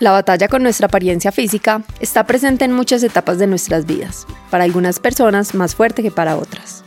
La 0.00 0.12
batalla 0.12 0.46
con 0.46 0.62
nuestra 0.62 0.86
apariencia 0.86 1.32
física 1.32 1.82
está 1.98 2.22
presente 2.24 2.64
en 2.64 2.72
muchas 2.72 3.02
etapas 3.02 3.38
de 3.38 3.48
nuestras 3.48 3.84
vidas, 3.84 4.28
para 4.48 4.62
algunas 4.62 5.00
personas 5.00 5.56
más 5.56 5.74
fuerte 5.74 6.04
que 6.04 6.12
para 6.12 6.36
otras. 6.36 6.84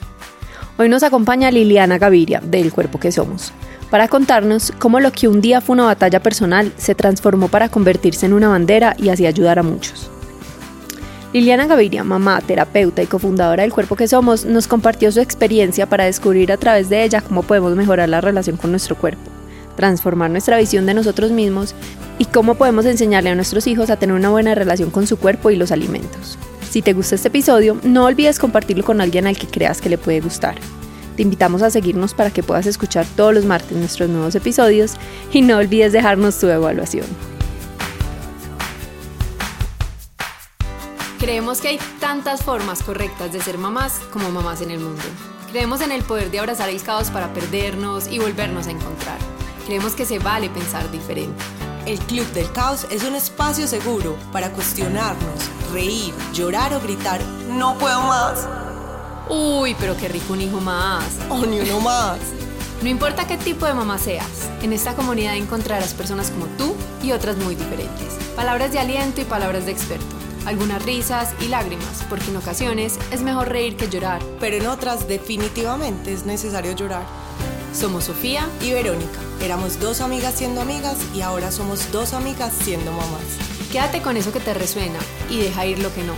Hoy 0.77 0.87
nos 0.87 1.03
acompaña 1.03 1.51
Liliana 1.51 1.97
Gaviria, 1.97 2.39
de 2.41 2.61
El 2.61 2.71
Cuerpo 2.71 3.01
que 3.01 3.11
Somos, 3.11 3.51
para 3.89 4.07
contarnos 4.07 4.71
cómo 4.79 5.01
lo 5.01 5.11
que 5.11 5.27
un 5.27 5.41
día 5.41 5.59
fue 5.59 5.73
una 5.73 5.83
batalla 5.83 6.21
personal 6.21 6.71
se 6.77 6.95
transformó 6.95 7.49
para 7.49 7.67
convertirse 7.67 8.27
en 8.27 8.31
una 8.31 8.47
bandera 8.47 8.95
y 8.97 9.09
así 9.09 9.25
ayudar 9.25 9.59
a 9.59 9.63
muchos. 9.63 10.09
Liliana 11.33 11.67
Gaviria, 11.67 12.05
mamá, 12.05 12.39
terapeuta 12.39 13.03
y 13.03 13.07
cofundadora 13.07 13.63
del 13.63 13.73
Cuerpo 13.73 13.97
que 13.97 14.07
Somos, 14.07 14.45
nos 14.45 14.69
compartió 14.69 15.11
su 15.11 15.19
experiencia 15.19 15.85
para 15.85 16.05
descubrir 16.05 16.49
a 16.53 16.57
través 16.57 16.87
de 16.87 17.03
ella 17.03 17.19
cómo 17.19 17.43
podemos 17.43 17.75
mejorar 17.75 18.07
la 18.07 18.21
relación 18.21 18.55
con 18.55 18.71
nuestro 18.71 18.95
cuerpo 18.95 19.40
transformar 19.75 20.29
nuestra 20.31 20.57
visión 20.57 20.85
de 20.85 20.93
nosotros 20.93 21.31
mismos 21.31 21.75
y 22.17 22.25
cómo 22.25 22.55
podemos 22.55 22.85
enseñarle 22.85 23.29
a 23.29 23.35
nuestros 23.35 23.67
hijos 23.67 23.89
a 23.89 23.97
tener 23.97 24.15
una 24.15 24.29
buena 24.29 24.53
relación 24.55 24.91
con 24.91 25.07
su 25.07 25.17
cuerpo 25.17 25.49
y 25.49 25.55
los 25.55 25.71
alimentos. 25.71 26.37
Si 26.69 26.81
te 26.81 26.93
gusta 26.93 27.15
este 27.15 27.27
episodio, 27.27 27.77
no 27.83 28.05
olvides 28.05 28.39
compartirlo 28.39 28.83
con 28.83 29.01
alguien 29.01 29.27
al 29.27 29.37
que 29.37 29.47
creas 29.47 29.81
que 29.81 29.89
le 29.89 29.97
puede 29.97 30.21
gustar. 30.21 30.55
Te 31.15 31.23
invitamos 31.23 31.61
a 31.61 31.69
seguirnos 31.69 32.13
para 32.13 32.31
que 32.31 32.43
puedas 32.43 32.65
escuchar 32.65 33.05
todos 33.15 33.33
los 33.33 33.45
martes 33.45 33.77
nuestros 33.77 34.09
nuevos 34.09 34.35
episodios 34.35 34.93
y 35.33 35.41
no 35.41 35.57
olvides 35.57 35.91
dejarnos 35.91 36.39
tu 36.39 36.47
evaluación. 36.47 37.05
Creemos 41.19 41.61
que 41.61 41.67
hay 41.67 41.79
tantas 41.99 42.41
formas 42.41 42.81
correctas 42.81 43.31
de 43.31 43.41
ser 43.41 43.57
mamás 43.57 43.99
como 44.11 44.31
mamás 44.31 44.61
en 44.61 44.71
el 44.71 44.79
mundo. 44.79 45.03
Creemos 45.51 45.81
en 45.81 45.91
el 45.91 46.01
poder 46.03 46.31
de 46.31 46.39
abrazar 46.39 46.69
el 46.69 46.81
caos 46.81 47.11
para 47.11 47.33
perdernos 47.33 48.07
y 48.07 48.17
volvernos 48.17 48.67
a 48.67 48.71
encontrar. 48.71 49.30
Creemos 49.71 49.95
que 49.95 50.05
se 50.05 50.19
vale 50.19 50.49
pensar 50.49 50.91
diferente. 50.91 51.41
El 51.85 51.97
Club 51.99 52.25
del 52.33 52.51
Caos 52.51 52.85
es 52.91 53.05
un 53.05 53.15
espacio 53.15 53.67
seguro 53.67 54.17
para 54.33 54.51
cuestionarnos, 54.51 55.49
reír, 55.71 56.13
llorar 56.33 56.73
o 56.73 56.81
gritar, 56.81 57.21
no 57.47 57.77
puedo 57.77 58.01
más. 58.01 58.49
Uy, 59.29 59.73
pero 59.79 59.95
qué 59.95 60.09
rico 60.09 60.33
un 60.33 60.41
hijo 60.41 60.59
más. 60.59 61.05
O 61.29 61.45
ni 61.45 61.61
uno 61.61 61.79
más. 61.79 62.19
No 62.81 62.89
importa 62.89 63.25
qué 63.25 63.37
tipo 63.37 63.65
de 63.65 63.73
mamá 63.73 63.97
seas, 63.97 64.49
en 64.61 64.73
esta 64.73 64.93
comunidad 64.93 65.37
encontrarás 65.37 65.93
personas 65.93 66.31
como 66.31 66.47
tú 66.57 66.75
y 67.01 67.13
otras 67.13 67.37
muy 67.37 67.55
diferentes. 67.55 68.17
Palabras 68.35 68.73
de 68.73 68.79
aliento 68.79 69.21
y 69.21 69.23
palabras 69.23 69.65
de 69.67 69.71
experto. 69.71 70.17
Algunas 70.45 70.83
risas 70.83 71.33
y 71.39 71.47
lágrimas, 71.47 72.03
porque 72.09 72.27
en 72.29 72.35
ocasiones 72.35 72.99
es 73.11 73.21
mejor 73.21 73.47
reír 73.47 73.77
que 73.77 73.87
llorar. 73.87 74.21
Pero 74.41 74.57
en 74.57 74.67
otras 74.67 75.07
definitivamente 75.07 76.11
es 76.11 76.25
necesario 76.25 76.73
llorar. 76.73 77.05
Somos 77.73 78.03
Sofía 78.03 78.49
y 78.61 78.73
Verónica. 78.73 79.19
Éramos 79.41 79.79
dos 79.79 80.01
amigas 80.01 80.35
siendo 80.35 80.59
amigas 80.59 80.97
y 81.15 81.21
ahora 81.21 81.51
somos 81.51 81.89
dos 81.91 82.13
amigas 82.13 82.53
siendo 82.53 82.91
mamás. 82.91 83.37
Quédate 83.71 84.01
con 84.01 84.17
eso 84.17 84.33
que 84.33 84.41
te 84.41 84.53
resuena 84.53 84.99
y 85.29 85.39
deja 85.41 85.65
ir 85.65 85.79
lo 85.79 85.93
que 85.93 86.03
no. 86.03 86.13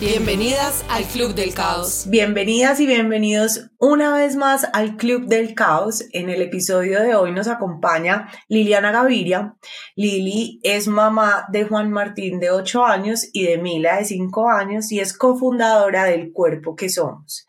Bienvenidas 0.00 0.86
al 0.88 1.04
Club 1.04 1.34
del 1.34 1.52
Caos. 1.52 2.06
Bienvenidas 2.08 2.80
y 2.80 2.86
bienvenidos 2.86 3.70
una 3.78 4.16
vez 4.16 4.36
más 4.36 4.66
al 4.72 4.96
Club 4.96 5.26
del 5.26 5.54
Caos. 5.54 6.02
En 6.12 6.30
el 6.30 6.40
episodio 6.40 7.02
de 7.02 7.14
hoy 7.14 7.30
nos 7.32 7.48
acompaña 7.48 8.28
Liliana 8.48 8.90
Gaviria. 8.90 9.54
Lili 9.96 10.60
es 10.62 10.88
mamá 10.88 11.46
de 11.52 11.64
Juan 11.64 11.90
Martín 11.90 12.40
de 12.40 12.50
8 12.50 12.86
años 12.86 13.28
y 13.34 13.44
de 13.44 13.58
Mila 13.58 13.98
de 13.98 14.06
5 14.06 14.48
años 14.48 14.90
y 14.90 15.00
es 15.00 15.16
cofundadora 15.16 16.04
del 16.04 16.32
Cuerpo 16.32 16.74
que 16.74 16.88
Somos. 16.88 17.46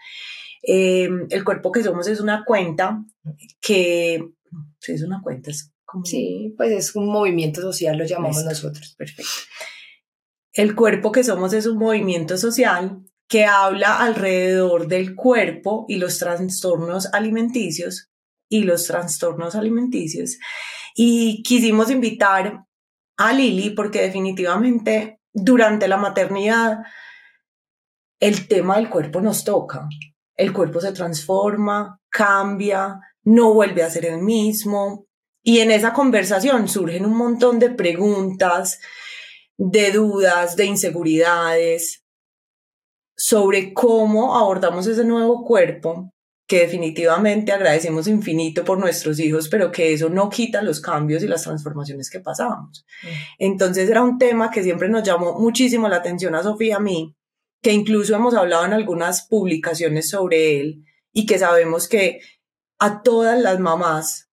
Eh, 0.64 1.09
el 1.30 1.44
Cuerpo 1.45 1.72
que 1.72 1.81
Somos 1.81 2.08
es 2.08 2.20
una 2.20 2.44
cuenta 2.45 3.03
que 3.61 4.23
es 4.88 5.03
una 5.03 5.22
cuenta, 5.22 5.52
es 5.52 5.73
como... 5.86 6.06
Sí, 6.06 6.53
pues 6.58 6.72
es 6.72 6.95
un 6.95 7.08
movimiento 7.08 7.61
social, 7.61 7.97
lo 7.97 8.06
llamamos 8.06 8.44
nosotros. 8.44 8.95
Perfecto. 8.97 9.31
El 10.53 10.75
cuerpo 10.75 11.11
que 11.11 11.23
somos 11.23 11.53
es 11.53 11.66
un 11.67 11.78
movimiento 11.78 12.38
social 12.38 13.03
que 13.28 13.45
habla 13.45 14.00
alrededor 14.00 14.88
del 14.88 15.16
cuerpo 15.16 15.85
y 15.88 15.97
los 15.97 16.18
trastornos 16.18 17.13
alimenticios 17.13 18.09
y 18.50 18.63
los 18.63 18.85
trastornos 18.88 19.56
alimenticios. 19.56 20.38
Y 20.96 21.44
quisimos 21.44 21.91
invitar 21.91 22.66
a 23.18 23.34
Lili 23.34 23.72
porque 23.72 24.01
definitivamente 24.01 25.19
durante 25.34 25.88
la 25.88 25.97
maternidad 25.97 26.80
el 28.19 28.47
tema 28.47 28.78
del 28.78 28.90
cuerpo 28.90 29.22
nos 29.22 29.44
toca. 29.44 29.88
El 30.35 30.53
cuerpo 30.53 30.80
se 30.81 30.91
transforma, 30.91 32.00
cambia, 32.09 33.00
no 33.27 33.53
vuelve 33.53 33.83
a 33.83 33.89
ser 33.89 34.05
el 34.05 34.21
mismo. 34.21 35.05
Y 35.43 35.59
en 35.59 35.71
esa 35.71 35.91
conversación 35.91 36.69
surgen 36.69 37.05
un 37.05 37.15
montón 37.17 37.59
de 37.59 37.69
preguntas, 37.69 38.79
de 39.57 39.91
dudas, 39.91 40.55
de 40.55 40.65
inseguridades 40.65 42.05
sobre 43.17 43.73
cómo 43.73 44.38
abordamos 44.38 44.88
ese 44.88 45.03
nuevo 45.03 45.43
cuerpo 45.43 46.13
que 46.47 46.59
definitivamente 46.59 47.51
agradecemos 47.51 48.07
infinito 48.07 48.63
por 48.63 48.79
nuestros 48.79 49.19
hijos, 49.19 49.49
pero 49.49 49.71
que 49.71 49.91
eso 49.91 50.07
no 50.09 50.29
quita 50.29 50.61
los 50.61 50.79
cambios 50.79 51.21
y 51.21 51.27
las 51.27 51.44
transformaciones 51.44 52.09
que 52.09 52.21
pasamos. 52.21 52.85
Mm. 53.03 53.07
Entonces 53.39 53.89
era 53.89 54.03
un 54.03 54.17
tema 54.17 54.49
que 54.49 54.63
siempre 54.63 54.88
nos 54.88 55.03
llamó 55.03 55.38
muchísimo 55.38 55.89
la 55.89 55.97
atención 55.97 56.35
a 56.35 56.44
Sofía 56.44 56.67
y 56.67 56.71
a 56.71 56.79
mí, 56.79 57.15
que 57.61 57.73
incluso 57.73 58.15
hemos 58.15 58.35
hablado 58.35 58.65
en 58.65 58.71
algunas 58.71 59.27
publicaciones 59.27 60.09
sobre 60.09 60.61
él 60.61 60.85
y 61.11 61.25
que 61.25 61.39
sabemos 61.39 61.89
que 61.89 62.21
a 62.79 63.01
todas 63.01 63.41
las 63.41 63.59
mamás 63.59 64.29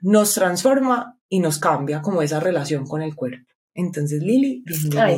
nos 0.00 0.34
transforma 0.34 1.18
y 1.28 1.40
nos 1.40 1.58
cambia 1.58 2.02
como 2.02 2.22
esa 2.22 2.40
relación 2.40 2.86
con 2.86 3.02
el 3.02 3.14
cuerpo. 3.14 3.52
Entonces, 3.74 4.22
Lili, 4.22 4.62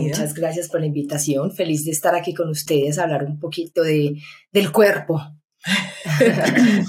muchas 0.01 0.35
gracias 0.35 0.69
por 0.69 0.81
la 0.81 0.87
invitación. 0.87 1.51
Feliz 1.53 1.85
de 1.85 1.91
estar 1.91 2.15
aquí 2.15 2.35
con 2.35 2.51
ustedes, 2.51 2.99
a 2.99 3.05
hablar 3.05 3.25
un 3.25 3.41
poquito 3.41 3.83
de, 3.83 4.17
del 4.53 4.71
cuerpo. 4.71 5.21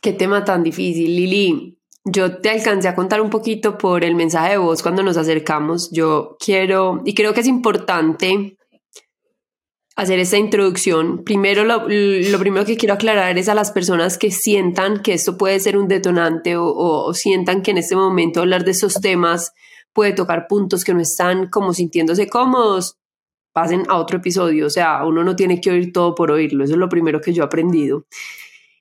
Qué 0.00 0.12
tema 0.14 0.44
tan 0.44 0.62
difícil, 0.62 1.14
Lili. 1.14 1.78
Yo 2.04 2.38
te 2.38 2.50
alcancé 2.50 2.88
a 2.88 2.94
contar 2.94 3.20
un 3.20 3.30
poquito 3.30 3.76
por 3.76 4.04
el 4.04 4.14
mensaje 4.14 4.52
de 4.52 4.58
voz 4.58 4.82
cuando 4.82 5.02
nos 5.02 5.16
acercamos. 5.16 5.90
Yo 5.90 6.36
quiero, 6.38 7.02
y 7.04 7.14
creo 7.14 7.34
que 7.34 7.40
es 7.40 7.48
importante 7.48 8.56
hacer 9.96 10.18
esta 10.18 10.36
introducción, 10.36 11.24
primero 11.24 11.64
lo, 11.64 11.86
primero 12.38 12.66
que 12.66 12.76
quiero 12.76 12.94
aclarar 12.94 13.38
es 13.38 13.48
a 13.48 13.54
las 13.54 13.72
personas 13.72 14.18
que 14.18 14.30
sientan 14.30 15.02
que 15.02 15.14
esto 15.14 15.38
puede 15.38 15.58
ser 15.58 15.78
un 15.78 15.88
detonante 15.88 16.54
o, 16.58 17.12
sientan 17.14 17.62
que 17.62 17.70
en 17.70 17.78
este 17.78 17.96
momento 17.96 18.40
hablar 18.40 18.64
de 18.64 18.72
estos 18.72 19.00
temas 19.00 19.52
puede 19.94 20.12
tocar 20.12 20.48
puntos 20.48 20.84
que 20.84 20.92
no 20.92 21.00
están 21.00 21.48
como 21.48 21.72
sintiéndose 21.72 22.28
cómodos, 22.28 22.98
pasen 23.52 23.84
a 23.88 23.96
otro 23.96 24.18
episodio, 24.18 24.66
o 24.66 24.70
sea, 24.70 25.02
uno 25.06 25.24
no 25.24 25.34
tiene 25.34 25.62
que 25.62 25.70
oír 25.70 25.90
todo 25.94 26.14
por 26.14 26.30
oírlo, 26.30 26.64
eso 26.64 26.74
es 26.74 26.78
lo 26.78 26.90
primero 26.90 27.22
que 27.22 27.32
yo 27.32 27.42
he 27.42 27.46
aprendido. 27.46 28.04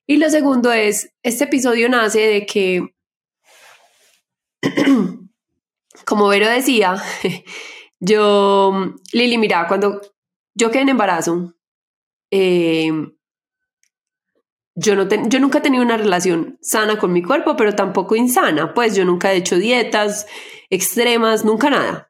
Y 0.05 0.17
lo 0.17 0.29
segundo 0.29 0.73
es, 0.73 1.13
este 1.23 1.45
episodio 1.45 1.87
nace 1.87 2.19
de 2.19 2.45
que, 2.45 2.93
como 6.05 6.27
Vero 6.27 6.49
decía, 6.49 7.01
yo, 8.01 8.93
Lili, 9.13 9.37
mira, 9.37 9.65
cuando 9.69 10.01
yo 10.55 10.71
quedé 10.71 10.83
en 10.83 10.89
embarazo. 10.89 11.53
Eh, 12.31 12.91
yo, 14.75 14.95
no 14.95 15.07
yo 15.07 15.39
nunca 15.39 15.59
he 15.59 15.61
tenido 15.61 15.83
una 15.83 15.97
relación 15.97 16.57
sana 16.61 16.97
con 16.97 17.13
mi 17.13 17.21
cuerpo, 17.21 17.55
pero 17.55 17.75
tampoco 17.75 18.15
insana. 18.15 18.73
Pues 18.73 18.95
yo 18.95 19.05
nunca 19.05 19.31
he 19.31 19.37
hecho 19.37 19.57
dietas 19.57 20.25
extremas, 20.69 21.45
nunca 21.45 21.69
nada. 21.69 22.09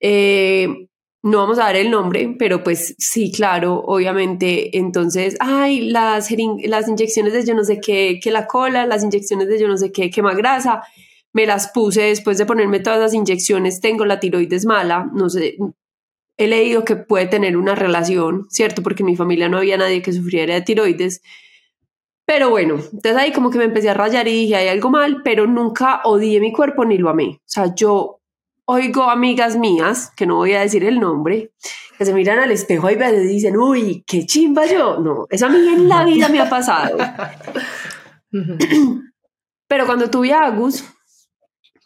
Eh, 0.00 0.88
no 1.22 1.38
vamos 1.38 1.58
a 1.58 1.64
dar 1.64 1.76
el 1.76 1.90
nombre, 1.90 2.36
pero 2.38 2.62
pues 2.62 2.94
sí, 2.98 3.32
claro, 3.32 3.82
obviamente. 3.86 4.76
Entonces, 4.78 5.36
ay, 5.40 5.90
las, 5.90 6.30
las 6.64 6.88
inyecciones 6.88 7.32
de 7.32 7.44
yo 7.44 7.54
no 7.54 7.64
sé 7.64 7.80
qué, 7.80 8.20
que 8.22 8.30
la 8.30 8.46
cola, 8.46 8.86
las 8.86 9.02
inyecciones 9.02 9.48
de 9.48 9.58
yo 9.58 9.66
no 9.66 9.76
sé 9.76 9.90
qué, 9.90 10.10
quema 10.10 10.34
grasa. 10.34 10.82
Me 11.32 11.46
las 11.46 11.68
puse 11.68 12.02
después 12.02 12.38
de 12.38 12.46
ponerme 12.46 12.80
todas 12.80 13.00
las 13.00 13.14
inyecciones. 13.14 13.80
Tengo 13.80 14.04
la 14.04 14.20
tiroides 14.20 14.64
mala, 14.66 15.10
no 15.12 15.28
sé, 15.28 15.56
he 16.36 16.46
leído 16.46 16.84
que 16.84 16.96
puede 16.96 17.26
tener 17.26 17.56
una 17.56 17.74
relación, 17.74 18.46
¿cierto? 18.50 18.82
Porque 18.82 19.02
en 19.02 19.06
mi 19.06 19.16
familia 19.16 19.48
no 19.48 19.58
había 19.58 19.76
nadie 19.76 20.02
que 20.02 20.12
sufriera 20.12 20.54
de 20.54 20.62
tiroides. 20.62 21.22
Pero 22.26 22.50
bueno, 22.50 22.74
entonces 22.74 23.16
ahí 23.16 23.32
como 23.32 23.50
que 23.50 23.58
me 23.58 23.64
empecé 23.64 23.88
a 23.88 23.94
rayar 23.94 24.26
y 24.28 24.32
dije, 24.32 24.56
hay 24.56 24.68
algo 24.68 24.90
mal, 24.90 25.22
pero 25.22 25.46
nunca 25.46 26.00
odié 26.04 26.40
mi 26.40 26.52
cuerpo 26.52 26.84
ni 26.84 26.98
lo 26.98 27.08
amé. 27.08 27.38
O 27.38 27.48
sea, 27.48 27.74
yo 27.74 28.20
oigo 28.66 29.04
amigas 29.04 29.56
mías, 29.56 30.12
que 30.16 30.26
no 30.26 30.36
voy 30.36 30.52
a 30.52 30.60
decir 30.60 30.84
el 30.84 30.98
nombre, 31.00 31.52
que 31.96 32.04
se 32.04 32.12
miran 32.12 32.40
al 32.40 32.50
espejo 32.50 32.90
y 32.90 32.96
me 32.96 33.12
dicen, 33.12 33.56
uy, 33.56 34.04
qué 34.06 34.26
chimba 34.26 34.66
yo. 34.66 34.98
No, 34.98 35.26
eso 35.30 35.46
a 35.46 35.48
mí 35.48 35.58
en 35.58 35.88
la 35.88 36.04
vida 36.04 36.28
me 36.28 36.40
ha 36.40 36.50
pasado. 36.50 36.98
pero 39.68 39.86
cuando 39.86 40.10
tuve 40.10 40.32
a 40.32 40.46
Agus, 40.46 40.84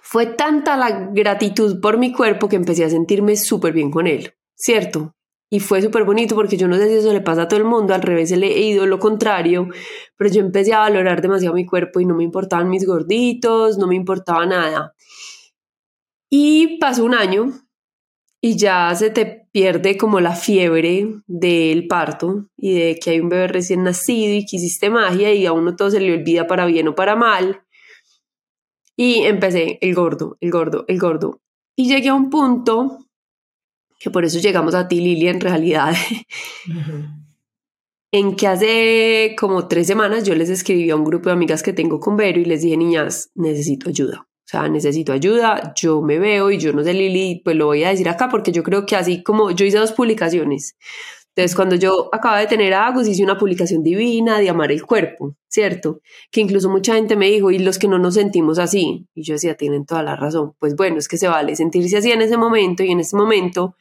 fue 0.03 0.27
tanta 0.27 0.77
la 0.77 1.11
gratitud 1.13 1.81
por 1.81 1.99
mi 1.99 2.13
cuerpo 2.13 2.49
que 2.49 2.57
empecé 2.57 2.85
a 2.85 2.91
sentirme 2.91 3.37
súper 3.37 3.73
bien 3.75 3.91
con 3.91 4.07
él. 4.07 4.35
¿Cierto? 4.61 5.17
Y 5.53 5.59
fue 5.59 5.83
súper 5.83 6.05
bonito 6.05 6.37
porque 6.37 6.57
yo 6.57 6.69
no 6.69 6.77
sé 6.77 6.89
si 6.89 6.95
eso 6.97 7.13
le 7.13 7.23
pasa 7.23 7.43
a 7.43 7.49
todo 7.49 7.59
el 7.59 7.67
mundo, 7.67 7.93
al 7.93 8.03
revés 8.03 8.31
he 8.31 8.37
leído 8.37 8.87
lo 8.87 9.01
contrario, 9.01 9.69
pero 10.17 10.31
yo 10.31 10.41
empecé 10.41 10.73
a 10.75 10.81
valorar 10.81 11.23
demasiado 11.23 11.55
mi 11.55 11.67
cuerpo 11.67 11.99
y 11.99 12.05
no 12.05 12.15
me 12.15 12.23
importaban 12.23 12.71
mis 12.71 12.87
gorditos, 12.87 13.77
no 13.79 13.89
me 13.89 13.97
importaba 13.97 14.47
nada. 14.47 14.95
Y 16.31 16.79
pasó 16.79 17.05
un 17.05 17.15
año 17.15 17.53
y 18.41 18.57
ya 18.57 18.95
se 18.95 19.11
te 19.11 19.49
pierde 19.51 19.97
como 19.97 20.21
la 20.21 20.37
fiebre 20.37 21.17
del 21.27 21.89
parto 21.89 22.47
y 22.57 22.79
de 22.79 22.99
que 23.01 23.11
hay 23.11 23.21
un 23.21 23.29
bebé 23.31 23.49
recién 23.49 23.83
nacido 23.83 24.35
y 24.35 24.47
que 24.47 24.57
hiciste 24.57 24.89
magia 24.89 25.33
y 25.35 25.47
a 25.47 25.53
uno 25.53 25.75
todo 25.75 25.91
se 25.91 26.01
le 26.01 26.15
olvida 26.15 26.47
para 26.47 26.67
bien 26.67 26.87
o 26.87 26.95
para 26.95 27.17
mal. 27.17 27.63
Y 28.97 29.23
empecé 29.23 29.79
el 29.81 29.95
gordo, 29.95 30.37
el 30.41 30.51
gordo, 30.53 30.85
el 30.87 30.99
gordo. 31.01 31.41
Y 31.75 31.89
llegué 31.89 32.11
a 32.11 32.15
un 32.15 32.31
punto, 32.31 33.10
que 34.01 34.11
por 34.11 34.25
eso 34.25 34.39
llegamos 34.41 34.75
a 34.75 34.89
ti, 34.89 34.99
Lili, 34.99 35.29
en 35.29 35.41
realidad, 35.41 35.95
en 38.11 38.35
que 38.35 38.47
hace 38.47 39.37
como 39.39 39.69
tres 39.69 39.87
semanas 39.87 40.25
yo 40.25 40.35
les 40.35 40.49
escribí 40.49 40.89
a 40.89 40.97
un 40.97 41.05
grupo 41.05 41.29
de 41.29 41.35
amigas 41.35 41.63
que 41.63 41.75
tengo 41.75 42.01
con 42.01 42.17
Vero 42.17 42.41
y 42.41 42.47
les 42.47 42.63
dije, 42.63 42.79
niñas, 42.79 43.31
necesito 43.35 43.91
ayuda. 43.91 44.27
O 44.27 44.49
sea, 44.51 44.69
necesito 44.69 45.13
ayuda, 45.13 45.75
yo 45.77 46.01
me 46.01 46.19
veo 46.19 46.51
y 46.51 46.59
yo 46.59 46.73
no 46.73 46.83
sé, 46.83 46.95
Lili, 46.95 47.43
pues 47.45 47.55
lo 47.55 47.67
voy 47.67 47.85
a 47.85 47.91
decir 47.91 48.09
acá 48.09 48.29
porque 48.29 48.51
yo 48.51 48.63
creo 48.65 48.87
que 48.87 48.97
así 48.97 49.23
como 49.23 49.51
yo 49.53 49.67
hice 49.67 49.79
dos 49.79 49.93
publicaciones. 49.93 50.77
Entonces, 51.37 51.55
cuando 51.55 51.77
yo 51.77 52.09
acababa 52.13 52.41
de 52.41 52.49
tener 52.49 52.75
a 52.75 52.87
Agus, 52.87 53.07
hice 53.07 53.23
una 53.23 53.39
publicación 53.39 53.85
divina 53.85 54.41
de 54.41 54.49
amar 54.49 54.73
el 54.73 54.85
cuerpo, 54.85 55.37
¿cierto? 55.47 56.01
Que 56.33 56.41
incluso 56.41 56.69
mucha 56.69 56.95
gente 56.95 57.17
me 57.17 57.31
dijo, 57.31 57.53
y 57.53 57.61
los 57.61 57.79
que 57.79 57.87
no 57.87 57.99
nos 57.99 58.15
sentimos 58.15 58.59
así. 58.59 59.07
Y 59.15 59.23
yo 59.23 59.35
decía, 59.35 59.57
tienen 59.57 59.85
toda 59.87 60.03
la 60.03 60.17
razón. 60.17 60.55
Pues 60.59 60.75
bueno, 60.75 60.99
es 60.99 61.07
que 61.07 61.19
se 61.19 61.29
vale 61.29 61.55
sentirse 61.55 61.99
así 61.99 62.11
en 62.11 62.23
ese 62.23 62.37
momento 62.37 62.83
y 62.83 62.91
en 62.91 63.01
ese 63.01 63.17
momento 63.17 63.77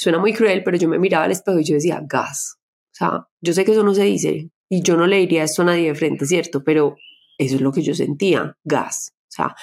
suena 0.00 0.18
muy 0.18 0.32
cruel, 0.32 0.62
pero 0.64 0.78
yo 0.78 0.88
me 0.88 0.98
miraba 0.98 1.26
al 1.26 1.30
espejo 1.30 1.58
y 1.58 1.64
yo 1.64 1.74
decía, 1.74 2.02
gas. 2.02 2.56
O 2.90 2.94
sea, 2.94 3.28
yo 3.42 3.52
sé 3.52 3.66
que 3.66 3.72
eso 3.72 3.82
no 3.82 3.92
se 3.92 4.04
dice 4.04 4.50
y 4.70 4.82
yo 4.82 4.96
no 4.96 5.06
le 5.06 5.18
diría 5.18 5.44
esto 5.44 5.60
a 5.60 5.66
nadie 5.66 5.88
de 5.88 5.94
frente, 5.94 6.24
¿cierto? 6.24 6.64
Pero 6.64 6.96
eso 7.36 7.56
es 7.56 7.60
lo 7.60 7.70
que 7.70 7.82
yo 7.82 7.94
sentía, 7.94 8.56
gas. 8.64 9.12
O 9.28 9.32
sea, 9.32 9.54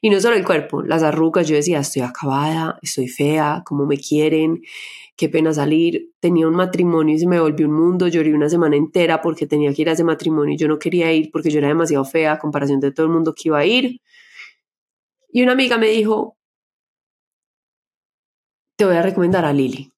y 0.00 0.08
no 0.08 0.18
solo 0.18 0.36
el 0.36 0.46
cuerpo, 0.46 0.82
las 0.82 1.02
arrugas, 1.02 1.46
yo 1.46 1.56
decía, 1.56 1.80
estoy 1.80 2.00
acabada, 2.02 2.78
estoy 2.80 3.06
fea, 3.06 3.62
cómo 3.66 3.84
me 3.84 3.98
quieren, 3.98 4.62
qué 5.14 5.28
pena 5.28 5.52
salir. 5.52 6.10
Tenía 6.20 6.48
un 6.48 6.54
matrimonio 6.54 7.14
y 7.14 7.18
se 7.18 7.26
me 7.26 7.38
volvió 7.38 7.68
un 7.68 7.74
mundo, 7.74 8.08
lloré 8.08 8.32
una 8.32 8.48
semana 8.48 8.76
entera 8.76 9.20
porque 9.20 9.46
tenía 9.46 9.74
que 9.74 9.82
ir 9.82 9.90
a 9.90 9.92
ese 9.92 10.04
matrimonio 10.04 10.54
y 10.54 10.56
yo 10.56 10.68
no 10.68 10.78
quería 10.78 11.12
ir 11.12 11.30
porque 11.30 11.50
yo 11.50 11.58
era 11.58 11.68
demasiado 11.68 12.06
fea 12.06 12.32
a 12.32 12.38
comparación 12.38 12.80
de 12.80 12.92
todo 12.92 13.04
el 13.04 13.12
mundo 13.12 13.34
que 13.34 13.50
iba 13.50 13.58
a 13.58 13.66
ir. 13.66 14.00
Y 15.30 15.42
una 15.42 15.52
amiga 15.52 15.76
me 15.76 15.88
dijo, 15.88 16.38
te 18.82 18.86
voy 18.86 18.96
a 18.96 19.02
recomendar 19.02 19.44
a 19.44 19.52
Lili. 19.52 19.92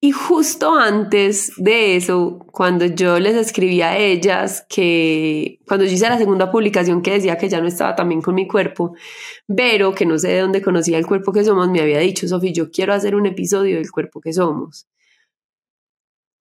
Y 0.00 0.12
justo 0.12 0.76
antes 0.76 1.52
de 1.58 1.94
eso, 1.94 2.38
cuando 2.50 2.86
yo 2.86 3.18
les 3.18 3.36
escribí 3.36 3.82
a 3.82 3.98
ellas 3.98 4.64
que 4.66 5.58
cuando 5.66 5.84
yo 5.84 5.92
hice 5.92 6.08
la 6.08 6.16
segunda 6.16 6.50
publicación 6.50 7.02
que 7.02 7.12
decía 7.12 7.36
que 7.36 7.50
ya 7.50 7.60
no 7.60 7.68
estaba 7.68 7.94
también 7.94 8.22
con 8.22 8.34
mi 8.34 8.48
cuerpo, 8.48 8.94
pero 9.46 9.94
que 9.94 10.06
no 10.06 10.18
sé 10.18 10.28
de 10.28 10.40
dónde 10.40 10.62
conocía 10.62 10.96
el 10.96 11.06
cuerpo 11.06 11.32
que 11.32 11.44
somos, 11.44 11.68
me 11.68 11.82
había 11.82 11.98
dicho, 11.98 12.26
Sofi, 12.26 12.54
yo 12.54 12.70
quiero 12.70 12.94
hacer 12.94 13.14
un 13.14 13.26
episodio 13.26 13.76
del 13.76 13.90
cuerpo 13.90 14.22
que 14.22 14.32
somos. 14.32 14.86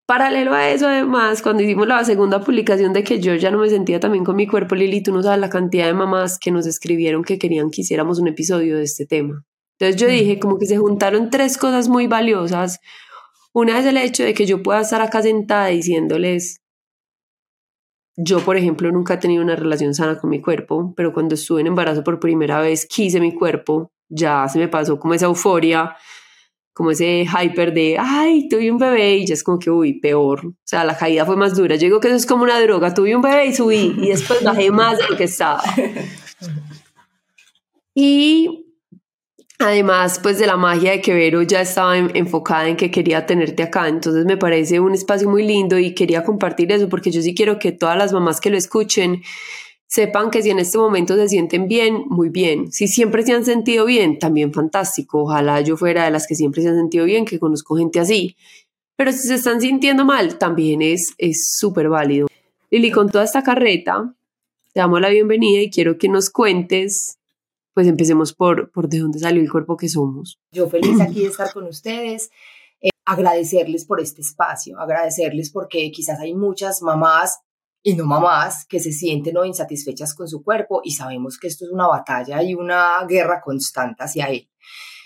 Paralelo 0.06 0.54
a 0.54 0.70
eso, 0.70 0.88
además, 0.88 1.42
cuando 1.42 1.64
hicimos 1.64 1.86
la 1.86 2.06
segunda 2.06 2.40
publicación 2.40 2.94
de 2.94 3.04
que 3.04 3.20
yo 3.20 3.36
ya 3.36 3.52
no 3.52 3.60
me 3.60 3.70
sentía 3.70 4.00
también 4.00 4.24
con 4.24 4.38
mi 4.38 4.48
cuerpo, 4.48 4.76
Lili, 4.76 5.04
tú 5.04 5.14
no 5.14 5.22
sabes 5.22 5.40
la 5.40 5.50
cantidad 5.50 5.86
de 5.88 5.94
mamás 5.94 6.40
que 6.40 6.52
nos 6.52 6.66
escribieron 6.66 7.26
que 7.26 7.38
querían 7.38 7.72
que 7.72 7.82
hiciéramos 7.82 8.20
un 8.20 8.30
episodio 8.30 8.78
de 8.78 8.84
este 8.84 9.06
tema. 9.06 9.46
Entonces 9.80 10.02
yo 10.02 10.08
dije, 10.08 10.40
como 10.40 10.58
que 10.58 10.66
se 10.66 10.78
juntaron 10.78 11.30
tres 11.30 11.58
cosas 11.58 11.90
muy 11.90 12.08
valiosas 12.08 12.80
una 13.54 13.78
es 13.78 13.86
el 13.86 13.98
hecho 13.98 14.24
de 14.24 14.34
que 14.34 14.48
yo 14.48 14.64
pueda 14.64 14.82
estar 14.82 15.02
acá 15.02 15.22
sentada 15.22 15.68
diciéndoles, 15.68 16.62
yo 18.16 18.40
por 18.40 18.58
ejemplo 18.58 18.92
nunca 18.92 19.14
he 19.14 19.18
tenido 19.18 19.44
una 19.44 19.56
relación 19.56 19.94
sana 19.94 20.20
con 20.20 20.32
mi 20.32 20.42
cuerpo, 20.42 20.94
pero 20.98 21.14
cuando 21.14 21.36
estuve 21.36 21.62
en 21.62 21.68
embarazo 21.68 22.04
por 22.04 22.20
primera 22.20 22.60
vez 22.60 22.88
quise 22.88 23.20
mi 23.20 23.34
cuerpo, 23.34 23.92
ya 24.10 24.48
se 24.50 24.58
me 24.58 24.68
pasó 24.68 25.00
como 25.00 25.14
esa 25.14 25.28
euforia, 25.28 25.96
como 26.74 26.90
ese 26.90 27.26
hyper 27.28 27.76
de, 27.76 27.98
ay, 28.00 28.50
tuve 28.50 28.72
un 28.72 28.80
bebé 28.80 29.18
y 29.18 29.28
ya 29.28 29.36
es 29.36 29.44
como 29.44 29.60
que, 29.60 29.70
uy, 29.70 30.00
peor. 30.00 30.48
O 30.48 30.56
sea, 30.64 30.84
la 30.84 30.98
caída 30.98 31.24
fue 31.24 31.36
más 31.36 31.56
dura. 31.56 31.76
Yo 31.76 31.82
digo 31.82 32.00
que 32.00 32.08
eso 32.08 32.18
es 32.18 32.26
como 32.26 32.44
una 32.44 32.60
droga. 32.60 32.96
Tuve 32.96 33.16
un 33.16 33.22
bebé 33.22 33.46
y 33.46 33.54
subí 33.54 33.96
y 34.00 34.10
después 34.10 34.44
bajé 34.44 34.72
más 34.72 34.98
de 34.98 35.08
lo 35.08 35.16
que 35.16 35.26
estaba. 35.26 35.64
Y 37.96 38.63
Además, 39.66 40.20
pues 40.22 40.40
de 40.40 40.46
la 40.46 40.58
magia 40.58 40.92
de 40.92 41.00
que 41.00 41.14
Vero 41.14 41.42
ya 41.42 41.62
estaba 41.62 41.98
enfocada 41.98 42.68
en 42.68 42.76
que 42.76 42.92
quería 42.92 43.26
tenerte 43.26 43.64
acá, 43.64 43.88
entonces 43.88 44.26
me 44.26 44.36
parece 44.36 44.82
un 44.82 44.94
espacio 44.94 45.30
muy 45.30 45.48
lindo 45.48 45.80
y 45.80 45.96
quería 45.96 46.26
compartir 46.26 46.70
eso 46.74 46.90
porque 46.90 47.12
yo 47.12 47.22
sí 47.22 47.34
quiero 47.34 47.60
que 47.60 47.72
todas 47.72 47.98
las 47.98 48.12
mamás 48.12 48.42
que 48.42 48.50
lo 48.50 48.58
escuchen 48.58 49.24
sepan 49.88 50.32
que 50.32 50.42
si 50.42 50.50
en 50.50 50.60
este 50.60 50.78
momento 50.78 51.16
se 51.16 51.30
sienten 51.30 51.70
bien, 51.70 52.04
muy 52.10 52.28
bien. 52.28 52.74
Si 52.74 52.90
siempre 52.90 53.24
se 53.24 53.32
han 53.32 53.46
sentido 53.46 53.86
bien, 53.86 54.20
también 54.20 54.52
fantástico. 54.52 55.24
Ojalá 55.24 55.62
yo 55.62 55.78
fuera 55.78 56.04
de 56.04 56.12
las 56.12 56.28
que 56.28 56.36
siempre 56.36 56.62
se 56.62 56.68
han 56.68 56.76
sentido 56.76 57.06
bien, 57.06 57.24
que 57.24 57.40
conozco 57.40 57.78
gente 57.78 58.02
así. 58.02 58.36
Pero 58.98 59.14
si 59.14 59.20
se 59.20 59.36
están 59.36 59.62
sintiendo 59.62 60.04
mal, 60.04 60.38
también 60.38 60.82
es 60.82 61.16
súper 61.58 61.88
válido. 61.88 62.28
Lili, 62.70 62.92
con 62.92 63.10
toda 63.10 63.24
esta 63.24 63.44
carreta, 63.44 64.14
te 64.74 64.82
damos 64.82 65.00
la 65.00 65.08
bienvenida 65.08 65.62
y 65.62 65.70
quiero 65.70 65.98
que 65.98 66.10
nos 66.10 66.30
cuentes 66.30 67.18
pues 67.74 67.88
empecemos 67.88 68.34
por, 68.34 68.72
por 68.72 68.88
de 68.88 69.00
dónde 69.00 69.20
salió 69.20 69.42
el 69.42 69.52
cuerpo 69.52 69.78
que 69.78 69.90
somos. 69.90 70.40
Yo 70.52 70.70
feliz 70.70 71.00
aquí 71.02 71.22
de 71.22 71.28
estar 71.28 71.52
con 71.52 71.66
ustedes, 71.66 72.30
eh, 72.82 72.90
agradecerles 73.06 73.86
por 73.86 74.00
este 74.00 74.22
espacio, 74.22 74.80
agradecerles 74.80 75.52
porque 75.52 75.92
quizás 75.92 76.20
hay 76.20 76.34
muchas 76.34 76.82
mamás 76.82 77.40
y 77.84 77.96
no 77.96 78.06
mamás 78.06 78.66
que 78.66 78.80
se 78.80 78.92
sienten 78.92 79.36
insatisfechas 79.44 80.16
con 80.16 80.28
su 80.28 80.42
cuerpo 80.44 80.82
y 80.84 80.92
sabemos 80.92 81.38
que 81.38 81.48
esto 81.48 81.66
es 81.66 81.72
una 81.72 81.88
batalla 81.88 82.42
y 82.42 82.54
una 82.54 83.06
guerra 83.08 83.42
constante 83.42 84.04
hacia 84.04 84.26
él. 84.28 84.50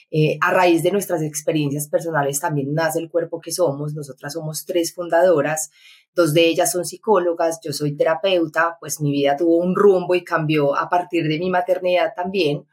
Eh, 0.09 0.38
a 0.42 0.51
raíz 0.51 0.83
de 0.83 0.92
nuestras 0.92 1.21
experiencias 1.21 1.89
personales 1.89 2.39
también 2.39 2.74
nace 2.74 3.00
el 3.00 3.09
cuerpo 3.09 3.42
que 3.42 3.51
somos. 3.51 3.94
Nosotras 3.94 4.33
somos 4.33 4.65
tres 4.65 4.94
fundadoras 4.94 5.69
Dos 6.18 6.33
de 6.33 6.48
ellas 6.48 6.71
son 6.71 6.83
psicólogas, 6.83 7.59
yo 7.63 7.71
soy 7.71 7.95
terapeuta, 7.95 8.75
pues 8.80 9.00
mi 9.00 9.12
vida 9.12 9.38
tuvo 9.38 9.57
un 9.57 9.75
rumbo 9.75 10.15
y 10.15 10.24
cambió 10.24 10.75
a 10.75 10.89
partir 10.89 11.27
de 11.27 11.38
mi 11.38 11.51
maternidad 11.51 12.13
también. 12.15 12.65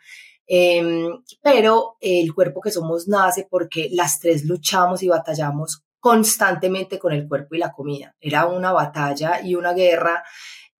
Em, 0.47 1.23
pero 1.43 1.99
el 2.01 2.35
cuerpo 2.35 2.63
que 2.63 2.71
somos 2.71 3.07
nace 3.07 3.47
porque 3.51 3.91
las 3.93 4.19
tres 4.19 4.47
luchamos 4.47 5.03
y 5.03 5.09
batallamos 5.09 5.85
constantemente 6.01 6.99
con 6.99 7.13
el 7.13 7.29
cuerpo 7.29 7.55
y 7.55 7.59
la 7.59 7.71
comida. 7.73 8.17
Era 8.19 8.47
una 8.47 8.73
batalla 8.73 9.43
y 9.43 9.57
una 9.57 9.75
guerra 9.75 10.25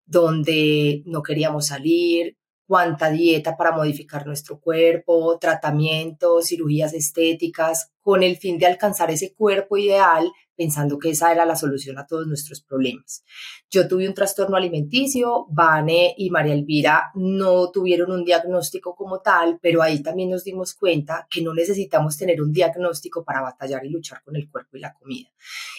donde 0.07 1.03
no 1.05 1.23
queríamos 1.23 1.67
salir, 1.67 2.39
cuánta 2.67 3.11
dieta 3.11 3.57
para 3.57 3.73
modificar 3.73 4.27
nuestro 4.27 4.59
cuerpo, 4.61 5.39
tratamientos, 5.39 6.47
cirugías 6.47 6.95
estéticas, 6.95 7.91
con 8.05 8.23
el 8.23 8.37
fin 8.37 8.59
de 8.59 8.67
alcanzar 8.67 9.11
ese 9.11 9.35
cuerpo 9.35 9.79
ideal 9.79 10.31
pensando 10.57 10.99
que 10.99 11.11
esa 11.11 11.33
era 11.33 11.45
la 11.45 11.57
solución 11.57 11.99
a 11.99 12.07
todos 12.07 12.27
nuestros 12.27 12.61
problemas. 12.61 13.25
Yo 13.71 13.89
tuve 13.89 14.07
un 14.07 14.15
trastorno 14.15 14.57
alimenticio, 14.57 15.47
Vane 15.51 16.15
y 16.17 16.31
María 16.31 16.55
Elvira 16.55 17.11
no 17.15 17.71
tuvieron 17.71 18.13
un 18.13 18.25
diagnóstico 18.25 18.95
como 18.95 19.21
tal, 19.21 19.59
pero 19.61 19.83
ahí 19.83 20.03
también 20.03 20.31
nos 20.31 20.45
dimos 20.45 20.75
cuenta 20.75 21.27
que 21.29 21.43
no 21.43 21.55
necesitamos 21.55 22.17
tener 22.17 22.41
un 22.41 22.53
diagnóstico 22.53 23.25
para 23.25 23.41
batallar 23.41 23.85
y 23.85 23.91
luchar 23.91 24.23
con 24.23 24.37
el 24.37 24.49
cuerpo 24.49 24.77
y 24.77 24.81
la 24.81 24.95
comida. 24.95 25.31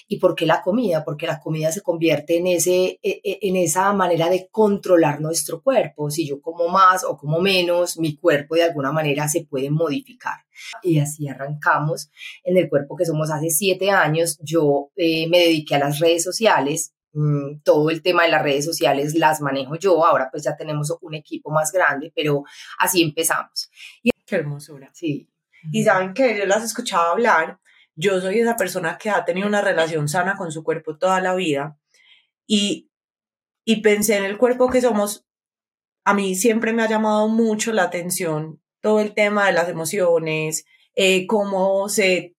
¿Y 0.08 0.20
por 0.20 0.36
qué 0.36 0.46
la 0.46 0.62
comida? 0.62 1.06
Porque 1.06 1.28
la 1.28 1.40
comida 1.40 1.72
se 1.72 1.82
convierte 1.82 2.38
en, 2.38 2.48
ese, 2.48 3.00
e, 3.02 3.22
e, 3.24 3.40
en 3.44 3.56
esa 3.56 3.94
manera 3.94 4.30
de 4.30 4.50
controlar 4.52 5.22
nuestro 5.22 5.62
cuerpo. 5.62 6.10
Si 6.10 6.28
yo 6.28 6.42
como 6.42 6.68
más 6.68 7.04
o 7.04 7.18
como 7.18 7.40
menos, 7.40 7.98
mi 7.98 8.18
cuerpo 8.18 8.56
de 8.56 8.64
alguna 8.64 8.92
manera 8.92 9.28
se 9.28 9.46
puede 9.46 9.70
modificar. 9.70 10.45
Y 10.82 11.00
así 11.00 11.28
arrancamos 11.28 12.10
en 12.44 12.58
el 12.58 12.70
cuerpo 12.70 12.96
que 12.96 13.06
somos 13.06 13.32
hace 13.32 13.50
siete 13.50 13.92
años. 13.92 14.38
Yo 14.42 14.92
eh, 14.96 15.28
me 15.30 15.40
dediqué 15.40 15.76
a 15.76 15.80
las 15.80 16.00
redes 16.00 16.24
sociales. 16.24 16.94
Mm, 17.14 17.62
todo 17.64 17.90
el 17.90 18.02
tema 18.02 18.24
de 18.24 18.30
las 18.30 18.44
redes 18.44 18.66
sociales 18.66 19.16
las 19.16 19.42
manejo 19.42 19.76
yo. 19.76 20.06
Ahora 20.06 20.30
pues 20.32 20.44
ya 20.44 20.56
tenemos 20.56 20.94
un 21.02 21.14
equipo 21.14 21.50
más 21.50 21.72
grande, 21.72 22.12
pero 22.16 22.44
así 22.78 23.02
empezamos. 23.02 23.70
Y, 24.04 24.12
Qué 24.26 24.36
hermosura. 24.36 24.90
Sí. 24.94 25.30
Y 25.72 25.84
saben 25.84 26.14
que 26.14 26.38
yo 26.38 26.46
las 26.46 26.64
escuchaba 26.64 27.12
hablar. 27.12 27.60
Yo 27.96 28.20
soy 28.20 28.40
esa 28.40 28.58
persona 28.58 28.98
que 28.98 29.10
ha 29.10 29.24
tenido 29.24 29.48
una 29.48 29.62
relación 29.62 30.08
sana 30.08 30.36
con 30.36 30.52
su 30.52 30.64
cuerpo 30.64 30.98
toda 30.98 31.22
la 31.22 31.36
vida. 31.36 31.78
Y, 32.48 32.92
y 33.64 33.82
pensé 33.82 34.18
en 34.18 34.26
el 34.26 34.38
cuerpo 34.38 34.70
que 34.70 34.82
somos. 34.82 35.26
A 36.04 36.14
mí 36.14 36.36
siempre 36.36 36.74
me 36.74 36.84
ha 36.84 36.90
llamado 36.90 37.28
mucho 37.28 37.72
la 37.72 37.84
atención 37.84 38.62
todo 38.86 39.00
el 39.00 39.16
tema 39.16 39.48
de 39.48 39.54
las 39.54 39.68
emociones, 39.68 40.64
eh, 40.94 41.26
cómo 41.26 41.90
se, 41.90 42.36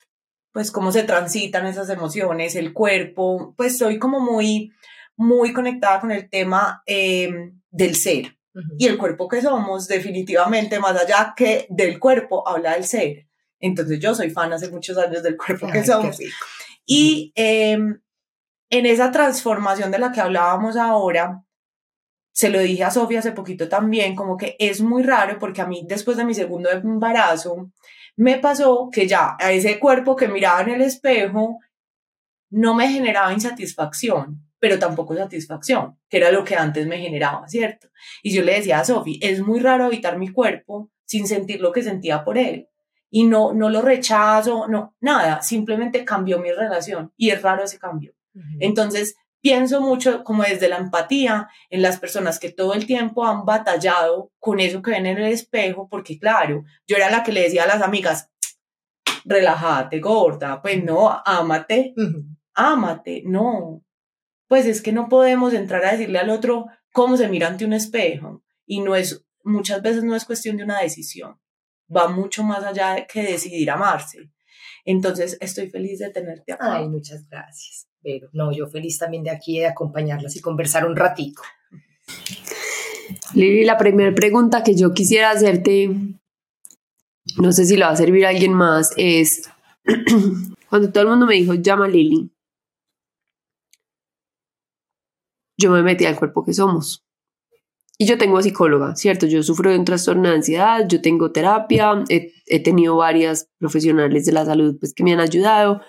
pues 0.52 0.70
cómo 0.70 0.92
se 0.92 1.02
transitan 1.02 1.66
esas 1.66 1.90
emociones, 1.90 2.54
el 2.54 2.72
cuerpo, 2.72 3.52
pues 3.56 3.72
estoy 3.72 3.98
como 3.98 4.20
muy, 4.20 4.72
muy 5.16 5.52
conectada 5.52 5.98
con 5.98 6.12
el 6.12 6.30
tema 6.30 6.84
em, 6.86 7.60
del 7.68 7.96
ser. 7.96 8.36
Y 8.78 8.86
el 8.86 8.96
cuerpo 8.96 9.26
que 9.26 9.42
somos, 9.42 9.88
definitivamente, 9.88 10.78
más 10.78 10.96
allá 10.96 11.34
que 11.36 11.66
del 11.68 11.98
cuerpo, 11.98 12.46
habla 12.46 12.74
del 12.74 12.84
ser. 12.84 13.26
Entonces 13.58 13.98
yo 13.98 14.14
soy 14.14 14.30
fan 14.30 14.52
hace 14.52 14.70
muchos 14.70 14.96
años 14.98 15.24
del 15.24 15.36
cuerpo 15.36 15.66
que 15.66 15.84
somos. 15.84 16.16
Y 16.86 17.32
em, 17.34 18.00
en 18.70 18.86
esa 18.86 19.10
transformación 19.10 19.90
de 19.90 19.98
la 19.98 20.12
que 20.12 20.20
hablábamos 20.20 20.76
ahora, 20.76 21.42
se 22.36 22.50
lo 22.50 22.58
dije 22.58 22.84
a 22.84 22.90
Sofía 22.90 23.20
hace 23.20 23.32
poquito 23.32 23.66
también, 23.66 24.14
como 24.14 24.36
que 24.36 24.56
es 24.58 24.82
muy 24.82 25.02
raro 25.02 25.38
porque 25.38 25.62
a 25.62 25.66
mí 25.66 25.86
después 25.88 26.18
de 26.18 26.24
mi 26.26 26.34
segundo 26.34 26.70
embarazo 26.70 27.72
me 28.14 28.36
pasó 28.36 28.90
que 28.92 29.08
ya 29.08 29.38
a 29.40 29.52
ese 29.52 29.78
cuerpo 29.78 30.14
que 30.16 30.28
miraba 30.28 30.60
en 30.60 30.68
el 30.68 30.82
espejo 30.82 31.60
no 32.50 32.74
me 32.74 32.90
generaba 32.90 33.32
insatisfacción, 33.32 34.46
pero 34.58 34.78
tampoco 34.78 35.16
satisfacción, 35.16 35.98
que 36.10 36.18
era 36.18 36.30
lo 36.30 36.44
que 36.44 36.56
antes 36.56 36.86
me 36.86 36.98
generaba, 36.98 37.48
¿cierto? 37.48 37.88
Y 38.22 38.34
yo 38.34 38.42
le 38.42 38.56
decía 38.56 38.80
a 38.80 38.84
Sofía, 38.84 39.16
es 39.22 39.40
muy 39.40 39.58
raro 39.58 39.86
habitar 39.86 40.18
mi 40.18 40.28
cuerpo 40.28 40.90
sin 41.06 41.26
sentir 41.26 41.62
lo 41.62 41.72
que 41.72 41.82
sentía 41.82 42.22
por 42.22 42.36
él. 42.36 42.68
Y 43.08 43.24
no, 43.24 43.54
no 43.54 43.70
lo 43.70 43.80
rechazo, 43.80 44.68
no, 44.68 44.94
nada, 45.00 45.40
simplemente 45.40 46.04
cambió 46.04 46.38
mi 46.38 46.52
relación 46.52 47.14
y 47.16 47.30
es 47.30 47.40
raro 47.40 47.64
ese 47.64 47.78
cambio. 47.78 48.12
Entonces, 48.60 49.16
pienso 49.46 49.80
mucho 49.80 50.24
como 50.24 50.42
desde 50.42 50.68
la 50.68 50.78
empatía 50.78 51.48
en 51.70 51.80
las 51.80 52.00
personas 52.00 52.40
que 52.40 52.50
todo 52.50 52.74
el 52.74 52.84
tiempo 52.84 53.24
han 53.24 53.44
batallado 53.44 54.32
con 54.40 54.58
eso 54.58 54.82
que 54.82 54.90
ven 54.90 55.06
en 55.06 55.18
el 55.18 55.32
espejo, 55.32 55.88
porque 55.88 56.18
claro, 56.18 56.64
yo 56.84 56.96
era 56.96 57.12
la 57.12 57.22
que 57.22 57.30
le 57.30 57.42
decía 57.42 57.62
a 57.62 57.68
las 57.68 57.80
amigas, 57.80 58.28
relájate, 59.24 60.00
gorda, 60.00 60.60
pues 60.60 60.82
no, 60.82 61.22
ámate, 61.24 61.94
ámate, 62.54 63.22
no. 63.24 63.84
Pues 64.48 64.66
es 64.66 64.82
que 64.82 64.90
no 64.90 65.08
podemos 65.08 65.54
entrar 65.54 65.84
a 65.84 65.92
decirle 65.92 66.18
al 66.18 66.30
otro 66.30 66.66
cómo 66.92 67.16
se 67.16 67.28
mira 67.28 67.46
ante 67.46 67.64
un 67.64 67.72
espejo 67.72 68.42
y 68.66 68.80
no 68.80 68.96
es, 68.96 69.24
muchas 69.44 69.80
veces 69.80 70.02
no 70.02 70.16
es 70.16 70.24
cuestión 70.24 70.56
de 70.56 70.64
una 70.64 70.80
decisión, 70.80 71.38
va 71.88 72.08
mucho 72.08 72.42
más 72.42 72.64
allá 72.64 72.94
de 72.94 73.06
que 73.06 73.22
decidir 73.22 73.70
amarse. 73.70 74.28
Entonces, 74.84 75.38
estoy 75.40 75.70
feliz 75.70 76.00
de 76.00 76.10
tenerte 76.10 76.52
acá. 76.52 76.78
Ay, 76.78 76.88
muchas 76.88 77.28
gracias. 77.28 77.86
Pero 78.06 78.28
no, 78.34 78.52
yo 78.52 78.68
feliz 78.68 79.00
también 79.00 79.24
de 79.24 79.30
aquí 79.30 79.58
de 79.58 79.66
acompañarlas 79.66 80.36
y 80.36 80.40
conversar 80.40 80.86
un 80.86 80.94
ratico. 80.94 81.42
Lili, 83.34 83.64
la 83.64 83.76
primera 83.76 84.14
pregunta 84.14 84.62
que 84.62 84.76
yo 84.76 84.94
quisiera 84.94 85.32
hacerte, 85.32 85.90
no 87.38 87.50
sé 87.50 87.64
si 87.64 87.76
lo 87.76 87.86
va 87.86 87.90
a 87.90 87.96
servir 87.96 88.24
a 88.24 88.28
alguien 88.28 88.52
más, 88.52 88.92
es 88.96 89.50
cuando 90.70 90.92
todo 90.92 91.02
el 91.02 91.10
mundo 91.10 91.26
me 91.26 91.34
dijo, 91.34 91.54
llama 91.54 91.88
Lili, 91.88 92.30
yo 95.58 95.72
me 95.72 95.82
metí 95.82 96.06
al 96.06 96.14
cuerpo 96.14 96.44
que 96.44 96.54
somos. 96.54 97.04
Y 97.98 98.06
yo 98.06 98.18
tengo 98.18 98.42
psicóloga, 98.42 98.94
¿cierto? 98.94 99.26
Yo 99.26 99.42
sufro 99.42 99.70
de 99.70 99.78
un 99.78 99.86
trastorno 99.86 100.28
de 100.28 100.34
ansiedad, 100.34 100.86
yo 100.86 101.00
tengo 101.00 101.32
terapia, 101.32 102.04
he, 102.08 102.60
tenido 102.62 102.96
varias 102.96 103.48
profesionales 103.58 104.26
de 104.26 104.32
la 104.32 104.44
salud 104.44 104.76
pues, 104.78 104.92
que 104.92 105.02
me 105.02 105.14
han 105.14 105.20
ayudado, 105.20 105.80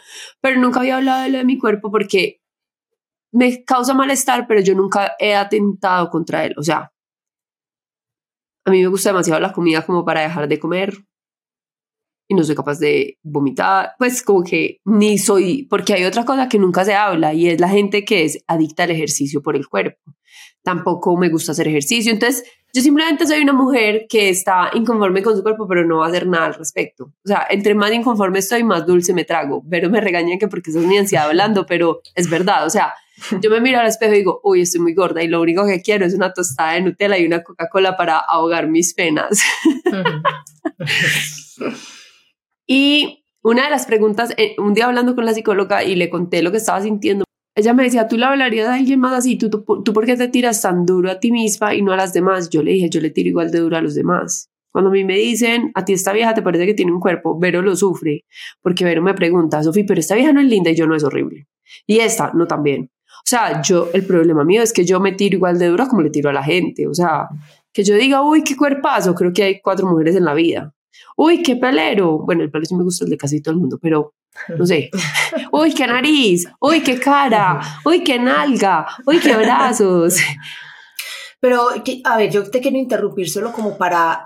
pero 0.41 0.59
nunca 0.59 0.79
había 0.79 0.97
hablado 0.97 1.23
de 1.23 1.29
lo 1.29 1.37
de 1.39 1.45
mi 1.45 1.57
cuerpo 1.57 1.91
porque 1.91 2.39
me 3.33 3.63
causa 3.65 3.93
malestar, 3.93 4.47
pero 4.47 4.61
yo 4.61 4.73
nunca 4.73 5.15
he 5.19 5.35
atentado 5.35 6.09
contra 6.09 6.45
él. 6.45 6.53
O 6.57 6.63
sea, 6.63 6.93
a 8.65 8.71
mí 8.71 8.81
me 8.81 8.87
gusta 8.87 9.09
demasiado 9.09 9.41
la 9.41 9.51
comida 9.51 9.85
como 9.85 10.05
para 10.05 10.21
dejar 10.21 10.47
de 10.47 10.59
comer 10.59 11.06
y 12.27 12.35
no 12.35 12.43
soy 12.43 12.55
capaz 12.55 12.79
de 12.79 13.17
vomitar, 13.23 13.91
pues 13.97 14.21
como 14.21 14.43
que 14.43 14.79
ni 14.85 15.17
soy, 15.17 15.65
porque 15.69 15.93
hay 15.93 16.03
otra 16.03 16.25
cosa 16.25 16.49
que 16.49 16.59
nunca 16.59 16.85
se 16.85 16.93
habla 16.93 17.33
y 17.33 17.47
es 17.47 17.59
la 17.59 17.69
gente 17.69 18.05
que 18.05 18.25
es 18.25 18.43
adicta 18.47 18.83
al 18.83 18.91
ejercicio 18.91 19.41
por 19.41 19.55
el 19.55 19.67
cuerpo 19.67 19.99
tampoco 20.67 21.15
me 21.15 21.29
gusta 21.29 21.53
hacer 21.53 21.69
ejercicio. 21.69 22.11
Entonces, 22.11 22.43
yo 22.73 22.81
simplemente 22.81 23.25
soy 23.25 23.41
una 23.41 23.53
mujer 23.53 24.05
que 24.09 24.27
está 24.27 24.69
inconforme 24.73 25.23
con 25.23 25.33
su 25.33 25.41
cuerpo, 25.41 25.65
pero 25.65 25.85
no 25.85 25.99
va 25.99 26.07
a 26.07 26.09
hacer 26.09 26.27
nada 26.27 26.47
al 26.47 26.55
respecto. 26.55 27.05
O 27.05 27.27
sea, 27.27 27.47
entre 27.49 27.73
más 27.73 27.89
inconforme 27.93 28.39
estoy, 28.39 28.65
más 28.65 28.85
dulce 28.85 29.13
me 29.13 29.23
trago. 29.23 29.63
Pero 29.69 29.89
me 29.89 30.01
regañan 30.01 30.37
que 30.37 30.49
porque 30.49 30.73
soy 30.73 30.85
mi 30.85 30.97
ansiedad 30.97 31.27
hablando, 31.27 31.65
pero 31.65 32.01
es 32.15 32.29
verdad. 32.29 32.65
O 32.65 32.69
sea, 32.69 32.93
yo 33.41 33.49
me 33.49 33.61
miro 33.61 33.79
al 33.79 33.87
espejo 33.87 34.13
y 34.13 34.17
digo, 34.17 34.41
uy, 34.43 34.59
estoy 34.59 34.81
muy 34.81 34.93
gorda 34.93 35.23
y 35.23 35.29
lo 35.29 35.41
único 35.41 35.65
que 35.65 35.81
quiero 35.81 36.05
es 36.05 36.13
una 36.13 36.33
tostada 36.33 36.73
de 36.73 36.81
Nutella 36.81 37.17
y 37.17 37.25
una 37.25 37.43
Coca-Cola 37.43 37.95
para 37.95 38.19
ahogar 38.19 38.67
mis 38.67 38.93
penas. 38.93 39.41
y 42.67 43.23
una 43.41 43.63
de 43.63 43.69
las 43.69 43.85
preguntas, 43.85 44.33
eh, 44.37 44.55
un 44.57 44.73
día 44.73 44.85
hablando 44.85 45.15
con 45.15 45.25
la 45.25 45.33
psicóloga 45.33 45.83
y 45.83 45.95
le 45.95 46.09
conté 46.09 46.41
lo 46.41 46.51
que 46.51 46.57
estaba 46.57 46.81
sintiendo, 46.81 47.23
ella 47.55 47.73
me 47.73 47.83
decía, 47.83 48.07
tú 48.07 48.17
le 48.17 48.25
hablarías 48.25 48.67
a 48.67 48.75
alguien 48.75 48.99
más 48.99 49.13
así, 49.13 49.37
¿Tú, 49.37 49.49
tú, 49.49 49.93
por 49.93 50.05
qué 50.05 50.15
te 50.15 50.27
tiras 50.27 50.61
tan 50.61 50.85
duro 50.85 51.09
a 51.09 51.19
ti 51.19 51.31
misma 51.31 51.73
y 51.73 51.81
no 51.81 51.91
a 51.93 51.97
las 51.97 52.13
demás. 52.13 52.49
Yo 52.49 52.61
le 52.61 52.71
dije, 52.71 52.89
yo 52.89 53.01
le 53.01 53.09
tiro 53.09 53.29
igual 53.29 53.49
de 53.49 53.59
duro 53.59 53.77
a 53.77 53.81
los 53.81 53.95
demás. 53.95 54.51
Cuando 54.71 54.91
a 54.91 54.93
mí 54.93 55.03
me 55.03 55.17
dicen, 55.17 55.71
a 55.73 55.83
ti 55.83 55.93
esta 55.93 56.13
vieja 56.13 56.35
te 56.35 56.43
parece 56.43 56.67
que 56.67 56.75
tiene 56.75 56.91
un 56.91 56.99
cuerpo, 56.99 57.39
Vero 57.39 57.63
lo 57.63 57.75
sufre, 57.75 58.25
porque 58.61 58.85
Vero 58.85 59.01
me 59.01 59.15
pregunta, 59.15 59.63
Sofi, 59.63 59.85
pero 59.85 59.99
esta 59.99 60.13
vieja 60.13 60.33
no 60.33 60.41
es 60.41 60.47
linda 60.47 60.69
y 60.69 60.75
yo 60.75 60.85
no 60.85 60.95
es 60.95 61.03
horrible. 61.03 61.47
Y 61.87 61.97
esta 61.97 62.31
no 62.35 62.45
también. 62.45 62.91
O 63.07 63.29
sea, 63.29 63.61
yo, 63.63 63.89
el 63.93 64.05
problema 64.05 64.43
mío 64.43 64.61
es 64.61 64.71
que 64.71 64.85
yo 64.85 64.99
me 64.99 65.13
tiro 65.13 65.37
igual 65.37 65.57
de 65.57 65.67
duro 65.67 65.87
como 65.87 66.03
le 66.03 66.11
tiro 66.11 66.29
a 66.29 66.33
la 66.33 66.43
gente. 66.43 66.87
O 66.87 66.93
sea, 66.93 67.27
que 67.73 67.83
yo 67.83 67.95
diga, 67.95 68.21
uy, 68.21 68.43
qué 68.43 68.55
cuerpazo, 68.55 69.15
creo 69.15 69.33
que 69.33 69.43
hay 69.43 69.61
cuatro 69.61 69.87
mujeres 69.87 70.15
en 70.15 70.25
la 70.25 70.33
vida. 70.33 70.75
Uy, 71.15 71.43
qué 71.43 71.55
pelero. 71.55 72.19
Bueno, 72.19 72.43
el 72.43 72.51
pelo 72.51 72.65
sí 72.65 72.75
me 72.75 72.83
gusta 72.83 73.05
el 73.05 73.11
de 73.11 73.17
casi 73.17 73.41
todo 73.41 73.53
el 73.53 73.59
mundo, 73.59 73.79
pero 73.81 74.13
no 74.57 74.65
sé. 74.65 74.89
Uy, 75.51 75.73
qué 75.73 75.87
nariz. 75.87 76.47
Uy, 76.59 76.81
qué 76.81 76.99
cara. 76.99 77.59
Uy, 77.85 78.03
qué 78.03 78.19
nalga. 78.19 78.87
Uy, 79.05 79.19
qué 79.19 79.35
brazos. 79.35 80.17
Pero, 81.39 81.69
a 82.03 82.17
ver, 82.17 82.31
yo 82.31 82.49
te 82.49 82.59
quiero 82.59 82.77
interrumpir 82.77 83.29
solo 83.29 83.51
como 83.51 83.77
para, 83.77 84.25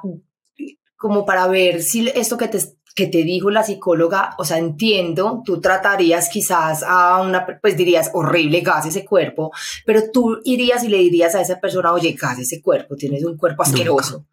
como 0.98 1.26
para 1.26 1.48
ver 1.48 1.82
si 1.82 2.08
esto 2.10 2.38
que 2.38 2.48
te, 2.48 2.60
que 2.96 3.08
te 3.08 3.24
dijo 3.24 3.50
la 3.50 3.64
psicóloga, 3.64 4.36
o 4.38 4.46
sea, 4.46 4.58
entiendo, 4.58 5.42
tú 5.46 5.60
tratarías 5.60 6.30
quizás 6.30 6.84
a 6.84 7.22
una, 7.22 7.46
pues 7.62 7.76
dirías, 7.76 8.12
horrible, 8.14 8.62
gas 8.62 8.86
ese 8.86 9.06
cuerpo, 9.06 9.52
pero 9.86 10.12
tú 10.12 10.40
irías 10.44 10.84
y 10.84 10.90
le 10.90 10.98
dirías 10.98 11.36
a 11.36 11.42
esa 11.42 11.60
persona, 11.60 11.92
oye, 11.94 12.14
gas 12.14 12.40
ese 12.40 12.62
cuerpo, 12.62 12.96
tienes 12.96 13.24
un 13.24 13.38
cuerpo 13.38 13.64
asqueroso. 13.64 14.18
Nunca. 14.18 14.28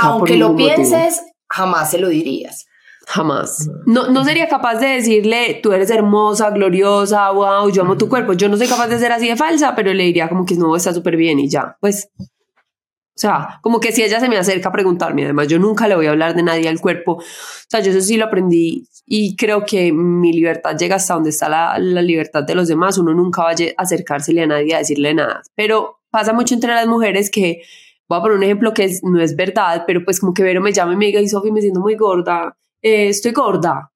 Aunque 0.00 0.36
lo 0.36 0.54
pienses, 0.56 1.22
jamás 1.48 1.90
se 1.90 1.98
lo 1.98 2.08
dirías. 2.08 2.66
Jamás. 3.08 3.70
No, 3.86 4.08
no 4.08 4.24
sería 4.24 4.48
capaz 4.48 4.76
de 4.80 4.88
decirle, 4.88 5.60
tú 5.62 5.72
eres 5.72 5.90
hermosa, 5.90 6.50
gloriosa, 6.50 7.30
wow, 7.30 7.70
yo 7.70 7.82
amo 7.82 7.96
tu 7.96 8.08
cuerpo. 8.08 8.32
Yo 8.32 8.48
no 8.48 8.56
soy 8.56 8.66
capaz 8.66 8.88
de 8.88 8.98
ser 8.98 9.12
así 9.12 9.28
de 9.28 9.36
falsa, 9.36 9.76
pero 9.76 9.94
le 9.94 10.04
diría 10.04 10.28
como 10.28 10.44
que 10.44 10.56
no, 10.56 10.74
está 10.74 10.92
súper 10.92 11.16
bien 11.16 11.38
y 11.38 11.48
ya. 11.48 11.76
Pues, 11.80 12.08
o 12.18 13.18
sea, 13.18 13.60
como 13.62 13.78
que 13.78 13.92
si 13.92 14.02
ella 14.02 14.18
se 14.18 14.28
me 14.28 14.36
acerca 14.36 14.70
a 14.70 14.72
preguntarme, 14.72 15.24
además 15.24 15.46
yo 15.46 15.60
nunca 15.60 15.86
le 15.86 15.94
voy 15.94 16.06
a 16.06 16.10
hablar 16.10 16.34
de 16.34 16.42
nadie 16.42 16.68
al 16.68 16.80
cuerpo. 16.80 17.12
O 17.12 17.22
sea, 17.68 17.78
yo 17.80 17.92
eso 17.92 18.00
sí 18.00 18.16
lo 18.16 18.24
aprendí 18.24 18.88
y 19.06 19.36
creo 19.36 19.64
que 19.64 19.92
mi 19.92 20.32
libertad 20.32 20.76
llega 20.76 20.96
hasta 20.96 21.14
donde 21.14 21.30
está 21.30 21.48
la, 21.48 21.78
la 21.78 22.02
libertad 22.02 22.42
de 22.42 22.56
los 22.56 22.66
demás. 22.66 22.98
Uno 22.98 23.14
nunca 23.14 23.44
va 23.44 23.50
a 23.50 23.82
acercársele 23.82 24.42
a 24.42 24.46
nadie 24.48 24.74
a 24.74 24.78
decirle 24.78 25.14
nada. 25.14 25.42
Pero 25.54 26.00
pasa 26.16 26.32
mucho 26.32 26.54
entre 26.54 26.72
las 26.72 26.86
mujeres 26.86 27.30
que 27.30 27.60
voy 28.08 28.18
a 28.18 28.22
poner 28.22 28.38
un 28.38 28.42
ejemplo 28.42 28.72
que 28.72 28.90
no 29.02 29.20
es 29.20 29.36
verdad, 29.36 29.84
pero 29.86 30.02
pues 30.02 30.18
como 30.18 30.32
que 30.32 30.42
Vero 30.42 30.62
me 30.62 30.72
llama 30.72 30.94
y 30.94 30.96
me 30.96 31.04
diga, 31.06 31.20
y 31.20 31.28
Sofi, 31.28 31.52
me 31.52 31.60
siento 31.60 31.80
muy 31.80 31.94
gorda, 31.94 32.56
eh, 32.80 33.08
estoy 33.08 33.32
gorda. 33.32 33.92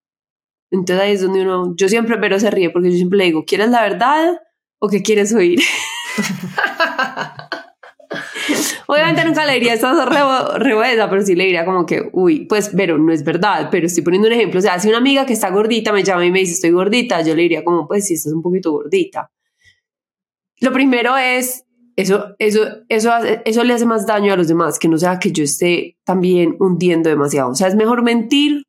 Entonces 0.70 1.02
ahí 1.02 1.12
es 1.12 1.22
donde 1.22 1.40
uno, 1.40 1.74
yo 1.76 1.88
siempre, 1.88 2.18
Vero 2.18 2.38
se 2.38 2.50
ríe 2.50 2.68
porque 2.68 2.90
yo 2.90 2.96
siempre 2.96 3.16
le 3.16 3.24
digo, 3.24 3.46
¿quieres 3.46 3.70
la 3.70 3.80
verdad 3.80 4.38
o 4.78 4.88
qué 4.88 5.00
quieres 5.02 5.34
oír? 5.34 5.60
Obviamente 8.86 9.24
nunca 9.24 9.46
le 9.46 9.54
diría 9.54 9.72
esta 9.72 10.04
revuelta, 10.58 11.08
pero 11.08 11.22
sí 11.22 11.34
le 11.34 11.44
diría 11.44 11.64
como 11.64 11.86
que, 11.86 12.10
uy, 12.12 12.44
pues, 12.44 12.70
pero 12.76 12.98
no 12.98 13.14
es 13.14 13.24
verdad, 13.24 13.68
pero 13.70 13.86
estoy 13.86 14.02
poniendo 14.02 14.28
un 14.28 14.34
ejemplo. 14.34 14.58
O 14.58 14.62
sea, 14.62 14.78
si 14.78 14.88
una 14.88 14.98
amiga 14.98 15.24
que 15.24 15.32
está 15.32 15.48
gordita 15.48 15.90
me 15.90 16.02
llama 16.02 16.26
y 16.26 16.30
me 16.30 16.40
dice 16.40 16.52
estoy 16.52 16.70
gordita, 16.70 17.22
yo 17.22 17.34
le 17.34 17.42
diría 17.42 17.64
como, 17.64 17.88
pues, 17.88 18.06
si 18.06 18.14
estás 18.14 18.34
un 18.34 18.42
poquito 18.42 18.72
gordita. 18.72 19.30
Lo 20.60 20.72
primero 20.72 21.16
es 21.16 21.64
eso, 22.00 22.34
eso, 22.38 22.62
eso, 22.88 23.12
eso 23.44 23.64
le 23.64 23.74
hace 23.74 23.86
más 23.86 24.06
daño 24.06 24.32
a 24.32 24.36
los 24.36 24.48
demás, 24.48 24.78
que 24.78 24.88
no 24.88 24.98
sea 24.98 25.18
que 25.18 25.32
yo 25.32 25.44
esté 25.44 25.98
también 26.04 26.56
hundiendo 26.58 27.08
demasiado. 27.08 27.50
O 27.50 27.54
sea, 27.54 27.68
es 27.68 27.74
mejor 27.74 28.02
mentir. 28.02 28.64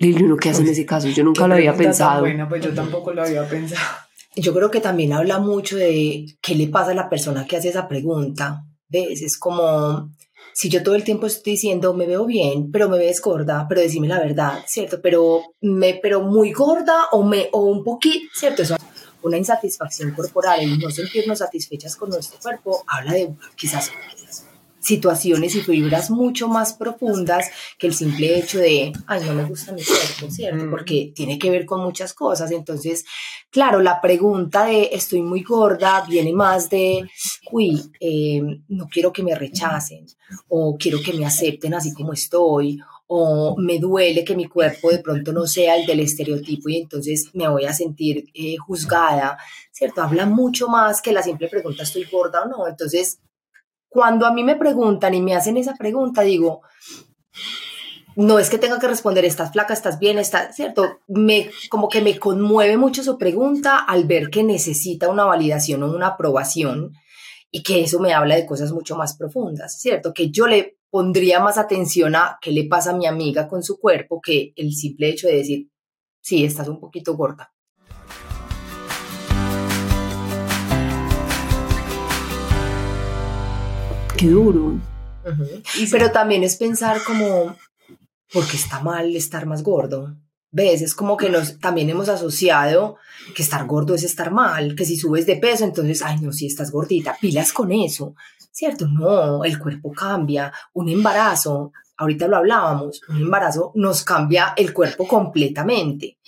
Lili, 0.00 0.22
¿no 0.22 0.36
qué 0.36 0.50
hace 0.50 0.62
en 0.62 0.68
ese 0.68 0.86
caso? 0.86 1.08
Yo 1.08 1.24
nunca 1.24 1.48
lo 1.48 1.54
había 1.54 1.76
pensado. 1.76 2.20
Bueno, 2.20 2.48
pues 2.48 2.64
yo 2.64 2.72
tampoco 2.72 3.12
lo 3.12 3.22
había 3.22 3.48
pensado. 3.48 3.98
Yo 4.36 4.54
creo 4.54 4.70
que 4.70 4.80
también 4.80 5.12
habla 5.12 5.38
mucho 5.40 5.76
de 5.76 6.26
qué 6.40 6.54
le 6.54 6.68
pasa 6.68 6.92
a 6.92 6.94
la 6.94 7.10
persona 7.10 7.46
que 7.46 7.56
hace 7.56 7.70
esa 7.70 7.88
pregunta. 7.88 8.64
¿Ves? 8.88 9.22
Es 9.22 9.36
como 9.36 10.10
si 10.54 10.68
yo 10.68 10.82
todo 10.82 10.94
el 10.94 11.04
tiempo 11.04 11.26
estoy 11.26 11.52
diciendo 11.52 11.94
me 11.94 12.06
veo 12.06 12.24
bien, 12.26 12.70
pero 12.72 12.88
me 12.88 12.98
ves 12.98 13.20
gorda, 13.20 13.66
pero 13.68 13.80
decime 13.80 14.08
la 14.08 14.18
verdad, 14.18 14.58
¿cierto? 14.66 15.00
Pero 15.02 15.42
me 15.60 15.98
pero 16.02 16.20
muy 16.20 16.52
gorda 16.52 17.06
o 17.12 17.22
me 17.22 17.48
o 17.52 17.62
un 17.62 17.84
poquito, 17.84 18.26
¿cierto? 18.34 18.62
Eso 18.62 18.76
una 19.22 19.36
insatisfacción 19.36 20.12
corporal, 20.12 20.62
y 20.62 20.78
no 20.78 20.90
sentirnos 20.90 21.38
satisfechas 21.38 21.96
con 21.96 22.10
nuestro 22.10 22.38
cuerpo, 22.40 22.84
habla 22.86 23.12
de 23.12 23.34
quizás 23.56 23.90
situaciones 24.80 25.54
y 25.54 25.60
fibras 25.60 26.10
mucho 26.10 26.48
más 26.48 26.72
profundas 26.72 27.50
que 27.78 27.88
el 27.88 27.94
simple 27.94 28.38
hecho 28.38 28.58
de, 28.58 28.92
ay, 29.06 29.22
no 29.26 29.34
me 29.34 29.44
gusta 29.44 29.72
mi 29.72 29.82
cuerpo, 29.82 30.32
¿cierto? 30.32 30.64
Mm. 30.64 30.70
Porque 30.70 31.12
tiene 31.14 31.38
que 31.38 31.50
ver 31.50 31.66
con 31.66 31.82
muchas 31.82 32.14
cosas. 32.14 32.50
Entonces, 32.52 33.04
claro, 33.50 33.80
la 33.80 34.00
pregunta 34.00 34.64
de 34.64 34.90
estoy 34.92 35.20
muy 35.20 35.42
gorda 35.42 36.04
viene 36.08 36.32
más 36.32 36.70
de, 36.70 37.08
uy, 37.52 37.90
eh, 38.00 38.40
no 38.68 38.88
quiero 38.88 39.12
que 39.12 39.22
me 39.22 39.34
rechacen 39.34 40.06
o 40.48 40.76
quiero 40.78 41.00
que 41.04 41.12
me 41.12 41.26
acepten 41.26 41.74
así 41.74 41.92
como 41.92 42.12
estoy 42.12 42.80
o 43.10 43.56
me 43.56 43.78
duele 43.78 44.22
que 44.22 44.36
mi 44.36 44.46
cuerpo 44.46 44.90
de 44.90 44.98
pronto 44.98 45.32
no 45.32 45.46
sea 45.46 45.76
el 45.76 45.86
del 45.86 46.00
estereotipo 46.00 46.68
y 46.68 46.76
entonces 46.76 47.30
me 47.32 47.48
voy 47.48 47.64
a 47.64 47.72
sentir 47.72 48.26
eh, 48.34 48.56
juzgada, 48.58 49.38
¿cierto? 49.72 50.02
Habla 50.02 50.26
mucho 50.26 50.68
más 50.68 51.00
que 51.00 51.12
la 51.12 51.22
simple 51.22 51.48
pregunta 51.48 51.84
estoy 51.84 52.04
gorda 52.04 52.42
o 52.42 52.48
no. 52.48 52.68
Entonces, 52.68 53.18
cuando 53.88 54.26
a 54.26 54.32
mí 54.32 54.44
me 54.44 54.56
preguntan 54.56 55.14
y 55.14 55.22
me 55.22 55.34
hacen 55.34 55.56
esa 55.56 55.74
pregunta, 55.74 56.20
digo, 56.20 56.60
no 58.14 58.38
es 58.38 58.50
que 58.50 58.58
tenga 58.58 58.78
que 58.78 58.88
responder, 58.88 59.24
estás 59.24 59.52
flaca, 59.52 59.72
estás 59.72 59.98
bien, 59.98 60.18
estás, 60.18 60.54
¿cierto? 60.54 60.98
Me, 61.06 61.50
como 61.70 61.88
que 61.88 62.02
me 62.02 62.18
conmueve 62.18 62.76
mucho 62.76 63.02
su 63.02 63.16
pregunta 63.16 63.78
al 63.78 64.04
ver 64.04 64.28
que 64.28 64.42
necesita 64.42 65.08
una 65.08 65.24
validación 65.24 65.82
o 65.82 65.90
una 65.90 66.08
aprobación 66.08 66.92
y 67.50 67.62
que 67.62 67.80
eso 67.80 68.00
me 68.00 68.12
habla 68.12 68.36
de 68.36 68.44
cosas 68.44 68.72
mucho 68.72 68.96
más 68.96 69.16
profundas, 69.16 69.80
¿cierto? 69.80 70.12
Que 70.12 70.30
yo 70.30 70.46
le 70.46 70.77
pondría 70.90 71.40
más 71.40 71.58
atención 71.58 72.16
a 72.16 72.38
qué 72.40 72.50
le 72.50 72.64
pasa 72.64 72.90
a 72.90 72.96
mi 72.96 73.06
amiga 73.06 73.48
con 73.48 73.62
su 73.62 73.78
cuerpo 73.78 74.20
que 74.22 74.52
el 74.56 74.72
simple 74.72 75.08
hecho 75.08 75.26
de 75.26 75.36
decir, 75.36 75.68
sí, 76.20 76.44
estás 76.44 76.68
un 76.68 76.80
poquito 76.80 77.16
gorda. 77.16 77.52
Qué 84.16 84.26
duro. 84.26 84.80
Pero 85.90 86.10
también 86.10 86.42
es 86.42 86.56
pensar 86.56 86.98
como, 87.04 87.54
porque 88.32 88.56
está 88.56 88.80
mal 88.80 89.14
estar 89.14 89.46
más 89.46 89.62
gordo. 89.62 90.16
¿Ves? 90.50 90.80
Es 90.80 90.94
como 90.94 91.18
que 91.18 91.28
nos 91.28 91.58
también 91.58 91.90
hemos 91.90 92.08
asociado 92.08 92.96
que 93.36 93.42
estar 93.42 93.66
gordo 93.66 93.94
es 93.94 94.02
estar 94.02 94.30
mal, 94.30 94.74
que 94.74 94.86
si 94.86 94.96
subes 94.96 95.26
de 95.26 95.36
peso, 95.36 95.64
entonces, 95.64 96.00
ay, 96.02 96.18
no, 96.22 96.32
si 96.32 96.46
estás 96.46 96.70
gordita, 96.70 97.16
pilas 97.20 97.52
con 97.52 97.70
eso, 97.70 98.14
¿cierto? 98.58 98.88
No, 98.88 99.44
el 99.44 99.56
cuerpo 99.56 99.92
cambia, 99.92 100.52
un 100.72 100.88
embarazo, 100.88 101.70
ahorita 101.96 102.26
lo 102.26 102.38
hablábamos, 102.38 103.00
un 103.08 103.18
embarazo 103.18 103.70
nos 103.76 104.02
cambia 104.02 104.52
el 104.56 104.74
cuerpo 104.74 105.06
completamente, 105.06 106.18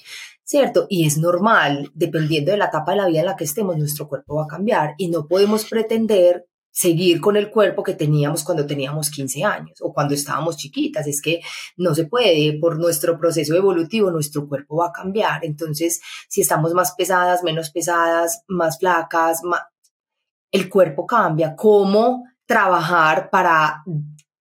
¿cierto? 0.44 0.86
Y 0.88 1.08
es 1.08 1.18
normal, 1.18 1.90
dependiendo 1.92 2.52
de 2.52 2.58
la 2.58 2.66
etapa 2.66 2.92
de 2.92 2.98
la 2.98 3.06
vida 3.08 3.20
en 3.20 3.26
la 3.26 3.36
que 3.36 3.42
estemos, 3.42 3.76
nuestro 3.76 4.06
cuerpo 4.06 4.36
va 4.36 4.44
a 4.44 4.46
cambiar 4.46 4.94
y 4.96 5.08
no 5.08 5.26
podemos 5.26 5.64
pretender 5.64 6.46
seguir 6.70 7.20
con 7.20 7.36
el 7.36 7.50
cuerpo 7.50 7.82
que 7.82 7.94
teníamos 7.94 8.44
cuando 8.44 8.64
teníamos 8.64 9.10
15 9.10 9.42
años 9.42 9.78
o 9.80 9.92
cuando 9.92 10.14
estábamos 10.14 10.56
chiquitas. 10.56 11.08
Es 11.08 11.20
que 11.20 11.40
no 11.76 11.96
se 11.96 12.04
puede, 12.06 12.58
por 12.60 12.78
nuestro 12.78 13.18
proceso 13.18 13.56
evolutivo, 13.56 14.10
nuestro 14.12 14.48
cuerpo 14.48 14.76
va 14.76 14.86
a 14.86 14.92
cambiar. 14.92 15.44
Entonces, 15.44 16.00
si 16.28 16.42
estamos 16.42 16.74
más 16.74 16.92
pesadas, 16.92 17.42
menos 17.42 17.70
pesadas, 17.70 18.44
más 18.46 18.78
flacas, 18.78 19.40
el 20.50 20.68
cuerpo 20.68 21.06
cambia. 21.06 21.54
¿Cómo 21.56 22.24
trabajar 22.46 23.30
para 23.30 23.84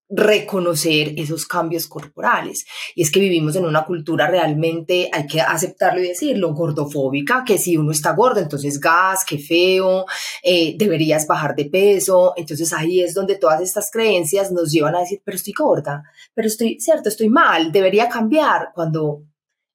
reconocer 0.08 1.12
esos 1.16 1.46
cambios 1.46 1.86
corporales. 1.86 2.64
Y 2.94 3.02
es 3.02 3.10
que 3.10 3.20
vivimos 3.20 3.56
en 3.56 3.66
una 3.66 3.84
cultura 3.84 4.26
realmente, 4.26 5.10
hay 5.12 5.26
que 5.26 5.40
aceptarlo 5.40 6.00
y 6.00 6.08
decirlo, 6.08 6.54
gordofóbica, 6.54 7.44
que 7.44 7.58
si 7.58 7.76
uno 7.76 7.92
está 7.92 8.12
gordo, 8.12 8.40
entonces 8.40 8.80
gas, 8.80 9.24
qué 9.28 9.38
feo, 9.38 10.06
eh, 10.42 10.76
deberías 10.78 11.26
bajar 11.26 11.54
de 11.54 11.66
peso. 11.66 12.32
Entonces 12.36 12.72
ahí 12.72 13.00
es 13.00 13.12
donde 13.12 13.36
todas 13.36 13.60
estas 13.60 13.90
creencias 13.90 14.50
nos 14.50 14.72
llevan 14.72 14.94
a 14.94 15.00
decir, 15.00 15.20
pero 15.22 15.36
estoy 15.36 15.52
gorda, 15.52 16.02
pero 16.32 16.48
estoy, 16.48 16.80
cierto, 16.80 17.10
estoy 17.10 17.28
mal, 17.28 17.70
debería 17.70 18.08
cambiar, 18.08 18.70
cuando 18.74 19.24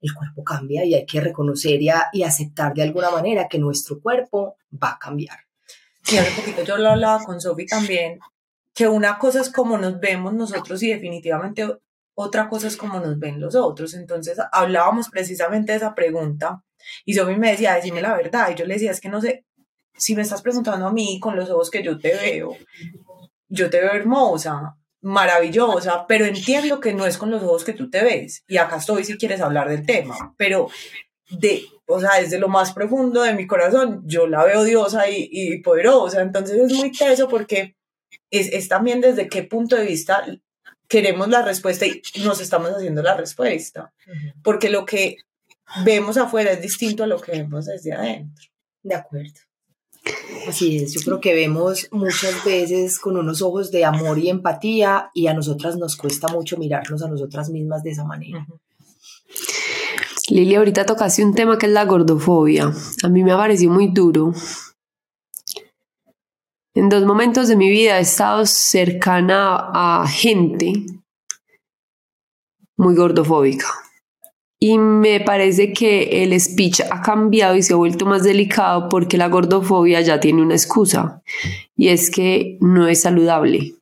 el 0.01 0.13
cuerpo 0.13 0.43
cambia 0.43 0.83
y 0.83 0.95
hay 0.95 1.05
que 1.05 1.21
reconocer 1.21 1.81
y, 1.81 1.89
y 2.13 2.23
aceptar 2.23 2.73
de 2.73 2.83
alguna 2.83 3.11
manera 3.11 3.47
que 3.47 3.59
nuestro 3.59 4.01
cuerpo 4.01 4.57
va 4.81 4.93
a 4.93 4.99
cambiar. 4.99 5.42
Sí, 6.03 6.17
hace 6.17 6.31
poquito 6.31 6.63
yo 6.63 6.77
lo 6.77 6.89
hablaba 6.89 7.23
con 7.23 7.39
Sofi 7.39 7.65
también, 7.65 8.19
que 8.73 8.87
una 8.87 9.17
cosa 9.17 9.41
es 9.41 9.49
como 9.49 9.77
nos 9.77 9.99
vemos 9.99 10.33
nosotros 10.33 10.81
y 10.83 10.89
definitivamente 10.89 11.67
otra 12.15 12.49
cosa 12.49 12.67
es 12.67 12.77
como 12.77 12.99
nos 12.99 13.17
ven 13.19 13.39
los 13.39 13.55
otros. 13.55 13.93
Entonces 13.93 14.37
hablábamos 14.51 15.09
precisamente 15.09 15.71
de 15.71 15.79
esa 15.79 15.95
pregunta 15.95 16.63
y 17.05 17.13
Sofi 17.13 17.35
me 17.35 17.51
decía, 17.51 17.75
decime 17.75 18.01
la 18.01 18.15
verdad. 18.15 18.49
Y 18.51 18.55
yo 18.55 18.65
le 18.65 18.75
decía, 18.75 18.91
es 18.91 18.99
que 18.99 19.09
no 19.09 19.21
sé, 19.21 19.45
si 19.95 20.15
me 20.15 20.21
estás 20.21 20.41
preguntando 20.41 20.87
a 20.87 20.93
mí 20.93 21.19
con 21.19 21.35
los 21.35 21.49
ojos 21.49 21.69
que 21.71 21.83
yo 21.83 21.99
te 21.99 22.13
veo, 22.13 22.55
yo 23.47 23.69
te 23.69 23.79
veo 23.79 23.93
hermosa, 23.93 24.75
maravillosa, 25.01 26.05
pero 26.07 26.25
entiendo 26.25 26.79
que 26.79 26.93
no 26.93 27.05
es 27.05 27.17
con 27.17 27.29
los 27.29 27.43
ojos 27.43 27.63
que 27.63 27.73
tú 27.73 27.89
te 27.89 28.03
ves. 28.03 28.43
Y 28.47 28.57
acá 28.57 28.77
estoy 28.77 29.03
si 29.03 29.17
quieres 29.17 29.41
hablar 29.41 29.69
del 29.69 29.85
tema, 29.85 30.33
pero 30.37 30.69
de, 31.39 31.65
o 31.87 31.99
sea, 31.99 32.21
desde 32.21 32.39
lo 32.39 32.47
más 32.47 32.73
profundo 32.73 33.21
de 33.21 33.33
mi 33.33 33.47
corazón, 33.47 34.03
yo 34.05 34.27
la 34.27 34.43
veo 34.43 34.63
diosa 34.63 35.09
y, 35.09 35.29
y 35.31 35.61
poderosa. 35.61 36.21
Entonces 36.21 36.57
es 36.57 36.73
muy 36.73 36.91
teso 36.91 37.27
porque 37.27 37.75
es, 38.29 38.67
también 38.67 39.01
desde 39.01 39.27
qué 39.27 39.43
punto 39.43 39.75
de 39.75 39.85
vista 39.85 40.25
queremos 40.87 41.29
la 41.29 41.41
respuesta 41.41 41.85
y 41.85 42.01
nos 42.23 42.41
estamos 42.41 42.71
haciendo 42.71 43.01
la 43.01 43.15
respuesta. 43.15 43.93
Porque 44.43 44.69
lo 44.69 44.85
que 44.85 45.17
vemos 45.85 46.17
afuera 46.17 46.51
es 46.51 46.61
distinto 46.61 47.03
a 47.03 47.07
lo 47.07 47.19
que 47.19 47.31
vemos 47.31 47.65
desde 47.65 47.93
adentro. 47.93 48.45
De 48.81 48.95
acuerdo. 48.95 49.39
Así 50.47 50.77
es, 50.77 50.93
yo 50.93 51.01
creo 51.01 51.21
que 51.21 51.33
vemos 51.33 51.87
muchas 51.91 52.43
veces 52.43 52.99
con 52.99 53.15
unos 53.15 53.41
ojos 53.41 53.71
de 53.71 53.85
amor 53.85 54.19
y 54.19 54.29
empatía 54.29 55.09
y 55.13 55.27
a 55.27 55.33
nosotras 55.33 55.77
nos 55.77 55.95
cuesta 55.95 56.27
mucho 56.27 56.57
mirarnos 56.57 57.01
a 57.01 57.07
nosotras 57.07 57.49
mismas 57.49 57.83
de 57.83 57.91
esa 57.91 58.03
manera. 58.03 58.45
Lili, 60.33 60.55
ahorita 60.55 60.85
tocaste 60.85 61.23
un 61.23 61.35
tema 61.35 61.57
que 61.57 61.67
es 61.67 61.71
la 61.71 61.85
gordofobia. 61.85 62.71
A 63.03 63.09
mí 63.09 63.23
me 63.23 63.31
ha 63.31 63.37
parecido 63.37 63.71
muy 63.71 63.87
duro 63.87 64.33
en 66.75 66.89
dos 66.89 67.05
momentos 67.05 67.47
de 67.47 67.55
mi 67.55 67.69
vida 67.69 67.99
he 67.99 68.01
estado 68.01 68.47
cercana 68.47 69.69
a 69.73 70.07
gente 70.07 70.73
muy 72.77 72.95
gordofóbica. 72.95 73.67
Y 74.59 74.79
me 74.79 75.19
parece 75.19 75.71
que 75.71 76.23
el 76.23 76.39
speech 76.39 76.81
ha 76.89 77.01
cambiado 77.01 77.55
y 77.55 77.61
se 77.61 77.73
ha 77.73 77.75
vuelto 77.75 78.07
más 78.07 78.23
delicado 78.23 78.89
porque 78.89 79.17
la 79.17 79.27
gordofobia 79.27 80.01
ya 80.01 80.19
tiene 80.19 80.41
una 80.41 80.55
excusa 80.55 81.21
y 81.75 81.89
es 81.89 82.09
que 82.09 82.57
no 82.59 82.87
es 82.87 83.01
saludable. 83.01 83.75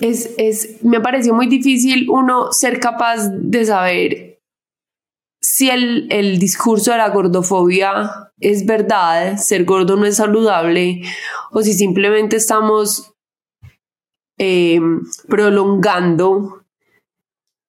Es, 0.00 0.34
es, 0.36 0.82
me 0.82 1.00
pareció 1.00 1.32
muy 1.34 1.46
difícil 1.46 2.08
uno 2.10 2.52
ser 2.52 2.80
capaz 2.80 3.28
de 3.30 3.64
saber 3.64 4.40
si 5.40 5.70
el, 5.70 6.08
el, 6.10 6.38
discurso 6.38 6.90
de 6.90 6.98
la 6.98 7.08
gordofobia 7.08 8.32
es 8.40 8.66
verdad, 8.66 9.36
ser 9.36 9.64
gordo 9.64 9.96
no 9.96 10.04
es 10.04 10.16
saludable, 10.16 11.02
o 11.52 11.62
si 11.62 11.72
simplemente 11.72 12.36
estamos 12.36 13.14
eh, 14.38 14.80
prolongando 15.28 16.62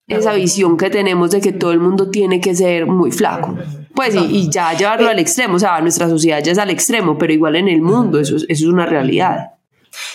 esa 0.07 0.33
visión 0.33 0.77
que 0.77 0.89
tenemos 0.89 1.31
de 1.31 1.41
que 1.41 1.51
todo 1.51 1.71
el 1.71 1.79
mundo 1.79 2.09
tiene 2.09 2.39
que 2.39 2.55
ser 2.55 2.87
muy 2.87 3.11
flaco. 3.11 3.57
Pues 3.93 4.15
y, 4.15 4.49
ya 4.49 4.73
llevarlo 4.73 5.09
al 5.09 5.19
extremo, 5.19 5.55
o 5.55 5.59
sea, 5.59 5.81
nuestra 5.81 6.09
sociedad 6.09 6.41
ya 6.43 6.51
es 6.53 6.57
al 6.57 6.69
extremo, 6.69 7.17
pero 7.17 7.33
igual 7.33 7.55
en 7.55 7.67
el 7.67 7.81
mundo 7.81 8.19
eso, 8.19 8.35
eso 8.35 8.45
es 8.47 8.63
una 8.63 8.85
realidad. 8.85 9.56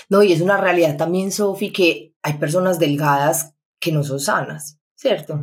No, 0.09 0.23
y 0.23 0.33
es 0.33 0.41
una 0.41 0.57
realidad 0.57 0.97
también, 0.97 1.33
Sofi, 1.33 1.73
que 1.73 2.15
hay 2.23 2.35
personas 2.35 2.79
delgadas 2.79 3.55
que 3.81 3.93
no 3.93 4.05
son 4.05 4.21
sanas, 4.21 4.79
¿cierto? 4.95 5.43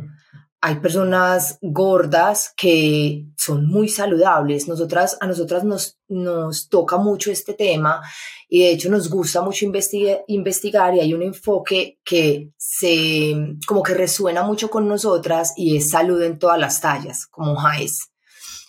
hay 0.62 0.76
personas 0.76 1.58
gordas 1.62 2.52
que 2.54 3.24
son 3.36 3.66
muy 3.66 3.88
saludables. 3.88 4.68
Nosotras, 4.68 5.16
a 5.20 5.26
nosotras 5.26 5.64
nos, 5.64 5.98
nos 6.08 6.68
toca 6.68 6.98
mucho 6.98 7.30
este 7.30 7.54
tema 7.54 8.02
y 8.46 8.60
de 8.60 8.72
hecho 8.72 8.90
nos 8.90 9.08
gusta 9.08 9.40
mucho 9.40 9.64
investigar 9.64 10.94
y 10.94 11.00
hay 11.00 11.14
un 11.14 11.22
enfoque 11.22 11.98
que 12.04 12.50
se, 12.58 13.56
como 13.66 13.82
que 13.82 13.94
resuena 13.94 14.42
mucho 14.42 14.68
con 14.68 14.86
nosotras 14.86 15.54
y 15.56 15.76
es 15.76 15.90
salud 15.90 16.20
en 16.22 16.38
todas 16.38 16.58
las 16.58 16.80
tallas, 16.80 17.26
como 17.26 17.56
JAES, 17.56 18.10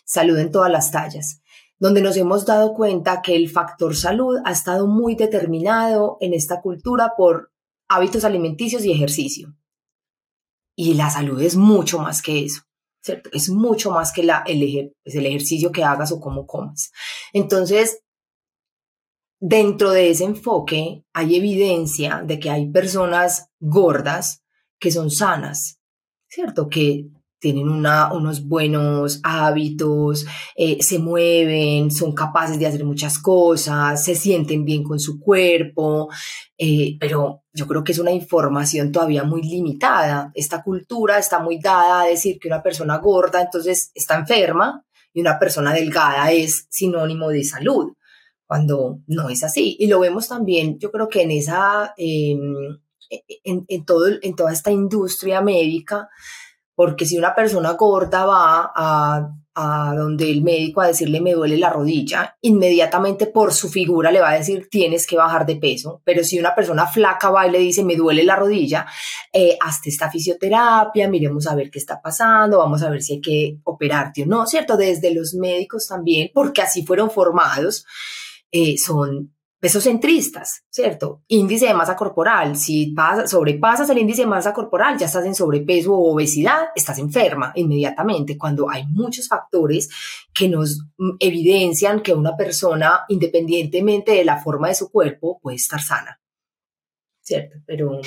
salud 0.05 0.37
en 0.37 0.51
todas 0.51 0.71
las 0.71 0.91
tallas, 0.91 1.40
donde 1.81 2.01
nos 2.01 2.15
hemos 2.15 2.45
dado 2.45 2.75
cuenta 2.75 3.23
que 3.23 3.35
el 3.35 3.49
factor 3.49 3.95
salud 3.95 4.37
ha 4.45 4.51
estado 4.51 4.85
muy 4.85 5.15
determinado 5.15 6.17
en 6.21 6.35
esta 6.35 6.61
cultura 6.61 7.13
por 7.17 7.51
hábitos 7.89 8.23
alimenticios 8.23 8.85
y 8.85 8.91
ejercicio. 8.91 9.55
Y 10.75 10.93
la 10.93 11.09
salud 11.09 11.41
es 11.41 11.55
mucho 11.55 11.97
más 11.97 12.21
que 12.21 12.45
eso, 12.45 12.61
¿cierto? 13.01 13.31
Es 13.33 13.49
mucho 13.49 13.89
más 13.89 14.13
que 14.13 14.21
la, 14.21 14.43
el, 14.45 14.93
pues, 15.03 15.15
el 15.15 15.25
ejercicio 15.25 15.71
que 15.71 15.83
hagas 15.83 16.11
o 16.11 16.19
cómo 16.19 16.45
comes. 16.45 16.91
Entonces, 17.33 18.03
dentro 19.39 19.89
de 19.89 20.11
ese 20.11 20.25
enfoque 20.25 21.03
hay 21.13 21.35
evidencia 21.35 22.21
de 22.23 22.39
que 22.39 22.51
hay 22.51 22.69
personas 22.69 23.49
gordas 23.59 24.43
que 24.79 24.91
son 24.91 25.09
sanas, 25.09 25.79
¿cierto? 26.27 26.69
Que 26.69 27.07
tienen 27.41 27.67
una, 27.67 28.13
unos 28.13 28.47
buenos 28.47 29.19
hábitos, 29.23 30.27
eh, 30.55 30.77
se 30.81 30.99
mueven, 30.99 31.89
son 31.89 32.13
capaces 32.13 32.59
de 32.59 32.67
hacer 32.67 32.85
muchas 32.85 33.17
cosas, 33.17 34.01
se 34.05 34.13
sienten 34.13 34.63
bien 34.63 34.83
con 34.83 34.99
su 34.99 35.19
cuerpo, 35.19 36.09
eh, 36.55 36.97
pero 36.99 37.43
yo 37.51 37.67
creo 37.67 37.83
que 37.83 37.93
es 37.93 37.99
una 37.99 38.11
información 38.11 38.91
todavía 38.91 39.23
muy 39.23 39.41
limitada. 39.41 40.31
Esta 40.35 40.61
cultura 40.61 41.17
está 41.17 41.39
muy 41.39 41.59
dada 41.59 42.03
a 42.03 42.05
decir 42.05 42.37
que 42.39 42.47
una 42.47 42.61
persona 42.61 42.99
gorda 42.99 43.41
entonces 43.41 43.91
está 43.95 44.15
enferma 44.19 44.85
y 45.11 45.21
una 45.21 45.39
persona 45.39 45.73
delgada 45.73 46.31
es 46.31 46.67
sinónimo 46.69 47.29
de 47.29 47.43
salud 47.43 47.93
cuando 48.45 48.99
no 49.07 49.29
es 49.29 49.43
así. 49.43 49.75
Y 49.79 49.87
lo 49.87 49.99
vemos 49.99 50.27
también, 50.27 50.77
yo 50.77 50.91
creo 50.91 51.09
que 51.09 51.23
en 51.23 51.31
esa, 51.31 51.95
em, 51.97 52.79
en, 53.43 53.65
en, 53.67 53.83
todo, 53.83 54.05
en 54.21 54.35
toda 54.35 54.53
esta 54.53 54.69
industria 54.69 55.41
médica, 55.41 56.07
porque 56.81 57.05
si 57.05 57.15
una 57.15 57.35
persona 57.35 57.73
gorda 57.73 58.25
va 58.25 58.71
a 58.75 59.35
a 59.53 59.93
donde 59.95 60.31
el 60.31 60.41
médico 60.41 60.81
a 60.81 60.87
decirle 60.87 61.19
me 61.19 61.33
duele 61.33 61.55
la 61.57 61.69
rodilla, 61.69 62.37
inmediatamente 62.41 63.27
por 63.27 63.53
su 63.53 63.69
figura 63.69 64.11
le 64.11 64.19
va 64.21 64.31
a 64.31 64.37
decir 64.37 64.67
tienes 64.71 65.05
que 65.05 65.17
bajar 65.17 65.45
de 65.45 65.57
peso, 65.57 66.01
pero 66.05 66.23
si 66.23 66.39
una 66.39 66.55
persona 66.55 66.87
flaca 66.87 67.29
va 67.29 67.45
y 67.47 67.51
le 67.51 67.59
dice 67.59 67.83
me 67.83 67.95
duele 67.95 68.23
la 68.23 68.37
rodilla, 68.37 68.87
eh, 69.31 69.57
hazte 69.59 69.89
esta 69.89 70.09
fisioterapia, 70.09 71.07
miremos 71.07 71.47
a 71.47 71.55
ver 71.55 71.69
qué 71.69 71.79
está 71.79 72.01
pasando, 72.01 72.59
vamos 72.59 72.81
a 72.81 72.89
ver 72.89 73.03
si 73.03 73.15
hay 73.15 73.21
que 73.21 73.57
operarte 73.65 74.23
o 74.23 74.25
no, 74.25 74.47
¿cierto? 74.47 74.75
Desde 74.75 75.13
los 75.13 75.33
médicos 75.33 75.85
también, 75.87 76.31
porque 76.33 76.63
así 76.63 76.83
fueron 76.83 77.11
formados, 77.11 77.85
eh, 78.51 78.77
son 78.77 79.33
pesos 79.61 79.83
centristas, 79.83 80.63
¿cierto? 80.71 81.21
Índice 81.27 81.67
de 81.67 81.75
masa 81.75 81.95
corporal. 81.95 82.57
Si 82.57 82.95
sobrepasas 83.27 83.87
el 83.91 83.99
índice 83.99 84.23
de 84.23 84.27
masa 84.27 84.53
corporal, 84.53 84.97
ya 84.97 85.05
estás 85.05 85.23
en 85.25 85.35
sobrepeso 85.35 85.93
o 85.93 86.13
obesidad, 86.13 86.69
estás 86.75 86.97
enferma 86.97 87.53
inmediatamente, 87.55 88.39
cuando 88.39 88.69
hay 88.71 88.87
muchos 88.87 89.27
factores 89.27 89.87
que 90.33 90.49
nos 90.49 90.87
mm, 90.97 91.11
evidencian 91.19 92.01
que 92.01 92.15
una 92.15 92.35
persona, 92.35 93.01
independientemente 93.07 94.13
de 94.13 94.25
la 94.25 94.41
forma 94.41 94.67
de 94.67 94.75
su 94.75 94.89
cuerpo, 94.89 95.39
puede 95.39 95.57
estar 95.57 95.79
sana. 95.79 96.19
¿Cierto? 97.21 97.57
Pero, 97.67 98.01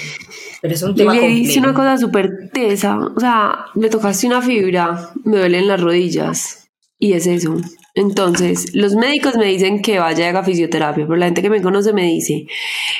pero 0.60 0.74
es 0.74 0.82
un 0.82 0.96
tema 0.96 1.14
Le 1.14 1.30
hice 1.30 1.60
una 1.60 1.72
cosa 1.72 1.96
súper 1.96 2.50
tesa, 2.52 2.98
o 2.98 3.20
sea, 3.20 3.66
me 3.74 3.88
tocaste 3.88 4.26
una 4.26 4.42
fibra, 4.42 5.12
me 5.22 5.38
duelen 5.38 5.68
las 5.68 5.80
rodillas, 5.80 6.63
y 7.04 7.12
es 7.12 7.26
eso. 7.26 7.54
Entonces, 7.94 8.74
los 8.74 8.94
médicos 8.94 9.36
me 9.36 9.44
dicen 9.44 9.82
que 9.82 9.98
vaya 9.98 10.26
a 10.26 10.28
haga 10.30 10.42
fisioterapia, 10.42 11.04
pero 11.06 11.16
la 11.16 11.26
gente 11.26 11.42
que 11.42 11.50
me 11.50 11.60
conoce 11.60 11.92
me 11.92 12.04
dice, 12.04 12.46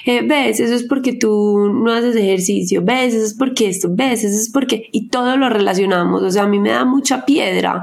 eh, 0.04 0.20
ves, 0.22 0.60
eso 0.60 0.74
es 0.74 0.84
porque 0.84 1.14
tú 1.14 1.72
no 1.72 1.90
haces 1.90 2.14
ejercicio, 2.14 2.82
ves, 2.84 3.14
eso 3.14 3.24
es 3.24 3.34
porque 3.34 3.70
esto, 3.70 3.88
ves, 3.90 4.22
eso 4.22 4.38
es 4.38 4.50
porque, 4.52 4.90
y 4.92 5.08
todo 5.08 5.38
lo 5.38 5.48
relacionamos, 5.48 6.22
o 6.22 6.30
sea, 6.30 6.42
a 6.42 6.46
mí 6.46 6.60
me 6.60 6.68
da 6.68 6.84
mucha 6.84 7.24
piedra. 7.24 7.82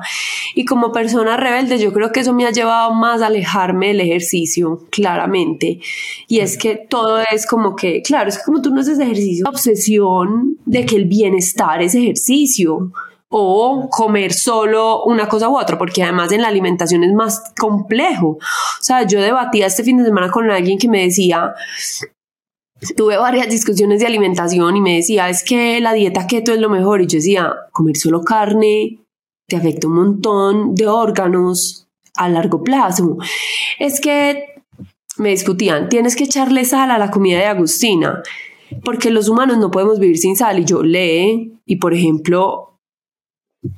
Y 0.54 0.64
como 0.64 0.92
persona 0.92 1.38
rebelde 1.38 1.80
yo 1.80 1.92
creo 1.92 2.12
que 2.12 2.20
eso 2.20 2.34
me 2.36 2.46
ha 2.46 2.52
llevado 2.52 2.94
más 2.94 3.24
a 3.24 3.28
alejarme 3.28 3.88
del 3.88 4.02
ejercicio, 4.02 4.86
claramente, 4.92 5.80
y 6.28 6.40
es 6.40 6.56
que 6.56 6.76
todo 6.76 7.20
es 7.32 7.48
como 7.48 7.76
que, 7.76 8.04
claro, 8.04 8.30
es 8.30 8.38
que 8.38 8.44
como 8.46 8.62
tú 8.62 8.70
no 8.70 8.82
haces 8.82 9.00
ejercicio, 9.00 9.46
la 9.46 9.50
obsesión 9.50 10.60
de 10.68 10.86
que 10.86 10.98
el 10.98 11.06
bienestar 11.06 11.82
es 11.82 11.96
ejercicio 11.96 12.92
o 13.34 13.88
comer 13.90 14.34
solo 14.34 15.04
una 15.06 15.28
cosa 15.30 15.48
u 15.48 15.58
otra, 15.58 15.78
porque 15.78 16.04
además 16.04 16.34
en 16.34 16.42
la 16.42 16.50
alimentación 16.50 17.04
es 17.06 17.14
más 17.14 17.42
complejo. 17.58 18.28
O 18.28 18.84
sea, 18.84 19.08
yo 19.08 19.22
debatía 19.22 19.68
este 19.68 19.86
fin 19.86 19.98
de 19.98 20.04
semana 20.04 20.30
con 20.30 20.52
alguien 20.52 20.78
que 20.78 20.90
me 20.90 21.04
decía, 21.04 21.54
tuve 22.98 23.16
varias 23.16 23.48
discusiones 23.48 24.02
de 24.02 24.08
alimentación 24.08 24.76
y 24.76 24.82
me 24.82 24.98
decía, 24.98 25.30
es 25.30 25.44
que 25.46 25.80
la 25.80 25.94
dieta 25.94 26.28
keto 26.28 26.52
es 26.52 26.60
lo 26.60 26.70
mejor. 26.70 27.02
Y 27.02 27.08
yo 27.08 27.18
decía, 27.18 27.54
comer 27.72 27.96
solo 27.96 28.22
carne 28.22 29.00
te 29.48 29.56
afecta 29.56 29.88
un 29.88 29.96
montón 29.96 30.76
de 30.76 30.88
órganos 30.88 31.88
a 32.16 32.28
largo 32.28 32.62
plazo. 32.64 33.18
Es 33.80 34.02
que 34.02 34.44
me 35.18 35.30
discutían, 35.30 35.88
tienes 35.88 36.18
que 36.18 36.26
echarle 36.26 36.66
sal 36.66 36.92
a 36.92 36.98
la 36.98 37.12
comida 37.12 37.40
de 37.40 37.46
Agustina, 37.46 38.22
porque 38.84 39.10
los 39.10 39.30
humanos 39.30 39.58
no 39.58 39.72
podemos 39.72 40.00
vivir 40.00 40.18
sin 40.18 40.36
sal. 40.36 40.60
Y 40.60 40.66
yo 40.66 40.84
lee, 40.84 41.60
y 41.66 41.78
por 41.78 41.94
ejemplo, 41.94 42.71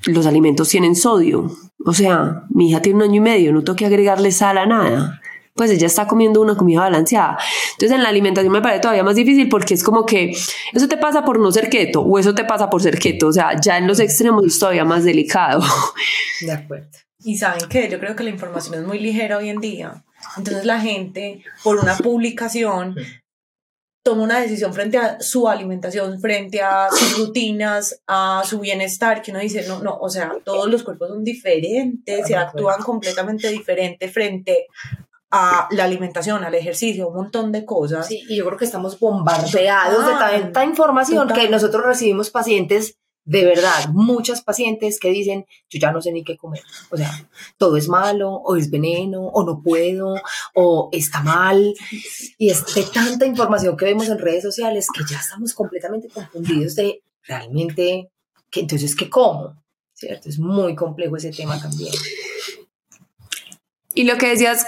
los 0.06 0.26
alimentos 0.26 0.70
tienen 0.70 0.96
sodio. 0.96 1.52
O 1.86 1.94
sea, 1.94 2.44
mi 2.50 2.70
hija 2.70 2.82
tiene 2.82 2.98
un 2.98 3.04
año 3.04 3.16
y 3.16 3.20
medio, 3.20 3.54
no 3.54 3.64
tengo 3.64 3.76
que 3.76 3.86
agregarle 3.86 4.32
sal 4.32 4.58
a 4.58 4.66
nada. 4.66 5.20
Pues 5.56 5.70
ella 5.70 5.86
está 5.86 6.08
comiendo 6.08 6.42
una 6.42 6.56
comida 6.56 6.82
balanceada. 6.82 7.38
Entonces 7.74 7.96
en 7.96 8.02
la 8.02 8.10
alimentación 8.10 8.52
me 8.52 8.62
parece 8.62 8.82
todavía 8.82 9.04
más 9.04 9.16
difícil 9.16 9.50
porque 9.50 9.76
es 9.76 9.84
como 9.84 10.06
que 10.06 10.32
eso 10.74 10.88
te 10.88 10.98
pasa 10.98 11.24
por 11.24 11.40
no 11.40 11.52
ser 11.52 11.70
keto 11.70 12.02
o 12.02 12.18
eso 12.18 12.34
te 12.34 12.44
pasa 12.44 12.70
por 12.70 12.82
ser 12.82 12.98
keto. 12.98 13.28
O 13.28 13.34
sea, 13.34 13.60
ya 13.62 13.78
en 13.78 13.86
los 13.86 14.00
extremos 14.00 14.46
es 14.46 14.58
todavía 14.58 14.84
más 14.84 15.04
delicado. 15.04 15.62
De 16.42 16.52
acuerdo. 16.52 16.88
Y 17.20 17.38
saben 17.38 17.70
que 17.70 17.88
yo 17.90 18.00
creo 18.00 18.16
que 18.16 18.24
la 18.24 18.32
información 18.32 18.76
es 18.76 18.86
muy 18.86 19.00
ligera 19.00 19.38
hoy 19.38 19.50
en 19.50 19.62
día. 19.62 20.04
Entonces 20.38 20.66
la 20.66 20.80
gente, 20.80 21.44
por 21.64 21.78
una 21.78 21.96
publicación, 21.98 22.96
toma 24.04 24.24
una 24.24 24.40
decisión 24.40 24.74
frente 24.74 24.98
a 24.98 25.22
su 25.22 25.48
alimentación, 25.48 26.20
frente 26.20 26.62
a 26.62 26.90
sus 26.92 27.18
rutinas, 27.18 28.02
a 28.06 28.44
su 28.46 28.60
bienestar, 28.60 29.22
que 29.22 29.32
uno 29.32 29.40
dice, 29.40 29.66
no, 29.68 29.82
no, 29.82 29.98
o 29.98 30.10
sea, 30.10 30.34
todos 30.44 30.70
los 30.70 30.84
cuerpos 30.84 31.10
son 31.10 31.24
diferentes, 31.24 32.28
se 32.28 32.36
actúan 32.36 32.82
completamente 32.82 33.50
diferente 33.50 34.10
frente 34.10 34.68
a 35.32 35.68
la 35.72 35.86
alimentación, 35.86 36.44
al 36.44 36.54
ejercicio, 36.54 37.08
un 37.08 37.16
montón 37.16 37.52
de 37.52 37.66
cosas. 37.66 38.08
Sí, 38.08 38.24
y 38.30 38.38
yo 38.38 38.46
creo 38.46 38.58
que 38.58 38.66
estamos 38.66 39.00
bombardeados 39.00 40.06
de 40.06 40.14
tanta 40.14 40.64
información 40.64 41.28
que 41.30 41.50
nosotros 41.50 41.84
recibimos 41.84 42.30
pacientes 42.30 43.00
de 43.26 43.46
verdad, 43.46 43.90
muchas 43.94 44.42
pacientes 44.42 45.00
que 45.00 45.10
dicen, 45.10 45.46
yo 45.70 45.80
ya 45.80 45.92
no 45.92 46.02
sé 46.02 46.12
ni 46.12 46.24
qué 46.24 46.36
comer. 46.36 46.62
O 46.90 46.98
sea, 46.98 47.30
todo 47.58 47.78
es 47.78 47.88
malo, 47.88 48.32
o 48.32 48.56
es 48.56 48.70
veneno, 48.70 49.28
o 49.28 49.46
no 49.46 49.62
puedo, 49.62 50.16
o 50.56 50.90
está 50.92 51.22
mal. 51.22 51.74
Y 52.38 52.50
es 52.50 52.76
de 52.76 52.84
tanta 52.84 53.26
información 53.26 53.78
que 53.78 53.86
vemos 53.86 54.10
en 54.10 54.20
redes 54.20 54.44
sociales 54.44 54.88
que 54.94 55.04
ya 55.10 55.20
estamos 55.20 55.54
completamente 55.54 56.10
confundidos 56.10 56.76
de 56.76 57.02
realmente, 57.24 58.10
que 58.50 58.60
entonces, 58.60 58.96
¿qué 58.96 59.10
como? 59.10 59.64
¿Cierto? 59.94 60.28
Es 60.28 60.40
muy 60.40 60.76
complejo 60.76 61.16
ese 61.16 61.32
tema 61.32 61.62
también. 61.62 61.94
Y 63.96 64.04
lo 64.04 64.18
que 64.18 64.28
decías, 64.28 64.66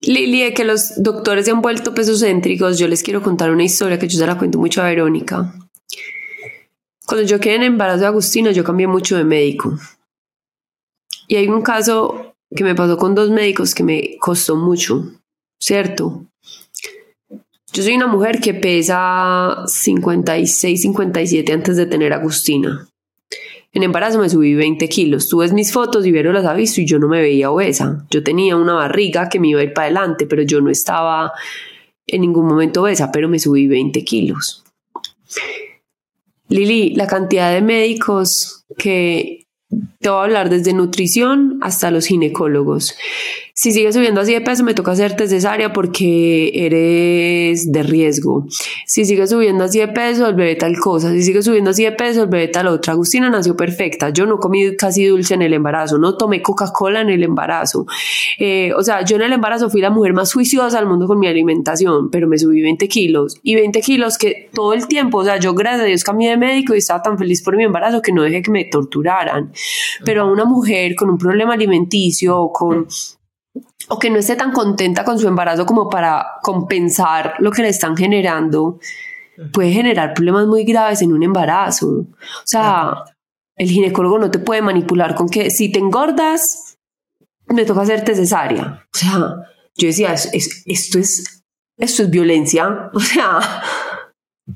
Lili, 0.00 0.44
de 0.44 0.54
que 0.54 0.64
los 0.64 1.02
doctores 1.02 1.44
se 1.44 1.50
han 1.50 1.60
vuelto 1.60 1.94
pesos 1.94 2.20
céntricos, 2.20 2.78
yo 2.78 2.88
les 2.88 3.02
quiero 3.02 3.22
contar 3.22 3.50
una 3.50 3.64
historia 3.64 3.98
que 3.98 4.08
yo 4.08 4.18
se 4.18 4.26
la 4.26 4.38
cuento 4.38 4.58
mucho 4.58 4.80
a 4.80 4.86
Verónica. 4.86 5.52
Cuando 7.08 7.26
yo 7.26 7.40
quedé 7.40 7.54
en 7.54 7.62
embarazo 7.62 8.00
de 8.00 8.06
Agustina, 8.06 8.50
yo 8.50 8.62
cambié 8.62 8.86
mucho 8.86 9.16
de 9.16 9.24
médico. 9.24 9.78
Y 11.26 11.36
hay 11.36 11.48
un 11.48 11.62
caso 11.62 12.34
que 12.54 12.62
me 12.62 12.74
pasó 12.74 12.98
con 12.98 13.14
dos 13.14 13.30
médicos 13.30 13.74
que 13.74 13.82
me 13.82 14.18
costó 14.18 14.56
mucho, 14.56 15.10
¿cierto? 15.58 16.26
Yo 17.72 17.82
soy 17.82 17.94
una 17.94 18.08
mujer 18.08 18.40
que 18.40 18.52
pesa 18.52 19.62
56, 19.66 20.82
57 20.82 21.50
antes 21.50 21.78
de 21.78 21.86
tener 21.86 22.12
Agustina. 22.12 22.86
En 23.72 23.84
embarazo 23.84 24.18
me 24.18 24.28
subí 24.28 24.54
20 24.54 24.86
kilos. 24.90 25.30
Tú 25.30 25.38
ves 25.38 25.54
mis 25.54 25.72
fotos 25.72 26.04
y 26.04 26.12
Vero 26.12 26.34
las 26.34 26.44
ha 26.44 26.52
visto 26.52 26.82
y 26.82 26.86
yo 26.86 26.98
no 26.98 27.08
me 27.08 27.22
veía 27.22 27.50
obesa. 27.50 28.04
Yo 28.10 28.22
tenía 28.22 28.54
una 28.54 28.74
barriga 28.74 29.30
que 29.30 29.40
me 29.40 29.48
iba 29.48 29.60
a 29.60 29.64
ir 29.64 29.72
para 29.72 29.86
adelante, 29.86 30.26
pero 30.26 30.42
yo 30.42 30.60
no 30.60 30.68
estaba 30.68 31.32
en 32.06 32.20
ningún 32.20 32.46
momento 32.46 32.82
obesa, 32.82 33.10
pero 33.10 33.30
me 33.30 33.38
subí 33.38 33.66
20 33.66 34.04
kilos. 34.04 34.62
Lili, 36.48 36.94
la 36.94 37.06
cantidad 37.06 37.52
de 37.52 37.62
médicos 37.62 38.64
que 38.76 39.46
te 40.00 40.08
voy 40.08 40.18
a 40.18 40.22
hablar 40.22 40.50
desde 40.50 40.72
nutrición 40.72 41.58
hasta 41.62 41.90
los 41.90 42.06
ginecólogos. 42.06 42.94
Si 43.58 43.72
sigues 43.72 43.96
subiendo 43.96 44.20
así 44.20 44.32
de 44.32 44.40
peso, 44.40 44.62
me 44.62 44.72
toca 44.72 44.92
hacerte 44.92 45.26
cesárea 45.26 45.72
porque 45.72 46.52
eres 46.54 47.72
de 47.72 47.82
riesgo. 47.82 48.46
Si 48.86 49.04
sigues 49.04 49.30
subiendo 49.30 49.64
así 49.64 49.80
de 49.80 49.88
peso, 49.88 50.28
el 50.28 50.36
bebé 50.36 50.54
tal 50.54 50.78
cosa. 50.78 51.10
Si 51.10 51.24
sigues 51.24 51.44
subiendo 51.44 51.70
así 51.70 51.82
de 51.82 51.90
peso, 51.90 52.22
el 52.22 52.28
bebé 52.28 52.46
tal 52.46 52.68
otra. 52.68 52.92
Agustina 52.92 53.28
nació 53.28 53.56
perfecta. 53.56 54.10
Yo 54.10 54.26
no 54.26 54.38
comí 54.38 54.76
casi 54.76 55.06
dulce 55.06 55.34
en 55.34 55.42
el 55.42 55.54
embarazo. 55.54 55.98
No 55.98 56.16
tomé 56.16 56.40
Coca-Cola 56.40 57.00
en 57.00 57.08
el 57.08 57.24
embarazo. 57.24 57.84
Eh, 58.38 58.72
o 58.76 58.84
sea, 58.84 59.04
yo 59.04 59.16
en 59.16 59.22
el 59.22 59.32
embarazo 59.32 59.68
fui 59.68 59.80
la 59.80 59.90
mujer 59.90 60.12
más 60.12 60.32
juiciosa 60.32 60.78
del 60.78 60.86
mundo 60.86 61.08
con 61.08 61.18
mi 61.18 61.26
alimentación, 61.26 62.10
pero 62.10 62.28
me 62.28 62.38
subí 62.38 62.62
20 62.62 62.86
kilos. 62.86 63.40
Y 63.42 63.56
20 63.56 63.80
kilos 63.80 64.18
que 64.18 64.50
todo 64.54 64.72
el 64.72 64.86
tiempo, 64.86 65.18
o 65.18 65.24
sea, 65.24 65.36
yo 65.40 65.54
gracias 65.54 65.82
a 65.82 65.86
Dios 65.86 66.04
cambié 66.04 66.30
de 66.30 66.36
médico 66.36 66.76
y 66.76 66.78
estaba 66.78 67.02
tan 67.02 67.18
feliz 67.18 67.42
por 67.42 67.56
mi 67.56 67.64
embarazo 67.64 68.02
que 68.02 68.12
no 68.12 68.22
dejé 68.22 68.40
que 68.40 68.52
me 68.52 68.66
torturaran. 68.66 69.50
Pero 70.04 70.22
a 70.22 70.30
una 70.30 70.44
mujer 70.44 70.94
con 70.94 71.10
un 71.10 71.18
problema 71.18 71.54
alimenticio 71.54 72.40
o 72.40 72.52
con 72.52 72.86
o 73.88 73.98
que 73.98 74.10
no 74.10 74.18
esté 74.18 74.36
tan 74.36 74.52
contenta 74.52 75.04
con 75.04 75.18
su 75.18 75.28
embarazo 75.28 75.66
como 75.66 75.88
para 75.88 76.26
compensar 76.42 77.34
lo 77.38 77.50
que 77.50 77.62
le 77.62 77.68
están 77.68 77.96
generando, 77.96 78.78
puede 79.52 79.72
generar 79.72 80.14
problemas 80.14 80.46
muy 80.46 80.64
graves 80.64 81.02
en 81.02 81.12
un 81.12 81.22
embarazo. 81.22 81.88
O 81.88 82.06
sea, 82.44 83.04
el 83.56 83.68
ginecólogo 83.68 84.18
no 84.18 84.30
te 84.30 84.38
puede 84.38 84.62
manipular 84.62 85.14
con 85.14 85.28
que 85.28 85.50
si 85.50 85.70
te 85.70 85.78
engordas, 85.78 86.76
me 87.46 87.64
toca 87.64 87.82
hacerte 87.82 88.14
cesárea. 88.14 88.86
O 88.94 88.98
sea, 88.98 89.18
yo 89.74 89.88
decía, 89.88 90.12
esto 90.12 90.98
es, 90.98 91.44
esto 91.76 92.02
es 92.02 92.10
violencia. 92.10 92.90
O 92.94 93.00
sea, 93.00 93.40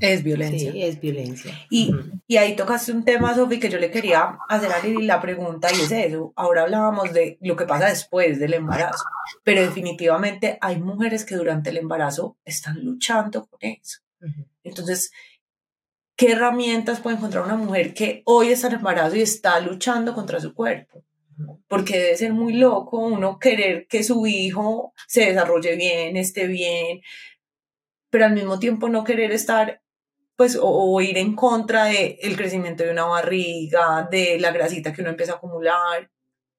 es 0.03 0.25
violencia. 0.25 0.73
Sí, 0.73 0.83
es 0.83 1.01
violencia. 1.01 1.55
Y, 1.71 1.95
y 2.27 2.37
ahí 2.37 2.57
tocaste 2.57 2.91
un 2.91 3.05
tema, 3.05 3.35
Sofi, 3.35 3.61
que 3.61 3.71
yo 3.71 3.79
le 3.79 3.91
quería 3.91 4.37
hacer 4.49 4.73
a 4.73 4.83
Lili 4.83 5.07
la 5.07 5.21
pregunta 5.21 5.69
y 5.73 5.81
es 5.81 5.93
eso. 5.93 6.33
Ahora 6.35 6.62
hablábamos 6.62 7.12
de 7.12 7.38
lo 7.41 7.55
que 7.55 7.67
pasa 7.67 7.87
después 7.87 8.41
del 8.41 8.55
embarazo, 8.55 9.05
pero 9.45 9.62
definitivamente 9.62 10.59
hay 10.61 10.81
mujeres 10.81 11.25
que 11.25 11.37
durante 11.37 11.71
el 11.71 11.77
embarazo 11.77 12.37
están 12.45 12.85
luchando 12.85 13.47
con 13.47 13.59
eso. 13.61 14.01
Entonces, 14.65 15.12
¿qué 16.17 16.33
herramientas 16.33 17.01
puede 17.01 17.17
encontrar 17.17 17.45
una 17.45 17.57
mujer 17.57 17.95
que 17.95 18.23
hoy 18.25 18.49
está 18.49 18.67
en 18.67 18.75
embarazo 18.75 19.17
y 19.17 19.23
está 19.23 19.61
luchando 19.61 20.15
contra 20.15 20.41
su 20.41 20.53
cuerpo? 20.53 21.05
porque 21.67 21.99
debe 21.99 22.17
ser 22.17 22.33
muy 22.33 22.53
loco 22.53 22.99
uno 22.99 23.38
querer 23.38 23.87
que 23.88 24.05
su 24.05 24.27
hijo 24.27 24.93
se 25.09 25.27
desarrolle 25.27 25.75
bien, 25.75 26.17
esté 26.17 26.47
bien, 26.47 27.01
pero 28.11 28.27
al 28.27 28.35
mismo 28.35 28.59
tiempo 28.59 28.91
no 28.91 29.05
querer 29.05 29.33
estar 29.33 29.81
pues 30.37 30.59
o, 30.61 31.01
ir 31.01 31.18
en 31.18 31.35
contra 31.35 31.85
del 31.85 32.16
el 32.21 32.37
crecimiento 32.37 32.85
de 32.85 32.90
una 32.90 33.05
barriga, 33.05 34.09
de 34.11 34.38
la 34.38 34.51
grasita 34.51 34.92
que 34.92 35.03
uno 35.03 35.11
empieza 35.11 35.33
a 35.33 35.37
acumular. 35.37 36.11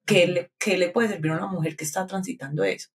¿Qué 0.05 0.27
le, 0.27 0.51
¿Qué 0.59 0.77
le 0.77 0.89
puede 0.89 1.07
servir 1.07 1.31
a 1.31 1.37
una 1.37 1.47
mujer 1.47 1.75
que 1.75 1.85
está 1.85 2.05
transitando 2.05 2.63
eso? 2.63 2.89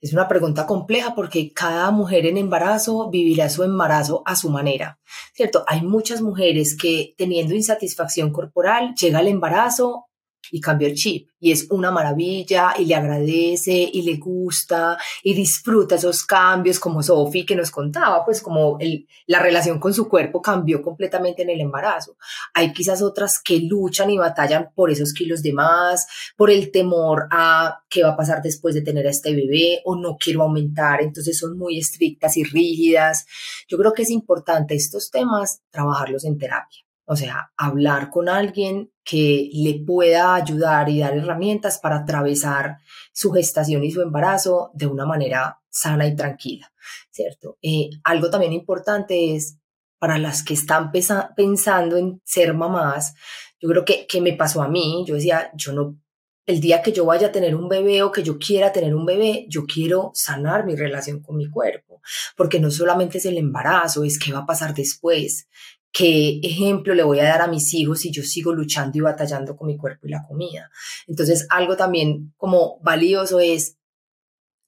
Es 0.00 0.12
una 0.12 0.28
pregunta 0.28 0.66
compleja 0.66 1.14
porque 1.14 1.52
cada 1.52 1.90
mujer 1.90 2.26
en 2.26 2.36
embarazo 2.36 3.10
vivirá 3.10 3.48
su 3.48 3.62
embarazo 3.62 4.22
a 4.26 4.34
su 4.34 4.50
manera, 4.50 4.98
¿cierto? 5.34 5.64
Hay 5.68 5.82
muchas 5.82 6.22
mujeres 6.22 6.76
que 6.76 7.14
teniendo 7.16 7.54
insatisfacción 7.54 8.32
corporal 8.32 8.94
llega 8.94 9.20
el 9.20 9.28
embarazo 9.28 10.09
y 10.50 10.60
cambió 10.60 10.88
el 10.88 10.94
chip 10.94 11.28
y 11.40 11.52
es 11.52 11.66
una 11.70 11.90
maravilla 11.90 12.74
y 12.78 12.84
le 12.84 12.94
agradece 12.94 13.72
y 13.72 14.02
le 14.02 14.16
gusta 14.16 14.98
y 15.22 15.34
disfruta 15.34 15.94
esos 15.94 16.24
cambios 16.24 16.78
como 16.78 17.02
Sophie 17.02 17.46
que 17.46 17.56
nos 17.56 17.70
contaba, 17.70 18.24
pues 18.24 18.42
como 18.42 18.78
la 19.26 19.38
relación 19.38 19.80
con 19.80 19.94
su 19.94 20.08
cuerpo 20.08 20.42
cambió 20.42 20.82
completamente 20.82 21.42
en 21.42 21.50
el 21.50 21.60
embarazo. 21.60 22.16
Hay 22.52 22.72
quizás 22.72 23.00
otras 23.02 23.40
que 23.42 23.60
luchan 23.60 24.10
y 24.10 24.18
batallan 24.18 24.70
por 24.74 24.90
esos 24.90 25.12
kilos 25.14 25.42
de 25.42 25.52
más, 25.52 26.06
por 26.36 26.50
el 26.50 26.70
temor 26.70 27.26
a 27.30 27.82
qué 27.88 28.02
va 28.02 28.10
a 28.10 28.16
pasar 28.16 28.42
después 28.42 28.74
de 28.74 28.82
tener 28.82 29.06
a 29.06 29.10
este 29.10 29.34
bebé 29.34 29.80
o 29.84 29.96
no 29.96 30.16
quiero 30.18 30.42
aumentar, 30.42 31.00
entonces 31.00 31.38
son 31.38 31.56
muy 31.56 31.78
estrictas 31.78 32.36
y 32.36 32.44
rígidas. 32.44 33.26
Yo 33.68 33.78
creo 33.78 33.92
que 33.92 34.02
es 34.02 34.10
importante 34.10 34.74
estos 34.74 35.10
temas 35.10 35.62
trabajarlos 35.70 36.24
en 36.24 36.38
terapia. 36.38 36.89
O 37.12 37.16
sea, 37.16 37.50
hablar 37.56 38.08
con 38.08 38.28
alguien 38.28 38.92
que 39.02 39.50
le 39.52 39.82
pueda 39.84 40.36
ayudar 40.36 40.88
y 40.88 41.00
dar 41.00 41.16
herramientas 41.16 41.80
para 41.80 41.96
atravesar 41.96 42.76
su 43.12 43.32
gestación 43.32 43.82
y 43.82 43.90
su 43.90 44.00
embarazo 44.00 44.70
de 44.74 44.86
una 44.86 45.04
manera 45.06 45.60
sana 45.68 46.06
y 46.06 46.14
tranquila, 46.14 46.72
¿cierto? 47.10 47.58
Eh, 47.62 47.90
algo 48.04 48.30
también 48.30 48.52
importante 48.52 49.34
es 49.34 49.58
para 49.98 50.18
las 50.18 50.44
que 50.44 50.54
están 50.54 50.92
pensando 50.92 51.96
en 51.96 52.22
ser 52.24 52.54
mamás, 52.54 53.14
yo 53.60 53.68
creo 53.70 53.84
que, 53.84 54.06
que 54.06 54.20
me 54.20 54.34
pasó 54.34 54.62
a 54.62 54.68
mí, 54.68 55.04
yo 55.04 55.16
decía, 55.16 55.50
yo 55.54 55.72
no, 55.72 55.98
el 56.46 56.60
día 56.60 56.80
que 56.80 56.92
yo 56.92 57.04
vaya 57.04 57.26
a 57.26 57.32
tener 57.32 57.56
un 57.56 57.68
bebé 57.68 58.04
o 58.04 58.12
que 58.12 58.22
yo 58.22 58.38
quiera 58.38 58.70
tener 58.70 58.94
un 58.94 59.04
bebé, 59.04 59.46
yo 59.48 59.66
quiero 59.66 60.12
sanar 60.14 60.64
mi 60.64 60.76
relación 60.76 61.20
con 61.20 61.36
mi 61.36 61.50
cuerpo, 61.50 62.00
porque 62.36 62.60
no 62.60 62.70
solamente 62.70 63.18
es 63.18 63.26
el 63.26 63.36
embarazo, 63.36 64.04
es 64.04 64.16
qué 64.16 64.32
va 64.32 64.40
a 64.40 64.46
pasar 64.46 64.74
después, 64.74 65.48
qué 65.92 66.40
ejemplo 66.42 66.94
le 66.94 67.02
voy 67.02 67.20
a 67.20 67.24
dar 67.24 67.42
a 67.42 67.48
mis 67.48 67.74
hijos 67.74 68.00
si 68.00 68.10
yo 68.10 68.22
sigo 68.22 68.52
luchando 68.52 68.96
y 68.98 69.00
batallando 69.00 69.56
con 69.56 69.66
mi 69.66 69.76
cuerpo 69.76 70.06
y 70.06 70.10
la 70.10 70.22
comida. 70.26 70.70
Entonces, 71.06 71.46
algo 71.50 71.76
también 71.76 72.32
como 72.36 72.78
valioso 72.80 73.40
es 73.40 73.76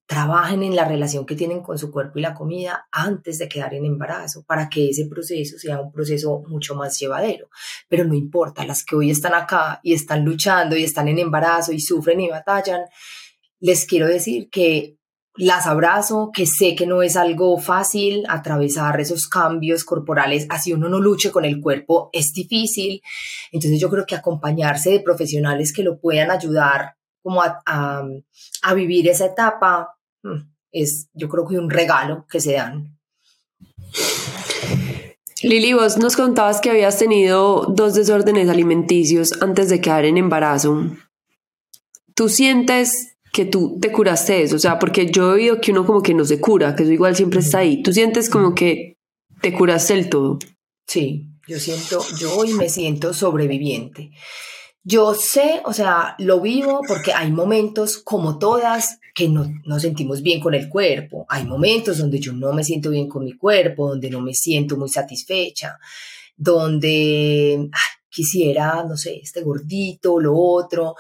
trabajen 0.07 0.63
en 0.63 0.77
la 0.77 0.85
relación 0.85 1.25
que 1.25 1.37
tienen 1.37 1.63
con 1.63 1.79
su 1.79 1.91
cuerpo 1.91 2.19
y 2.19 2.23
la 2.23 2.35
comida 2.35 2.87
antes 2.91 3.39
de 3.39 3.49
quedar 3.49 3.73
en 3.73 3.87
embarazo, 3.87 4.45
para 4.45 4.69
que 4.69 4.91
ese 4.91 5.07
proceso 5.07 5.59
sea 5.59 5.81
un 5.81 5.91
proceso 5.91 6.43
mucho 6.49 6.75
más 6.75 6.99
llevadero. 6.99 7.49
Pero 7.89 8.05
no 8.05 8.13
importa, 8.13 8.67
las 8.67 8.85
que 8.85 8.97
hoy 8.97 9.11
están 9.11 9.33
acá 9.33 9.81
y 9.83 9.95
están 9.95 10.23
luchando 10.25 10.77
y 10.77 10.85
están 10.85 11.09
en 11.09 11.19
embarazo 11.19 11.73
y 11.73 11.81
sufren 11.81 12.21
y 12.21 12.29
batallan, 12.29 12.83
les 13.61 13.87
quiero 13.87 14.07
decir 14.07 14.51
que 14.51 14.99
las 15.37 15.67
abrazo, 15.67 16.31
que 16.33 16.47
sé 16.47 16.75
que 16.75 16.87
no 16.87 17.03
es 17.03 17.17
algo 17.17 17.59
fácil 17.59 18.25
atravesar 18.29 19.01
esos 19.01 19.29
cambios 19.29 19.85
corporales, 19.85 20.47
así 20.51 20.73
uno 20.73 20.89
no 20.89 21.01
luche 21.01 21.31
con 21.31 21.45
el 21.45 21.61
cuerpo, 21.61 22.11
es 22.13 22.33
difícil. 22.33 23.03
Entonces 23.51 23.81
yo 23.81 23.89
creo 23.89 24.05
que 24.07 24.15
acompañarse 24.15 24.91
de 24.91 25.01
profesionales 25.01 25.73
que 25.73 25.83
lo 25.83 25.99
puedan 25.99 26.31
ayudar 26.31 26.97
como 27.23 27.43
a, 27.43 27.63
a, 27.65 28.75
vivir 28.75 29.09
esa 29.09 29.27
etapa 29.27 29.97
mm, 30.23 30.41
es 30.73 31.09
yo 31.15 31.29
creo 31.29 31.47
que 31.47 31.57
un 31.57 31.71
regalo 31.71 32.27
que 32.29 32.41
se 32.41 32.55
dan. 32.55 32.99
Lili, 35.43 35.73
vos 35.73 35.99
nos 35.99 36.17
contabas 36.17 36.61
que 36.61 36.71
habías 36.71 36.99
tenido 36.99 37.67
dos 37.67 37.95
desórdenes 37.95 38.49
alimenticios 38.49 39.41
antes 39.41 39.69
de 39.69 39.81
quedar 39.81 40.05
en 40.05 40.17
embarazo. 40.17 40.87
¿Tú 42.15 42.29
sientes 42.29 43.12
que 43.33 43.47
tú 43.47 43.79
te 43.81 43.91
curaste 43.91 44.43
eso, 44.43 44.57
o 44.57 44.59
sea, 44.59 44.79
porque 44.79 45.11
yo 45.11 45.31
he 45.31 45.35
oído 45.35 45.61
que 45.61 45.73
uno 45.73 45.87
como 45.87 46.03
que 46.03 46.13
no 46.13 46.25
se 46.25 46.39
cura, 46.39 46.77
que 46.77 46.83
eso 46.83 46.93
igual 46.93 47.17
siempre 47.17 47.41
está 47.41 47.59
ahí. 47.59 47.83
Tú 47.83 47.93
sientes 47.93 48.29
como 48.29 48.55
que 48.55 48.99
te 49.41 49.55
curaste 49.55 49.95
el 49.95 50.11
todo. 50.11 50.39
Sí, 50.87 51.27
yo 51.49 51.59
siento, 51.59 52.05
yo 52.19 52.37
hoy 52.37 52.53
me 52.53 52.69
siento 52.69 53.15
sobreviviente. 53.15 54.11
Yo 54.85 55.15
sé, 55.15 55.63
o 55.65 55.73
sea, 55.73 56.15
lo 56.19 56.41
vivo 56.41 56.81
porque 56.87 57.15
hay 57.15 57.31
momentos 57.31 57.99
como 57.99 58.39
todas 58.39 58.99
que 59.15 59.29
no 59.29 59.47
nos 59.65 59.83
sentimos 59.83 60.23
bien 60.23 60.41
con 60.41 60.55
el 60.55 60.69
cuerpo. 60.69 61.25
Hay 61.29 61.47
momentos 61.47 61.99
donde 61.99 62.19
yo 62.19 62.33
no 62.33 62.53
me 62.53 62.65
siento 62.65 62.91
bien 62.91 63.09
con 63.09 63.25
mi 63.25 63.33
cuerpo, 63.33 63.89
donde 63.89 64.11
no 64.11 64.21
me 64.21 64.35
siento 64.35 64.77
muy 64.77 64.89
satisfecha, 64.89 65.79
donde 66.37 67.71
quisiera, 68.11 68.85
no 68.85 68.97
sé, 68.97 69.21
este 69.23 69.43
gordito, 69.43 70.21
lo 70.21 70.37
otro. 70.37 70.97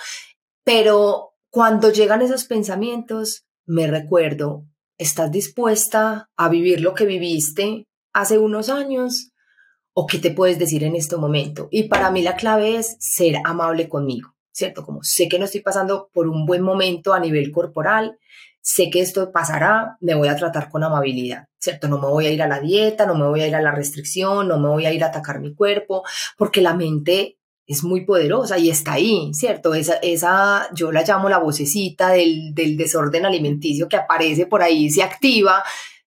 Pero 0.64 1.31
cuando 1.52 1.92
llegan 1.92 2.22
esos 2.22 2.44
pensamientos, 2.44 3.44
me 3.66 3.86
recuerdo, 3.86 4.64
¿estás 4.96 5.30
dispuesta 5.30 6.30
a 6.34 6.48
vivir 6.48 6.80
lo 6.80 6.94
que 6.94 7.04
viviste 7.04 7.86
hace 8.14 8.38
unos 8.38 8.70
años? 8.70 9.32
¿O 9.92 10.06
qué 10.06 10.18
te 10.18 10.30
puedes 10.30 10.58
decir 10.58 10.82
en 10.82 10.96
este 10.96 11.18
momento? 11.18 11.68
Y 11.70 11.88
para 11.88 12.10
mí 12.10 12.22
la 12.22 12.36
clave 12.36 12.76
es 12.76 12.96
ser 13.00 13.36
amable 13.44 13.90
conmigo, 13.90 14.34
¿cierto? 14.50 14.82
Como 14.82 15.00
sé 15.02 15.28
que 15.28 15.38
no 15.38 15.44
estoy 15.44 15.60
pasando 15.60 16.08
por 16.14 16.26
un 16.26 16.46
buen 16.46 16.62
momento 16.62 17.12
a 17.12 17.20
nivel 17.20 17.52
corporal, 17.52 18.16
sé 18.62 18.88
que 18.88 19.02
esto 19.02 19.30
pasará, 19.30 19.98
me 20.00 20.14
voy 20.14 20.28
a 20.28 20.36
tratar 20.36 20.70
con 20.70 20.84
amabilidad, 20.84 21.48
¿cierto? 21.58 21.86
No 21.86 22.00
me 22.00 22.06
voy 22.06 22.28
a 22.28 22.30
ir 22.30 22.40
a 22.40 22.48
la 22.48 22.60
dieta, 22.60 23.04
no 23.04 23.14
me 23.14 23.26
voy 23.26 23.42
a 23.42 23.46
ir 23.46 23.54
a 23.54 23.60
la 23.60 23.72
restricción, 23.72 24.48
no 24.48 24.58
me 24.58 24.70
voy 24.70 24.86
a 24.86 24.92
ir 24.94 25.04
a 25.04 25.08
atacar 25.08 25.38
mi 25.38 25.54
cuerpo, 25.54 26.02
porque 26.38 26.62
la 26.62 26.72
mente 26.72 27.36
es 27.72 27.82
muy 27.82 28.04
poderosa 28.04 28.58
y 28.58 28.70
está 28.70 28.92
ahí, 28.94 29.30
¿cierto? 29.34 29.74
Esa, 29.74 29.94
esa 29.96 30.68
yo 30.74 30.92
la 30.92 31.02
llamo 31.02 31.28
la 31.28 31.38
vocecita 31.38 32.10
del, 32.10 32.54
del 32.54 32.76
desorden 32.76 33.26
alimenticio 33.26 33.88
que 33.88 33.96
aparece 33.96 34.46
por 34.46 34.62
ahí, 34.62 34.90
se 34.90 35.02
activa, 35.02 35.62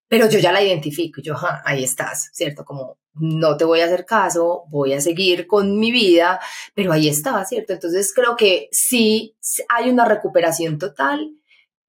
pero 0.08 0.30
yo 0.30 0.39
ya 0.39 0.51
la 0.51 0.63
identifico, 0.63 1.21
yo, 1.21 1.36
ahí 1.65 1.84
estás, 1.84 2.30
¿cierto? 2.34 2.63
Como 2.63 2.97
no 3.15 3.58
te 3.58 3.65
voy 3.65 3.80
a 3.80 3.86
hacer 3.86 4.06
caso, 4.06 4.65
voy 4.69 4.93
a 4.93 5.01
seguir 5.01 5.47
con 5.47 5.80
mi 5.80 5.91
vida, 5.91 6.39
pero 6.73 6.91
ahí 6.91 7.08
está, 7.08 7.43
¿cierto? 7.45 7.73
Entonces 7.73 8.13
creo 8.13 8.36
que 8.36 8.67
sí 8.71 9.36
hay 9.69 9.89
una 9.89 10.06
recuperación 10.06 10.78
total, 10.78 11.32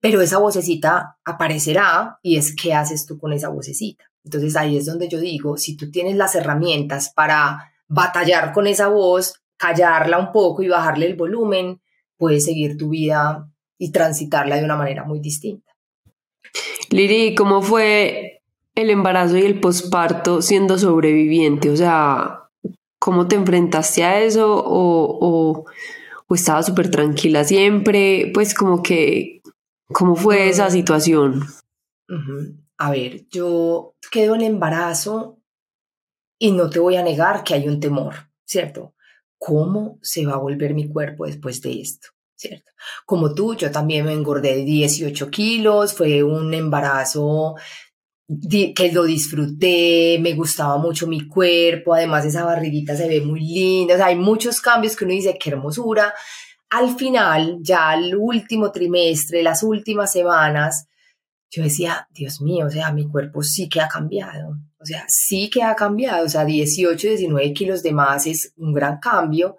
pero 0.00 0.20
esa 0.20 0.38
vocecita 0.38 1.18
aparecerá 1.24 2.18
y 2.22 2.36
es 2.36 2.54
qué 2.54 2.74
haces 2.74 3.06
tú 3.06 3.18
con 3.18 3.32
esa 3.32 3.48
vocecita. 3.48 4.04
Entonces 4.24 4.56
ahí 4.56 4.76
es 4.76 4.86
donde 4.86 5.08
yo 5.08 5.20
digo, 5.20 5.56
si 5.56 5.76
tú 5.76 5.90
tienes 5.90 6.16
las 6.16 6.34
herramientas 6.34 7.12
para 7.14 7.72
batallar 7.88 8.52
con 8.52 8.66
esa 8.66 8.88
voz, 8.88 9.42
callarla 9.56 10.18
un 10.18 10.32
poco 10.32 10.62
y 10.62 10.68
bajarle 10.68 11.06
el 11.06 11.16
volumen, 11.16 11.80
puedes 12.16 12.44
seguir 12.44 12.76
tu 12.76 12.90
vida 12.90 13.50
y 13.78 13.92
transitarla 13.92 14.56
de 14.56 14.64
una 14.64 14.76
manera 14.76 15.04
muy 15.04 15.20
distinta. 15.20 15.72
Liri, 16.90 17.34
¿cómo 17.34 17.62
fue 17.62 18.42
el 18.74 18.90
embarazo 18.90 19.36
y 19.36 19.42
el 19.42 19.60
posparto 19.60 20.42
siendo 20.42 20.78
sobreviviente? 20.78 21.70
O 21.70 21.76
sea, 21.76 22.50
¿cómo 22.98 23.28
te 23.28 23.36
enfrentaste 23.36 24.04
a 24.04 24.20
eso 24.20 24.54
o, 24.54 25.18
o, 25.20 25.64
o 26.26 26.34
estabas 26.34 26.66
súper 26.66 26.90
tranquila 26.90 27.44
siempre? 27.44 28.30
Pues 28.32 28.54
como 28.54 28.82
que, 28.82 29.42
¿cómo 29.92 30.16
fue 30.16 30.48
esa 30.48 30.68
mm. 30.68 30.70
situación? 30.70 31.44
A 32.78 32.90
ver, 32.90 33.26
yo 33.30 33.94
quedo 34.10 34.34
en 34.34 34.42
embarazo 34.42 35.38
y 36.38 36.52
no 36.52 36.70
te 36.70 36.78
voy 36.78 36.96
a 36.96 37.02
negar 37.02 37.42
que 37.42 37.54
hay 37.54 37.68
un 37.68 37.80
temor, 37.80 38.14
¿cierto? 38.44 38.94
Cómo 39.38 39.98
se 40.02 40.26
va 40.26 40.34
a 40.34 40.38
volver 40.38 40.74
mi 40.74 40.88
cuerpo 40.88 41.26
después 41.26 41.60
de 41.62 41.80
esto, 41.80 42.08
¿cierto? 42.34 42.70
Como 43.04 43.34
tú, 43.34 43.54
yo 43.54 43.70
también 43.70 44.06
me 44.06 44.12
engordé 44.12 44.64
18 44.64 45.30
kilos, 45.30 45.94
fue 45.94 46.22
un 46.22 46.52
embarazo 46.54 47.54
que 48.28 48.92
lo 48.92 49.04
disfruté, 49.04 50.18
me 50.20 50.34
gustaba 50.34 50.78
mucho 50.78 51.06
mi 51.06 51.28
cuerpo, 51.28 51.94
además 51.94 52.24
esa 52.24 52.44
barriguita 52.44 52.96
se 52.96 53.08
ve 53.08 53.20
muy 53.20 53.40
linda, 53.40 53.94
o 53.94 53.96
sea, 53.96 54.06
hay 54.06 54.16
muchos 54.16 54.60
cambios 54.60 54.96
que 54.96 55.04
uno 55.04 55.14
dice, 55.14 55.38
qué 55.38 55.50
hermosura. 55.50 56.12
Al 56.70 56.96
final, 56.96 57.58
ya 57.60 57.94
el 57.94 58.16
último 58.16 58.72
trimestre, 58.72 59.44
las 59.44 59.62
últimas 59.62 60.12
semanas, 60.12 60.88
yo 61.50 61.62
decía, 61.62 62.08
Dios 62.10 62.40
mío, 62.40 62.66
o 62.66 62.70
sea, 62.70 62.90
mi 62.92 63.08
cuerpo 63.08 63.42
sí 63.42 63.68
que 63.68 63.80
ha 63.80 63.88
cambiado. 63.88 64.56
O 64.78 64.84
sea, 64.84 65.04
sí 65.08 65.48
que 65.50 65.62
ha 65.62 65.74
cambiado. 65.74 66.26
O 66.26 66.28
sea, 66.28 66.44
18, 66.44 67.08
19 67.08 67.52
kilos 67.52 67.82
de 67.82 67.92
más 67.92 68.26
es 68.26 68.52
un 68.56 68.72
gran 68.72 68.98
cambio. 68.98 69.56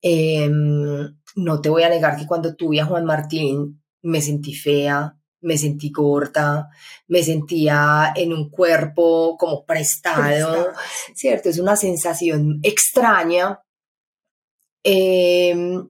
Em, 0.00 1.16
no 1.36 1.60
te 1.60 1.68
voy 1.68 1.82
a 1.82 1.88
negar 1.88 2.16
que 2.16 2.26
cuando 2.26 2.54
tuve 2.54 2.80
a 2.80 2.86
Juan 2.86 3.04
Martín 3.04 3.82
me 4.02 4.22
sentí 4.22 4.54
fea, 4.54 5.16
me 5.40 5.58
sentí 5.58 5.92
corta, 5.92 6.68
me 7.08 7.22
sentía 7.22 8.12
en 8.14 8.32
un 8.32 8.50
cuerpo 8.50 9.36
como 9.38 9.64
prestado, 9.64 10.72
¿cierto? 11.14 11.48
Es 11.48 11.58
una 11.58 11.76
sensación 11.76 12.60
extraña. 12.62 13.60
Em, 14.82 15.88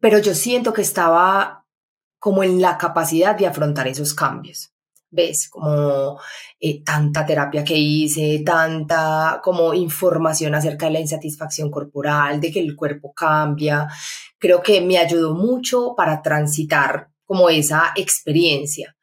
pero 0.00 0.18
yo 0.18 0.34
siento 0.34 0.72
que 0.72 0.82
estaba 0.82 1.66
como 2.18 2.42
en 2.42 2.60
la 2.60 2.78
capacidad 2.78 3.36
de 3.36 3.46
afrontar 3.46 3.86
esos 3.86 4.14
cambios. 4.14 4.72
¿Ves? 5.10 5.48
Como 5.48 6.20
eh, 6.60 6.82
tanta 6.82 7.24
terapia 7.24 7.64
que 7.64 7.76
hice, 7.76 8.42
tanta 8.44 9.40
como 9.42 9.72
información 9.72 10.54
acerca 10.54 10.86
de 10.86 10.92
la 10.92 11.00
insatisfacción 11.00 11.70
corporal, 11.70 12.40
de 12.40 12.52
que 12.52 12.60
el 12.60 12.76
cuerpo 12.76 13.12
cambia. 13.14 13.88
Creo 14.38 14.62
que 14.62 14.80
me 14.80 14.98
ayudó 14.98 15.34
mucho 15.34 15.94
para 15.96 16.20
transitar 16.20 17.08
como 17.24 17.48
esa 17.50 17.92
experiencia. 17.96 18.96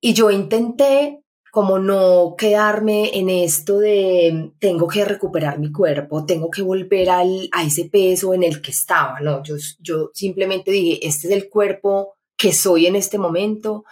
Y 0.00 0.12
yo 0.14 0.30
intenté 0.30 1.22
como 1.50 1.78
no 1.78 2.34
quedarme 2.36 3.10
en 3.18 3.30
esto 3.30 3.78
de 3.78 4.52
tengo 4.58 4.86
que 4.86 5.04
recuperar 5.04 5.58
mi 5.58 5.72
cuerpo, 5.72 6.26
tengo 6.26 6.50
que 6.50 6.62
volver 6.62 7.10
al, 7.10 7.48
a 7.52 7.64
ese 7.64 7.86
peso 7.86 8.34
en 8.34 8.42
el 8.42 8.60
que 8.60 8.70
estaba, 8.70 9.18
no, 9.20 9.42
yo, 9.42 9.56
yo 9.80 10.10
simplemente 10.14 10.70
dije, 10.70 11.06
este 11.06 11.28
es 11.28 11.32
el 11.32 11.48
cuerpo 11.48 12.14
que 12.36 12.52
soy 12.52 12.86
en 12.86 12.96
este 12.96 13.18
momento, 13.18 13.84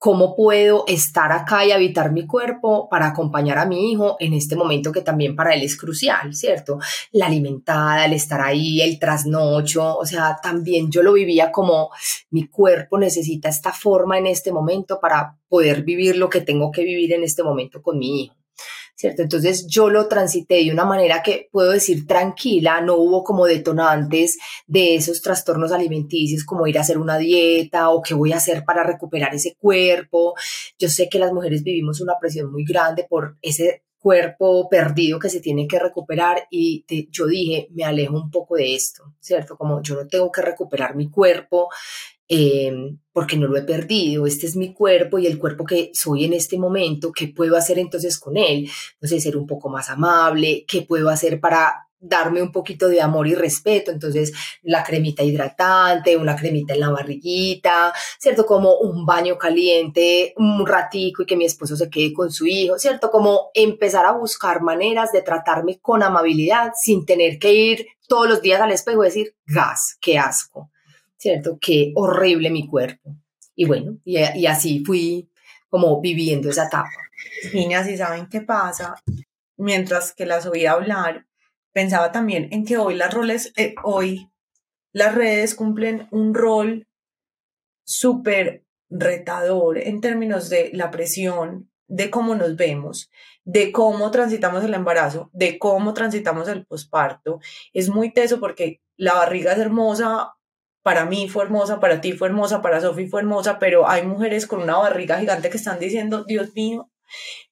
cómo 0.00 0.34
puedo 0.34 0.84
estar 0.86 1.30
acá 1.30 1.66
y 1.66 1.72
habitar 1.72 2.10
mi 2.10 2.26
cuerpo 2.26 2.88
para 2.88 3.08
acompañar 3.08 3.58
a 3.58 3.66
mi 3.66 3.92
hijo 3.92 4.16
en 4.18 4.32
este 4.32 4.56
momento 4.56 4.92
que 4.92 5.02
también 5.02 5.36
para 5.36 5.52
él 5.52 5.62
es 5.62 5.76
crucial, 5.76 6.34
¿cierto? 6.34 6.78
La 7.12 7.26
alimentada, 7.26 8.06
el 8.06 8.14
estar 8.14 8.40
ahí, 8.40 8.80
el 8.80 8.98
trasnocho, 8.98 9.98
o 9.98 10.06
sea, 10.06 10.38
también 10.42 10.90
yo 10.90 11.02
lo 11.02 11.12
vivía 11.12 11.52
como 11.52 11.90
mi 12.30 12.48
cuerpo 12.48 12.98
necesita 12.98 13.50
esta 13.50 13.74
forma 13.74 14.16
en 14.16 14.26
este 14.26 14.52
momento 14.52 15.00
para 15.00 15.36
poder 15.50 15.82
vivir 15.82 16.16
lo 16.16 16.30
que 16.30 16.40
tengo 16.40 16.70
que 16.70 16.82
vivir 16.82 17.12
en 17.12 17.22
este 17.22 17.42
momento 17.42 17.82
con 17.82 17.98
mi 17.98 18.22
hijo. 18.22 18.39
¿Cierto? 19.00 19.22
Entonces 19.22 19.66
yo 19.66 19.88
lo 19.88 20.08
transité 20.08 20.56
de 20.56 20.70
una 20.70 20.84
manera 20.84 21.22
que 21.22 21.48
puedo 21.50 21.70
decir 21.70 22.06
tranquila, 22.06 22.82
no 22.82 22.96
hubo 22.96 23.24
como 23.24 23.46
detonantes 23.46 24.36
de 24.66 24.94
esos 24.94 25.22
trastornos 25.22 25.72
alimenticios 25.72 26.44
como 26.44 26.66
ir 26.66 26.76
a 26.76 26.82
hacer 26.82 26.98
una 26.98 27.16
dieta 27.16 27.88
o 27.88 28.02
qué 28.02 28.12
voy 28.12 28.34
a 28.34 28.36
hacer 28.36 28.62
para 28.62 28.84
recuperar 28.84 29.34
ese 29.34 29.56
cuerpo. 29.58 30.34
Yo 30.78 30.90
sé 30.90 31.08
que 31.08 31.18
las 31.18 31.32
mujeres 31.32 31.62
vivimos 31.62 32.02
una 32.02 32.18
presión 32.20 32.52
muy 32.52 32.66
grande 32.66 33.06
por 33.08 33.38
ese 33.40 33.84
cuerpo 33.98 34.68
perdido 34.68 35.18
que 35.18 35.30
se 35.30 35.40
tiene 35.40 35.66
que 35.66 35.78
recuperar 35.78 36.46
y 36.50 36.84
yo 37.10 37.26
dije, 37.26 37.68
me 37.70 37.84
alejo 37.84 38.16
un 38.16 38.30
poco 38.30 38.56
de 38.56 38.74
esto, 38.74 39.14
¿cierto? 39.18 39.56
Como 39.56 39.80
yo 39.82 39.94
no 39.94 40.06
tengo 40.08 40.30
que 40.30 40.42
recuperar 40.42 40.94
mi 40.94 41.08
cuerpo, 41.08 41.70
Em, 42.32 43.00
porque 43.12 43.36
no 43.36 43.48
lo 43.48 43.56
he 43.56 43.62
perdido, 43.62 44.24
este 44.24 44.46
es 44.46 44.54
mi 44.54 44.72
cuerpo 44.72 45.18
y 45.18 45.26
el 45.26 45.36
cuerpo 45.36 45.64
que 45.64 45.90
soy 45.92 46.24
en 46.26 46.32
este 46.32 46.58
momento, 46.58 47.10
¿qué 47.10 47.26
puedo 47.26 47.56
hacer 47.56 47.80
entonces 47.80 48.20
con 48.20 48.36
él? 48.36 48.70
Entonces, 48.92 49.24
ser 49.24 49.36
un 49.36 49.48
poco 49.48 49.68
más 49.68 49.90
amable, 49.90 50.64
¿qué 50.68 50.82
puedo 50.82 51.08
hacer 51.08 51.40
para 51.40 51.88
darme 51.98 52.40
un 52.40 52.52
poquito 52.52 52.86
de 52.86 53.00
amor 53.00 53.26
y 53.26 53.34
respeto? 53.34 53.90
Entonces, 53.90 54.32
la 54.62 54.84
cremita 54.84 55.24
hidratante, 55.24 56.16
una 56.16 56.36
cremita 56.36 56.72
en 56.72 56.80
la 56.80 56.90
barriguita, 56.90 57.92
¿cierto? 58.20 58.46
Como 58.46 58.76
un 58.76 59.04
baño 59.04 59.36
caliente, 59.36 60.32
un 60.36 60.64
ratico 60.64 61.24
y 61.24 61.26
que 61.26 61.36
mi 61.36 61.46
esposo 61.46 61.74
se 61.74 61.90
quede 61.90 62.12
con 62.12 62.30
su 62.30 62.46
hijo, 62.46 62.78
¿cierto? 62.78 63.10
Como 63.10 63.50
empezar 63.54 64.06
a 64.06 64.12
buscar 64.12 64.62
maneras 64.62 65.10
de 65.10 65.22
tratarme 65.22 65.80
con 65.80 66.04
amabilidad 66.04 66.70
sin 66.80 67.04
tener 67.04 67.40
que 67.40 67.52
ir 67.52 67.86
todos 68.06 68.28
los 68.28 68.40
días 68.40 68.60
al 68.60 68.70
espejo 68.70 69.02
y 69.02 69.08
decir, 69.08 69.34
gas, 69.46 69.96
qué 70.00 70.16
asco. 70.16 70.70
¿Cierto? 71.20 71.58
Qué 71.60 71.92
horrible 71.94 72.50
mi 72.50 72.66
cuerpo. 72.66 73.14
Y 73.54 73.66
bueno, 73.66 73.98
y, 74.04 74.46
así 74.46 74.82
fui 74.84 75.30
como 75.68 76.00
viviendo 76.00 76.48
esa 76.48 76.64
etapa. 76.64 76.88
Niñas, 77.52 77.88
¿y 77.88 77.96
saben 77.96 78.26
qué 78.28 78.40
pasa? 78.40 78.94
Mientras 79.56 80.14
que 80.14 80.24
las 80.24 80.46
oía 80.46 80.72
hablar, 80.72 81.26
pensaba 81.72 82.10
también 82.10 82.48
en 82.52 82.64
que 82.64 82.78
hoy 82.78 82.94
las 82.94 83.12
roles, 83.12 83.52
eh, 83.56 83.74
hoy 83.84 84.30
las 84.92 85.14
redes 85.14 85.54
cumplen 85.54 86.08
un 86.10 86.34
rol 86.34 86.88
súper 87.84 88.64
retador 88.88 89.78
en 89.78 90.00
términos 90.00 90.48
de 90.48 90.70
la 90.72 90.90
presión, 90.90 91.70
de 91.86 92.08
cómo 92.08 92.34
nos 92.34 92.56
vemos, 92.56 93.10
de 93.44 93.72
cómo 93.72 94.10
transitamos 94.10 94.64
el 94.64 94.72
embarazo, 94.72 95.28
de 95.34 95.58
cómo 95.58 95.92
transitamos 95.92 96.48
el 96.48 96.64
posparto. 96.64 97.40
Es 97.74 97.90
muy 97.90 98.10
teso 98.12 98.40
porque 98.40 98.80
la 98.96 99.14
barriga 99.14 99.52
es 99.52 99.58
hermosa 99.58 100.34
para 100.82 101.04
mí 101.04 101.28
fue 101.28 101.44
hermosa, 101.44 101.80
para 101.80 102.00
ti 102.00 102.12
fue 102.12 102.28
hermosa, 102.28 102.62
para 102.62 102.80
Sofi 102.80 103.06
fue 103.06 103.20
hermosa, 103.20 103.58
pero 103.58 103.88
hay 103.88 104.06
mujeres 104.06 104.46
con 104.46 104.62
una 104.62 104.76
barriga 104.76 105.18
gigante 105.18 105.50
que 105.50 105.56
están 105.56 105.78
diciendo, 105.78 106.24
Dios 106.24 106.54
mío, 106.54 106.90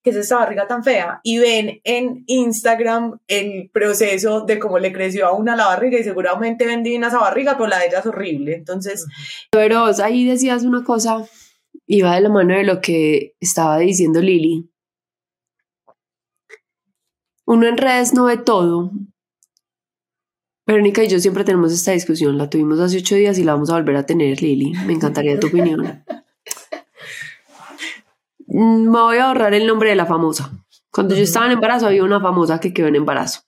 ¿qué 0.02 0.10
es 0.10 0.16
esta 0.16 0.36
barriga 0.36 0.66
tan 0.66 0.82
fea? 0.82 1.20
Y 1.22 1.38
ven 1.38 1.80
en 1.84 2.24
Instagram 2.26 3.18
el 3.26 3.70
proceso 3.72 4.42
de 4.42 4.58
cómo 4.58 4.78
le 4.78 4.92
creció 4.92 5.26
a 5.26 5.32
una 5.32 5.56
la 5.56 5.66
barriga 5.66 5.98
y 5.98 6.04
seguramente 6.04 6.66
ven 6.66 6.82
divina 6.82 7.08
esa 7.08 7.18
barriga, 7.18 7.56
pero 7.56 7.68
la 7.68 7.78
de 7.78 7.86
ella 7.86 7.98
es 7.98 8.06
horrible. 8.06 8.54
Entonces... 8.54 9.06
Pero 9.50 9.86
ahí 10.02 10.24
decías 10.26 10.62
una 10.62 10.84
cosa, 10.84 11.26
iba 11.86 12.14
de 12.14 12.20
la 12.22 12.28
mano 12.28 12.54
de 12.54 12.64
lo 12.64 12.80
que 12.80 13.34
estaba 13.40 13.78
diciendo 13.78 14.20
Lili. 14.20 14.70
Uno 17.44 17.66
en 17.66 17.78
redes 17.78 18.12
no 18.12 18.24
ve 18.24 18.36
todo, 18.36 18.90
Verónica 20.68 21.02
y 21.02 21.08
yo 21.08 21.18
siempre 21.18 21.44
tenemos 21.44 21.72
esta 21.72 21.92
discusión, 21.92 22.36
la 22.36 22.50
tuvimos 22.50 22.78
hace 22.78 22.98
ocho 22.98 23.14
días 23.14 23.38
y 23.38 23.42
la 23.42 23.54
vamos 23.54 23.70
a 23.70 23.72
volver 23.72 23.96
a 23.96 24.04
tener, 24.04 24.42
Lili. 24.42 24.74
Me 24.86 24.92
encantaría 24.92 25.40
tu 25.40 25.46
opinión. 25.46 26.04
Mm, 28.46 28.90
me 28.90 29.00
voy 29.00 29.16
a 29.16 29.28
ahorrar 29.28 29.54
el 29.54 29.66
nombre 29.66 29.88
de 29.88 29.96
la 29.96 30.04
famosa. 30.04 30.50
Cuando 30.90 31.14
yo 31.14 31.22
estaba 31.22 31.46
en 31.46 31.52
embarazo 31.52 31.86
había 31.86 32.04
una 32.04 32.20
famosa 32.20 32.60
que 32.60 32.74
quedó 32.74 32.86
en 32.88 32.96
embarazo. 32.96 33.40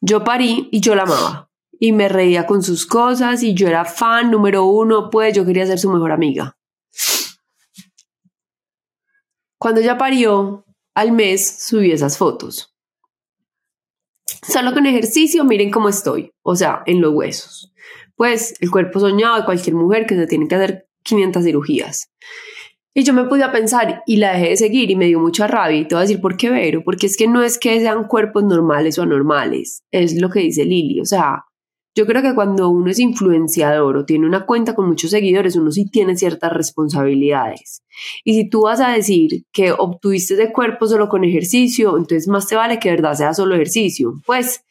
Yo 0.00 0.24
parí 0.24 0.68
y 0.72 0.80
yo 0.80 0.96
la 0.96 1.04
amaba. 1.04 1.50
Y 1.78 1.92
me 1.92 2.08
reía 2.08 2.46
con 2.46 2.62
sus 2.62 2.86
cosas 2.86 3.44
y 3.44 3.54
yo 3.54 3.68
era 3.68 3.84
fan 3.84 4.32
número 4.32 4.64
uno, 4.64 5.10
pues 5.10 5.34
yo 5.34 5.44
quería 5.44 5.66
ser 5.66 5.78
su 5.78 5.90
mejor 5.90 6.10
amiga. 6.10 6.56
Cuando 9.58 9.80
ella 9.80 9.96
parió, 9.98 10.64
al 10.94 11.12
mes 11.12 11.64
subí 11.64 11.92
esas 11.92 12.18
fotos. 12.18 12.71
Solo 14.42 14.72
con 14.72 14.86
ejercicio, 14.86 15.44
miren 15.44 15.70
cómo 15.70 15.88
estoy, 15.88 16.32
o 16.42 16.56
sea, 16.56 16.82
en 16.86 17.00
los 17.00 17.14
huesos. 17.14 17.72
Pues 18.16 18.54
el 18.60 18.70
cuerpo 18.70 18.98
soñado 18.98 19.36
de 19.36 19.44
cualquier 19.44 19.76
mujer 19.76 20.06
que 20.06 20.16
se 20.16 20.26
tiene 20.26 20.48
que 20.48 20.56
hacer 20.56 20.88
500 21.04 21.44
cirugías. 21.44 22.10
Y 22.94 23.04
yo 23.04 23.14
me 23.14 23.22
a 23.42 23.52
pensar 23.52 24.02
y 24.06 24.16
la 24.16 24.32
dejé 24.32 24.50
de 24.50 24.56
seguir 24.56 24.90
y 24.90 24.96
me 24.96 25.06
dio 25.06 25.18
mucha 25.18 25.46
rabia. 25.46 25.78
Y 25.78 25.88
te 25.88 25.94
voy 25.94 26.00
a 26.00 26.06
decir 26.06 26.20
por 26.20 26.36
qué, 26.36 26.50
Vero, 26.50 26.82
porque 26.84 27.06
es 27.06 27.16
que 27.16 27.26
no 27.26 27.42
es 27.42 27.58
que 27.58 27.80
sean 27.80 28.06
cuerpos 28.06 28.44
normales 28.44 28.98
o 28.98 29.02
anormales, 29.02 29.82
es 29.90 30.20
lo 30.20 30.28
que 30.28 30.40
dice 30.40 30.64
Lili. 30.64 31.00
O 31.00 31.06
sea, 31.06 31.44
yo 31.94 32.06
creo 32.06 32.22
que 32.22 32.34
cuando 32.34 32.68
uno 32.70 32.90
es 32.90 32.98
influenciador 32.98 33.96
o 33.96 34.04
tiene 34.04 34.26
una 34.26 34.46
cuenta 34.46 34.74
con 34.74 34.88
muchos 34.88 35.10
seguidores, 35.10 35.56
uno 35.56 35.70
sí 35.70 35.86
tiene 35.86 36.16
ciertas 36.16 36.52
responsabilidades. 36.52 37.82
Y 38.24 38.34
si 38.34 38.48
tú 38.48 38.62
vas 38.62 38.80
a 38.80 38.92
decir 38.92 39.44
que 39.52 39.72
obtuviste 39.72 40.36
de 40.36 40.52
cuerpo 40.52 40.86
solo 40.86 41.08
con 41.08 41.24
ejercicio, 41.24 41.98
entonces 41.98 42.28
más 42.28 42.46
te 42.46 42.56
vale 42.56 42.78
que 42.78 42.88
de 42.88 42.96
verdad 42.96 43.14
sea 43.14 43.34
solo 43.34 43.54
ejercicio. 43.54 44.14
Pues 44.24 44.64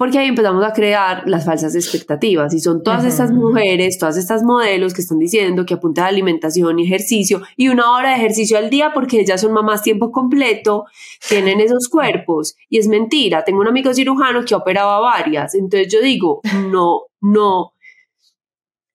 porque 0.00 0.18
ahí 0.18 0.28
empezamos 0.28 0.64
a 0.64 0.72
crear 0.72 1.24
las 1.28 1.44
falsas 1.44 1.74
expectativas 1.74 2.54
y 2.54 2.60
son 2.60 2.82
todas 2.82 3.04
estas 3.04 3.32
mujeres, 3.32 3.98
todas 3.98 4.16
estas 4.16 4.42
modelos 4.42 4.94
que 4.94 5.02
están 5.02 5.18
diciendo 5.18 5.66
que 5.66 5.74
apunta 5.74 6.06
a 6.06 6.08
alimentación 6.08 6.78
y 6.78 6.86
ejercicio 6.86 7.42
y 7.54 7.68
una 7.68 7.92
hora 7.92 8.08
de 8.08 8.16
ejercicio 8.16 8.56
al 8.56 8.70
día 8.70 8.92
porque 8.94 9.20
ellas 9.20 9.42
son 9.42 9.52
mamás 9.52 9.82
tiempo 9.82 10.10
completo, 10.10 10.86
tienen 11.28 11.60
esos 11.60 11.90
cuerpos 11.90 12.56
y 12.70 12.78
es 12.78 12.88
mentira. 12.88 13.44
Tengo 13.44 13.60
un 13.60 13.68
amigo 13.68 13.92
cirujano 13.92 14.42
que 14.42 14.54
operaba 14.54 15.00
varias, 15.00 15.54
entonces 15.54 15.92
yo 15.92 16.00
digo, 16.00 16.40
no, 16.70 17.02
no. 17.20 17.74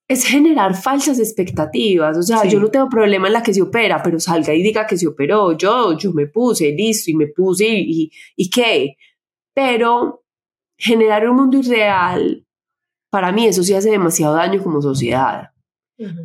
Es 0.08 0.26
generar 0.26 0.76
falsas 0.76 1.20
expectativas. 1.20 2.18
O 2.18 2.24
sea, 2.24 2.46
yo 2.46 2.60
no 2.60 2.70
tengo 2.70 2.89
problema 2.89 3.28
en 3.28 3.34
la 3.34 3.44
que 3.44 3.54
se 3.54 3.62
opera, 3.62 4.02
pero 4.02 4.20
salga 4.20 4.56
y 4.56 4.63
diga 4.63 4.88
que 4.88 4.98
se 4.98 5.06
operó. 5.06 5.56
Yo, 5.56 5.96
yo 6.00 6.13
me 6.13 6.26
puse, 6.26 6.72
listo, 6.72 7.12
y 7.12 7.15
me 7.15 7.28
puse 7.28 7.68
y, 7.68 8.12
y 8.36 8.50
qué. 8.50 8.98
Pero 9.54 10.24
generar 10.86 11.28
un 11.28 11.36
mundo 11.36 11.58
irreal, 11.58 12.45
para 13.10 13.32
mí 13.32 13.48
eso 13.48 13.63
sí 13.63 13.74
hace 13.74 13.89
demasiado 13.89 14.36
daño 14.36 14.62
como 14.62 14.82
sociedad. 14.82 15.50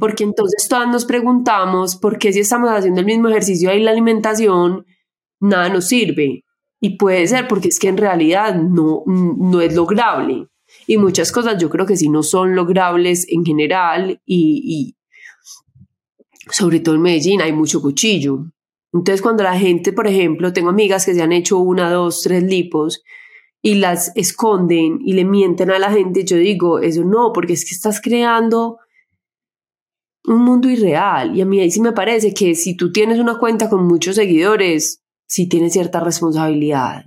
Porque 0.00 0.24
entonces 0.24 0.66
todas 0.68 0.88
nos 0.88 1.04
preguntamos 1.04 1.94
por 1.94 2.18
qué 2.18 2.32
si 2.32 2.40
estamos 2.40 2.70
haciendo 2.70 3.00
el 3.00 3.06
mismo 3.06 3.28
ejercicio 3.28 3.70
ahí 3.70 3.80
la 3.80 3.92
alimentación, 3.92 4.84
nada 5.40 5.68
nos 5.68 5.86
sirve. 5.86 6.44
Y 6.80 6.96
puede 6.96 7.26
ser 7.28 7.46
porque 7.46 7.68
es 7.68 7.78
que 7.78 7.88
en 7.88 7.96
realidad 7.96 8.56
no, 8.56 9.04
no 9.06 9.60
es 9.60 9.74
lograble. 9.74 10.48
Y 10.86 10.96
muchas 10.96 11.30
cosas 11.30 11.60
yo 11.60 11.70
creo 11.70 11.86
que 11.86 11.96
sí 11.96 12.08
no 12.08 12.22
son 12.22 12.56
logrables 12.56 13.26
en 13.28 13.44
general 13.44 14.20
y, 14.26 14.62
y 14.64 14.96
sobre 16.52 16.80
todo 16.80 16.96
en 16.96 17.02
Medellín 17.02 17.40
hay 17.40 17.52
mucho 17.52 17.80
cuchillo. 17.80 18.46
Entonces 18.92 19.22
cuando 19.22 19.44
la 19.44 19.56
gente, 19.56 19.92
por 19.92 20.08
ejemplo, 20.08 20.52
tengo 20.52 20.70
amigas 20.70 21.06
que 21.06 21.14
se 21.14 21.22
han 21.22 21.32
hecho 21.32 21.58
una, 21.58 21.90
dos, 21.92 22.22
tres 22.22 22.42
lipos 22.42 23.04
y 23.62 23.74
las 23.74 24.12
esconden 24.16 24.98
y 25.04 25.12
le 25.12 25.24
mienten 25.24 25.70
a 25.70 25.78
la 25.78 25.90
gente, 25.90 26.24
yo 26.24 26.36
digo, 26.36 26.78
eso 26.78 27.04
no, 27.04 27.32
porque 27.32 27.52
es 27.52 27.64
que 27.64 27.74
estás 27.74 28.00
creando 28.00 28.78
un 30.24 30.42
mundo 30.42 30.68
irreal. 30.68 31.36
Y 31.36 31.42
a 31.42 31.46
mí 31.46 31.60
ahí 31.60 31.70
sí 31.70 31.80
me 31.80 31.92
parece 31.92 32.32
que 32.32 32.54
si 32.54 32.76
tú 32.76 32.92
tienes 32.92 33.18
una 33.18 33.38
cuenta 33.38 33.68
con 33.68 33.86
muchos 33.86 34.16
seguidores, 34.16 35.02
sí 35.26 35.48
tienes 35.48 35.72
cierta 35.72 36.00
responsabilidad. 36.00 37.06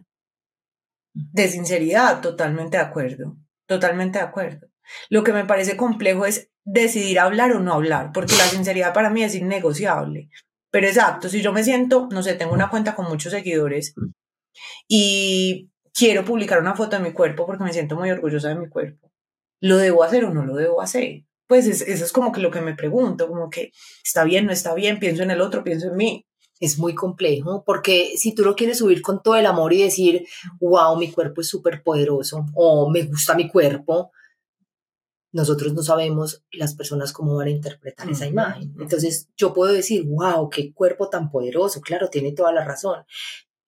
De 1.13 1.47
sinceridad, 1.47 2.21
totalmente 2.21 2.77
de 2.77 2.83
acuerdo, 2.83 3.37
totalmente 3.67 4.19
de 4.19 4.25
acuerdo. 4.25 4.67
Lo 5.09 5.23
que 5.23 5.33
me 5.33 5.45
parece 5.45 5.77
complejo 5.77 6.25
es 6.25 6.49
decidir 6.65 7.19
hablar 7.19 7.51
o 7.53 7.59
no 7.59 7.73
hablar, 7.73 8.11
porque 8.13 8.35
la 8.35 8.45
sinceridad 8.45 8.93
para 8.93 9.09
mí 9.09 9.23
es 9.23 9.35
innegociable. 9.35 10.29
Pero 10.71 10.87
exacto, 10.87 11.29
si 11.29 11.41
yo 11.41 11.53
me 11.53 11.63
siento, 11.63 12.07
no 12.11 12.23
sé, 12.23 12.33
tengo 12.33 12.53
una 12.53 12.69
cuenta 12.69 12.95
con 12.95 13.07
muchos 13.07 13.31
seguidores 13.31 13.93
y 14.87 15.69
quiero 15.93 16.25
publicar 16.25 16.59
una 16.59 16.75
foto 16.75 16.97
de 16.97 17.03
mi 17.03 17.13
cuerpo 17.13 17.45
porque 17.45 17.63
me 17.63 17.73
siento 17.73 17.95
muy 17.95 18.09
orgullosa 18.09 18.49
de 18.49 18.55
mi 18.55 18.67
cuerpo, 18.67 19.11
¿lo 19.61 19.77
debo 19.77 20.03
hacer 20.03 20.25
o 20.25 20.33
no 20.33 20.45
lo 20.45 20.55
debo 20.55 20.81
hacer? 20.81 21.25
Pues 21.47 21.67
eso 21.67 22.05
es 22.05 22.11
como 22.11 22.31
que 22.31 22.41
lo 22.41 22.51
que 22.51 22.61
me 22.61 22.75
pregunto, 22.75 23.27
como 23.27 23.49
que 23.49 23.71
está 24.03 24.23
bien, 24.23 24.45
no 24.45 24.51
está 24.51 24.73
bien, 24.73 24.99
pienso 24.99 25.23
en 25.23 25.31
el 25.31 25.41
otro, 25.41 25.63
pienso 25.63 25.87
en 25.87 25.95
mí. 25.95 26.25
Es 26.59 26.79
muy 26.79 26.95
complejo 26.95 27.63
porque 27.65 28.13
si 28.15 28.33
tú 28.33 28.43
lo 28.43 28.55
quieres 28.55 28.77
subir 28.77 29.01
con 29.01 29.21
todo 29.21 29.35
el 29.35 29.45
amor 29.45 29.73
y 29.73 29.83
decir, 29.83 30.25
wow, 30.61 30.97
mi 30.97 31.11
cuerpo 31.11 31.41
es 31.41 31.49
súper 31.49 31.83
poderoso 31.83 32.45
o 32.55 32.89
me 32.89 33.03
gusta 33.03 33.35
mi 33.35 33.49
cuerpo, 33.49 34.11
nosotros 35.33 35.73
no 35.73 35.81
sabemos 35.81 36.43
las 36.51 36.75
personas 36.75 37.11
cómo 37.11 37.35
van 37.35 37.47
a 37.47 37.51
interpretar 37.51 38.09
esa 38.09 38.27
imagen. 38.27 38.73
Entonces 38.79 39.29
yo 39.35 39.53
puedo 39.53 39.73
decir, 39.73 40.05
wow, 40.05 40.49
qué 40.49 40.71
cuerpo 40.73 41.09
tan 41.09 41.29
poderoso, 41.29 41.81
claro, 41.81 42.09
tiene 42.09 42.31
toda 42.31 42.53
la 42.53 42.63
razón. 42.63 43.03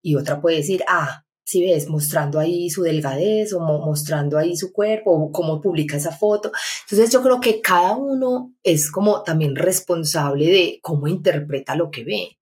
Y 0.01 0.15
otra 0.15 0.39
puede 0.39 0.57
decir, 0.57 0.83
ah, 0.87 1.24
si 1.45 1.63
ves, 1.63 1.87
mostrando 1.87 2.39
ahí 2.39 2.69
su 2.69 2.81
delgadez 2.81 3.53
o 3.53 3.59
mostrando 3.59 4.37
ahí 4.37 4.57
su 4.57 4.73
cuerpo 4.73 5.11
o 5.11 5.31
cómo 5.31 5.61
publica 5.61 5.95
esa 5.95 6.11
foto. 6.11 6.51
Entonces 6.83 7.11
yo 7.11 7.21
creo 7.21 7.39
que 7.39 7.61
cada 7.61 7.95
uno 7.95 8.53
es 8.63 8.91
como 8.91 9.21
también 9.23 9.55
responsable 9.55 10.47
de 10.47 10.79
cómo 10.81 11.07
interpreta 11.07 11.75
lo 11.75 11.91
que 11.91 12.03
ve. 12.03 12.37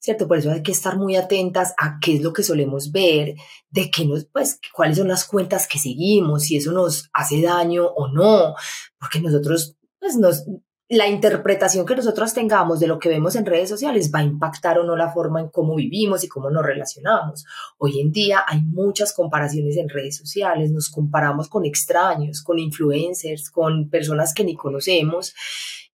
¿cierto? 0.00 0.26
Por 0.26 0.38
eso 0.38 0.50
hay 0.50 0.62
que 0.62 0.72
estar 0.72 0.96
muy 0.96 1.14
atentas 1.16 1.74
a 1.78 1.98
qué 2.00 2.14
es 2.14 2.22
lo 2.22 2.32
que 2.32 2.42
solemos 2.42 2.90
ver, 2.90 3.34
de 3.68 3.90
qué 3.90 4.06
nos, 4.06 4.24
pues, 4.24 4.58
cuáles 4.72 4.96
son 4.96 5.08
las 5.08 5.26
cuentas 5.26 5.68
que 5.68 5.78
seguimos, 5.78 6.44
si 6.44 6.56
eso 6.56 6.72
nos 6.72 7.10
hace 7.12 7.42
daño 7.42 7.86
o 7.86 8.08
no, 8.08 8.54
porque 8.98 9.20
nosotros, 9.20 9.76
pues, 9.98 10.16
nos, 10.16 10.44
la 10.90 11.06
interpretación 11.06 11.86
que 11.86 11.94
nosotros 11.94 12.34
tengamos 12.34 12.80
de 12.80 12.88
lo 12.88 12.98
que 12.98 13.08
vemos 13.08 13.36
en 13.36 13.46
redes 13.46 13.68
sociales 13.68 14.10
va 14.12 14.18
a 14.18 14.24
impactar 14.24 14.76
o 14.76 14.82
no 14.82 14.96
la 14.96 15.12
forma 15.12 15.40
en 15.40 15.48
cómo 15.48 15.76
vivimos 15.76 16.24
y 16.24 16.28
cómo 16.28 16.50
nos 16.50 16.66
relacionamos. 16.66 17.46
Hoy 17.78 18.00
en 18.00 18.10
día 18.10 18.44
hay 18.44 18.60
muchas 18.62 19.12
comparaciones 19.12 19.76
en 19.76 19.88
redes 19.88 20.16
sociales, 20.16 20.72
nos 20.72 20.90
comparamos 20.90 21.48
con 21.48 21.64
extraños, 21.64 22.42
con 22.42 22.58
influencers, 22.58 23.50
con 23.50 23.88
personas 23.88 24.34
que 24.34 24.42
ni 24.42 24.56
conocemos 24.56 25.32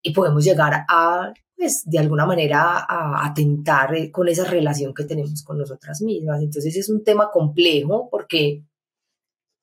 y 0.00 0.14
podemos 0.14 0.42
llegar 0.44 0.86
a 0.88 1.30
pues 1.54 1.82
de 1.84 1.98
alguna 1.98 2.24
manera 2.24 2.86
a 2.88 3.26
atentar 3.26 3.94
eh, 3.94 4.10
con 4.10 4.28
esa 4.28 4.44
relación 4.44 4.94
que 4.94 5.04
tenemos 5.04 5.42
con 5.42 5.58
nosotras 5.58 6.00
mismas. 6.00 6.40
Entonces 6.40 6.74
es 6.74 6.88
un 6.88 7.04
tema 7.04 7.30
complejo 7.30 8.08
porque 8.10 8.62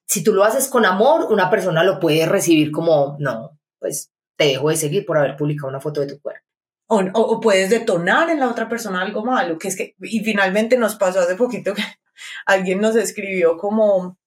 si 0.05 0.23
tú 0.23 0.31
lo 0.31 0.43
haces 0.43 0.67
con 0.67 0.85
amor, 0.85 1.25
una 1.31 1.49
persona 1.49 1.83
lo 1.83 1.99
puede 1.99 2.27
recibir 2.27 2.71
como, 2.71 3.15
no, 3.19 3.59
pues 3.79 4.12
te 4.35 4.45
dejo 4.45 4.69
de 4.69 4.75
seguir 4.75 5.05
por 5.05 5.17
haber 5.17 5.35
publicado 5.35 5.69
una 5.69 5.79
foto 5.79 6.01
de 6.01 6.07
tu 6.07 6.21
cuerpo. 6.21 6.45
O, 6.87 6.99
o, 7.13 7.39
puedes 7.39 7.69
detonar 7.69 8.29
en 8.29 8.39
la 8.39 8.49
otra 8.49 8.67
persona 8.69 9.01
algo 9.01 9.23
malo, 9.25 9.57
que 9.57 9.69
es 9.69 9.75
que, 9.75 9.95
y 10.01 10.19
finalmente 10.19 10.77
nos 10.77 10.95
pasó 10.95 11.21
hace 11.21 11.35
poquito 11.35 11.73
que 11.73 11.81
alguien 12.45 12.81
nos 12.81 12.95
escribió 12.95 13.57
como, 13.57 14.17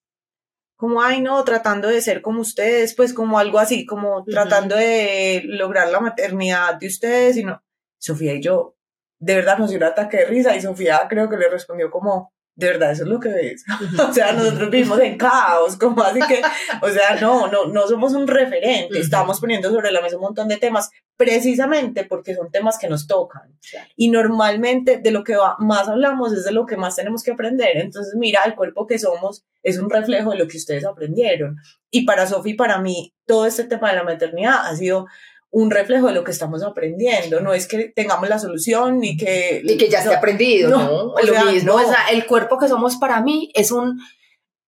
como, 0.75 1.01
ay, 1.01 1.21
no, 1.21 1.43
tratando 1.43 1.87
de 1.87 2.01
ser 2.01 2.21
como 2.21 2.41
ustedes, 2.41 2.95
pues 2.95 3.13
como 3.13 3.39
algo 3.39 3.59
así, 3.59 3.85
como 3.85 4.23
tratando 4.25 4.75
de 4.75 5.43
lograr 5.45 5.89
la 5.89 5.99
maternidad 5.99 6.75
de 6.75 6.87
ustedes, 6.87 7.37
y 7.37 7.43
no, 7.43 7.63
Sofía 7.99 8.33
y 8.33 8.41
yo, 8.41 8.75
de 9.19 9.35
verdad 9.35 9.57
nos 9.57 9.69
dio 9.69 9.77
un 9.77 9.85
ataque 9.85 10.17
de 10.17 10.25
risa 10.25 10.55
y 10.55 10.61
Sofía 10.61 11.07
creo 11.09 11.29
que 11.29 11.37
le 11.37 11.49
respondió 11.49 11.89
como, 11.89 12.33
de 12.57 12.67
verdad, 12.67 12.91
eso 12.91 13.03
es 13.03 13.09
lo 13.09 13.19
que 13.19 13.29
ves. 13.29 13.63
o 14.09 14.11
sea, 14.11 14.33
nosotros 14.33 14.71
vivimos 14.71 14.99
en 14.99 15.15
caos, 15.15 15.77
como 15.77 16.01
así 16.01 16.19
que, 16.27 16.41
o 16.81 16.89
sea, 16.89 17.15
no, 17.21 17.47
no, 17.47 17.65
no 17.65 17.87
somos 17.87 18.13
un 18.13 18.27
referente, 18.27 18.99
estamos 18.99 19.39
poniendo 19.39 19.69
sobre 19.69 19.91
la 19.91 20.01
mesa 20.01 20.15
un 20.15 20.23
montón 20.23 20.47
de 20.47 20.57
temas, 20.57 20.89
precisamente 21.15 22.03
porque 22.03 22.33
son 22.33 22.49
temas 22.49 22.79
que 22.79 22.89
nos 22.89 23.05
tocan. 23.05 23.55
Y 23.95 24.09
normalmente 24.09 24.97
de 24.97 25.11
lo 25.11 25.23
que 25.23 25.37
más 25.59 25.87
hablamos 25.87 26.33
es 26.33 26.45
de 26.45 26.51
lo 26.51 26.65
que 26.65 26.77
más 26.77 26.95
tenemos 26.95 27.21
que 27.21 27.31
aprender. 27.31 27.77
Entonces, 27.77 28.15
mira, 28.15 28.41
el 28.45 28.55
cuerpo 28.55 28.87
que 28.87 28.97
somos 28.97 29.45
es 29.61 29.77
un 29.77 29.91
reflejo 29.91 30.31
de 30.31 30.37
lo 30.37 30.47
que 30.47 30.57
ustedes 30.57 30.83
aprendieron. 30.83 31.57
Y 31.91 32.05
para 32.05 32.25
Sofía 32.25 32.53
y 32.53 32.55
para 32.55 32.79
mí, 32.81 33.13
todo 33.27 33.45
este 33.45 33.65
tema 33.65 33.91
de 33.91 33.97
la 33.97 34.03
maternidad 34.03 34.65
ha 34.65 34.75
sido 34.75 35.05
un 35.49 35.71
reflejo 35.71 36.07
de 36.07 36.13
lo 36.13 36.23
que 36.23 36.31
estamos 36.31 36.63
aprendiendo, 36.63 37.39
no 37.39 37.53
es 37.53 37.67
que 37.67 37.89
tengamos 37.95 38.27
la 38.29 38.37
solución 38.37 38.99
ni 38.99 39.15
que... 39.17 39.61
Y 39.63 39.77
que 39.77 39.89
ya 39.89 39.99
esté 39.99 40.15
aprendido, 40.15 40.69
¿no? 40.69 41.13
Lo 41.15 41.51
mismo, 41.51 41.75
o 41.75 41.79
sea, 41.79 42.09
el 42.11 42.25
cuerpo 42.25 42.57
que 42.57 42.67
somos 42.67 42.97
para 42.97 43.21
mí 43.21 43.49
es 43.55 43.71
un, 43.71 43.99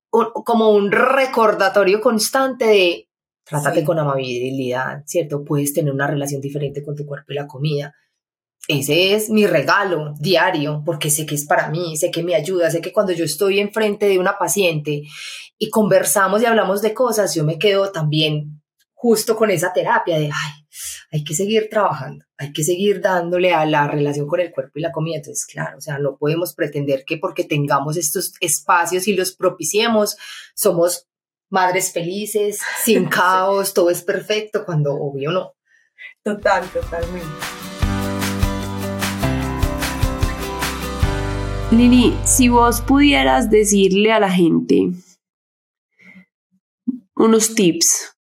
como 0.09 0.71
un 0.71 0.91
recordatorio 0.91 2.01
constante 2.01 2.65
de 2.65 3.09
trátate 3.49 3.84
con 3.84 3.97
amabilidad, 3.97 5.03
¿cierto? 5.05 5.43
Puedes 5.43 5.73
tener 5.73 5.91
una 5.91 6.07
relación 6.07 6.39
diferente 6.39 6.84
con 6.84 6.95
tu 6.95 7.05
cuerpo 7.05 7.32
y 7.32 7.36
la 7.36 7.47
comida. 7.47 7.95
Ese 8.67 9.15
es 9.15 9.30
mi 9.32 9.47
regalo 9.47 10.13
diario, 10.19 10.84
porque 10.86 11.09
sé 11.09 11.25
que 11.25 11.34
es 11.34 11.45
para 11.45 11.69
mí, 11.69 11.97
sé 11.97 12.11
que 12.11 12.21
me 12.21 12.36
ayuda, 12.36 12.69
sé 12.69 12.82
que 12.82 12.93
cuando 12.93 13.11
yo 13.13 13.25
estoy 13.25 13.59
enfrente 13.59 14.07
de 14.07 14.19
una 14.19 14.38
paciente 14.38 15.01
y 15.57 15.69
conversamos 15.69 16.41
y 16.41 16.45
hablamos 16.45 16.84
de 16.84 16.93
cosas, 16.93 17.34
yo 17.34 17.43
me 17.43 17.57
quedo 17.57 17.91
también 17.91 18.61
justo 18.93 19.36
con 19.36 19.49
esa 19.49 19.73
terapia 19.73 20.19
de, 20.19 20.25
ay, 20.25 20.59
hay 21.11 21.23
que 21.23 21.34
seguir 21.34 21.67
trabajando, 21.69 22.25
hay 22.38 22.53
que 22.53 22.63
seguir 22.63 23.01
dándole 23.01 23.53
a 23.53 23.65
la 23.65 23.88
relación 23.88 24.27
con 24.27 24.39
el 24.39 24.51
cuerpo 24.51 24.73
y 24.75 24.82
la 24.82 24.91
comida. 24.91 25.17
Entonces, 25.17 25.45
claro, 25.45 25.77
o 25.77 25.82
sea, 25.82 25.99
no 25.99 26.17
podemos 26.17 26.53
pretender 26.53 27.03
que 27.05 27.17
porque 27.17 27.43
tengamos 27.43 27.97
estos 27.97 28.34
espacios 28.39 29.07
y 29.07 29.13
los 29.13 29.36
propiciemos, 29.36 30.17
somos 30.55 31.07
madres 31.49 31.91
felices, 31.91 32.59
sin 32.84 33.05
caos, 33.05 33.73
todo 33.73 33.89
es 33.89 34.03
perfecto, 34.03 34.65
cuando 34.65 34.93
obvio 34.93 35.32
no. 35.32 35.53
Total, 36.23 36.67
totalmente. 36.69 37.27
Lili, 41.71 42.17
si 42.25 42.49
vos 42.49 42.82
pudieras 42.82 43.51
decirle 43.51 44.11
a 44.11 44.19
la 44.19 44.32
gente 44.32 44.91
unos 47.15 47.53
tips 47.53 48.15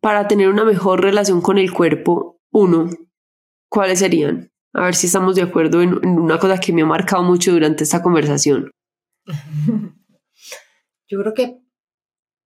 para 0.00 0.28
tener 0.28 0.48
una 0.48 0.64
mejor 0.64 1.02
relación 1.02 1.40
con 1.40 1.58
el 1.58 1.72
cuerpo, 1.72 2.40
uno, 2.50 2.90
¿cuáles 3.68 3.98
serían? 3.98 4.50
A 4.72 4.84
ver 4.84 4.94
si 4.94 5.06
estamos 5.06 5.34
de 5.36 5.42
acuerdo 5.42 5.82
en, 5.82 6.06
una 6.06 6.38
cosa 6.38 6.58
que 6.58 6.72
me 6.72 6.82
ha 6.82 6.86
marcado 6.86 7.22
mucho 7.22 7.52
durante 7.52 7.84
esta 7.84 8.02
conversación. 8.02 8.70
Yo 11.08 11.20
creo 11.20 11.34
que 11.34 11.58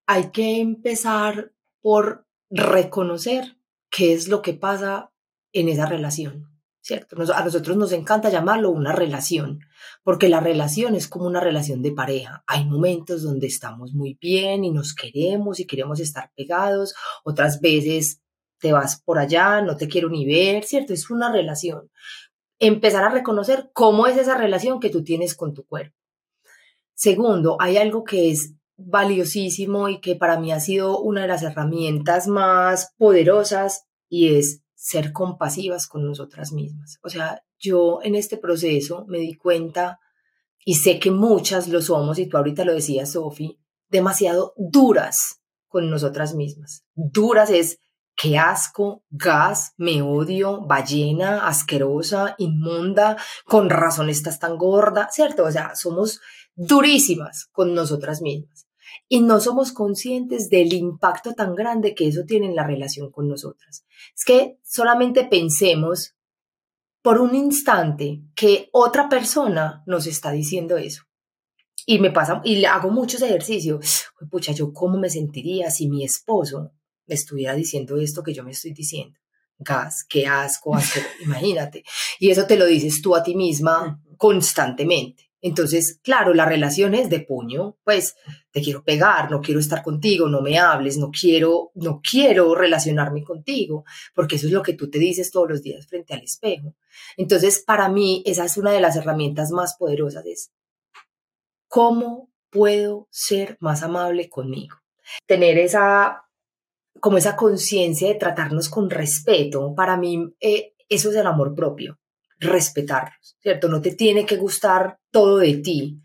hay 0.06 0.30
que 0.30 0.60
empezar 0.60 1.52
por 1.80 2.26
reconocer 2.50 3.56
qué 3.90 4.12
es 4.12 4.28
lo 4.28 4.42
que 4.42 4.54
pasa 4.54 5.12
en 5.52 5.68
esa 5.68 5.86
relación. 5.86 6.50
¿cierto? 6.80 7.16
a 7.34 7.44
nosotros 7.44 7.76
nos 7.76 7.92
encanta 7.92 8.30
llamarlo 8.30 8.70
una 8.70 8.92
relación, 8.92 9.60
porque 10.02 10.28
la 10.28 10.40
relación 10.40 10.94
es 10.94 11.08
como 11.08 11.26
una 11.26 11.40
relación 11.40 11.82
de 11.82 11.92
pareja. 11.92 12.42
Hay 12.46 12.64
momentos 12.64 13.22
donde 13.22 13.46
estamos 13.46 13.92
muy 13.92 14.16
bien 14.20 14.64
y 14.64 14.70
nos 14.70 14.94
queremos 14.94 15.60
y 15.60 15.66
queremos 15.66 16.00
estar 16.00 16.30
pegados, 16.34 16.94
otras 17.24 17.60
veces 17.60 18.20
te 18.58 18.72
vas 18.72 19.00
por 19.02 19.18
allá, 19.18 19.62
no 19.62 19.76
te 19.76 19.88
quiero 19.88 20.08
ni 20.08 20.26
ver, 20.26 20.64
¿cierto? 20.64 20.92
Es 20.92 21.10
una 21.10 21.32
relación. 21.32 21.90
Empezar 22.58 23.04
a 23.04 23.10
reconocer 23.10 23.70
cómo 23.72 24.06
es 24.06 24.16
esa 24.18 24.36
relación 24.36 24.80
que 24.80 24.90
tú 24.90 25.02
tienes 25.02 25.34
con 25.34 25.54
tu 25.54 25.64
cuerpo. 25.64 25.96
Segundo, 26.94 27.56
hay 27.58 27.78
algo 27.78 28.04
que 28.04 28.30
es 28.30 28.54
valiosísimo 28.76 29.88
y 29.88 30.00
que 30.00 30.16
para 30.16 30.38
mí 30.38 30.52
ha 30.52 30.60
sido 30.60 31.00
una 31.00 31.22
de 31.22 31.28
las 31.28 31.42
herramientas 31.42 32.26
más 32.26 32.94
poderosas 32.98 33.86
y 34.08 34.36
es 34.36 34.62
ser 34.74 35.12
compasivas 35.12 35.86
con 35.86 36.06
nosotras 36.06 36.52
mismas. 36.52 36.98
O 37.02 37.08
sea, 37.08 37.42
yo 37.60 38.00
en 38.02 38.14
este 38.14 38.36
proceso 38.36 39.04
me 39.06 39.18
di 39.18 39.36
cuenta, 39.36 40.00
y 40.64 40.74
sé 40.74 40.98
que 40.98 41.10
muchas 41.10 41.68
lo 41.68 41.80
somos, 41.80 42.18
y 42.18 42.26
tú 42.26 42.36
ahorita 42.36 42.64
lo 42.64 42.74
decías, 42.74 43.12
Sofi, 43.12 43.58
demasiado 43.88 44.54
duras 44.56 45.40
con 45.68 45.90
nosotras 45.90 46.34
mismas. 46.34 46.84
Duras 46.94 47.50
es 47.50 47.78
qué 48.16 48.38
asco, 48.38 49.04
gas, 49.10 49.72
me 49.76 50.02
odio, 50.02 50.60
ballena, 50.66 51.46
asquerosa, 51.46 52.34
inmunda, 52.38 53.16
con 53.46 53.70
razón 53.70 54.10
estás 54.10 54.38
tan 54.38 54.58
gorda, 54.58 55.08
¿cierto? 55.10 55.44
O 55.44 55.50
sea, 55.50 55.74
somos 55.74 56.20
durísimas 56.54 57.48
con 57.52 57.74
nosotras 57.74 58.20
mismas 58.20 58.66
y 59.08 59.20
no 59.20 59.40
somos 59.40 59.72
conscientes 59.72 60.50
del 60.50 60.72
impacto 60.72 61.32
tan 61.34 61.54
grande 61.54 61.94
que 61.94 62.08
eso 62.08 62.24
tiene 62.26 62.46
en 62.46 62.56
la 62.56 62.66
relación 62.66 63.10
con 63.10 63.28
nosotras. 63.28 63.84
Es 64.14 64.24
que 64.24 64.58
solamente 64.62 65.24
pensemos 65.24 66.14
por 67.02 67.20
un 67.20 67.34
instante 67.34 68.22
que 68.34 68.68
otra 68.72 69.08
persona 69.08 69.82
nos 69.86 70.06
está 70.06 70.30
diciendo 70.30 70.76
eso. 70.76 71.04
Y 71.86 71.98
me 71.98 72.10
pasa, 72.10 72.40
y 72.44 72.64
hago 72.64 72.90
muchos 72.90 73.22
ejercicios. 73.22 74.04
Pucha, 74.30 74.52
yo 74.52 74.72
cómo 74.72 74.98
me 74.98 75.08
sentiría 75.08 75.70
si 75.70 75.88
mi 75.88 76.04
esposo 76.04 76.72
me 77.06 77.14
estuviera 77.14 77.54
diciendo 77.54 77.96
esto 77.98 78.22
que 78.22 78.34
yo 78.34 78.44
me 78.44 78.52
estoy 78.52 78.72
diciendo. 78.72 79.18
Gas, 79.58 80.04
qué 80.08 80.26
asco, 80.26 80.74
asco, 80.74 81.00
imagínate. 81.22 81.84
Y 82.18 82.30
eso 82.30 82.46
te 82.46 82.56
lo 82.56 82.66
dices 82.66 83.00
tú 83.02 83.16
a 83.16 83.22
ti 83.22 83.34
misma 83.34 84.00
constantemente. 84.16 85.29
Entonces, 85.42 85.98
claro, 86.02 86.34
la 86.34 86.44
relación 86.44 86.94
es 86.94 87.08
de 87.08 87.20
puño, 87.20 87.78
pues 87.82 88.14
te 88.52 88.60
quiero 88.60 88.84
pegar, 88.84 89.30
no 89.30 89.40
quiero 89.40 89.58
estar 89.58 89.82
contigo, 89.82 90.28
no 90.28 90.42
me 90.42 90.58
hables, 90.58 90.98
no 90.98 91.10
quiero, 91.10 91.70
no 91.74 92.00
quiero 92.02 92.54
relacionarme 92.54 93.24
contigo, 93.24 93.84
porque 94.14 94.36
eso 94.36 94.46
es 94.46 94.52
lo 94.52 94.62
que 94.62 94.74
tú 94.74 94.90
te 94.90 94.98
dices 94.98 95.30
todos 95.30 95.48
los 95.48 95.62
días 95.62 95.86
frente 95.86 96.12
al 96.12 96.22
espejo. 96.22 96.74
Entonces, 97.16 97.62
para 97.66 97.88
mí, 97.88 98.22
esa 98.26 98.44
es 98.44 98.56
una 98.58 98.72
de 98.72 98.80
las 98.80 98.96
herramientas 98.96 99.50
más 99.50 99.76
poderosas, 99.78 100.26
es 100.26 100.52
cómo 101.68 102.30
puedo 102.50 103.08
ser 103.10 103.56
más 103.60 103.82
amable 103.82 104.28
conmigo. 104.28 104.76
Tener 105.26 105.56
esa, 105.56 106.24
como 107.00 107.16
esa 107.16 107.36
conciencia 107.36 108.08
de 108.08 108.16
tratarnos 108.16 108.68
con 108.68 108.90
respeto, 108.90 109.74
para 109.74 109.96
mí 109.96 110.34
eh, 110.40 110.74
eso 110.88 111.10
es 111.10 111.16
el 111.16 111.26
amor 111.26 111.54
propio 111.54 111.98
respetarlos, 112.40 113.36
¿cierto? 113.40 113.68
No 113.68 113.80
te 113.80 113.94
tiene 113.94 114.24
que 114.24 114.36
gustar 114.36 114.98
todo 115.10 115.38
de 115.38 115.58
ti, 115.58 116.02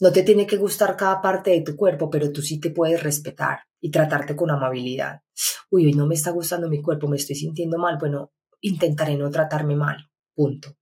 no 0.00 0.12
te 0.12 0.22
tiene 0.22 0.46
que 0.46 0.56
gustar 0.56 0.96
cada 0.96 1.20
parte 1.20 1.50
de 1.50 1.60
tu 1.60 1.76
cuerpo, 1.76 2.08
pero 2.08 2.32
tú 2.32 2.40
sí 2.40 2.58
te 2.58 2.70
puedes 2.70 3.02
respetar 3.02 3.60
y 3.80 3.90
tratarte 3.90 4.34
con 4.34 4.50
amabilidad. 4.50 5.20
Uy, 5.70 5.86
hoy 5.86 5.92
no 5.92 6.06
me 6.06 6.14
está 6.14 6.30
gustando 6.30 6.68
mi 6.68 6.80
cuerpo, 6.80 7.08
me 7.08 7.16
estoy 7.16 7.36
sintiendo 7.36 7.78
mal, 7.78 7.98
bueno, 7.98 8.32
intentaré 8.60 9.16
no 9.16 9.30
tratarme 9.30 9.76
mal, 9.76 10.08
punto. 10.34 10.76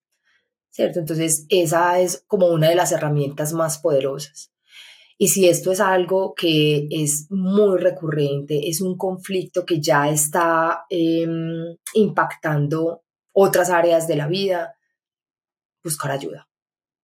¿Cierto? 0.71 1.01
Entonces, 1.01 1.47
esa 1.49 1.99
es 2.01 2.25
como 2.27 2.49
una 2.49 2.69
de 2.69 2.75
las 2.75 2.93
herramientas 2.93 3.55
más 3.55 3.79
poderosas. 3.79 4.53
Y 5.19 5.29
si 5.29 5.49
esto 5.49 5.73
es 5.73 5.81
algo 5.81 6.35
que 6.35 6.87
es 6.91 7.27
muy 7.31 7.79
recurrente, 7.79 8.69
es 8.69 8.83
un 8.83 8.99
conflicto 8.99 9.65
que 9.65 9.81
ya 9.81 10.11
está 10.11 10.85
em, 10.91 11.77
impactando 11.95 13.05
otras 13.39 13.69
áreas 13.69 14.09
de 14.09 14.17
la 14.17 14.29
vida, 14.29 14.79
buscar 15.85 16.11
ayuda, 16.11 16.49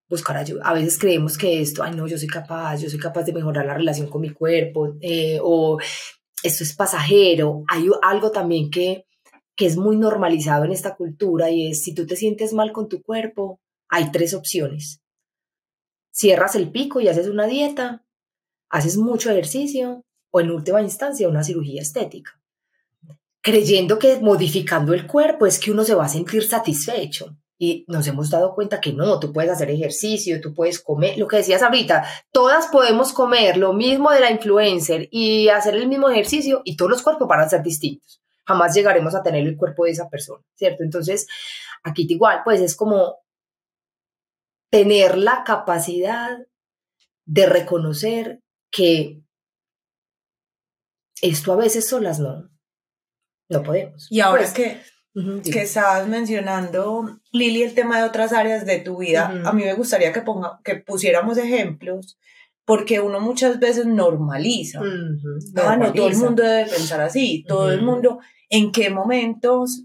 buscar 0.09 0.39
ayuda. 0.39 0.63
A 0.65 0.73
veces 0.73 0.99
creemos 0.99 1.37
que 1.37 1.61
esto, 1.61 1.83
ay 1.83 1.95
no, 1.95 2.07
yo 2.07 2.17
soy 2.17 2.27
capaz, 2.27 2.79
yo 2.79 2.89
soy 2.89 2.99
capaz 2.99 3.25
de 3.25 3.35
mejorar 3.35 3.67
la 3.67 3.75
relación 3.75 4.09
con 4.09 4.23
mi 4.23 4.31
cuerpo, 4.31 4.95
eh, 5.03 5.39
o 5.43 5.79
esto 6.43 6.65
es 6.65 6.75
pasajero. 6.75 7.65
Hay 7.69 7.87
algo 8.01 8.31
también 8.31 8.71
que, 8.71 9.05
que 9.55 9.67
es 9.67 9.77
muy 9.77 9.97
normalizado 9.97 10.65
en 10.65 10.73
esta 10.73 10.97
cultura 10.97 11.51
y 11.51 11.71
es, 11.71 11.85
si 11.85 11.95
tú 11.95 12.07
te 12.07 12.17
sientes 12.17 12.55
mal 12.55 12.73
con 12.73 12.89
tu 12.89 13.03
cuerpo, 13.03 13.61
hay 13.91 14.11
tres 14.11 14.33
opciones. 14.33 15.03
Cierras 16.13 16.55
el 16.55 16.71
pico 16.73 17.03
y 17.03 17.09
haces 17.09 17.29
una 17.29 17.47
dieta, 17.47 18.07
haces 18.71 18.97
mucho 18.97 19.31
ejercicio 19.31 20.03
o 20.31 20.41
en 20.41 20.51
última 20.51 20.81
instancia 20.81 21.29
una 21.29 21.45
cirugía 21.45 21.83
estética 21.83 22.42
creyendo 23.43 23.99
que 23.99 24.21
modificando 24.21 24.95
el 24.95 25.07
cuerpo 25.07 25.47
es 25.47 25.59
que 25.59 25.73
uno 25.73 25.85
se 25.85 25.95
va 25.95 26.07
a 26.07 26.09
sentir 26.09 26.45
satisfecho. 26.45 27.37
Y 27.59 27.85
nos 27.87 28.07
hemos 28.09 28.31
dado 28.31 28.55
cuenta 28.55 28.81
que 28.81 28.93
no, 28.93 29.21
tú 29.21 29.33
puedes 29.33 29.51
hacer 29.51 29.71
ejercicio, 29.71 30.41
tú 30.41 30.53
puedes 30.53 30.81
comer, 30.81 31.17
lo 31.17 31.29
que 31.29 31.37
decías 31.37 31.63
ahorita, 31.63 32.05
todas 32.33 32.67
podemos 32.69 33.13
comer 33.13 33.57
lo 33.57 33.73
mismo 33.73 34.11
de 34.11 34.19
la 34.19 34.33
influencer 34.33 35.09
y 35.13 35.49
hacer 35.49 35.77
el 35.77 35.87
mismo 35.87 36.09
ejercicio 36.09 36.63
y 36.65 36.77
todos 36.77 36.91
los 36.91 37.03
cuerpos 37.03 37.29
van 37.29 37.41
a 37.41 37.49
ser 37.49 37.63
distintos. 37.63 38.21
Jamás 38.45 38.75
llegaremos 38.75 39.15
a 39.15 39.23
tener 39.23 39.47
el 39.47 39.57
cuerpo 39.57 39.85
de 39.85 39.93
esa 39.93 40.09
persona, 40.09 40.45
¿cierto? 40.57 40.83
Entonces, 40.83 41.29
aquí 41.85 42.05
igual, 42.09 42.41
pues 42.45 42.61
es 42.61 42.75
como 42.75 43.19
tener 44.69 45.17
la 45.17 45.45
capacidad 45.45 46.39
de 47.27 47.47
reconocer 47.47 48.41
que 48.73 49.23
esto 51.21 51.53
a 51.53 51.57
veces 51.57 51.89
solas 51.89 52.19
no, 52.19 52.52
no 53.53 53.63
podemos. 53.63 54.07
Y 54.11 54.21
ahora 54.21 54.43
pues, 54.43 54.53
que, 54.53 54.81
que 55.51 55.63
estabas 55.63 56.09
mencionando, 56.09 57.21
Lili, 57.33 57.63
el 57.63 57.75
tema 57.75 57.99
de 57.99 58.05
otras 58.05 58.33
áreas 58.33 58.67
de 58.67 58.79
tu 58.79 58.99
vida, 58.99 59.43
a 59.45 59.53
mí 59.53 59.65
me 59.65 59.75
gustaría 59.75 60.13
que, 60.13 60.23
ponga, 60.23 60.61
que 60.65 60.77
pusiéramos 60.77 61.39
ejemplos, 61.39 62.19
porque 62.65 63.01
uno 63.01 63.21
muchas 63.21 63.59
veces 63.61 63.87
normaliza. 63.87 64.81
Ah, 65.57 65.77
no, 65.77 65.93
todo 65.93 66.09
el 66.09 66.17
mundo 66.17 66.43
debe 66.43 66.71
pensar 66.71 67.01
así, 67.01 67.45
todo 67.47 67.71
el 67.71 67.83
mundo, 67.83 68.21
¿en 68.49 68.73
qué 68.73 68.91
momentos 68.91 69.85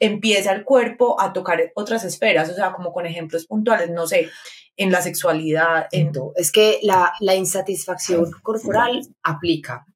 empieza 0.00 0.52
el 0.52 0.64
cuerpo 0.64 1.20
a 1.20 1.32
tocar 1.32 1.60
otras 1.74 2.04
esferas? 2.04 2.50
O 2.50 2.54
sea, 2.54 2.72
como 2.72 2.92
con 2.92 3.06
ejemplos 3.06 3.46
puntuales, 3.46 3.90
no 3.90 4.06
sé, 4.06 4.28
en 4.76 4.90
la 4.90 5.02
sexualidad. 5.02 5.86
En... 5.92 6.12
Es 6.36 6.50
que 6.50 6.78
la, 6.82 7.12
la 7.20 7.34
insatisfacción 7.34 8.30
corporal 8.42 9.00
aplica 9.22 9.86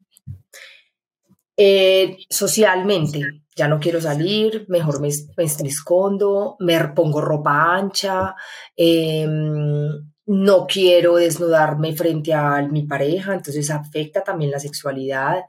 eh, 1.61 2.19
socialmente, 2.31 3.21
ya 3.57 3.67
no 3.67 3.81
quiero 3.81 4.01
salir, 4.01 4.65
mejor 4.69 5.01
me, 5.01 5.09
escondo, 5.09 6.55
me 6.61 6.79
pongo 6.95 7.21
ropa 7.21 7.75
ancha, 7.75 8.37
em, 8.77 9.89
no 10.27 10.67
quiero 10.69 11.17
desnudarme 11.17 11.97
frente 11.97 12.33
a 12.33 12.63
mi 12.63 12.87
pareja, 12.87 13.35
entonces 13.35 13.71
afecta 13.73 14.23
también 14.23 14.53
la 14.53 14.61
sexualidad, 14.61 15.47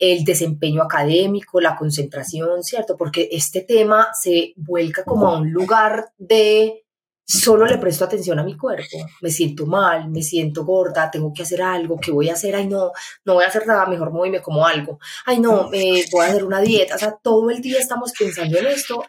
el 0.00 0.24
desempeño 0.24 0.82
académico, 0.82 1.60
la 1.60 1.76
concentración, 1.76 2.64
¿cierto? 2.64 2.96
Porque 2.96 3.28
este 3.30 3.60
tema 3.60 4.08
se 4.20 4.54
vuelca 4.56 5.04
como 5.04 5.28
a 5.28 5.38
un 5.38 5.52
lugar 5.52 6.06
de 6.18 6.82
solo 7.24 7.66
le 7.66 7.78
presto 7.78 8.04
atención 8.04 8.38
a 8.38 8.44
mi 8.44 8.56
cuerpo. 8.56 8.98
Me 9.20 9.30
siento 9.30 9.66
mal, 9.66 10.10
me 10.10 10.22
siento 10.22 10.64
gorda, 10.64 11.10
tengo 11.10 11.32
que 11.32 11.42
hacer 11.42 11.62
algo, 11.62 11.98
¿qué 11.98 12.10
voy 12.10 12.28
a 12.28 12.34
hacer? 12.34 12.54
Ay, 12.54 12.66
no, 12.66 12.92
no 13.24 13.34
voy 13.34 13.44
a 13.44 13.48
hacer 13.48 13.66
nada, 13.66 13.86
mejor 13.86 14.12
me 14.12 14.18
voy 14.18 14.28
y 14.28 14.32
me 14.32 14.42
como 14.42 14.66
algo. 14.66 14.98
Ay, 15.26 15.40
no, 15.40 15.68
me 15.68 16.04
voy 16.10 16.24
a 16.24 16.28
hacer 16.28 16.44
una 16.44 16.60
dieta. 16.60 16.96
O 16.96 16.98
sea, 16.98 17.16
todo 17.22 17.50
el 17.50 17.60
día 17.60 17.78
estamos 17.78 18.12
pensando 18.18 18.58
en 18.58 18.66
esto 18.66 19.04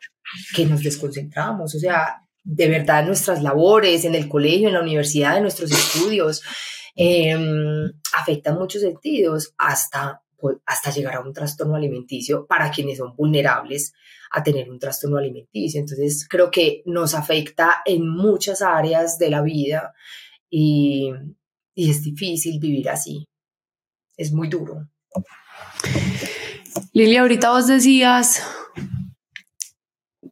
que 0.56 0.66
nos 0.66 0.82
desconcentramos. 0.82 1.76
O 1.76 1.80
sea, 1.80 2.24
de 2.44 2.68
verdad, 2.68 3.06
nuestras 3.06 3.42
labores 3.42 4.06
en 4.06 4.16
el 4.16 4.28
colegio, 4.28 4.68
en 4.68 4.74
la 4.74 4.82
universidad, 4.82 5.38
en 5.38 5.44
nuestros 5.44 5.72
estudios, 5.72 6.42
em, 6.96 7.92
afectan 8.14 8.58
muchos 8.58 8.82
sentidos 8.82 9.54
hasta, 9.58 10.22
hasta 10.66 10.92
llegar 10.92 11.16
a 11.16 11.22
un 11.22 11.34
trastorno 11.34 11.76
alimenticio 11.76 12.46
para 12.46 12.72
quienes 12.72 12.98
son 12.98 13.16
vulnerables 13.16 13.94
a 14.32 14.44
tener 14.44 14.70
un 14.70 14.80
trastorno 14.80 15.18
alimenticio. 15.18 15.80
Entonces, 15.80 16.28
creo 16.28 16.50
que 16.52 16.82
nos 16.86 17.14
afecta 17.14 17.82
en 17.86 18.08
muchas 18.08 18.62
áreas 18.62 19.18
de 19.20 19.30
la 19.30 19.42
vida 19.42 19.94
y, 20.50 21.12
es 21.76 22.04
difícil 22.04 22.60
vivir 22.60 22.90
así. 22.90 23.26
Es 24.16 24.32
muy 24.32 24.48
duro. 24.48 24.88
Lilia, 26.94 27.22
ahorita 27.22 27.50
vos 27.50 27.66
decías 27.66 28.44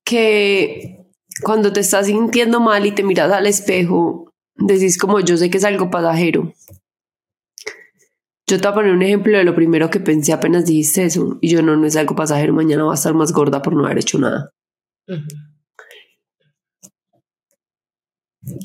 que 0.03 1.03
cuando 1.41 1.73
te 1.73 1.79
estás 1.79 2.05
sintiendo 2.05 2.59
mal 2.59 2.85
y 2.85 2.91
te 2.91 3.01
miras 3.01 3.31
al 3.31 3.47
espejo, 3.47 4.31
decís 4.55 4.99
como 4.99 5.19
yo 5.19 5.35
sé 5.37 5.49
que 5.49 5.57
es 5.57 5.63
algo 5.63 5.89
pasajero. 5.89 6.53
Yo 8.51 8.59
te 8.59 8.67
voy 8.67 8.71
a 8.71 8.75
poner 8.75 8.91
un 8.91 9.01
ejemplo 9.01 9.37
de 9.37 9.45
lo 9.45 9.55
primero 9.55 9.89
que 9.89 10.01
pensé 10.01 10.33
apenas 10.33 10.65
dijiste 10.65 11.05
eso. 11.05 11.37
Y 11.39 11.47
yo 11.47 11.61
no, 11.61 11.77
no 11.77 11.87
es 11.87 11.95
algo 11.95 12.17
pasajero, 12.17 12.53
mañana 12.53 12.83
va 12.83 12.91
a 12.91 12.95
estar 12.95 13.13
más 13.13 13.31
gorda 13.31 13.61
por 13.61 13.73
no 13.73 13.85
haber 13.85 13.99
hecho 13.99 14.19
nada. 14.19 14.51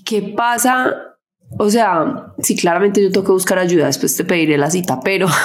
¿Qué 0.04 0.34
pasa? 0.36 1.16
O 1.56 1.70
sea, 1.70 2.34
sí, 2.40 2.56
claramente 2.56 3.00
yo 3.00 3.12
tengo 3.12 3.26
que 3.26 3.30
buscar 3.30 3.60
ayuda, 3.60 3.86
después 3.86 4.16
te 4.16 4.24
pediré 4.24 4.58
la 4.58 4.72
cita, 4.72 4.98
pero... 4.98 5.28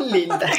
Linda. 0.12 0.50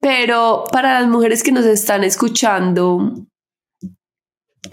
pero 0.00 0.64
para 0.72 0.98
las 0.98 1.08
mujeres 1.08 1.44
que 1.44 1.52
nos 1.52 1.64
están 1.64 2.02
escuchando, 2.02 3.24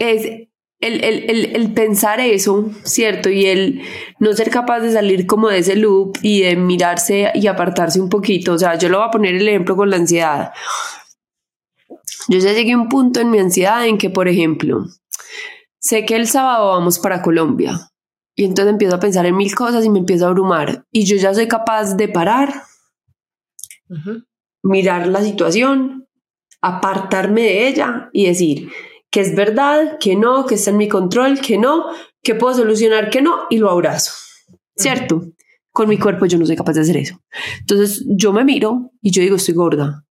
es 0.00 0.48
el, 0.80 1.02
el, 1.04 1.56
el, 1.56 1.72
pensar 1.72 2.20
eso, 2.20 2.70
¿cierto? 2.84 3.30
Y 3.30 3.46
el 3.46 3.82
no 4.18 4.32
ser 4.34 4.50
capaz 4.50 4.80
de 4.80 4.92
salir 4.92 5.26
como 5.26 5.48
de 5.48 5.58
ese 5.58 5.76
loop 5.76 6.18
y 6.22 6.42
de 6.42 6.56
mirarse 6.56 7.32
y 7.34 7.46
apartarse 7.46 8.00
un 8.00 8.08
poquito. 8.08 8.52
O 8.52 8.58
sea, 8.58 8.76
yo 8.76 8.88
lo 8.88 8.98
voy 8.98 9.08
a 9.08 9.10
poner 9.10 9.34
el 9.34 9.48
ejemplo 9.48 9.76
con 9.76 9.90
la 9.90 9.96
ansiedad. 9.96 10.52
Yo 12.28 12.38
ya 12.38 12.52
llegué 12.52 12.72
a 12.72 12.78
un 12.78 12.88
punto 12.88 13.20
en 13.20 13.30
mi 13.30 13.38
ansiedad 13.38 13.86
en 13.86 13.98
que, 13.98 14.10
por 14.10 14.28
ejemplo, 14.28 14.84
sé 15.78 16.04
que 16.04 16.16
el 16.16 16.26
sábado 16.26 16.68
vamos 16.72 16.98
para 16.98 17.22
Colombia 17.22 17.90
y 18.34 18.44
entonces 18.44 18.72
empiezo 18.72 18.96
a 18.96 19.00
pensar 19.00 19.24
en 19.24 19.36
mil 19.36 19.54
cosas 19.54 19.84
y 19.84 19.90
me 19.90 20.00
empiezo 20.00 20.26
a 20.26 20.28
abrumar 20.28 20.84
y 20.92 21.06
yo 21.06 21.16
ya 21.16 21.32
soy 21.32 21.48
capaz 21.48 21.94
de 21.94 22.08
parar, 22.08 22.52
mirar 24.62 25.06
la 25.06 25.22
situación, 25.22 26.06
apartarme 26.60 27.42
de 27.42 27.68
ella 27.68 28.10
y 28.12 28.26
decir, 28.26 28.70
que 29.16 29.22
es 29.22 29.34
verdad, 29.34 29.96
que 29.98 30.14
no, 30.14 30.44
que 30.44 30.56
está 30.56 30.72
en 30.72 30.76
mi 30.76 30.88
control, 30.88 31.40
que 31.40 31.56
no, 31.56 31.86
que 32.22 32.34
puedo 32.34 32.52
solucionar, 32.52 33.08
que 33.08 33.22
no, 33.22 33.46
y 33.48 33.56
lo 33.56 33.70
abrazo. 33.70 34.12
¿Cierto? 34.76 35.22
Con 35.72 35.88
mi 35.88 35.96
cuerpo 35.96 36.26
yo 36.26 36.36
no 36.36 36.44
soy 36.44 36.54
capaz 36.54 36.74
de 36.74 36.82
hacer 36.82 36.98
eso. 36.98 37.18
Entonces 37.60 38.04
yo 38.06 38.34
me 38.34 38.44
miro 38.44 38.90
y 39.00 39.12
yo 39.12 39.22
digo, 39.22 39.36
estoy 39.36 39.54
gorda. 39.54 40.04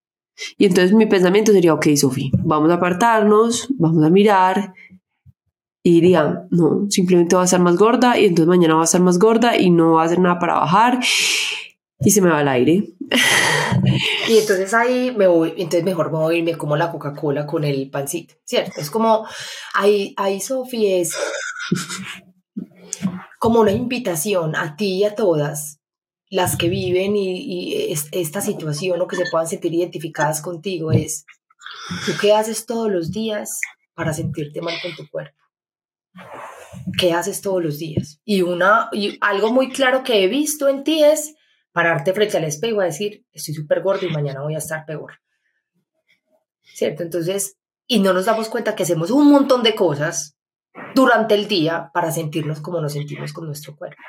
Y 0.57 0.65
entonces 0.65 0.91
mi 0.93 1.05
pensamiento 1.05 1.51
sería, 1.51 1.75
ok, 1.75 1.85
Sofi, 1.95 2.31
vamos 2.39 2.71
a 2.71 2.73
apartarnos, 2.73 3.67
vamos 3.77 4.03
a 4.03 4.09
mirar. 4.09 4.73
Y 5.83 6.01
diría, 6.01 6.47
no, 6.49 6.87
simplemente 6.89 7.35
va 7.35 7.43
a 7.43 7.45
estar 7.45 7.61
más 7.61 7.75
gorda 7.75 8.17
y 8.19 8.25
entonces 8.25 8.47
mañana 8.47 8.73
va 8.73 8.81
a 8.81 8.85
estar 8.85 9.01
más 9.01 9.19
gorda 9.19 9.55
y 9.55 9.69
no 9.69 9.91
va 9.91 10.01
a 10.01 10.05
hacer 10.05 10.17
nada 10.17 10.39
para 10.39 10.55
bajar. 10.55 10.99
Y 11.99 12.11
se 12.11 12.21
me 12.21 12.29
va 12.29 12.41
el 12.41 12.47
aire. 12.47 12.83
Y 14.27 14.39
entonces 14.39 14.73
ahí 14.73 15.13
me 15.15 15.27
voy, 15.27 15.49
entonces 15.57 15.83
mejor 15.83 16.11
me 16.11 16.17
voy 16.17 16.37
y 16.37 16.43
me 16.43 16.57
como 16.57 16.75
la 16.75 16.91
Coca-Cola 16.91 17.45
con 17.45 17.63
el 17.63 17.89
pancito, 17.91 18.33
¿cierto? 18.43 18.81
Es 18.81 18.89
como, 18.89 19.27
ahí, 19.73 20.13
ahí 20.17 20.41
Sofi, 20.41 20.93
es 20.93 21.15
como 23.39 23.59
una 23.59 23.71
invitación 23.71 24.55
a 24.55 24.75
ti 24.75 24.95
y 24.95 25.03
a 25.03 25.13
todas 25.13 25.79
las 26.29 26.57
que 26.57 26.69
viven 26.69 27.15
y, 27.15 27.93
esta 28.11 28.41
situación 28.41 29.01
o 29.01 29.07
que 29.07 29.15
se 29.15 29.25
puedan 29.29 29.47
sentir 29.47 29.73
identificadas 29.73 30.41
contigo 30.41 30.91
es, 30.91 31.25
¿tú 32.05 32.13
qué 32.19 32.33
haces 32.33 32.65
todos 32.65 32.91
los 32.91 33.11
días 33.11 33.59
para 33.93 34.13
sentirte 34.13 34.61
mal 34.61 34.75
con 34.81 34.95
tu 34.95 35.09
cuerpo? 35.09 35.37
¿Qué 36.97 37.13
haces 37.13 37.41
todos 37.41 37.63
los 37.63 37.77
días? 37.77 38.19
Y, 38.25 38.41
una, 38.41 38.89
y 38.91 39.17
algo 39.21 39.51
muy 39.51 39.71
claro 39.71 40.03
que 40.03 40.23
he 40.23 40.27
visto 40.27 40.67
en 40.67 40.83
ti 40.83 41.03
es 41.03 41.34
pararte 41.75 42.13
frente 42.13 42.37
al 42.37 42.45
espejo 42.45 42.81
y 42.81 42.85
decir, 42.85 43.25
estoy 43.33 43.53
súper 43.53 43.81
gordo 43.81 44.05
y 44.05 44.09
mañana 44.09 44.41
voy 44.41 44.55
a 44.55 44.59
estar 44.59 44.85
peor. 44.85 45.19
¿Cierto? 46.63 47.03
Entonces, 47.03 47.57
y 47.85 47.99
no 47.99 48.13
nos 48.13 48.23
damos 48.23 48.47
cuenta 48.47 48.75
que 48.75 48.83
hacemos 48.83 49.11
un 49.11 49.29
montón 49.29 49.61
de 49.61 49.75
cosas 49.75 50.37
durante 50.95 51.35
el 51.35 51.49
día 51.49 51.91
para 51.93 52.11
sentirnos 52.11 52.61
como 52.61 52.79
nos 52.79 52.93
sentimos 52.93 53.33
con 53.33 53.45
nuestro 53.45 53.75
cuerpo. 53.75 54.01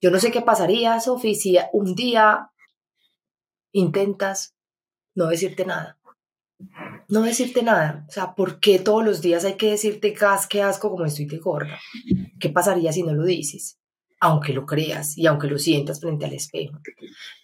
Yo 0.00 0.12
no 0.12 0.20
sé 0.20 0.30
qué 0.30 0.40
pasaría, 0.40 1.00
Sofía, 1.00 1.34
si 1.34 1.58
un 1.72 1.96
día 1.96 2.52
intentas 3.72 4.54
no 5.16 5.26
decirte 5.26 5.66
nada. 5.66 5.98
No 7.08 7.22
decirte 7.22 7.64
nada. 7.64 8.06
O 8.08 8.12
sea, 8.12 8.36
¿por 8.36 8.60
qué 8.60 8.78
todos 8.78 9.04
los 9.04 9.20
días 9.20 9.44
hay 9.44 9.56
que 9.56 9.70
decirte 9.70 10.12
gas, 10.12 10.46
qué 10.46 10.62
asco, 10.62 10.90
como 10.90 11.06
estoy 11.06 11.26
de 11.26 11.38
gorda? 11.38 11.76
¿Qué 12.38 12.50
pasaría 12.50 12.92
si 12.92 13.02
no 13.02 13.12
lo 13.14 13.24
dices? 13.24 13.79
Aunque 14.20 14.52
lo 14.52 14.66
creas 14.66 15.16
y 15.16 15.26
aunque 15.26 15.48
lo 15.48 15.58
sientas 15.58 16.00
frente 16.00 16.26
al 16.26 16.34
espejo. 16.34 16.78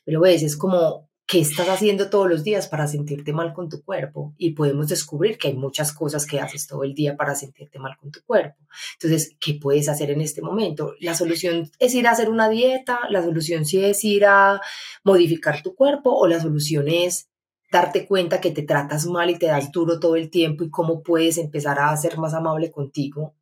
Pero 0.04 0.20
ves, 0.20 0.42
es 0.42 0.56
como, 0.56 1.08
¿qué 1.26 1.40
estás 1.40 1.68
haciendo 1.68 2.10
todos 2.10 2.28
los 2.28 2.44
días 2.44 2.68
para 2.68 2.86
sentirte 2.86 3.32
mal 3.32 3.54
con 3.54 3.68
tu 3.68 3.82
cuerpo? 3.82 4.34
Y 4.36 4.50
podemos 4.50 4.88
descubrir 4.88 5.38
que 5.38 5.48
hay 5.48 5.54
muchas 5.54 5.92
cosas 5.92 6.26
que 6.26 6.38
haces 6.38 6.66
todo 6.66 6.84
el 6.84 6.94
día 6.94 7.16
para 7.16 7.34
sentirte 7.34 7.78
mal 7.78 7.96
con 7.96 8.12
tu 8.12 8.20
cuerpo. 8.24 8.56
Entonces, 8.92 9.34
¿qué 9.40 9.54
puedes 9.54 9.88
hacer 9.88 10.10
en 10.10 10.20
este 10.20 10.42
momento? 10.42 10.94
La 11.00 11.14
solución 11.14 11.70
es 11.78 11.94
ir 11.94 12.06
a 12.06 12.12
hacer 12.12 12.28
una 12.28 12.48
dieta, 12.50 13.00
la 13.10 13.22
solución 13.22 13.64
sí 13.64 13.82
es 13.82 14.04
ir 14.04 14.26
a 14.26 14.60
modificar 15.02 15.62
tu 15.62 15.74
cuerpo 15.74 16.14
o 16.14 16.26
la 16.26 16.40
solución 16.40 16.88
es 16.88 17.28
darte 17.72 18.06
cuenta 18.06 18.40
que 18.40 18.52
te 18.52 18.62
tratas 18.62 19.06
mal 19.06 19.30
y 19.30 19.38
te 19.38 19.46
das 19.46 19.72
duro 19.72 19.98
todo 19.98 20.14
el 20.16 20.30
tiempo 20.30 20.62
y 20.62 20.70
cómo 20.70 21.02
puedes 21.02 21.38
empezar 21.38 21.78
a 21.80 21.96
ser 21.96 22.18
más 22.18 22.34
amable 22.34 22.70
contigo 22.70 23.34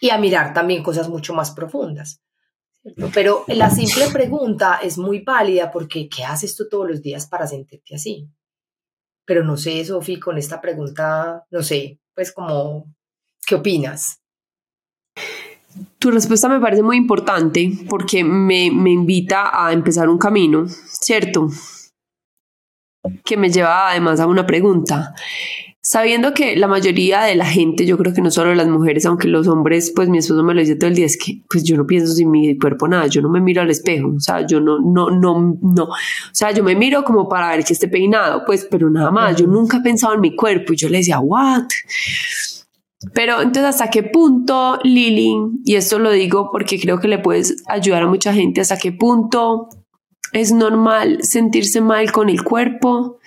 y 0.00 0.10
a 0.10 0.18
mirar 0.18 0.54
también 0.54 0.82
cosas 0.82 1.08
mucho 1.08 1.34
más 1.34 1.50
profundas. 1.50 2.20
Pero 3.14 3.44
la 3.48 3.70
simple 3.70 4.06
pregunta 4.12 4.80
es 4.82 4.98
muy 4.98 5.20
válida 5.20 5.70
porque 5.70 6.08
¿qué 6.08 6.24
haces 6.24 6.56
tú 6.56 6.68
todos 6.68 6.88
los 6.88 7.02
días 7.02 7.26
para 7.26 7.46
sentirte 7.46 7.94
así? 7.94 8.28
Pero 9.24 9.44
no 9.44 9.56
sé, 9.56 9.84
Sofi, 9.84 10.18
con 10.18 10.38
esta 10.38 10.60
pregunta, 10.60 11.44
no 11.50 11.62
sé, 11.62 12.00
pues 12.14 12.32
como, 12.32 12.86
¿qué 13.46 13.56
opinas? 13.56 14.20
Tu 15.98 16.10
respuesta 16.10 16.48
me 16.48 16.60
parece 16.60 16.82
muy 16.82 16.96
importante 16.96 17.70
porque 17.88 18.24
me, 18.24 18.70
me 18.70 18.90
invita 18.90 19.50
a 19.52 19.72
empezar 19.72 20.08
un 20.08 20.18
camino, 20.18 20.66
¿cierto? 20.68 21.48
Que 23.24 23.36
me 23.36 23.50
lleva 23.50 23.90
además 23.90 24.20
a 24.20 24.26
una 24.26 24.46
pregunta 24.46 25.14
sabiendo 25.88 26.34
que 26.34 26.54
la 26.54 26.68
mayoría 26.68 27.22
de 27.22 27.34
la 27.34 27.46
gente, 27.46 27.86
yo 27.86 27.96
creo 27.96 28.12
que 28.12 28.20
no 28.20 28.30
solo 28.30 28.54
las 28.54 28.68
mujeres, 28.68 29.06
aunque 29.06 29.26
los 29.26 29.48
hombres, 29.48 29.90
pues 29.96 30.10
mi 30.10 30.18
esposo 30.18 30.42
me 30.42 30.52
lo 30.52 30.60
dice 30.60 30.76
todo 30.76 30.90
el 30.90 30.94
día, 30.94 31.06
es 31.06 31.16
que 31.16 31.40
pues 31.48 31.64
yo 31.64 31.78
no 31.78 31.86
pienso 31.86 32.12
sin 32.12 32.30
mi 32.30 32.58
cuerpo 32.58 32.86
nada, 32.86 33.06
yo 33.06 33.22
no 33.22 33.30
me 33.30 33.40
miro 33.40 33.62
al 33.62 33.70
espejo, 33.70 34.12
o 34.14 34.20
sea, 34.20 34.46
yo 34.46 34.60
no, 34.60 34.80
no, 34.80 35.08
no, 35.08 35.56
no, 35.62 35.84
o 35.84 35.94
sea, 36.30 36.50
yo 36.50 36.62
me 36.62 36.74
miro 36.74 37.04
como 37.04 37.26
para 37.26 37.56
ver 37.56 37.64
que 37.64 37.72
esté 37.72 37.88
peinado, 37.88 38.42
pues, 38.44 38.68
pero 38.70 38.90
nada 38.90 39.10
más, 39.10 39.36
yo 39.36 39.46
nunca 39.46 39.78
he 39.78 39.80
pensado 39.80 40.12
en 40.12 40.20
mi 40.20 40.36
cuerpo 40.36 40.74
y 40.74 40.76
yo 40.76 40.90
le 40.90 40.98
decía, 40.98 41.20
what? 41.20 41.64
Pero 43.14 43.40
entonces, 43.40 43.64
¿hasta 43.64 43.88
qué 43.88 44.02
punto, 44.02 44.78
Lili, 44.84 45.32
y 45.64 45.76
esto 45.76 45.98
lo 45.98 46.10
digo 46.10 46.50
porque 46.52 46.78
creo 46.78 47.00
que 47.00 47.08
le 47.08 47.18
puedes 47.18 47.62
ayudar 47.66 48.02
a 48.02 48.08
mucha 48.08 48.34
gente, 48.34 48.60
hasta 48.60 48.76
qué 48.76 48.92
punto 48.92 49.70
es 50.34 50.52
normal 50.52 51.20
sentirse 51.22 51.80
mal 51.80 52.12
con 52.12 52.28
el 52.28 52.44
cuerpo 52.44 53.20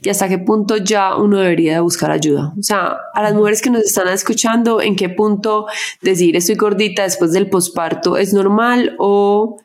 y 0.00 0.08
hasta 0.08 0.28
qué 0.28 0.38
punto 0.38 0.76
ya 0.76 1.16
uno 1.16 1.38
debería 1.38 1.74
de 1.74 1.80
buscar 1.80 2.10
ayuda. 2.10 2.54
O 2.58 2.62
sea, 2.62 2.96
a 3.14 3.22
las 3.22 3.34
mujeres 3.34 3.60
que 3.60 3.70
nos 3.70 3.82
están 3.82 4.08
escuchando, 4.08 4.80
¿en 4.80 4.96
qué 4.96 5.08
punto 5.08 5.66
decir 6.00 6.36
estoy 6.36 6.54
gordita 6.54 7.02
después 7.02 7.32
del 7.32 7.50
posparto 7.50 8.16
es 8.16 8.32
normal 8.32 8.96
o 8.98 9.58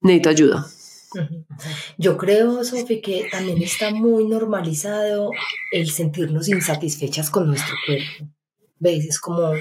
necesito 0.00 0.30
ayuda? 0.30 0.66
Yo 1.96 2.16
creo, 2.16 2.62
Sofi, 2.64 3.00
que 3.00 3.28
también 3.30 3.62
está 3.62 3.90
muy 3.90 4.26
normalizado 4.26 5.30
el 5.72 5.90
sentirnos 5.90 6.48
insatisfechas 6.48 7.30
con 7.30 7.46
nuestro 7.46 7.74
cuerpo. 7.86 8.32
¿Ves? 8.80 9.06
Es 9.06 9.18
como 9.18 9.52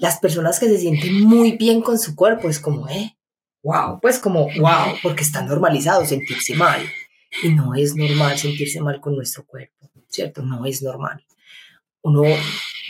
las 0.00 0.18
personas 0.20 0.58
que 0.58 0.68
se 0.68 0.78
sienten 0.78 1.22
muy 1.22 1.52
bien 1.52 1.82
con 1.82 1.98
su 1.98 2.14
cuerpo, 2.14 2.48
es 2.48 2.60
como, 2.60 2.88
eh, 2.88 3.16
wow, 3.62 4.00
pues 4.00 4.18
como 4.18 4.48
wow, 4.58 4.96
porque 5.02 5.22
está 5.22 5.42
normalizado 5.42 6.06
sentirse 6.06 6.54
mal. 6.54 6.80
Y 7.42 7.50
no 7.50 7.74
es 7.74 7.94
normal 7.94 8.38
sentirse 8.38 8.80
mal 8.80 9.00
con 9.00 9.14
nuestro 9.14 9.44
cuerpo, 9.46 9.90
¿cierto? 10.08 10.42
No 10.42 10.64
es 10.64 10.82
normal. 10.82 11.24
Uno 12.02 12.22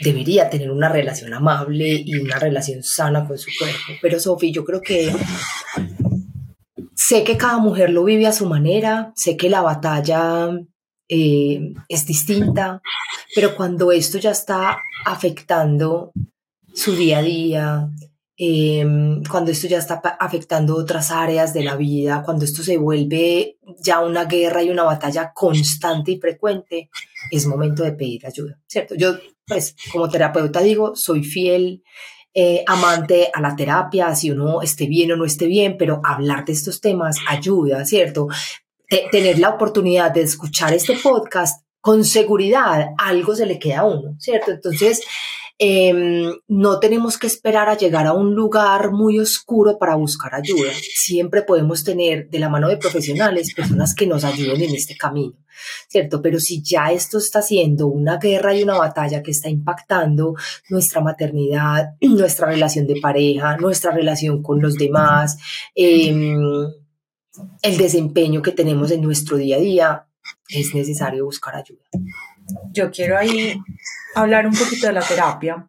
debería 0.01 0.49
tener 0.49 0.71
una 0.71 0.89
relación 0.89 1.33
amable 1.33 2.01
y 2.05 2.15
una 2.15 2.39
relación 2.39 2.83
sana 2.83 3.27
con 3.27 3.37
su 3.37 3.49
cuerpo. 3.57 3.99
Pero 4.01 4.19
Sofi, 4.19 4.51
yo 4.51 4.63
creo 4.63 4.81
que 4.81 5.13
sé 6.95 7.23
que 7.23 7.37
cada 7.37 7.57
mujer 7.57 7.89
lo 7.89 8.03
vive 8.03 8.27
a 8.27 8.31
su 8.31 8.47
manera, 8.47 9.11
sé 9.15 9.35
que 9.35 9.49
la 9.49 9.61
batalla 9.61 10.49
eh, 11.07 11.73
es 11.87 12.05
distinta, 12.05 12.81
pero 13.33 13.55
cuando 13.55 13.91
esto 13.91 14.19
ya 14.19 14.31
está 14.31 14.77
afectando 15.05 16.11
su 16.73 16.95
día 16.95 17.17
a 17.17 17.23
día, 17.23 17.89
Em, 18.41 19.21
cuando 19.25 19.51
esto 19.51 19.67
ya 19.67 19.79
está 19.79 19.95
afectando 20.17 20.77
otras 20.77 21.11
áreas 21.11 21.53
de 21.53 21.61
la 21.61 21.75
vida, 21.75 22.23
cuando 22.23 22.45
esto 22.45 22.63
se 22.63 22.77
vuelve 22.77 23.57
ya 23.79 23.99
una 23.99 24.23
guerra 24.23 24.63
y 24.63 24.69
una 24.69 24.83
batalla 24.83 25.33
constante 25.33 26.11
y 26.11 26.19
frecuente, 26.21 26.89
es 27.29 27.45
momento 27.45 27.83
de 27.83 27.91
pedir 27.91 28.25
ayuda, 28.25 28.57
¿cierto? 28.65 28.95
Yo, 28.95 29.17
pues, 29.45 29.75
como 29.91 30.07
terapeuta 30.07 30.61
digo, 30.61 30.95
soy 30.95 31.25
fiel 31.25 31.83
eh, 32.33 32.63
amante 32.65 33.29
a 33.33 33.41
la 33.41 33.57
terapia, 33.57 34.15
si 34.15 34.31
uno 34.31 34.61
esté 34.61 34.87
bien 34.87 35.11
o 35.11 35.17
no 35.17 35.25
esté 35.25 35.45
bien, 35.47 35.75
pero 35.77 35.99
hablar 36.05 36.45
de 36.45 36.53
estos 36.53 36.79
temas 36.79 37.17
ayuda, 37.27 37.83
¿cierto? 37.83 38.29
tener 39.11 39.37
la 39.37 39.49
oportunidad 39.49 40.11
de 40.11 40.21
escuchar 40.21 40.73
este 40.73 40.97
podcast 40.97 41.63
con 41.81 42.03
seguridad, 42.03 42.87
algo 42.97 43.35
se 43.35 43.45
le 43.45 43.59
queda 43.59 43.81
a 43.81 43.85
uno, 43.85 44.15
¿cierto? 44.17 44.49
Entonces, 44.51 45.01
Em, 45.61 46.31
no 46.47 46.79
tenemos 46.79 47.17
que 47.17 47.27
esperar 47.27 47.67
a 47.67 47.75
llegar 47.75 48.07
a 48.07 48.13
un 48.13 48.33
lugar 48.33 48.91
muy 48.91 49.19
oscuro 49.19 49.77
para 49.77 49.95
buscar 49.95 50.33
ayuda. 50.33 50.71
Siempre 50.73 51.41
podemos 51.41 51.83
tener 51.83 52.29
de 52.29 52.39
la 52.39 52.47
mano 52.47 52.69
de 52.69 52.77
profesionales 52.77 53.53
personas 53.53 53.93
que 53.93 54.07
nos 54.07 54.23
ayuden 54.23 54.61
en 54.61 54.73
este 54.73 54.95
camino, 54.95 55.33
¿cierto? 55.89 56.21
Pero 56.21 56.39
si 56.39 56.61
ya 56.61 56.93
esto 56.93 57.17
está 57.17 57.41
siendo 57.41 57.87
una 57.87 58.15
guerra 58.19 58.55
y 58.55 58.63
una 58.63 58.77
batalla 58.77 59.21
que 59.21 59.31
está 59.31 59.49
impactando 59.49 60.35
nuestra 60.69 61.01
maternidad, 61.01 61.89
nuestra 62.01 62.47
relación 62.47 62.87
de 62.87 63.01
pareja, 63.01 63.57
nuestra 63.57 63.91
relación 63.91 64.41
con 64.41 64.61
los 64.61 64.75
demás, 64.75 65.37
em, 65.75 66.39
el 67.61 67.77
desempeño 67.77 68.41
que 68.41 68.53
tenemos 68.53 68.91
en 68.91 69.01
nuestro 69.01 69.35
día 69.35 69.57
a 69.57 69.59
día, 69.59 70.05
es 70.47 70.73
necesario 70.73 71.25
buscar 71.25 71.57
ayuda. 71.57 71.83
Yo 72.71 72.91
quiero 72.91 73.17
ahí 73.17 73.59
hablar 74.15 74.47
un 74.47 74.53
poquito 74.53 74.87
de 74.87 74.93
la 74.93 75.01
terapia 75.01 75.67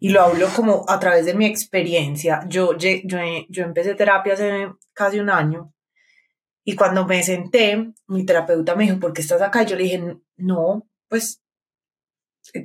y 0.00 0.10
lo 0.10 0.22
hablo 0.22 0.48
como 0.54 0.84
a 0.88 0.98
través 0.98 1.26
de 1.26 1.34
mi 1.34 1.46
experiencia. 1.46 2.44
Yo, 2.48 2.76
yo, 2.76 2.88
yo 3.48 3.62
empecé 3.64 3.94
terapia 3.94 4.34
hace 4.34 4.68
casi 4.92 5.18
un 5.18 5.30
año 5.30 5.72
y 6.68 6.76
cuando 6.76 7.06
me 7.06 7.22
senté, 7.22 7.94
mi 8.08 8.26
terapeuta 8.26 8.74
me 8.74 8.84
dijo, 8.84 9.00
¿por 9.00 9.14
qué 9.14 9.22
estás 9.22 9.40
acá? 9.40 9.62
Y 9.62 9.66
yo 9.66 9.76
le 9.76 9.84
dije, 9.84 10.16
no, 10.36 10.86
pues 11.08 11.40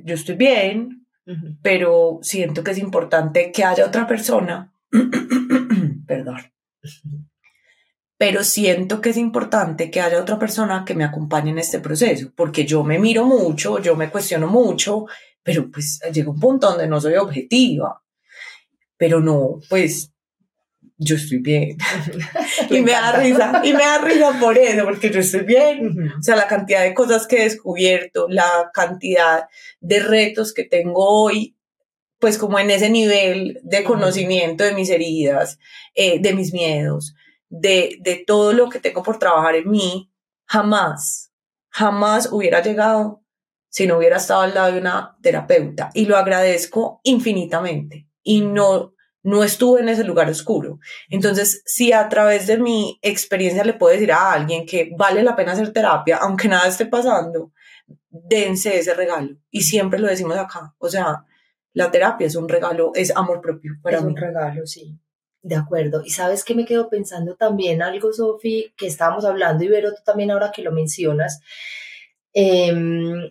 yo 0.04 0.14
estoy 0.14 0.34
bien, 0.34 1.06
pero 1.62 2.18
siento 2.20 2.62
que 2.62 2.72
es 2.72 2.78
importante 2.78 3.50
que 3.50 3.64
haya 3.64 3.86
otra 3.86 4.06
persona, 4.06 4.74
perdón, 6.06 6.36
pero 8.16 8.44
siento 8.44 9.00
que 9.00 9.10
es 9.10 9.16
importante 9.16 9.90
que 9.90 10.00
haya 10.00 10.20
otra 10.20 10.38
persona 10.38 10.84
que 10.86 10.94
me 10.94 11.04
acompañe 11.04 11.50
en 11.50 11.58
este 11.58 11.80
proceso, 11.80 12.32
porque 12.34 12.64
yo 12.64 12.84
me 12.84 12.98
miro 12.98 13.24
mucho, 13.24 13.80
yo 13.80 13.96
me 13.96 14.10
cuestiono 14.10 14.46
mucho, 14.46 15.06
pero 15.42 15.70
pues 15.70 16.00
llega 16.12 16.30
un 16.30 16.40
punto 16.40 16.68
donde 16.68 16.86
no 16.86 17.00
soy 17.00 17.14
objetiva, 17.14 18.02
pero 18.96 19.20
no, 19.20 19.58
pues 19.68 20.12
yo 20.96 21.16
estoy 21.16 21.38
bien. 21.38 21.76
y 22.70 22.80
me 22.80 22.92
da 22.92 23.12
risa, 23.12 23.62
y 23.64 23.72
me 23.72 23.82
da 23.82 23.98
risa 23.98 24.38
por 24.38 24.56
eso, 24.56 24.84
porque 24.84 25.10
yo 25.10 25.20
estoy 25.20 25.42
bien. 25.42 26.12
O 26.18 26.22
sea, 26.22 26.36
la 26.36 26.46
cantidad 26.46 26.82
de 26.82 26.94
cosas 26.94 27.26
que 27.26 27.38
he 27.38 27.44
descubierto, 27.44 28.26
la 28.28 28.70
cantidad 28.72 29.48
de 29.80 30.00
retos 30.00 30.54
que 30.54 30.64
tengo 30.64 31.04
hoy, 31.04 31.56
pues 32.20 32.38
como 32.38 32.58
en 32.58 32.70
ese 32.70 32.90
nivel 32.90 33.60
de 33.64 33.84
conocimiento 33.84 34.64
de 34.64 34.72
mis 34.72 34.88
heridas, 34.88 35.58
eh, 35.94 36.20
de 36.20 36.32
mis 36.32 36.52
miedos, 36.52 37.14
de, 37.60 37.96
de 38.00 38.24
todo 38.26 38.52
lo 38.52 38.68
que 38.68 38.80
tengo 38.80 39.02
por 39.02 39.18
trabajar 39.18 39.54
en 39.56 39.70
mí, 39.70 40.12
jamás, 40.46 41.32
jamás 41.70 42.28
hubiera 42.32 42.62
llegado 42.62 43.22
si 43.68 43.86
no 43.86 43.98
hubiera 43.98 44.18
estado 44.18 44.42
al 44.42 44.54
lado 44.54 44.72
de 44.72 44.78
una 44.78 45.16
terapeuta. 45.20 45.90
Y 45.94 46.06
lo 46.06 46.16
agradezco 46.16 47.00
infinitamente. 47.02 48.08
Y 48.22 48.40
no, 48.42 48.94
no 49.24 49.42
estuve 49.42 49.80
en 49.80 49.88
ese 49.88 50.04
lugar 50.04 50.28
oscuro. 50.28 50.78
Entonces, 51.08 51.62
si 51.66 51.92
a 51.92 52.08
través 52.08 52.46
de 52.46 52.56
mi 52.58 52.98
experiencia 53.02 53.64
le 53.64 53.74
puedo 53.74 53.92
decir 53.92 54.12
a 54.12 54.32
alguien 54.32 54.64
que 54.64 54.92
vale 54.96 55.24
la 55.24 55.34
pena 55.34 55.52
hacer 55.52 55.72
terapia, 55.72 56.18
aunque 56.18 56.46
nada 56.46 56.68
esté 56.68 56.86
pasando, 56.86 57.52
dense 58.08 58.78
ese 58.78 58.94
regalo. 58.94 59.36
Y 59.50 59.62
siempre 59.62 59.98
lo 59.98 60.06
decimos 60.06 60.36
acá. 60.36 60.74
O 60.78 60.88
sea, 60.88 61.24
la 61.72 61.90
terapia 61.90 62.28
es 62.28 62.36
un 62.36 62.48
regalo, 62.48 62.92
es 62.94 63.10
amor 63.16 63.40
propio 63.40 63.72
para 63.82 63.98
es 63.98 64.04
mí. 64.04 64.12
un 64.12 64.16
regalo, 64.16 64.66
sí. 64.66 64.96
De 65.44 65.56
acuerdo. 65.56 66.02
Y 66.02 66.08
sabes 66.08 66.42
que 66.42 66.54
me 66.54 66.64
quedo 66.64 66.88
pensando 66.88 67.36
también 67.36 67.82
algo, 67.82 68.14
Sofi, 68.14 68.72
que 68.78 68.86
estábamos 68.86 69.26
hablando, 69.26 69.62
y 69.62 69.68
Vero, 69.68 69.90
tú 69.90 70.00
también 70.02 70.30
ahora 70.30 70.50
que 70.50 70.62
lo 70.62 70.72
mencionas. 70.72 71.40
Em, 72.32 73.30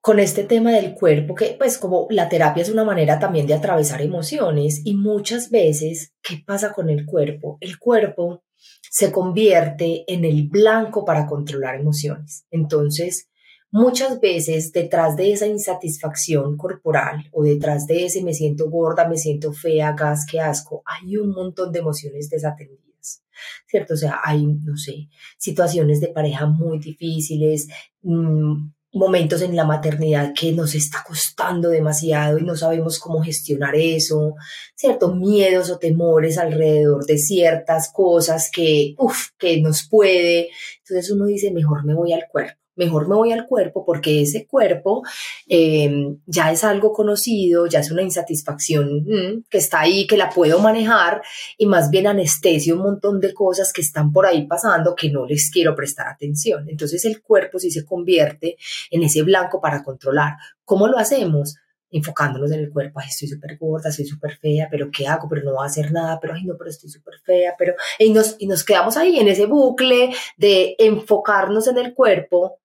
con 0.00 0.18
este 0.18 0.42
tema 0.42 0.72
del 0.72 0.94
cuerpo, 0.94 1.36
que 1.36 1.54
pues 1.56 1.78
como 1.78 2.08
la 2.10 2.28
terapia 2.28 2.62
es 2.62 2.70
una 2.70 2.82
manera 2.82 3.20
también 3.20 3.46
de 3.46 3.54
atravesar 3.54 4.02
emociones 4.02 4.82
y 4.84 4.96
muchas 4.96 5.48
veces, 5.48 6.12
¿qué 6.22 6.42
pasa 6.44 6.72
con 6.72 6.90
el 6.90 7.06
cuerpo? 7.06 7.56
El 7.60 7.78
cuerpo 7.78 8.42
se 8.90 9.12
convierte 9.12 10.04
en 10.08 10.24
el 10.24 10.48
blanco 10.48 11.04
para 11.04 11.26
controlar 11.26 11.76
emociones. 11.76 12.46
Entonces, 12.50 13.30
muchas 13.72 14.20
veces 14.20 14.70
detrás 14.70 15.16
de 15.16 15.32
esa 15.32 15.46
insatisfacción 15.46 16.56
corporal 16.56 17.28
o 17.32 17.42
detrás 17.42 17.86
de 17.86 18.04
ese 18.04 18.22
me 18.22 18.34
siento 18.34 18.70
gorda, 18.70 19.08
me 19.08 19.16
siento 19.16 19.52
fea, 19.52 19.92
gas, 19.92 20.26
qué 20.30 20.40
asco, 20.40 20.82
hay 20.84 21.16
un 21.16 21.30
montón 21.30 21.72
de 21.72 21.80
emociones 21.80 22.30
desatendidas. 22.30 23.24
¿Cierto? 23.66 23.94
O 23.94 23.96
sea, 23.96 24.20
hay, 24.22 24.46
no 24.46 24.76
sé, 24.76 25.08
situaciones 25.36 26.00
de 26.00 26.08
pareja 26.08 26.46
muy 26.46 26.78
difíciles, 26.78 27.66
mmm, 28.02 28.70
momentos 28.92 29.40
en 29.42 29.56
la 29.56 29.64
maternidad 29.64 30.32
que 30.38 30.52
nos 30.52 30.74
está 30.74 31.02
costando 31.04 31.70
demasiado 31.70 32.38
y 32.38 32.42
no 32.44 32.54
sabemos 32.54 32.98
cómo 32.98 33.22
gestionar 33.22 33.74
eso, 33.74 34.34
¿cierto? 34.76 35.14
Miedos 35.14 35.70
o 35.70 35.78
temores 35.78 36.38
alrededor 36.38 37.04
de 37.06 37.18
ciertas 37.18 37.90
cosas 37.90 38.50
que, 38.52 38.94
uf, 38.98 39.30
que 39.38 39.60
nos 39.60 39.88
puede. 39.88 40.50
Entonces 40.80 41.10
uno 41.10 41.24
dice, 41.24 41.50
mejor 41.50 41.84
me 41.84 41.94
voy 41.94 42.12
al 42.12 42.26
cuerpo 42.30 42.61
mejor 42.76 43.08
me 43.08 43.14
voy 43.14 43.32
al 43.32 43.46
cuerpo 43.46 43.84
porque 43.84 44.22
ese 44.22 44.46
cuerpo 44.46 45.02
eh, 45.48 46.16
ya 46.26 46.50
es 46.50 46.64
algo 46.64 46.92
conocido, 46.92 47.66
ya 47.66 47.80
es 47.80 47.90
una 47.90 48.02
insatisfacción 48.02 49.04
mm, 49.04 49.44
que 49.50 49.58
está 49.58 49.80
ahí, 49.80 50.06
que 50.06 50.16
la 50.16 50.30
puedo 50.30 50.58
manejar 50.58 51.22
y 51.58 51.66
más 51.66 51.90
bien 51.90 52.06
anestesio 52.06 52.76
un 52.76 52.82
montón 52.82 53.20
de 53.20 53.34
cosas 53.34 53.72
que 53.72 53.82
están 53.82 54.12
por 54.12 54.26
ahí 54.26 54.46
pasando 54.46 54.94
que 54.94 55.10
no 55.10 55.26
les 55.26 55.50
quiero 55.50 55.74
prestar 55.74 56.08
atención. 56.08 56.68
Entonces 56.68 57.04
el 57.04 57.22
cuerpo 57.22 57.58
sí 57.58 57.70
se 57.70 57.84
convierte 57.84 58.56
en 58.90 59.02
ese 59.02 59.22
blanco 59.22 59.60
para 59.60 59.82
controlar. 59.82 60.36
¿Cómo 60.64 60.88
lo 60.88 60.98
hacemos? 60.98 61.56
enfocándonos 61.92 62.50
en 62.52 62.60
el 62.60 62.70
cuerpo, 62.70 63.00
ay, 63.00 63.08
estoy 63.08 63.28
súper 63.28 63.58
gorda, 63.58 63.90
estoy 63.90 64.06
súper 64.06 64.38
fea, 64.38 64.66
pero 64.70 64.90
¿qué 64.90 65.06
hago? 65.06 65.28
Pero 65.28 65.42
no 65.44 65.52
voy 65.52 65.62
a 65.62 65.66
hacer 65.66 65.92
nada, 65.92 66.18
pero 66.20 66.34
ay, 66.34 66.44
no, 66.44 66.56
pero 66.56 66.70
estoy 66.70 66.88
súper 66.88 67.20
fea, 67.22 67.54
pero... 67.58 67.74
Y 67.98 68.10
nos, 68.10 68.36
y 68.38 68.46
nos 68.46 68.64
quedamos 68.64 68.96
ahí 68.96 69.18
en 69.18 69.28
ese 69.28 69.44
bucle 69.44 70.10
de 70.38 70.74
enfocarnos 70.78 71.66
en 71.68 71.76
el 71.76 71.92
cuerpo 71.92 72.61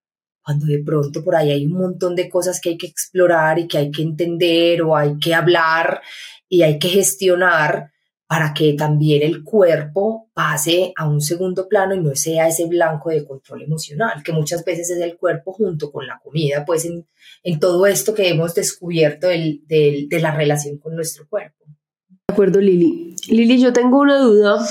cuando 0.48 0.64
de 0.64 0.82
pronto 0.82 1.22
por 1.22 1.36
ahí 1.36 1.50
hay 1.50 1.66
un 1.66 1.74
montón 1.74 2.16
de 2.16 2.30
cosas 2.30 2.58
que 2.58 2.70
hay 2.70 2.78
que 2.78 2.86
explorar 2.86 3.58
y 3.58 3.68
que 3.68 3.76
hay 3.76 3.90
que 3.90 4.00
entender 4.00 4.80
o 4.80 4.96
hay 4.96 5.18
que 5.18 5.34
hablar 5.34 6.00
y 6.48 6.62
hay 6.62 6.78
que 6.78 6.88
gestionar 6.88 7.90
para 8.26 8.54
que 8.54 8.72
también 8.72 9.20
el 9.20 9.44
cuerpo 9.44 10.30
pase 10.32 10.94
a 10.96 11.06
un 11.06 11.20
segundo 11.20 11.68
plano 11.68 11.94
y 11.94 12.00
no 12.00 12.14
sea 12.14 12.48
ese 12.48 12.64
blanco 12.64 13.10
de 13.10 13.26
control 13.26 13.60
emocional, 13.60 14.22
que 14.24 14.32
muchas 14.32 14.64
veces 14.64 14.88
es 14.88 15.02
el 15.02 15.18
cuerpo 15.18 15.52
junto 15.52 15.92
con 15.92 16.06
la 16.06 16.18
comida, 16.24 16.64
pues 16.64 16.86
en, 16.86 17.06
en 17.42 17.60
todo 17.60 17.86
esto 17.86 18.14
que 18.14 18.30
hemos 18.30 18.54
descubierto 18.54 19.26
del, 19.26 19.60
del, 19.66 20.08
de 20.08 20.18
la 20.18 20.34
relación 20.34 20.78
con 20.78 20.94
nuestro 20.94 21.28
cuerpo. 21.28 21.66
De 21.66 22.32
acuerdo, 22.32 22.58
Lili. 22.58 23.16
Lili, 23.28 23.60
yo 23.60 23.74
tengo 23.74 23.98
una 23.98 24.18
duda 24.18 24.66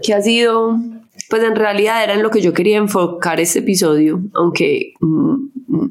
que 0.00 0.14
ha 0.14 0.22
sido 0.22 0.78
pues 1.28 1.42
en 1.42 1.56
realidad 1.56 2.02
era 2.02 2.14
en 2.14 2.22
lo 2.22 2.30
que 2.30 2.40
yo 2.40 2.52
quería 2.52 2.78
enfocar 2.78 3.40
este 3.40 3.60
episodio, 3.60 4.20
aunque 4.34 4.94
mm, 5.00 5.34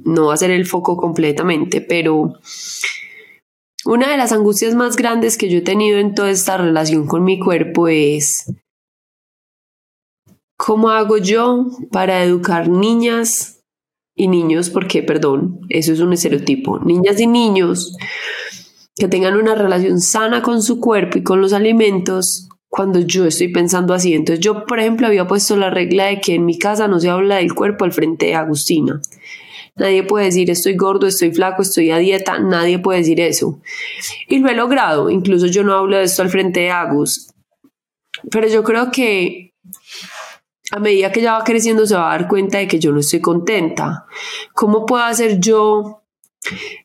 no 0.05 0.27
va 0.27 0.33
a 0.33 0.37
ser 0.37 0.51
el 0.51 0.65
foco 0.65 0.97
completamente, 0.97 1.81
pero 1.81 2.33
una 3.85 4.09
de 4.09 4.17
las 4.17 4.31
angustias 4.31 4.75
más 4.75 4.95
grandes 4.95 5.37
que 5.37 5.49
yo 5.49 5.57
he 5.57 5.61
tenido 5.61 5.99
en 5.99 6.15
toda 6.15 6.29
esta 6.29 6.57
relación 6.57 7.05
con 7.07 7.23
mi 7.23 7.39
cuerpo 7.39 7.87
es 7.87 8.53
cómo 10.57 10.89
hago 10.89 11.17
yo 11.17 11.65
para 11.91 12.23
educar 12.23 12.69
niñas 12.69 13.61
y 14.15 14.27
niños, 14.27 14.69
porque, 14.69 15.03
perdón, 15.03 15.59
eso 15.69 15.91
es 15.91 15.99
un 15.99 16.13
estereotipo, 16.13 16.79
niñas 16.79 17.19
y 17.19 17.27
niños 17.27 17.97
que 18.95 19.07
tengan 19.07 19.35
una 19.35 19.55
relación 19.55 19.99
sana 19.99 20.41
con 20.41 20.61
su 20.61 20.79
cuerpo 20.79 21.17
y 21.17 21.23
con 21.23 21.41
los 21.41 21.51
alimentos 21.51 22.47
cuando 22.75 23.01
yo 23.01 23.27
estoy 23.27 23.49
pensando 23.49 23.93
así. 23.93 24.15
Entonces 24.15 24.43
yo, 24.43 24.65
por 24.65 24.79
ejemplo, 24.79 25.05
había 25.05 25.27
puesto 25.27 25.55
la 25.55 25.69
regla 25.69 26.05
de 26.05 26.19
que 26.19 26.33
en 26.33 26.45
mi 26.45 26.57
casa 26.57 26.87
no 26.87 26.99
se 26.99 27.07
habla 27.07 27.35
del 27.35 27.53
cuerpo 27.53 27.85
al 27.85 27.91
frente 27.91 28.25
de 28.25 28.33
Agustina. 28.33 28.99
Nadie 29.75 30.01
puede 30.01 30.25
decir 30.25 30.49
estoy 30.49 30.75
gordo, 30.75 31.05
estoy 31.05 31.31
flaco, 31.31 31.61
estoy 31.61 31.91
a 31.91 31.99
dieta, 31.99 32.39
nadie 32.39 32.79
puede 32.79 32.97
decir 32.97 33.21
eso. 33.21 33.61
Y 34.27 34.39
lo 34.39 34.49
he 34.49 34.55
logrado, 34.55 35.11
incluso 35.11 35.45
yo 35.45 35.63
no 35.63 35.75
hablo 35.75 35.97
de 35.97 36.05
esto 36.05 36.23
al 36.23 36.31
frente 36.31 36.61
de 36.61 36.71
Agus. 36.71 37.29
Pero 38.31 38.47
yo 38.47 38.63
creo 38.63 38.89
que 38.89 39.53
a 40.71 40.79
medida 40.79 41.11
que 41.11 41.19
ella 41.19 41.33
va 41.33 41.43
creciendo 41.43 41.85
se 41.85 41.93
va 41.93 42.11
a 42.11 42.17
dar 42.17 42.27
cuenta 42.27 42.57
de 42.57 42.67
que 42.67 42.79
yo 42.79 42.91
no 42.91 43.01
estoy 43.01 43.21
contenta. 43.21 44.07
¿Cómo 44.55 44.87
puedo 44.87 45.03
hacer 45.03 45.39
yo 45.39 46.02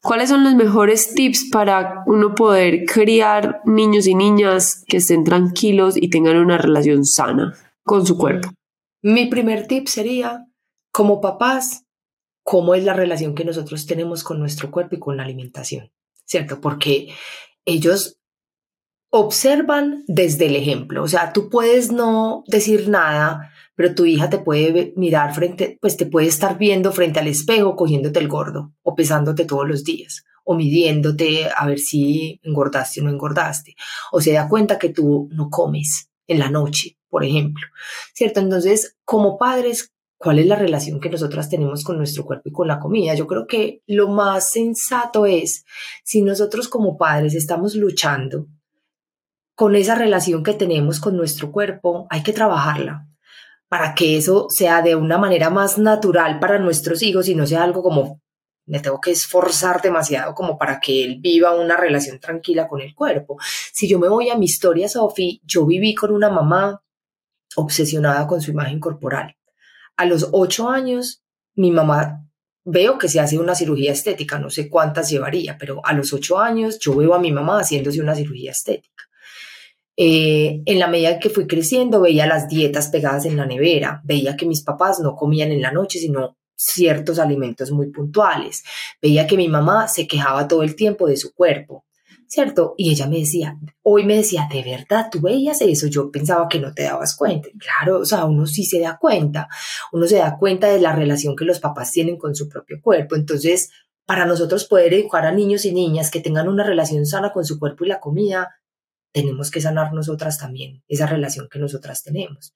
¿Cuáles 0.03 0.29
son 0.29 0.45
los 0.45 0.55
mejores 0.55 1.15
tips 1.15 1.49
para 1.51 2.03
uno 2.07 2.35
poder 2.35 2.85
criar 2.85 3.61
niños 3.65 4.07
y 4.07 4.15
niñas 4.15 4.85
que 4.87 4.99
estén 4.99 5.25
tranquilos 5.25 5.97
y 5.97 6.11
tengan 6.11 6.37
una 6.37 6.59
relación 6.59 7.05
sana 7.05 7.55
con 7.85 8.07
su 8.07 8.17
cuerpo? 8.17 8.51
Mi 9.03 9.27
primer 9.27 9.67
tip 9.67 9.89
sería, 9.89 10.47
como 10.93 11.21
papás, 11.21 11.85
cómo 12.43 12.75
es 12.75 12.85
la 12.85 12.95
relación 12.95 13.35
que 13.35 13.45
nosotros 13.45 13.87
tenemos 13.87 14.25
con 14.25 14.39
nuestro 14.39 14.71
cuerpo 14.71 14.97
y 14.97 14.99
con 14.99 15.17
la 15.17 15.23
alimentación, 15.23 15.91
¿cierto? 16.25 16.61
Porque 16.61 17.09
ellos 17.65 18.19
observan 19.11 20.05
desde 20.07 20.47
el 20.47 20.57
ejemplo, 20.57 21.03
o 21.03 21.09
sea, 21.09 21.33
tú 21.33 21.49
puedes 21.49 21.93
no 21.93 22.45
decir 22.47 22.89
nada, 22.89 23.53
pero 23.79 23.95
tu 23.95 24.07
hija 24.07 24.29
te 24.29 24.39
puede 24.39 24.93
mirar 24.97 25.33
frente, 25.33 25.79
pues 25.81 25.97
te 25.97 26.05
puede 26.05 26.27
estar 26.27 26.59
viendo 26.59 26.91
frente 26.91 27.21
al 27.21 27.29
espejo 27.29 27.77
cogiéndote 27.77 28.19
el 28.19 28.27
gordo 28.27 28.73
o 28.83 28.97
pesándote 28.97 29.45
todos 29.45 29.69
los 29.69 29.85
días 29.85 30.25
o 30.45 30.57
midiéndote 30.57 31.49
a 31.57 31.65
ver 31.65 31.79
si 31.79 32.41
engordaste 32.43 33.01
o 33.01 33.05
no 33.05 33.11
engordaste 33.11 33.77
o 34.11 34.21
se 34.21 34.33
da 34.33 34.49
cuenta 34.49 34.81
que 34.81 34.89
tú 34.89 35.29
no 35.31 35.49
comes 35.49 36.11
en 36.27 36.41
la 36.41 36.51
noche, 36.51 36.99
por 37.09 37.25
ejemplo, 37.25 37.65
¿cierto? 38.15 38.41
Entonces, 38.41 38.97
como 39.05 39.39
padres, 39.39 39.93
¿cuál 40.17 40.41
es 40.41 40.47
la 40.47 40.57
relación 40.57 40.99
que 40.99 41.09
nosotras 41.11 41.49
tenemos 41.49 41.85
con 41.85 41.99
nuestro 41.99 42.25
cuerpo 42.25 42.49
y 42.49 42.53
con 42.53 42.67
la 42.67 42.81
comida? 42.81 43.15
Yo 43.15 43.29
creo 43.29 43.47
que 43.47 43.85
lo 43.87 44.09
más 44.09 44.51
sensato 44.51 45.25
es 45.25 45.65
si 46.03 46.23
nosotros 46.23 46.67
como 46.67 46.99
padres 46.99 47.37
estamos 47.37 47.77
luchando 47.77 48.49
con 49.55 49.77
esa 49.77 49.95
relación 49.95 50.43
que 50.43 50.55
tenemos 50.55 50.99
con 50.99 51.17
nuestro 51.17 51.53
cuerpo, 51.53 52.09
hay 52.11 52.25
que 52.25 52.33
trabajarla 52.33 53.05
para 53.69 53.95
que 53.95 54.17
eso 54.17 54.47
sea 54.49 54.83
de 54.83 54.95
una 54.95 55.19
manera 55.19 55.51
más 55.51 55.79
natural 55.79 56.39
para 56.41 56.59
nuestros 56.59 57.03
hijos 57.03 57.29
y 57.29 57.35
no 57.35 57.47
sea 57.47 57.63
algo 57.63 57.83
como 57.83 58.21
me 58.69 58.81
tengo 58.81 59.01
que 59.01 59.11
esforzar 59.11 59.81
demasiado 59.81 60.35
como 60.35 60.59
para 60.59 60.79
que 60.79 61.03
él 61.03 61.19
viva 61.21 61.55
una 61.55 61.77
relación 61.77 62.21
tranquila 62.21 62.69
con 62.69 62.83
el 62.83 62.95
cuerpo. 62.95 63.39
Si 63.73 63.89
yo 63.89 63.99
me 63.99 64.09
voy 64.09 64.29
a 64.29 64.37
mi 64.37 64.45
historia, 64.45 64.89
Sofi, 64.89 65.41
yo 65.45 65.65
viví 65.65 65.95
con 65.95 66.13
una 66.13 66.29
mamá 66.29 66.83
obsesionada 67.57 68.27
con 68.27 68.43
su 68.43 68.51
imagen 68.51 68.79
corporal. 68.79 69.37
A 69.97 70.05
los 70.05 70.29
ocho 70.33 70.69
años, 70.69 71.25
mi 71.55 71.71
mamá 71.71 72.29
veo 72.65 72.99
que 72.99 73.09
se 73.09 73.21
hace 73.21 73.39
una 73.39 73.55
cirugía 73.55 73.93
estética, 73.93 74.39
no 74.39 74.51
sé 74.51 74.69
cuántas 74.69 75.09
llevaría, 75.09 75.57
pero 75.59 75.81
a 75.85 75.95
los 75.95 76.13
ocho 76.13 76.39
años 76.39 76.79
yo 76.79 76.95
veo 76.95 77.15
a 77.15 77.19
mi 77.19 77.33
mamá 77.33 77.61
haciéndose 77.61 78.03
una 78.03 78.15
cirugía 78.15 78.51
estética. 78.51 79.08
Eh, 80.01 80.63
en 80.65 80.79
la 80.79 80.87
medida 80.87 81.19
que 81.19 81.29
fui 81.29 81.49
creciendo, 81.49 82.01
veía 82.01 82.29
las 82.29 82.47
dietas 82.47 82.87
pegadas 82.87 83.27
en 83.27 83.37
la 83.37 83.47
nevera, 83.47 84.01
veía 84.05 84.37
que 84.37 84.47
mis 84.47 84.63
papás 84.63 85.01
no 85.01 85.17
comían 85.17 85.51
en 85.51 85.61
la 85.61 85.73
noche, 85.73 85.99
sino 85.99 86.37
ciertos 86.55 87.19
alimentos 87.19 87.73
muy 87.73 87.91
puntuales. 87.91 88.63
Veía 89.03 89.27
que 89.27 89.37
mi 89.37 89.49
mamá 89.49 89.89
se 89.89 90.07
quejaba 90.07 90.47
todo 90.47 90.63
el 90.63 90.77
tiempo 90.77 91.09
de 91.09 91.17
su 91.17 91.35
cuerpo, 91.35 91.85
¿cierto? 92.29 92.75
Y 92.77 92.93
ella 92.93 93.09
me 93.09 93.19
decía, 93.19 93.59
hoy 93.83 94.05
me 94.05 94.19
decía, 94.19 94.49
¿de 94.49 94.63
verdad 94.63 95.09
tú 95.11 95.21
veías 95.21 95.61
eso? 95.63 95.89
Yo 95.89 96.13
pensaba 96.13 96.49
que 96.49 96.61
no 96.61 96.73
te 96.73 96.85
dabas 96.85 97.17
cuenta. 97.17 97.49
Claro, 97.59 97.99
o 97.99 98.05
sea, 98.05 98.25
uno 98.25 98.47
sí 98.47 98.63
se 98.65 98.79
da 98.79 98.99
cuenta, 99.01 99.49
uno 99.91 100.07
se 100.07 100.19
da 100.19 100.37
cuenta 100.39 100.69
de 100.69 100.81
la 100.81 100.95
relación 100.95 101.35
que 101.35 101.45
los 101.45 101.59
papás 101.59 101.91
tienen 101.91 102.17
con 102.17 102.37
su 102.37 102.49
propio 102.49 102.81
cuerpo. 102.81 103.17
Entonces, 103.17 103.71
para 104.07 104.27
nosotros 104.27 104.65
poder 104.65 104.95
educar 104.95 105.27
a 105.27 105.33
niños 105.33 105.65
y 105.65 105.73
niñas 105.73 106.13
que 106.13 106.21
tengan 106.21 106.49
una 106.49 106.63
relación 106.63 107.05
sana 107.05 107.33
con 107.33 107.45
su 107.45 107.59
cuerpo 107.59 107.85
y 107.85 107.89
la 107.89 107.99
comida, 107.99 108.58
tenemos 109.21 109.51
que 109.51 109.61
sanar 109.61 109.93
nosotras 109.93 110.39
también 110.39 110.83
esa 110.87 111.07
relación 111.07 111.49
que 111.51 111.59
nosotras 111.59 112.03
tenemos. 112.05 112.55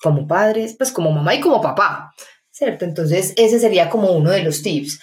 Como 0.00 0.26
padres, 0.26 0.74
pues 0.76 0.90
como 0.90 1.12
mamá 1.12 1.34
y 1.34 1.40
como 1.40 1.60
papá, 1.60 2.14
¿cierto? 2.50 2.86
Entonces, 2.86 3.34
ese 3.36 3.58
sería 3.60 3.90
como 3.90 4.12
uno 4.12 4.30
de 4.30 4.42
los 4.42 4.62
tips. 4.62 5.00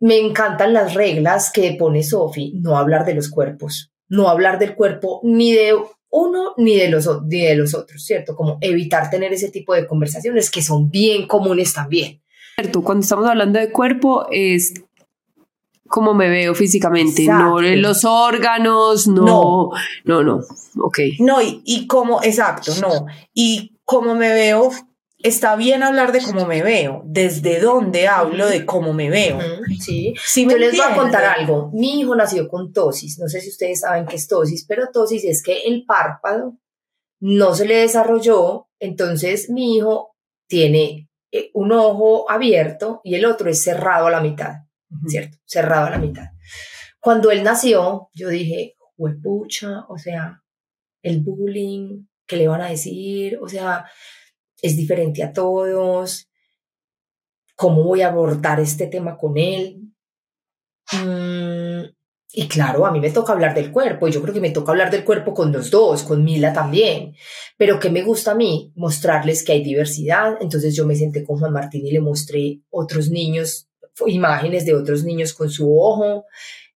Me 0.00 0.18
encantan 0.18 0.74
las 0.74 0.94
reglas 0.94 1.52
que 1.52 1.76
pone 1.78 2.02
Sofi, 2.02 2.54
no 2.56 2.76
hablar 2.76 3.06
de 3.06 3.14
los 3.14 3.30
cuerpos, 3.30 3.92
no 4.08 4.28
hablar 4.28 4.58
del 4.58 4.74
cuerpo 4.74 5.20
ni 5.22 5.52
de 5.52 5.74
uno 6.10 6.54
ni 6.56 6.76
de 6.76 6.88
los, 6.88 7.08
ni 7.24 7.42
de 7.42 7.54
los 7.54 7.74
otros, 7.74 8.04
¿cierto? 8.04 8.34
Como 8.34 8.58
evitar 8.60 9.10
tener 9.10 9.32
ese 9.32 9.50
tipo 9.50 9.74
de 9.74 9.86
conversaciones 9.86 10.50
que 10.50 10.62
son 10.62 10.90
bien 10.90 11.28
comunes 11.28 11.72
también. 11.72 12.20
Cierto, 12.56 12.82
cuando 12.82 13.02
estamos 13.02 13.26
hablando 13.28 13.58
de 13.58 13.70
cuerpo 13.70 14.26
es 14.30 14.74
como 15.94 16.12
me 16.12 16.28
veo 16.28 16.56
físicamente, 16.56 17.24
no 17.26 17.60
los 17.60 18.04
órganos, 18.04 19.06
no, 19.06 19.70
no, 20.02 20.24
no, 20.24 20.40
ok. 20.82 20.98
No, 21.20 21.40
y, 21.40 21.62
y 21.64 21.86
como, 21.86 22.20
exacto, 22.20 22.72
no, 22.80 23.06
y 23.32 23.78
como 23.84 24.16
me 24.16 24.32
veo 24.32 24.72
está 25.18 25.54
bien 25.54 25.84
hablar 25.84 26.10
de 26.10 26.20
cómo 26.20 26.46
me 26.46 26.64
veo, 26.64 27.02
desde 27.04 27.60
dónde 27.60 28.08
hablo 28.08 28.48
de 28.48 28.66
cómo 28.66 28.92
me 28.92 29.08
veo. 29.08 29.38
Sí, 29.80 30.14
sí 30.20 30.48
yo 30.50 30.58
les 30.58 30.76
voy 30.76 30.84
a 30.84 30.96
contar 30.96 31.24
algo. 31.24 31.70
Mi 31.72 32.00
hijo 32.00 32.16
nació 32.16 32.48
con 32.48 32.72
tosis, 32.72 33.20
no 33.20 33.28
sé 33.28 33.40
si 33.40 33.50
ustedes 33.50 33.78
saben 33.78 34.04
qué 34.06 34.16
es 34.16 34.26
tosis, 34.26 34.66
pero 34.66 34.88
tosis 34.92 35.22
es 35.24 35.44
que 35.44 35.62
el 35.62 35.84
párpado 35.86 36.58
no 37.20 37.54
se 37.54 37.66
le 37.66 37.76
desarrolló, 37.76 38.66
entonces 38.80 39.48
mi 39.48 39.76
hijo 39.76 40.16
tiene 40.48 41.08
eh, 41.30 41.52
un 41.54 41.70
ojo 41.70 42.28
abierto 42.28 43.00
y 43.04 43.14
el 43.14 43.26
otro 43.26 43.48
es 43.48 43.62
cerrado 43.62 44.08
a 44.08 44.10
la 44.10 44.20
mitad, 44.20 44.63
¿cierto? 45.06 45.38
Cerrado 45.44 45.86
a 45.86 45.90
la 45.90 45.98
mitad. 45.98 46.26
Cuando 47.00 47.30
él 47.30 47.42
nació, 47.42 48.08
yo 48.14 48.28
dije, 48.28 48.76
huepucha, 48.96 49.84
o 49.88 49.98
sea, 49.98 50.42
el 51.02 51.20
bullying, 51.20 52.06
¿qué 52.26 52.36
le 52.36 52.48
van 52.48 52.62
a 52.62 52.70
decir? 52.70 53.38
O 53.42 53.48
sea, 53.48 53.86
es 54.62 54.76
diferente 54.76 55.22
a 55.22 55.32
todos, 55.32 56.28
cómo 57.54 57.84
voy 57.84 58.02
a 58.02 58.08
abordar 58.08 58.60
este 58.60 58.86
tema 58.86 59.16
con 59.18 59.36
él. 59.36 59.80
Mm, 60.92 61.94
y 62.36 62.48
claro, 62.48 62.84
a 62.84 62.90
mí 62.90 62.98
me 62.98 63.10
toca 63.10 63.32
hablar 63.32 63.54
del 63.54 63.70
cuerpo, 63.70 64.08
y 64.08 64.12
yo 64.12 64.20
creo 64.20 64.34
que 64.34 64.40
me 64.40 64.50
toca 64.50 64.72
hablar 64.72 64.90
del 64.90 65.04
cuerpo 65.04 65.34
con 65.34 65.52
los 65.52 65.70
dos, 65.70 66.02
con 66.02 66.24
Mila 66.24 66.52
también. 66.52 67.14
Pero 67.56 67.78
que 67.78 67.90
me 67.90 68.02
gusta 68.02 68.32
a 68.32 68.34
mí 68.34 68.72
mostrarles 68.74 69.44
que 69.44 69.52
hay 69.52 69.62
diversidad. 69.62 70.36
Entonces 70.40 70.74
yo 70.74 70.86
me 70.86 70.96
senté 70.96 71.22
con 71.22 71.38
Juan 71.38 71.52
Martín 71.52 71.86
y 71.86 71.92
le 71.92 72.00
mostré 72.00 72.60
otros 72.70 73.10
niños, 73.10 73.68
imágenes 74.06 74.64
de 74.66 74.74
otros 74.74 75.04
niños 75.04 75.32
con 75.34 75.50
su 75.50 75.78
ojo. 75.78 76.24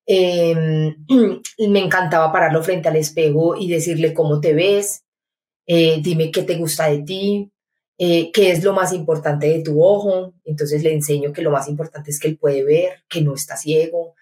Em, 0.05 0.95
me 1.69 1.79
encantaba 1.79 2.31
pararlo 2.31 2.63
frente 2.63 2.89
al 2.89 2.95
espejo 2.95 3.55
y 3.57 3.69
decirle 3.69 4.13
cómo 4.13 4.39
te 4.39 4.53
ves, 4.53 5.03
eh, 5.65 5.99
dime 6.01 6.31
qué 6.31 6.43
te 6.43 6.57
gusta 6.57 6.87
de 6.89 6.99
ti, 7.03 7.51
eh, 7.97 8.31
qué 8.31 8.51
es 8.51 8.63
lo 8.63 8.73
más 8.73 8.93
importante 8.93 9.47
de 9.47 9.61
tu 9.63 9.83
ojo. 9.83 10.33
Entonces 10.45 10.83
le 10.83 10.93
enseño 10.93 11.33
que 11.33 11.41
lo 11.41 11.51
más 11.51 11.67
importante 11.67 12.11
es 12.11 12.19
que 12.19 12.29
él 12.29 12.37
puede 12.37 12.63
ver, 12.63 13.03
que 13.09 13.21
no 13.21 13.33
está 13.35 13.57
ciego. 13.57 14.15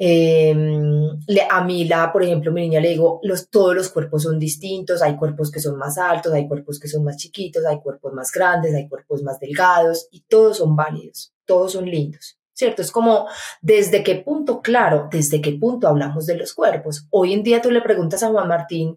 Em, 0.00 1.18
a 1.50 1.64
Mila, 1.64 2.12
por 2.12 2.22
ejemplo, 2.22 2.52
mi 2.52 2.60
niña 2.62 2.80
le 2.80 2.90
digo, 2.90 3.18
los, 3.24 3.50
todos 3.50 3.74
los 3.74 3.88
cuerpos 3.88 4.22
son 4.22 4.38
distintos, 4.38 5.02
hay 5.02 5.16
cuerpos 5.16 5.50
que 5.50 5.58
son 5.58 5.76
más 5.76 5.98
altos, 5.98 6.32
hay 6.32 6.46
cuerpos 6.46 6.78
que 6.78 6.86
son 6.86 7.02
más 7.02 7.16
chiquitos, 7.16 7.66
hay 7.66 7.80
cuerpos 7.80 8.12
más 8.12 8.30
grandes, 8.30 8.74
hay 8.76 8.88
cuerpos 8.88 9.24
más 9.24 9.40
delgados 9.40 10.06
y 10.12 10.20
todos 10.28 10.58
son 10.58 10.76
válidos, 10.76 11.34
todos 11.48 11.72
son 11.72 11.86
lindos, 11.86 12.38
¿cierto? 12.52 12.82
Es 12.82 12.92
como, 12.92 13.26
¿desde 13.60 14.04
qué 14.04 14.16
punto, 14.16 14.60
claro, 14.60 15.08
desde 15.10 15.40
qué 15.40 15.52
punto 15.52 15.88
hablamos 15.88 16.26
de 16.26 16.36
los 16.36 16.52
cuerpos? 16.54 17.08
Hoy 17.10 17.32
en 17.32 17.42
día 17.42 17.60
tú 17.60 17.72
le 17.72 17.80
preguntas 17.80 18.22
a 18.22 18.28
Juan 18.28 18.46
Martín, 18.46 18.96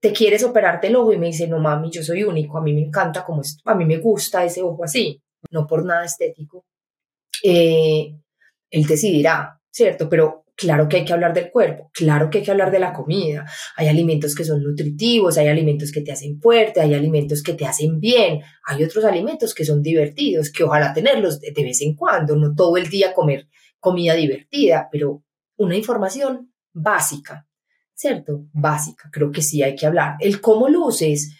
¿te 0.00 0.12
quieres 0.12 0.44
operarte 0.44 0.88
el 0.88 0.96
ojo? 0.96 1.12
Y 1.12 1.18
me 1.18 1.26
dice, 1.26 1.48
no 1.48 1.58
mami, 1.58 1.90
yo 1.90 2.04
soy 2.04 2.22
único, 2.22 2.58
a 2.58 2.62
mí 2.62 2.74
me 2.74 2.82
encanta 2.82 3.24
como 3.24 3.40
esto, 3.40 3.62
a 3.64 3.74
mí 3.74 3.84
me 3.86 3.96
gusta 3.96 4.44
ese 4.44 4.62
ojo 4.62 4.84
así, 4.84 5.20
no 5.50 5.66
por 5.66 5.84
nada 5.84 6.04
estético. 6.04 6.64
Eh, 7.42 8.14
él 8.70 8.86
decidirá, 8.86 9.60
¿cierto? 9.70 10.08
Pero 10.08 10.43
claro 10.56 10.88
que 10.88 10.98
hay 10.98 11.04
que 11.04 11.12
hablar 11.12 11.32
del 11.34 11.50
cuerpo, 11.50 11.90
claro 11.92 12.30
que 12.30 12.38
hay 12.38 12.44
que 12.44 12.50
hablar 12.50 12.70
de 12.70 12.78
la 12.78 12.92
comida. 12.92 13.44
Hay 13.76 13.88
alimentos 13.88 14.34
que 14.34 14.44
son 14.44 14.62
nutritivos, 14.62 15.38
hay 15.38 15.48
alimentos 15.48 15.90
que 15.92 16.00
te 16.00 16.12
hacen 16.12 16.40
fuerte, 16.40 16.80
hay 16.80 16.94
alimentos 16.94 17.42
que 17.42 17.54
te 17.54 17.66
hacen 17.66 18.00
bien, 18.00 18.40
hay 18.66 18.84
otros 18.84 19.04
alimentos 19.04 19.54
que 19.54 19.64
son 19.64 19.82
divertidos, 19.82 20.50
que 20.50 20.64
ojalá 20.64 20.92
tenerlos 20.92 21.40
de, 21.40 21.52
de 21.52 21.62
vez 21.62 21.80
en 21.82 21.94
cuando, 21.94 22.36
no 22.36 22.54
todo 22.54 22.76
el 22.76 22.88
día 22.88 23.12
comer 23.12 23.48
comida 23.80 24.14
divertida, 24.14 24.88
pero 24.90 25.22
una 25.58 25.76
información 25.76 26.52
básica, 26.72 27.46
¿cierto? 27.94 28.46
Básica, 28.52 29.10
creo 29.12 29.30
que 29.30 29.42
sí 29.42 29.62
hay 29.62 29.76
que 29.76 29.86
hablar. 29.86 30.16
El 30.20 30.40
cómo 30.40 30.68
luces, 30.68 31.36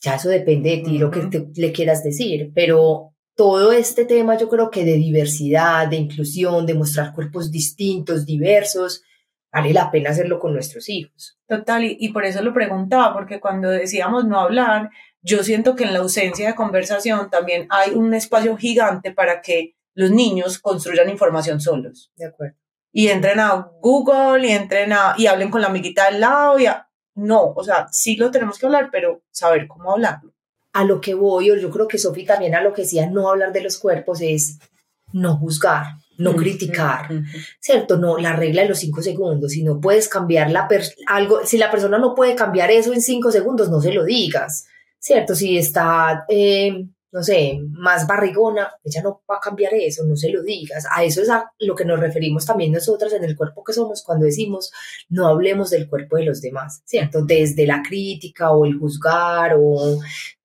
ya 0.00 0.14
eso 0.14 0.28
depende 0.28 0.70
de 0.70 0.82
ti, 0.82 0.98
lo 0.98 1.10
que 1.10 1.28
le 1.54 1.72
quieras 1.72 2.04
decir, 2.04 2.52
pero 2.54 3.14
todo 3.40 3.72
este 3.72 4.04
tema 4.04 4.36
yo 4.36 4.50
creo 4.50 4.70
que 4.70 4.84
de 4.84 4.96
diversidad, 4.96 5.88
de 5.88 5.96
inclusión, 5.96 6.66
de 6.66 6.74
mostrar 6.74 7.14
cuerpos 7.14 7.50
distintos, 7.50 8.26
diversos, 8.26 9.02
vale 9.50 9.72
la 9.72 9.90
pena 9.90 10.10
hacerlo 10.10 10.38
con 10.38 10.52
nuestros 10.52 10.90
hijos. 10.90 11.38
Total, 11.48 11.84
y, 11.84 11.96
y 11.98 12.10
por 12.10 12.26
eso 12.26 12.42
lo 12.42 12.52
preguntaba, 12.52 13.14
porque 13.14 13.40
cuando 13.40 13.70
decíamos 13.70 14.26
no 14.26 14.38
hablar, 14.38 14.90
yo 15.22 15.42
siento 15.42 15.74
que 15.74 15.84
en 15.84 15.94
la 15.94 16.00
ausencia 16.00 16.48
de 16.48 16.54
conversación 16.54 17.30
también 17.30 17.66
hay 17.70 17.92
un 17.92 18.12
espacio 18.12 18.58
gigante 18.58 19.10
para 19.10 19.40
que 19.40 19.74
los 19.94 20.10
niños 20.10 20.58
construyan 20.58 21.08
información 21.08 21.62
solos. 21.62 22.12
De 22.16 22.26
acuerdo 22.26 22.58
y 22.92 23.08
entren 23.08 23.40
a 23.40 23.70
Google 23.80 24.46
y 24.46 24.50
entren 24.50 24.92
a, 24.92 25.14
y 25.16 25.28
hablen 25.28 25.50
con 25.50 25.62
la 25.62 25.68
amiguita 25.68 26.08
al 26.08 26.20
lado 26.20 26.58
y 26.58 26.66
no, 27.14 27.52
o 27.54 27.64
sea, 27.64 27.88
sí 27.90 28.16
lo 28.16 28.30
tenemos 28.30 28.58
que 28.58 28.66
hablar, 28.66 28.90
pero 28.92 29.22
saber 29.30 29.66
cómo 29.66 29.92
hablarlo. 29.92 30.34
A 30.72 30.84
lo 30.84 31.00
que 31.00 31.14
voy, 31.14 31.46
yo 31.46 31.70
creo 31.70 31.88
que 31.88 31.98
Sofi 31.98 32.24
también 32.24 32.54
a 32.54 32.62
lo 32.62 32.72
que 32.72 32.82
decía 32.82 33.10
no 33.10 33.28
hablar 33.28 33.52
de 33.52 33.62
los 33.62 33.78
cuerpos 33.78 34.20
es 34.20 34.58
no 35.12 35.36
juzgar, 35.36 35.86
no 36.18 36.36
criticar, 36.36 37.08
¿cierto? 37.60 37.96
No, 37.96 38.18
la 38.18 38.34
regla 38.36 38.62
de 38.62 38.68
los 38.68 38.78
cinco 38.78 39.02
segundos, 39.02 39.52
si 39.52 39.64
no 39.64 39.80
puedes 39.80 40.08
cambiar 40.08 40.50
la 40.50 40.68
algo, 41.06 41.44
si 41.44 41.58
la 41.58 41.70
persona 41.70 41.98
no 41.98 42.14
puede 42.14 42.36
cambiar 42.36 42.70
eso 42.70 42.92
en 42.92 43.02
cinco 43.02 43.32
segundos, 43.32 43.70
no 43.70 43.80
se 43.80 43.92
lo 43.92 44.04
digas, 44.04 44.66
¿cierto? 45.00 45.34
Si 45.34 45.58
está 45.58 46.24
eh, 46.28 46.86
no 47.12 47.22
sé, 47.24 47.58
más 47.72 48.06
barrigona, 48.06 48.70
ella 48.84 49.02
no 49.02 49.22
va 49.28 49.36
a 49.36 49.40
cambiar 49.40 49.74
eso, 49.74 50.04
no 50.04 50.16
se 50.16 50.30
lo 50.30 50.42
digas. 50.42 50.84
A 50.94 51.02
eso 51.02 51.22
es 51.22 51.28
a 51.28 51.50
lo 51.58 51.74
que 51.74 51.84
nos 51.84 51.98
referimos 51.98 52.46
también 52.46 52.72
nosotras 52.72 53.12
en 53.12 53.24
el 53.24 53.36
cuerpo 53.36 53.64
que 53.64 53.72
somos 53.72 54.02
cuando 54.04 54.26
decimos 54.26 54.70
no 55.08 55.26
hablemos 55.26 55.70
del 55.70 55.88
cuerpo 55.88 56.16
de 56.16 56.24
los 56.26 56.40
demás, 56.40 56.82
¿cierto? 56.84 57.24
Desde 57.24 57.66
la 57.66 57.82
crítica 57.82 58.52
o 58.52 58.64
el 58.64 58.78
juzgar 58.78 59.56
o 59.58 59.98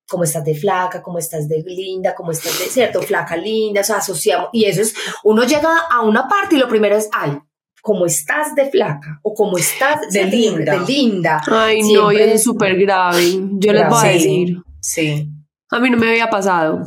cómo 0.08 0.24
estás 0.24 0.44
de 0.44 0.56
flaca, 0.56 1.02
cómo 1.02 1.20
estás 1.20 1.48
de 1.48 1.64
linda, 1.66 2.14
cómo 2.16 2.32
estás 2.32 2.60
de, 2.60 2.66
¿cierto? 2.66 3.02
Flaca, 3.02 3.36
linda, 3.36 3.82
o 3.82 3.84
sea, 3.84 3.98
asociamos. 3.98 4.50
Y 4.54 4.66
eso 4.66 4.82
es, 4.82 4.96
uno 5.24 5.44
llega 5.44 5.80
a 5.90 6.02
una 6.02 6.28
parte 6.28 6.56
y 6.56 6.60
lo 6.60 6.68
primero 6.68 6.96
es, 6.96 7.10
ay, 7.12 7.40
cómo 7.82 8.08
estás 8.08 8.56
de 8.56 8.70
flaca 8.70 9.20
o 9.22 9.34
cómo 9.34 9.58
estás 9.58 10.12
de 10.12 10.26
linda. 10.26 10.80
De 10.80 10.86
linda. 10.86 11.42
Ay, 11.48 11.82
no, 11.94 12.12
y 12.12 12.18
es 12.18 12.44
súper 12.44 12.76
grave. 12.78 13.40
Yo 13.54 13.74
les 13.74 13.88
voy 13.88 14.08
a 14.08 14.12
decir. 14.12 14.58
Sí. 14.80 15.30
A 15.70 15.80
mí 15.80 15.90
no 15.90 15.98
me 15.98 16.10
había 16.10 16.30
pasado, 16.30 16.82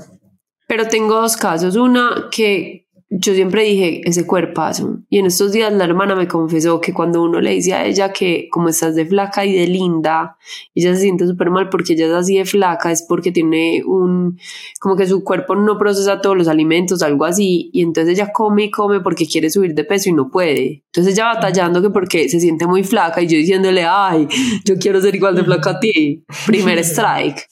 pero 0.67 0.89
tengo 0.89 1.21
dos 1.21 1.37
casos. 1.37 1.77
Una 1.77 2.29
que 2.33 2.88
yo 3.11 3.33
siempre 3.33 3.63
dije 3.63 4.03
ese 4.05 4.27
cuerpazo 4.27 4.99
y 5.09 5.19
en 5.19 5.27
estos 5.27 5.53
días 5.53 5.73
la 5.73 5.85
hermana 5.85 6.15
me 6.15 6.29
confesó 6.29 6.79
que 6.79 6.93
cuando 6.93 7.23
uno 7.23 7.41
le 7.41 7.53
dice 7.53 7.73
a 7.73 7.87
ella 7.87 8.13
que 8.13 8.49
como 8.51 8.69
estás 8.69 8.95
de 8.95 9.07
flaca 9.07 9.47
y 9.47 9.55
de 9.55 9.67
linda, 9.67 10.37
ella 10.75 10.95
se 10.95 11.03
siente 11.03 11.27
súper 11.27 11.51
mal 11.51 11.71
porque 11.71 11.95
ella 11.95 12.07
es 12.07 12.13
así 12.13 12.37
de 12.37 12.45
flaca, 12.45 12.93
es 12.93 13.07
porque 13.09 13.33
tiene 13.33 13.83
un, 13.87 14.39
como 14.79 14.95
que 14.95 15.07
su 15.07 15.25
cuerpo 15.25 15.57
no 15.57 15.79
procesa 15.79 16.21
todos 16.21 16.37
los 16.37 16.49
alimentos, 16.49 17.03
algo 17.03 17.25
así, 17.25 17.71
y 17.73 17.83
entonces 17.83 18.19
ella 18.19 18.31
come 18.31 18.65
y 18.65 18.71
come 18.71 19.01
porque 19.01 19.27
quiere 19.27 19.49
subir 19.49 19.75
de 19.75 19.85
peso 19.85 20.11
y 20.11 20.13
no 20.13 20.31
puede. 20.31 20.85
Entonces 20.87 21.15
ella 21.15 21.33
batallando 21.33 21.81
que 21.81 21.91
porque 21.91 22.29
se 22.29 22.41
siente 22.41 22.67
muy 22.67 22.85
flaca 22.85 23.23
y 23.23 23.27
yo 23.27 23.39
diciéndole, 23.39 23.85
ay, 23.85 24.29
yo 24.67 24.77
quiero 24.77 25.01
ser 25.01 25.15
igual 25.15 25.35
de 25.35 25.45
flaca 25.45 25.71
a 25.71 25.81
ti, 25.81 26.25
primer 26.47 26.79
strike. 26.85 27.49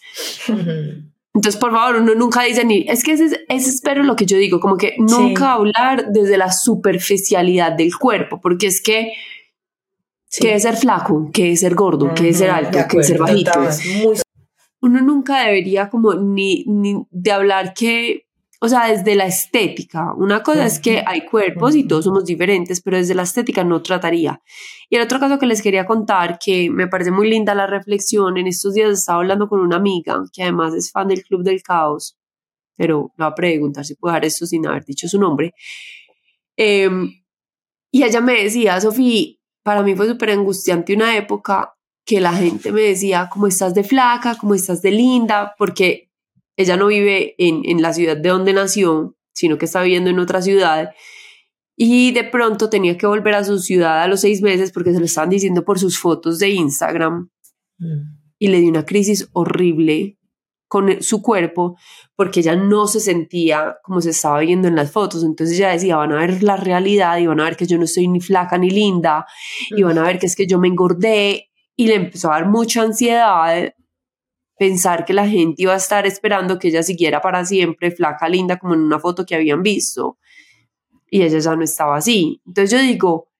Entonces, 1.36 1.60
por 1.60 1.70
favor, 1.70 1.96
uno 1.96 2.14
nunca 2.14 2.44
dice 2.44 2.64
ni, 2.64 2.86
es 2.88 3.04
que 3.04 3.12
ese, 3.12 3.44
es 3.46 3.68
espero 3.68 4.02
lo 4.02 4.16
que 4.16 4.24
yo 4.24 4.38
digo, 4.38 4.58
como 4.58 4.78
que 4.78 4.94
nunca 4.96 5.52
hablar 5.52 6.06
desde 6.10 6.38
la 6.38 6.50
superficialidad 6.50 7.72
del 7.72 7.94
cuerpo, 7.94 8.40
porque 8.40 8.68
es 8.68 8.82
que, 8.82 9.12
¿qué 10.40 10.54
es 10.54 10.62
ser 10.62 10.78
flaco? 10.78 11.28
¿Qué 11.34 11.52
es 11.52 11.60
ser 11.60 11.74
gordo? 11.74 12.14
¿Qué 12.14 12.30
es 12.30 12.38
ser 12.38 12.48
alto? 12.48 12.78
¿Qué 12.88 13.00
es 13.00 13.06
ser 13.08 13.18
bajito? 13.18 13.52
Uno 14.80 15.02
nunca 15.02 15.44
debería 15.44 15.90
como 15.90 16.14
ni, 16.14 16.64
ni 16.68 17.06
de 17.10 17.32
hablar 17.32 17.74
que 17.74 18.25
o 18.60 18.68
sea, 18.68 18.88
desde 18.88 19.14
la 19.14 19.26
estética. 19.26 20.14
Una 20.14 20.42
cosa 20.42 20.64
es 20.64 20.78
que 20.78 21.02
hay 21.06 21.26
cuerpos 21.26 21.74
y 21.74 21.84
todos 21.86 22.04
somos 22.04 22.24
diferentes, 22.24 22.80
pero 22.80 22.96
desde 22.96 23.14
la 23.14 23.22
estética 23.22 23.64
no 23.64 23.82
trataría. 23.82 24.40
Y 24.88 24.96
el 24.96 25.02
otro 25.02 25.20
caso 25.20 25.38
que 25.38 25.46
les 25.46 25.60
quería 25.60 25.84
contar, 25.84 26.38
que 26.38 26.70
me 26.70 26.86
parece 26.86 27.10
muy 27.10 27.28
linda 27.28 27.54
la 27.54 27.66
reflexión, 27.66 28.38
en 28.38 28.46
estos 28.46 28.74
días 28.74 28.90
estaba 28.90 29.18
hablando 29.18 29.48
con 29.48 29.60
una 29.60 29.76
amiga 29.76 30.22
que 30.32 30.42
además 30.42 30.74
es 30.74 30.90
fan 30.90 31.08
del 31.08 31.22
Club 31.22 31.42
del 31.42 31.62
Caos, 31.62 32.18
pero 32.76 33.12
le 33.16 33.24
voy 33.24 33.32
a 33.32 33.34
preguntar 33.34 33.84
si 33.84 33.94
puedo 33.94 34.12
dar 34.14 34.24
esto 34.24 34.46
sin 34.46 34.66
haber 34.66 34.84
dicho 34.84 35.08
su 35.08 35.18
nombre. 35.18 35.54
Em, 36.56 37.22
y 37.90 38.02
ella 38.02 38.20
me 38.20 38.42
decía, 38.42 38.80
Sofía, 38.80 39.34
para 39.62 39.82
mí 39.82 39.94
fue 39.94 40.06
súper 40.06 40.30
angustiante 40.30 40.94
una 40.94 41.16
época 41.16 41.74
que 42.04 42.20
la 42.20 42.32
gente 42.32 42.70
me 42.72 42.82
decía, 42.82 43.28
¿cómo 43.30 43.48
estás 43.48 43.74
de 43.74 43.82
flaca? 43.82 44.36
¿Cómo 44.38 44.54
estás 44.54 44.80
de 44.80 44.92
linda? 44.92 45.54
Porque 45.58 46.05
ella 46.56 46.76
no 46.76 46.86
vive 46.86 47.34
en, 47.38 47.62
en 47.64 47.82
la 47.82 47.92
ciudad 47.92 48.16
de 48.16 48.28
donde 48.28 48.52
nació, 48.52 49.16
sino 49.32 49.58
que 49.58 49.66
está 49.66 49.82
viviendo 49.82 50.10
en 50.10 50.18
otra 50.18 50.42
ciudad. 50.42 50.90
Y 51.76 52.12
de 52.12 52.24
pronto 52.24 52.70
tenía 52.70 52.96
que 52.96 53.06
volver 53.06 53.34
a 53.34 53.44
su 53.44 53.58
ciudad 53.58 54.02
a 54.02 54.08
los 54.08 54.20
seis 54.20 54.40
meses 54.40 54.72
porque 54.72 54.92
se 54.92 54.98
lo 54.98 55.04
estaban 55.04 55.28
diciendo 55.28 55.64
por 55.64 55.78
sus 55.78 55.98
fotos 55.98 56.38
de 56.38 56.48
Instagram. 56.48 57.30
Mm. 57.78 58.16
Y 58.38 58.48
le 58.48 58.60
dio 58.60 58.70
una 58.70 58.86
crisis 58.86 59.28
horrible 59.32 60.18
con 60.68 61.00
su 61.02 61.22
cuerpo 61.22 61.76
porque 62.16 62.40
ella 62.40 62.56
no 62.56 62.86
se 62.86 63.00
sentía 63.00 63.76
como 63.82 64.00
se 64.00 64.10
estaba 64.10 64.40
viendo 64.40 64.68
en 64.68 64.76
las 64.76 64.90
fotos. 64.90 65.22
Entonces 65.22 65.58
ella 65.58 65.70
decía, 65.70 65.96
van 65.96 66.12
a 66.12 66.16
ver 66.16 66.42
la 66.42 66.56
realidad 66.56 67.18
y 67.18 67.26
van 67.26 67.40
a 67.40 67.44
ver 67.44 67.56
que 67.56 67.66
yo 67.66 67.76
no 67.78 67.84
estoy 67.84 68.08
ni 68.08 68.20
flaca 68.20 68.58
ni 68.58 68.70
linda 68.70 69.26
y 69.70 69.82
van 69.82 69.98
a 69.98 70.02
ver 70.02 70.18
que 70.18 70.26
es 70.26 70.34
que 70.34 70.46
yo 70.46 70.58
me 70.58 70.68
engordé 70.68 71.50
y 71.76 71.86
le 71.86 71.94
empezó 71.94 72.32
a 72.32 72.36
dar 72.36 72.48
mucha 72.48 72.82
ansiedad 72.82 73.74
pensar 74.58 75.04
que 75.04 75.12
la 75.12 75.28
gente 75.28 75.62
iba 75.62 75.74
a 75.74 75.76
estar 75.76 76.06
esperando 76.06 76.58
que 76.58 76.68
ella 76.68 76.82
siguiera 76.82 77.20
para 77.20 77.44
siempre 77.44 77.90
flaca, 77.90 78.28
linda, 78.28 78.58
como 78.58 78.74
en 78.74 78.80
una 78.80 78.98
foto 78.98 79.24
que 79.26 79.34
habían 79.34 79.62
visto. 79.62 80.18
Y 81.08 81.22
ella 81.22 81.38
ya 81.38 81.54
no 81.54 81.62
estaba 81.62 81.96
así. 81.96 82.40
Entonces 82.46 82.70
yo 82.70 82.78
digo, 82.78 83.30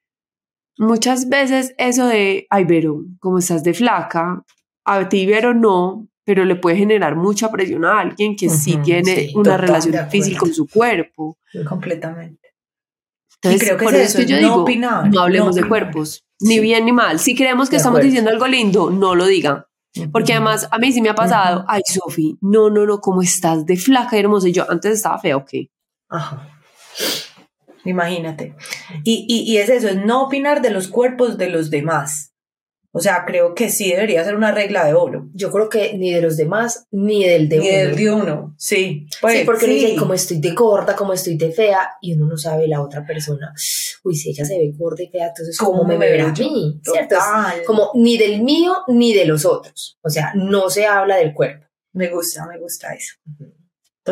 muchas 0.79 1.29
veces 1.29 1.75
eso 1.79 2.07
de, 2.07 2.47
ay, 2.51 2.65
Vero, 2.65 3.05
como 3.19 3.39
estás 3.39 3.65
de 3.65 3.75
flaca, 3.75 4.45
a 4.85 5.09
ti, 5.09 5.27
Vero, 5.27 5.55
no, 5.55 6.09
pero 6.25 6.45
le 6.45 6.57
puede 6.57 6.77
generar 6.77 7.17
mucha 7.17 7.51
presión 7.51 7.85
a 7.85 8.01
alguien 8.01 8.37
que 8.37 8.49
sí 8.49 8.77
tiene 8.79 9.31
una 9.35 9.57
relación 9.57 10.05
difícil 10.05 10.37
con 10.37 10.53
su 10.53 10.67
cuerpo. 10.67 11.39
Completamente. 11.69 12.55
Entonces, 13.37 13.63
creo 13.63 13.79
que 13.79 13.85
por 13.85 13.95
eso, 13.95 14.19
que 14.19 14.27
yo 14.27 14.37
digo, 14.39 14.67
no 15.11 15.21
hablemos 15.21 15.55
de 15.55 15.67
cuerpos, 15.67 16.25
ni 16.41 16.59
bien 16.59 16.85
ni 16.85 16.93
mal. 16.93 17.19
Si 17.19 17.35
creemos 17.35 17.71
que 17.71 17.77
estamos 17.77 18.01
diciendo 18.01 18.31
algo 18.31 18.47
lindo, 18.47 18.91
no 18.91 19.15
lo 19.15 19.27
digan. 19.27 19.65
Porque 20.13 20.33
además 20.33 20.69
a 20.71 20.79
mí 20.79 20.93
sí 20.93 21.01
me 21.01 21.09
ha 21.09 21.15
pasado, 21.15 21.65
ay 21.69 21.83
Sofi, 21.87 22.37
no, 22.41 22.71
no, 22.71 22.87
no, 22.87 23.01
¿cómo 23.01 23.23
estás 23.23 23.65
de 23.67 23.77
flaca 23.77 24.17
y 24.17 24.21
hermosa? 24.21 24.49
Y 24.49 24.53
yo 24.53 24.71
antes 24.71 24.93
estaba 24.93 25.19
fea, 25.19 25.37
ok. 25.37 25.51
Ajá. 26.09 26.49
Imagínate. 27.85 28.55
Y, 29.05 29.27
y, 29.29 29.53
y 29.53 29.59
es 29.59 29.69
eso, 29.69 29.89
es 29.89 29.97
no 29.97 30.25
opinar 30.25 30.61
de 30.61 30.71
los 30.71 30.89
cuerpos 30.89 31.39
de 31.39 31.49
los 31.49 31.71
demás. 31.71 32.33
O 32.97 33.01
sea, 33.01 33.25
creo 33.27 33.55
que 33.55 33.69
sí 33.69 33.91
debería 33.91 34.25
ser 34.25 34.35
una 34.37 34.53
regla 34.53 34.87
de 34.87 34.95
oro. 34.95 35.29
Yo 35.35 35.51
creo 35.51 35.69
que 35.69 35.99
ni 35.99 36.15
de 36.15 36.23
los 36.23 36.39
demás, 36.39 36.87
ni 36.91 37.27
del 37.27 37.47
de 37.47 37.59
ni 37.59 37.69
uno. 37.69 37.71
Ni 37.71 37.77
del 37.77 37.97
de 37.97 38.11
uno, 38.11 38.55
sí. 38.57 39.07
Pues, 39.21 39.41
sí, 39.41 39.45
porque 39.45 39.67
sí. 39.67 39.97
como 39.97 40.15
estoy 40.15 40.41
de 40.41 40.53
gorda, 40.53 40.97
como 40.97 41.13
estoy 41.13 41.37
de 41.37 41.53
fea, 41.53 41.91
y 42.01 42.15
uno 42.15 42.27
no 42.27 42.39
sabe 42.39 42.67
la 42.67 42.81
otra 42.81 43.05
persona. 43.05 43.53
Uy, 44.03 44.15
si 44.15 44.31
ella 44.31 44.47
se 44.47 44.57
ve 44.57 44.73
gorda 44.75 45.03
y 45.03 45.09
fea, 45.09 45.27
entonces 45.29 45.59
¿cómo, 45.59 45.85
me 45.85 45.99
verá 45.99 46.31
a 46.31 46.33
mí? 46.33 46.81
¿Cierto? 46.83 47.17
Como 47.67 47.91
ni 47.97 48.17
del 48.17 48.43
mío, 48.43 48.77
ni 48.89 49.13
de 49.13 49.27
los 49.27 49.45
otros. 49.45 49.99
O 50.01 50.09
sea, 50.09 50.33
no 50.35 50.71
se 50.71 50.87
habla 50.87 51.17
del 51.17 51.35
cuerpo. 51.35 51.67
Me 51.93 52.09
gusta, 52.09 52.47
me 52.47 52.59
gusta 52.59 52.95
eso. 52.95 53.17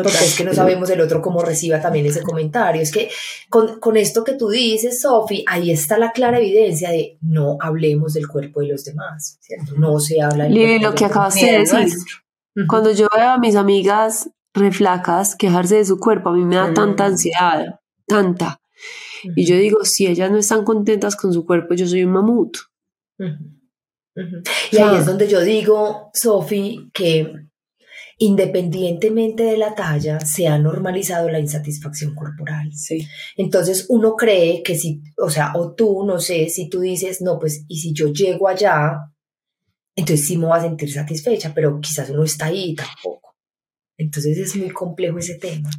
Porque 0.03 0.25
es 0.25 0.37
que 0.37 0.43
no 0.43 0.53
sabemos 0.53 0.89
el 0.89 0.99
otro 0.99 1.21
cómo 1.21 1.41
reciba 1.41 1.79
también 1.79 2.05
ese 2.05 2.21
comentario. 2.21 2.81
Es 2.81 2.91
que 2.91 3.09
con, 3.49 3.79
con 3.79 3.95
esto 3.95 4.23
que 4.23 4.33
tú 4.33 4.49
dices, 4.49 5.01
Sofi, 5.01 5.45
ahí 5.47 5.71
está 5.71 5.97
la 5.97 6.11
clara 6.11 6.37
evidencia 6.37 6.89
de 6.91 7.17
no 7.21 7.57
hablemos 7.61 8.13
del 8.13 8.27
cuerpo 8.27 8.59
de 8.59 8.67
los 8.67 8.83
demás, 8.83 9.37
¿cierto? 9.41 9.73
No 9.77 9.99
se 9.99 10.21
habla 10.21 10.45
del 10.45 10.81
lo 10.81 10.93
que 10.93 11.05
acabas 11.05 11.35
de 11.35 11.59
decir. 11.59 11.97
Cuando 12.67 12.91
yo 12.91 13.07
veo 13.15 13.29
a 13.29 13.37
mis 13.37 13.55
amigas 13.55 14.29
reflacas 14.53 15.35
quejarse 15.35 15.75
de 15.75 15.85
su 15.85 15.97
cuerpo, 15.97 16.29
a 16.29 16.33
mí 16.33 16.43
me 16.45 16.55
da 16.55 16.73
tanta 16.73 17.05
ansiedad, 17.05 17.79
tanta. 18.07 18.59
Y 19.35 19.45
yo 19.45 19.55
digo, 19.57 19.83
si 19.83 20.07
ellas 20.07 20.29
no 20.31 20.37
están 20.37 20.63
contentas 20.63 21.15
con 21.15 21.33
su 21.33 21.45
cuerpo, 21.45 21.73
yo 21.73 21.87
soy 21.87 22.03
un 22.03 22.11
mamut. 22.11 22.57
Y 24.71 24.77
ahí 24.77 24.97
es 24.97 25.05
donde 25.05 25.27
yo 25.27 25.41
digo, 25.41 26.09
Sofi, 26.13 26.89
que 26.93 27.47
independientemente 28.17 29.43
de 29.43 29.57
la 29.57 29.75
talla, 29.75 30.19
se 30.19 30.47
ha 30.47 30.57
normalizado 30.57 31.29
la 31.29 31.39
insatisfacción 31.39 32.15
corporal. 32.15 32.71
Sí. 32.73 33.05
Entonces 33.35 33.85
uno 33.89 34.15
cree 34.15 34.63
que 34.63 34.75
si, 34.75 35.01
o 35.17 35.29
sea, 35.29 35.51
o 35.55 35.73
tú, 35.73 36.05
no 36.05 36.19
sé, 36.19 36.49
si 36.49 36.69
tú 36.69 36.79
dices, 36.79 37.21
no, 37.21 37.39
pues, 37.39 37.65
y 37.67 37.79
si 37.79 37.93
yo 37.93 38.11
llego 38.13 38.47
allá, 38.47 39.11
entonces 39.95 40.27
sí 40.27 40.37
me 40.37 40.47
voy 40.47 40.57
a 40.57 40.61
sentir 40.61 40.91
satisfecha, 40.91 41.53
pero 41.53 41.79
quizás 41.79 42.09
uno 42.09 42.23
está 42.23 42.45
ahí 42.47 42.75
tampoco. 42.75 43.25
Entonces 43.97 44.37
es 44.37 44.55
muy 44.57 44.71
complejo 44.71 45.19
ese 45.19 45.35
tema. 45.35 45.69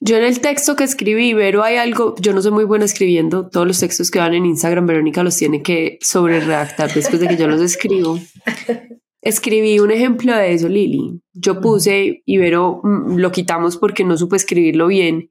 Yo 0.00 0.16
en 0.16 0.24
el 0.24 0.40
texto 0.40 0.76
que 0.76 0.84
escribí, 0.84 1.34
pero 1.34 1.64
hay 1.64 1.76
algo, 1.76 2.14
yo 2.20 2.32
no 2.32 2.40
soy 2.40 2.52
muy 2.52 2.64
buena 2.64 2.84
escribiendo, 2.84 3.48
todos 3.48 3.66
los 3.66 3.80
textos 3.80 4.12
que 4.12 4.20
van 4.20 4.34
en 4.34 4.46
Instagram, 4.46 4.86
Verónica 4.86 5.24
los 5.24 5.36
tiene 5.36 5.60
que 5.60 5.98
sobre 6.00 6.38
redactar 6.38 6.92
después 6.94 7.20
de 7.20 7.26
que 7.26 7.36
yo 7.36 7.48
los 7.48 7.60
escribo. 7.60 8.18
Escribí 9.20 9.80
un 9.80 9.90
ejemplo 9.90 10.34
de 10.36 10.52
eso, 10.52 10.68
Lili. 10.68 11.20
Yo 11.32 11.60
puse, 11.60 12.22
y 12.24 12.38
Vero 12.38 12.80
mm, 12.82 13.16
lo 13.16 13.32
quitamos 13.32 13.76
porque 13.76 14.04
no 14.04 14.16
supe 14.16 14.36
escribirlo 14.36 14.86
bien, 14.86 15.30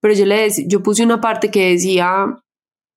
pero 0.00 0.14
yo 0.14 0.26
le 0.26 0.48
yo 0.66 0.82
puse 0.82 1.04
una 1.04 1.20
parte 1.20 1.50
que 1.50 1.70
decía, 1.70 2.26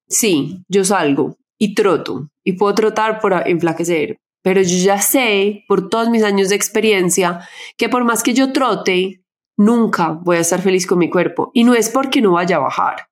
sí, 0.07 0.63
yo 0.68 0.84
salgo 0.84 1.38
y 1.57 1.74
troto 1.76 2.30
y 2.43 2.53
puedo 2.53 2.74
trotar 2.76 3.20
por 3.20 3.34
enflaquecer, 3.47 4.18
pero 4.41 4.61
yo 4.61 4.78
ya 4.78 4.99
sé 4.99 5.63
por 5.68 5.89
todos 5.89 6.09
mis 6.09 6.24
años 6.24 6.49
de 6.49 6.55
experiencia 6.55 7.47
que 7.78 7.89
por 7.89 8.03
más 8.03 8.24
que 8.24 8.34
yo 8.34 8.51
trote, 8.51 9.24
nunca 9.55 10.09
voy 10.09 10.38
a 10.38 10.41
estar 10.41 10.61
feliz 10.61 10.86
con 10.86 10.99
mi 10.99 11.09
cuerpo. 11.09 11.51
Y 11.53 11.63
no 11.63 11.74
es 11.76 11.89
porque 11.89 12.22
no 12.22 12.34
vaya 12.34 12.57
a 12.57 12.59
bajar, 12.59 13.07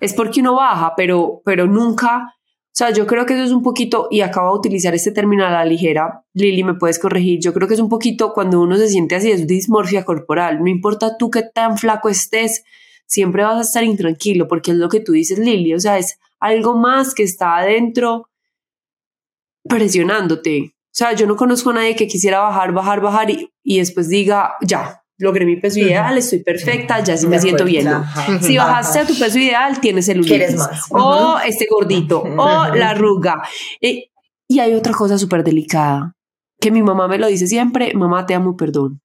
es 0.00 0.14
porque 0.14 0.40
uno 0.40 0.56
baja, 0.56 0.94
pero, 0.96 1.42
pero 1.44 1.66
nunca 1.66 2.34
o 2.72 2.76
sea, 2.80 2.90
yo 2.90 3.06
creo 3.06 3.26
que 3.26 3.34
eso 3.34 3.42
es 3.42 3.50
un 3.50 3.62
poquito, 3.64 4.06
y 4.10 4.20
acabo 4.20 4.52
de 4.52 4.58
utilizar 4.58 4.94
este 4.94 5.10
término 5.10 5.44
a 5.44 5.50
la 5.50 5.64
ligera, 5.64 6.24
Lili, 6.34 6.62
me 6.62 6.74
puedes 6.74 7.00
corregir, 7.00 7.40
yo 7.40 7.52
creo 7.52 7.66
que 7.66 7.74
es 7.74 7.80
un 7.80 7.88
poquito 7.88 8.32
cuando 8.32 8.60
uno 8.60 8.76
se 8.76 8.88
siente 8.88 9.16
así, 9.16 9.30
es 9.30 9.46
dismorfia 9.46 10.04
corporal, 10.04 10.60
no 10.60 10.68
importa 10.68 11.16
tú 11.18 11.30
qué 11.30 11.42
tan 11.42 11.78
flaco 11.78 12.08
estés, 12.08 12.62
siempre 13.06 13.42
vas 13.42 13.58
a 13.58 13.62
estar 13.62 13.82
intranquilo, 13.82 14.46
porque 14.46 14.70
es 14.70 14.76
lo 14.76 14.88
que 14.88 15.00
tú 15.00 15.12
dices, 15.12 15.38
Lili, 15.40 15.74
o 15.74 15.80
sea, 15.80 15.98
es 15.98 16.20
algo 16.38 16.76
más 16.76 17.12
que 17.12 17.24
está 17.24 17.56
adentro 17.56 18.28
presionándote. 19.68 20.72
O 20.72 20.92
sea, 20.92 21.12
yo 21.12 21.26
no 21.26 21.36
conozco 21.36 21.70
a 21.70 21.74
nadie 21.74 21.96
que 21.96 22.06
quisiera 22.06 22.40
bajar, 22.40 22.72
bajar, 22.72 23.00
bajar 23.00 23.30
y, 23.30 23.52
y 23.62 23.78
después 23.78 24.08
diga, 24.08 24.54
ya, 24.62 25.02
logré 25.20 25.44
mi 25.44 25.56
peso 25.56 25.78
ideal, 25.78 26.16
estoy 26.18 26.40
perfecta, 26.40 27.00
ya 27.04 27.16
sí 27.16 27.26
me, 27.26 27.38
siento 27.38 27.64
bien. 27.64 27.88
Si 28.40 28.56
bajaste 28.56 29.00
a 29.00 29.06
tu 29.06 29.16
peso 29.18 29.38
ideal, 29.38 29.80
tienes 29.80 30.08
el 30.08 30.20
más? 30.56 30.86
O 30.90 31.38
este 31.46 31.66
gordito, 31.70 32.22
o 32.22 32.74
la 32.74 32.90
arruga. 32.90 33.42
Eh, 33.80 34.08
y 34.48 34.58
hay 34.58 34.74
otra 34.74 34.92
cosa 34.92 35.18
súper 35.18 35.44
delicada, 35.44 36.14
que 36.58 36.70
mi 36.70 36.82
mamá 36.82 37.06
me 37.06 37.18
lo 37.18 37.28
dice 37.28 37.46
siempre, 37.46 37.92
mamá, 37.94 38.26
te 38.26 38.34
amo, 38.34 38.56
perdón. 38.56 39.00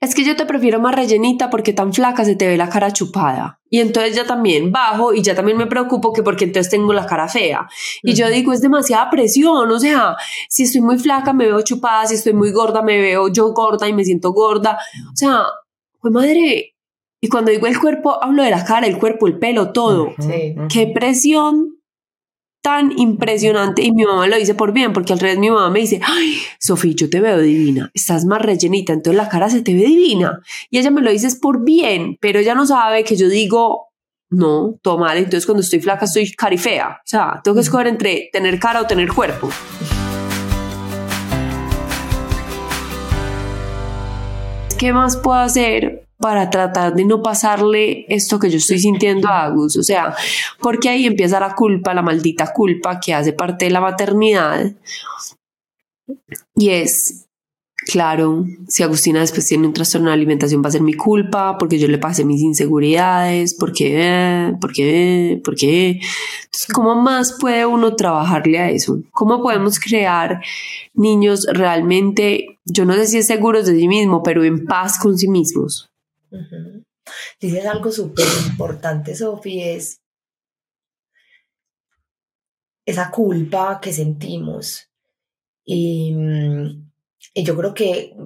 Es 0.00 0.14
que 0.14 0.24
yo 0.24 0.36
te 0.36 0.46
prefiero 0.46 0.80
más 0.80 0.94
rellenita 0.94 1.50
porque 1.50 1.72
tan 1.72 1.92
flaca 1.92 2.24
se 2.24 2.36
te 2.36 2.46
ve 2.46 2.56
la 2.56 2.68
cara 2.68 2.92
chupada. 2.92 3.60
Y 3.70 3.80
entonces 3.80 4.14
ya 4.14 4.26
también 4.26 4.70
bajo 4.70 5.14
y 5.14 5.22
ya 5.22 5.34
también 5.34 5.56
me 5.56 5.66
preocupo 5.66 6.12
que 6.12 6.22
porque 6.22 6.44
entonces 6.44 6.70
tengo 6.70 6.92
la 6.92 7.06
cara 7.06 7.28
fea. 7.28 7.68
Y 8.02 8.14
yo 8.14 8.28
digo, 8.28 8.52
es 8.52 8.60
demasiada 8.60 9.10
presión. 9.10 9.70
O 9.70 9.78
sea, 9.78 10.16
si 10.48 10.64
estoy 10.64 10.80
muy 10.80 10.98
flaca 10.98 11.32
me 11.32 11.46
veo 11.46 11.62
chupada, 11.62 12.06
si 12.06 12.14
estoy 12.14 12.34
muy 12.34 12.50
gorda 12.52 12.82
me 12.82 13.00
veo 13.00 13.28
yo 13.28 13.52
gorda 13.52 13.88
y 13.88 13.92
me 13.92 14.04
siento 14.04 14.32
gorda. 14.32 14.78
O 15.12 15.16
sea, 15.16 15.44
pues 16.00 16.12
madre. 16.12 16.74
Y 17.20 17.28
cuando 17.28 17.52
digo 17.52 17.68
el 17.68 17.78
cuerpo, 17.78 18.22
hablo 18.22 18.42
de 18.42 18.50
la 18.50 18.64
cara, 18.64 18.86
el 18.86 18.98
cuerpo, 18.98 19.28
el 19.28 19.38
pelo, 19.38 19.72
todo. 19.72 20.12
Qué 20.68 20.92
presión 20.92 21.81
tan 22.62 22.96
impresionante 22.96 23.82
y 23.82 23.90
mi 23.90 24.04
mamá 24.04 24.28
lo 24.28 24.36
dice 24.36 24.54
por 24.54 24.72
bien, 24.72 24.92
porque 24.92 25.12
al 25.12 25.18
revés 25.18 25.36
mi 25.38 25.50
mamá 25.50 25.68
me 25.68 25.80
dice, 25.80 26.00
ay, 26.02 26.38
Sofía, 26.60 26.94
yo 26.94 27.10
te 27.10 27.20
veo 27.20 27.38
divina, 27.40 27.90
estás 27.92 28.24
más 28.24 28.40
rellenita, 28.40 28.92
entonces 28.92 29.16
la 29.16 29.28
cara 29.28 29.50
se 29.50 29.62
te 29.62 29.74
ve 29.74 29.80
divina. 29.80 30.40
Y 30.70 30.78
ella 30.78 30.92
me 30.92 31.02
lo 31.02 31.10
dice 31.10 31.28
por 31.40 31.64
bien, 31.64 32.16
pero 32.20 32.38
ella 32.38 32.54
no 32.54 32.64
sabe 32.64 33.02
que 33.02 33.16
yo 33.16 33.28
digo, 33.28 33.88
no, 34.30 34.78
todo 34.80 34.96
mal, 34.96 35.18
entonces 35.18 35.44
cuando 35.44 35.60
estoy 35.60 35.80
flaca 35.80 36.04
estoy 36.04 36.30
carifea. 36.32 37.00
O 37.00 37.04
sea, 37.04 37.40
tengo 37.42 37.56
que 37.56 37.62
escoger 37.62 37.88
entre 37.88 38.30
tener 38.32 38.60
cara 38.60 38.80
o 38.80 38.86
tener 38.86 39.12
cuerpo. 39.12 39.50
¿Qué 44.78 44.92
más 44.92 45.16
puedo 45.16 45.38
hacer 45.38 46.06
para 46.22 46.48
tratar 46.48 46.94
de 46.94 47.04
no 47.04 47.20
pasarle 47.20 48.06
esto 48.08 48.38
que 48.38 48.48
yo 48.48 48.56
estoy 48.56 48.78
sintiendo 48.78 49.28
a 49.28 49.42
Agus. 49.42 49.76
O 49.76 49.82
sea, 49.82 50.14
porque 50.60 50.88
ahí 50.88 51.04
empieza 51.04 51.38
la 51.38 51.54
culpa, 51.54 51.92
la 51.92 52.00
maldita 52.00 52.54
culpa 52.54 52.98
que 52.98 53.12
hace 53.12 53.34
parte 53.34 53.66
de 53.66 53.72
la 53.72 53.82
maternidad. 53.82 54.72
Y 56.54 56.70
es, 56.70 57.26
claro, 57.86 58.46
si 58.68 58.82
Agustina 58.82 59.20
después 59.20 59.46
tiene 59.46 59.66
un 59.66 59.72
trastorno 59.72 60.08
de 60.08 60.14
alimentación 60.14 60.62
va 60.62 60.68
a 60.68 60.72
ser 60.72 60.82
mi 60.82 60.94
culpa, 60.94 61.58
porque 61.58 61.78
yo 61.78 61.88
le 61.88 61.98
pasé 61.98 62.24
mis 62.24 62.40
inseguridades, 62.40 63.54
porque, 63.58 64.54
porque, 64.60 65.40
porque. 65.44 66.00
¿cómo 66.72 66.94
más 66.94 67.36
puede 67.40 67.66
uno 67.66 67.96
trabajarle 67.96 68.58
a 68.58 68.70
eso? 68.70 69.00
¿Cómo 69.10 69.42
podemos 69.42 69.80
crear 69.80 70.40
niños 70.94 71.46
realmente, 71.52 72.60
yo 72.64 72.84
no 72.84 72.94
sé 72.94 73.06
si 73.08 73.18
es 73.18 73.26
seguros 73.26 73.66
de 73.66 73.76
sí 73.76 73.88
mismo, 73.88 74.22
pero 74.22 74.44
en 74.44 74.64
paz 74.66 74.98
con 74.98 75.18
sí 75.18 75.28
mismos? 75.28 75.91
Dices 77.40 77.66
algo 77.66 77.90
súper 77.90 78.26
importante, 78.46 79.14
Sofía, 79.14 79.72
es 79.72 80.00
esa 82.84 83.10
culpa 83.10 83.80
que 83.80 83.92
sentimos. 83.92 84.88
Y, 85.64 86.12
mm, 86.12 86.90
y 87.34 87.44
yo 87.44 87.56
creo 87.56 87.74
que, 87.74 88.16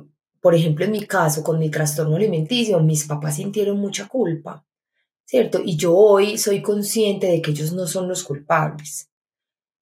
por 0.41 0.55
ejemplo, 0.55 0.85
en 0.85 0.93
mi 0.93 1.07
caso, 1.07 1.43
con 1.43 1.59
mi 1.59 1.71
trastorno 1.71 2.17
alimenticio, 2.17 2.81
mis 2.81 3.07
papás 3.07 3.37
sintieron 3.37 3.79
mucha 3.79 4.09
culpa, 4.09 4.65
¿cierto? 5.25 5.61
Y 5.65 5.77
yo 5.77 5.95
hoy 5.95 6.39
soy 6.39 6.63
consciente 6.63 7.27
de 7.27 7.43
que 7.43 7.51
ellos 7.51 7.73
no 7.73 7.87
son 7.87 8.09
los 8.09 8.23
culpables. 8.25 9.11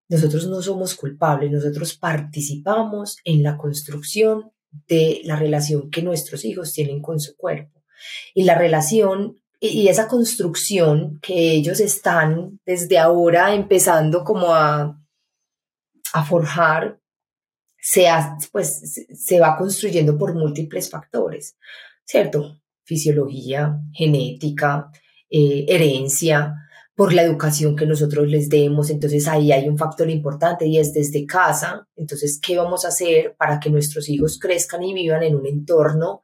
Nosotros 0.09 0.47
no 0.49 0.61
somos 0.61 0.95
culpables, 0.95 1.51
nosotros 1.51 1.97
participamos 1.97 3.19
en 3.25 3.43
la 3.43 3.57
construcción 3.57 4.53
de 4.89 5.23
la 5.25 5.37
relación 5.37 5.91
que 5.91 6.03
nuestros 6.03 6.45
hijos 6.45 6.73
tienen 6.73 7.01
con 7.01 7.21
su 7.21 7.37
cuerpo. 7.37 7.84
Y 8.35 8.45
la 8.45 8.57
relación 8.57 9.39
y 9.61 9.89
esa 9.89 10.09
construcción 10.09 11.19
que 11.23 11.53
ellos 11.53 11.81
están 11.81 12.61
desde 12.67 12.99
ahora 12.99 13.55
empezando 13.55 14.23
como 14.25 14.55
a, 14.55 15.01
forjar, 16.29 17.01
se, 17.81 18.07
pues, 18.53 19.07
se 19.13 19.41
va 19.41 19.57
construyendo 19.57 20.17
por 20.17 20.35
múltiples 20.35 20.89
factores, 20.89 21.57
¿cierto? 22.05 22.61
Fisiología, 22.85 23.81
genética, 23.93 24.91
eh, 25.29 25.65
herencia, 25.67 26.55
por 26.95 27.13
la 27.13 27.23
educación 27.23 27.75
que 27.75 27.87
nosotros 27.87 28.29
les 28.29 28.49
demos. 28.49 28.91
Entonces 28.91 29.27
ahí 29.27 29.51
hay 29.51 29.69
un 29.69 29.79
factor 29.79 30.09
importante 30.11 30.67
y 30.67 30.79
es 30.79 30.93
desde 30.93 31.27
casa. 31.27 31.89
Entonces, 31.97 32.39
¿qué 32.41 32.57
vamos 32.57 32.85
a 32.85 32.89
hacer 32.89 33.35
para 33.37 33.59
que 33.59 33.71
nuestros 33.71 34.09
hijos 34.09 34.39
crezcan 34.39 34.83
y 34.83 34.95
vivan 34.95 35.23
en 35.23 35.35
un 35.35 35.47
entorno 35.47 36.23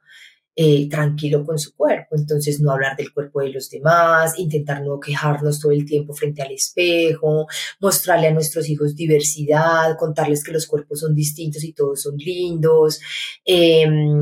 eh, 0.63 0.87
tranquilo 0.87 1.43
con 1.43 1.57
su 1.57 1.75
cuerpo. 1.75 2.15
Entonces, 2.15 2.59
no 2.59 2.71
hablar 2.71 2.95
del 2.95 3.11
cuerpo 3.11 3.41
de 3.41 3.49
los 3.49 3.67
demás, 3.71 4.37
intentar 4.37 4.83
no 4.83 4.99
quejarnos 4.99 5.59
todo 5.59 5.71
el 5.71 5.85
tiempo 5.87 6.13
frente 6.13 6.43
al 6.43 6.51
espejo, 6.51 7.47
mostrarle 7.79 8.27
a 8.27 8.33
nuestros 8.33 8.69
hijos 8.69 8.95
diversidad, 8.95 9.97
contarles 9.97 10.43
que 10.43 10.51
los 10.51 10.67
cuerpos 10.67 10.99
son 10.99 11.15
distintos 11.15 11.63
y 11.63 11.73
todos 11.73 12.03
son 12.03 12.15
lindos, 12.15 13.01
em, 13.43 14.21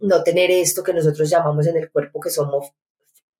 no 0.00 0.22
tener 0.22 0.50
esto 0.50 0.82
que 0.82 0.92
nosotros 0.92 1.30
llamamos 1.30 1.66
en 1.66 1.78
el 1.78 1.90
cuerpo 1.90 2.20
que 2.20 2.28
somos 2.28 2.66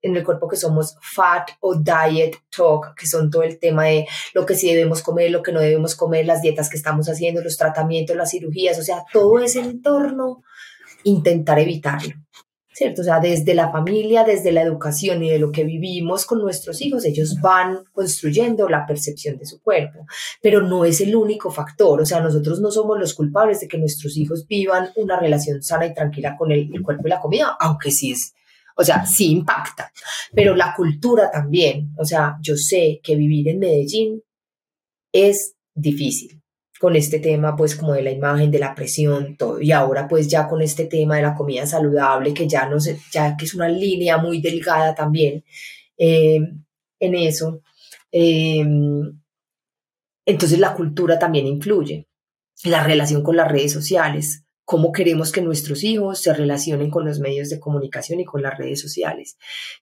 en 0.00 0.16
el 0.16 0.24
cuerpo 0.24 0.48
que 0.48 0.56
somos 0.56 0.96
fat 1.02 1.50
o 1.60 1.74
diet 1.74 2.36
talk, 2.56 2.94
que 2.98 3.06
son 3.06 3.30
todo 3.30 3.42
el 3.42 3.58
tema 3.58 3.86
de 3.86 4.06
lo 4.32 4.46
que 4.46 4.54
sí 4.54 4.68
debemos 4.68 5.02
comer, 5.02 5.30
lo 5.30 5.42
que 5.42 5.52
no 5.52 5.60
debemos 5.60 5.96
comer, 5.96 6.24
las 6.24 6.40
dietas 6.40 6.70
que 6.70 6.78
estamos 6.78 7.08
haciendo, 7.08 7.42
los 7.42 7.58
tratamientos, 7.58 8.16
las 8.16 8.30
cirugías, 8.30 8.78
o 8.78 8.82
sea, 8.82 9.04
todo 9.12 9.38
ese 9.40 9.60
entorno, 9.60 10.44
intentar 11.04 11.58
evitarlo. 11.58 12.14
¿Cierto? 12.72 13.00
O 13.00 13.04
sea, 13.04 13.18
desde 13.18 13.54
la 13.56 13.72
familia, 13.72 14.22
desde 14.22 14.52
la 14.52 14.62
educación 14.62 15.24
y 15.24 15.30
de 15.30 15.40
lo 15.40 15.50
que 15.50 15.64
vivimos 15.64 16.24
con 16.24 16.40
nuestros 16.40 16.80
hijos, 16.80 17.04
ellos 17.04 17.40
van 17.40 17.82
construyendo 17.92 18.68
la 18.68 18.86
percepción 18.86 19.36
de 19.36 19.46
su 19.46 19.60
cuerpo, 19.60 20.06
pero 20.40 20.62
no 20.62 20.84
es 20.84 21.00
el 21.00 21.16
único 21.16 21.50
factor, 21.50 22.00
o 22.00 22.06
sea, 22.06 22.20
nosotros 22.20 22.60
no 22.60 22.70
somos 22.70 22.96
los 22.96 23.14
culpables 23.14 23.58
de 23.58 23.66
que 23.66 23.78
nuestros 23.78 24.16
hijos 24.16 24.46
vivan 24.46 24.90
una 24.94 25.18
relación 25.18 25.60
sana 25.60 25.86
y 25.86 25.94
tranquila 25.94 26.36
con 26.36 26.52
el, 26.52 26.70
cuerpo 26.80 27.08
y 27.08 27.10
la 27.10 27.20
comida, 27.20 27.56
aunque 27.58 27.90
sí 27.90 28.12
es 28.12 28.32
o 28.76 28.84
sea, 28.84 29.04
sí 29.04 29.32
impacta, 29.32 29.90
pero 30.32 30.54
la 30.54 30.72
cultura 30.76 31.32
también. 31.32 31.90
O 31.98 32.04
sea, 32.04 32.36
yo 32.40 32.56
sé 32.56 33.00
que 33.02 33.16
vivir 33.16 33.48
en 33.48 33.58
Medellín 33.58 34.22
es 35.12 35.56
difícil 35.74 36.37
con 36.78 36.96
este 36.96 37.18
tema, 37.18 37.56
pues 37.56 37.76
como 37.76 37.94
de 37.94 38.02
la 38.02 38.10
imagen, 38.10 38.50
de 38.50 38.58
la 38.58 38.74
presión. 38.74 39.36
Y 39.60 39.72
ahora, 39.72 40.06
pues 40.08 40.28
ya 40.28 40.48
con 40.48 40.62
este 40.62 40.86
tema 40.86 41.16
de 41.16 41.22
la 41.22 41.34
comida 41.34 41.66
saludable, 41.66 42.34
que 42.34 42.48
ya 42.48 42.68
no 42.68 42.80
sé, 42.80 42.98
ya 43.12 43.36
que 43.36 43.44
es 43.44 43.54
una 43.54 43.68
línea 43.68 44.18
muy 44.18 44.40
delgada 44.40 44.94
también 44.94 45.44
eh, 45.96 46.38
en 47.00 47.14
eso. 47.14 47.62
Eh, 48.12 48.64
entonces 50.26 50.58
la 50.58 50.74
cultura 50.74 51.18
también 51.18 51.46
influye. 51.46 52.06
La 52.64 52.82
relación 52.82 53.22
con 53.22 53.36
las 53.36 53.50
redes 53.50 53.72
sociales 53.72 54.44
cómo 54.68 54.92
queremos 54.92 55.32
que 55.32 55.40
nuestros 55.40 55.82
hijos 55.82 56.20
se 56.20 56.34
relacionen 56.34 56.90
con 56.90 57.06
los 57.06 57.20
medios 57.20 57.48
de 57.48 57.58
comunicación 57.58 58.20
y 58.20 58.26
con 58.26 58.42
las 58.42 58.58
redes 58.58 58.78
sociales. 58.78 59.38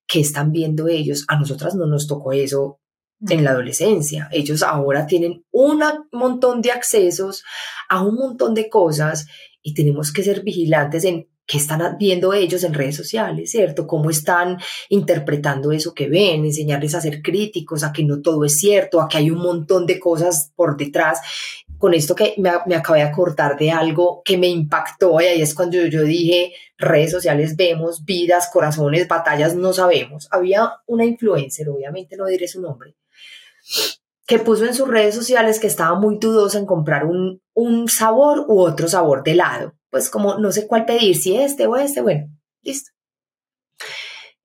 ¿Qué 0.06 0.20
están 0.20 0.52
viendo 0.52 0.86
ellos? 0.86 1.24
A 1.26 1.36
nosotras 1.36 1.74
no 1.74 1.86
nos 1.86 2.06
tocó 2.06 2.32
eso 2.32 2.78
en 3.20 3.44
la 3.44 3.50
adolescencia. 3.50 4.28
Ellos 4.32 4.62
ahora 4.62 5.06
tienen 5.06 5.44
un 5.50 5.82
montón 6.12 6.62
de 6.62 6.72
accesos 6.72 7.44
a 7.88 8.02
un 8.02 8.16
montón 8.16 8.54
de 8.54 8.68
cosas 8.68 9.26
y 9.62 9.74
tenemos 9.74 10.12
que 10.12 10.22
ser 10.22 10.42
vigilantes 10.42 11.04
en 11.04 11.28
qué 11.46 11.58
están 11.58 11.80
viendo 11.98 12.32
ellos 12.32 12.64
en 12.64 12.74
redes 12.74 12.96
sociales, 12.96 13.50
¿cierto? 13.52 13.86
Cómo 13.86 14.10
están 14.10 14.58
interpretando 14.88 15.70
eso 15.70 15.94
que 15.94 16.08
ven, 16.08 16.44
enseñarles 16.44 16.94
a 16.94 17.00
ser 17.00 17.22
críticos, 17.22 17.84
a 17.84 17.92
que 17.92 18.04
no 18.04 18.20
todo 18.20 18.44
es 18.44 18.56
cierto, 18.58 19.00
a 19.00 19.08
que 19.08 19.18
hay 19.18 19.30
un 19.30 19.38
montón 19.38 19.86
de 19.86 20.00
cosas 20.00 20.52
por 20.56 20.76
detrás 20.76 21.20
con 21.78 21.94
esto 21.94 22.14
que 22.14 22.34
me, 22.38 22.50
me, 22.66 22.74
acabé 22.74 23.00
de 23.00 23.04
acordar 23.04 23.56
de 23.58 23.70
algo 23.70 24.22
que 24.24 24.38
me 24.38 24.48
impactó 24.48 25.20
y 25.20 25.26
ahí 25.26 25.42
es 25.42 25.54
cuando 25.54 25.76
yo, 25.86 26.02
dije, 26.02 26.52
redes 26.78 27.10
sociales 27.10 27.54
vemos, 27.54 28.04
vidas, 28.04 28.48
corazones, 28.52 29.06
batallas, 29.06 29.54
no 29.54 29.72
sabemos. 29.72 30.26
Había 30.30 30.72
una 30.86 31.04
influencer, 31.04 31.68
obviamente 31.68 32.16
no 32.16 32.26
diré 32.26 32.48
su 32.48 32.60
nombre, 32.60 32.96
que 34.26 34.38
puso 34.40 34.64
en 34.64 34.74
sus 34.74 34.88
redes 34.88 35.14
sociales 35.14 35.60
que 35.60 35.68
estaba 35.68 35.98
muy 35.98 36.18
dudosa 36.18 36.58
en 36.58 36.66
comprar 36.66 37.04
un, 37.04 37.40
un 37.54 37.88
sabor 37.88 38.44
u 38.48 38.60
otro 38.60 38.88
sabor 38.88 39.22
de 39.22 39.32
helado. 39.32 39.74
Pues 39.90 40.10
como 40.10 40.38
no 40.38 40.50
sé 40.50 40.66
cuál 40.66 40.84
pedir, 40.84 41.16
si 41.16 41.36
este 41.36 41.66
o 41.66 41.76
este, 41.76 42.00
bueno, 42.02 42.26
listo. 42.62 42.90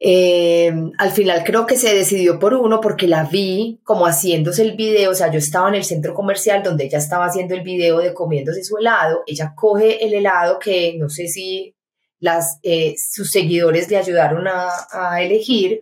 Eh, 0.03 0.73
al 0.97 1.11
final 1.11 1.43
creo 1.43 1.67
que 1.67 1.77
se 1.77 1.93
decidió 1.93 2.39
por 2.39 2.55
uno 2.55 2.81
porque 2.81 3.07
la 3.07 3.25
vi 3.25 3.79
como 3.83 4.05
haciéndose 4.07 4.63
el 4.63 4.75
video, 4.75 5.11
o 5.11 5.15
sea, 5.15 5.31
yo 5.31 5.37
estaba 5.37 5.69
en 5.69 5.75
el 5.75 5.83
centro 5.83 6.15
comercial 6.15 6.63
donde 6.63 6.85
ella 6.85 6.97
estaba 6.97 7.25
haciendo 7.25 7.53
el 7.53 7.61
video 7.61 7.99
de 7.99 8.13
comiéndose 8.13 8.63
su 8.63 8.77
helado, 8.77 9.21
ella 9.27 9.53
coge 9.55 10.03
el 10.03 10.15
helado 10.15 10.57
que 10.57 10.95
no 10.97 11.07
sé 11.07 11.27
si 11.27 11.75
las, 12.19 12.57
eh, 12.63 12.95
sus 12.97 13.29
seguidores 13.29 13.91
le 13.91 13.97
ayudaron 13.97 14.47
a, 14.47 14.69
a 14.91 15.21
elegir, 15.21 15.81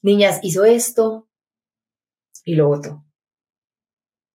niñas, 0.00 0.40
hizo 0.42 0.64
esto 0.64 1.27
y 2.44 2.54
lo 2.54 2.68
votó. 2.68 3.04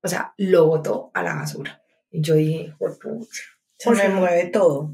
O 0.01 0.07
sea, 0.07 0.33
lo 0.37 0.67
votó 0.67 1.11
a 1.13 1.23
la 1.23 1.35
basura. 1.35 1.81
Y 2.11 2.21
yo 2.21 2.35
dije, 2.35 2.75
por 2.77 2.97
se 3.77 3.91
me 3.91 4.09
mueve 4.09 4.45
todo. 4.47 4.93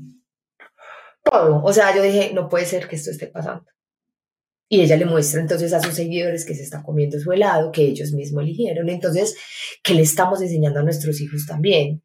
Todo. 1.24 1.64
O 1.64 1.74
sea, 1.74 1.96
yo 1.96 2.02
dije, 2.02 2.32
no 2.34 2.48
puede 2.48 2.66
ser 2.66 2.88
que 2.88 2.96
esto 2.96 3.12
esté 3.12 3.28
pasando. 3.28 3.66
Y 4.72 4.82
ella 4.82 4.98
le 4.98 5.06
muestra 5.06 5.42
entonces 5.42 5.74
a 5.74 5.82
sus 5.82 5.96
seguidores 5.96 6.46
que 6.46 6.54
se 6.54 6.62
está 6.62 6.84
comiendo 6.84 7.20
su 7.20 7.32
helado, 7.32 7.72
que 7.72 7.82
ellos 7.82 8.12
mismos 8.14 8.44
eligieron. 8.44 8.88
Entonces, 8.90 9.36
¿qué 9.84 9.96
le 9.96 10.04
estamos 10.04 10.42
enseñando 10.42 10.80
a 10.80 10.84
nuestros 10.84 11.20
hijos 11.22 11.46
también? 11.48 12.04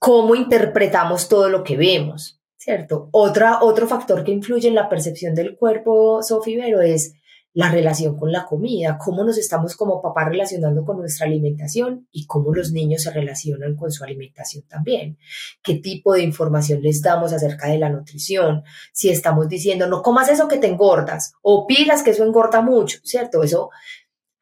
¿Cómo 0.00 0.34
interpretamos 0.34 1.28
todo 1.28 1.48
lo 1.48 1.62
que 1.62 1.76
vemos? 1.76 2.40
¿Cierto? 2.56 3.08
Otra, 3.12 3.62
otro 3.62 3.86
factor 3.86 4.24
que 4.24 4.32
influye 4.32 4.68
en 4.68 4.74
la 4.74 4.88
percepción 4.88 5.34
del 5.34 5.56
cuerpo, 5.56 6.22
Sofi 6.22 6.56
Vero, 6.56 6.80
es 6.80 7.14
la 7.54 7.70
relación 7.70 8.16
con 8.16 8.32
la 8.32 8.46
comida, 8.46 8.98
cómo 8.98 9.24
nos 9.24 9.36
estamos 9.36 9.76
como 9.76 10.00
papá 10.00 10.24
relacionando 10.24 10.84
con 10.84 10.98
nuestra 10.98 11.26
alimentación 11.26 12.08
y 12.10 12.26
cómo 12.26 12.54
los 12.54 12.72
niños 12.72 13.02
se 13.02 13.10
relacionan 13.10 13.76
con 13.76 13.92
su 13.92 14.04
alimentación 14.04 14.64
también. 14.68 15.18
¿Qué 15.62 15.74
tipo 15.74 16.14
de 16.14 16.22
información 16.22 16.80
les 16.82 17.02
damos 17.02 17.32
acerca 17.32 17.68
de 17.68 17.78
la 17.78 17.90
nutrición? 17.90 18.62
Si 18.92 19.10
estamos 19.10 19.48
diciendo, 19.48 19.86
no 19.86 20.02
comas 20.02 20.30
eso 20.30 20.48
que 20.48 20.58
te 20.58 20.66
engordas 20.66 21.34
o 21.42 21.66
pilas 21.66 22.02
que 22.02 22.10
eso 22.10 22.24
engorda 22.24 22.62
mucho, 22.62 22.98
¿cierto? 23.02 23.42
Eso 23.42 23.70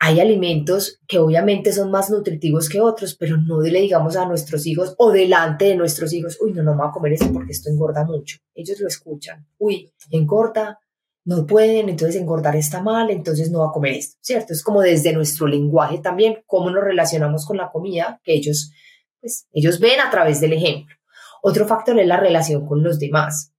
hay 0.02 0.18
alimentos 0.18 0.98
que 1.06 1.18
obviamente 1.18 1.72
son 1.72 1.90
más 1.90 2.08
nutritivos 2.08 2.70
que 2.70 2.80
otros, 2.80 3.16
pero 3.16 3.36
no 3.36 3.60
le 3.60 3.80
digamos 3.80 4.16
a 4.16 4.24
nuestros 4.24 4.66
hijos 4.66 4.94
o 4.96 5.12
delante 5.12 5.66
de 5.66 5.76
nuestros 5.76 6.12
hijos, 6.14 6.38
uy, 6.40 6.54
no, 6.54 6.62
no 6.62 6.72
me 6.72 6.78
voy 6.78 6.88
a 6.88 6.92
comer 6.92 7.12
eso 7.12 7.30
porque 7.30 7.52
esto 7.52 7.68
engorda 7.68 8.04
mucho. 8.04 8.38
Ellos 8.54 8.80
lo 8.80 8.88
escuchan, 8.88 9.46
uy, 9.58 9.92
engorda, 10.10 10.78
no 11.24 11.46
pueden, 11.46 11.88
entonces 11.88 12.20
engordar 12.20 12.56
está 12.56 12.82
mal, 12.82 13.10
entonces 13.10 13.50
no 13.50 13.60
va 13.60 13.68
a 13.68 13.72
comer 13.72 13.94
esto, 13.94 14.18
¿cierto? 14.20 14.52
Es 14.52 14.62
como 14.62 14.80
desde 14.80 15.12
nuestro 15.12 15.46
lenguaje 15.46 15.98
también, 15.98 16.42
cómo 16.46 16.70
nos 16.70 16.82
relacionamos 16.82 17.46
con 17.46 17.56
la 17.56 17.70
comida, 17.70 18.20
que 18.24 18.34
ellos, 18.34 18.72
pues, 19.20 19.46
ellos 19.52 19.80
ven 19.80 20.00
a 20.00 20.10
través 20.10 20.40
del 20.40 20.54
ejemplo. 20.54 20.94
Otro 21.42 21.66
factor 21.66 21.98
es 21.98 22.06
la 22.06 22.18
relación 22.18 22.66
con 22.66 22.82
los 22.82 22.98
demás. 22.98 23.52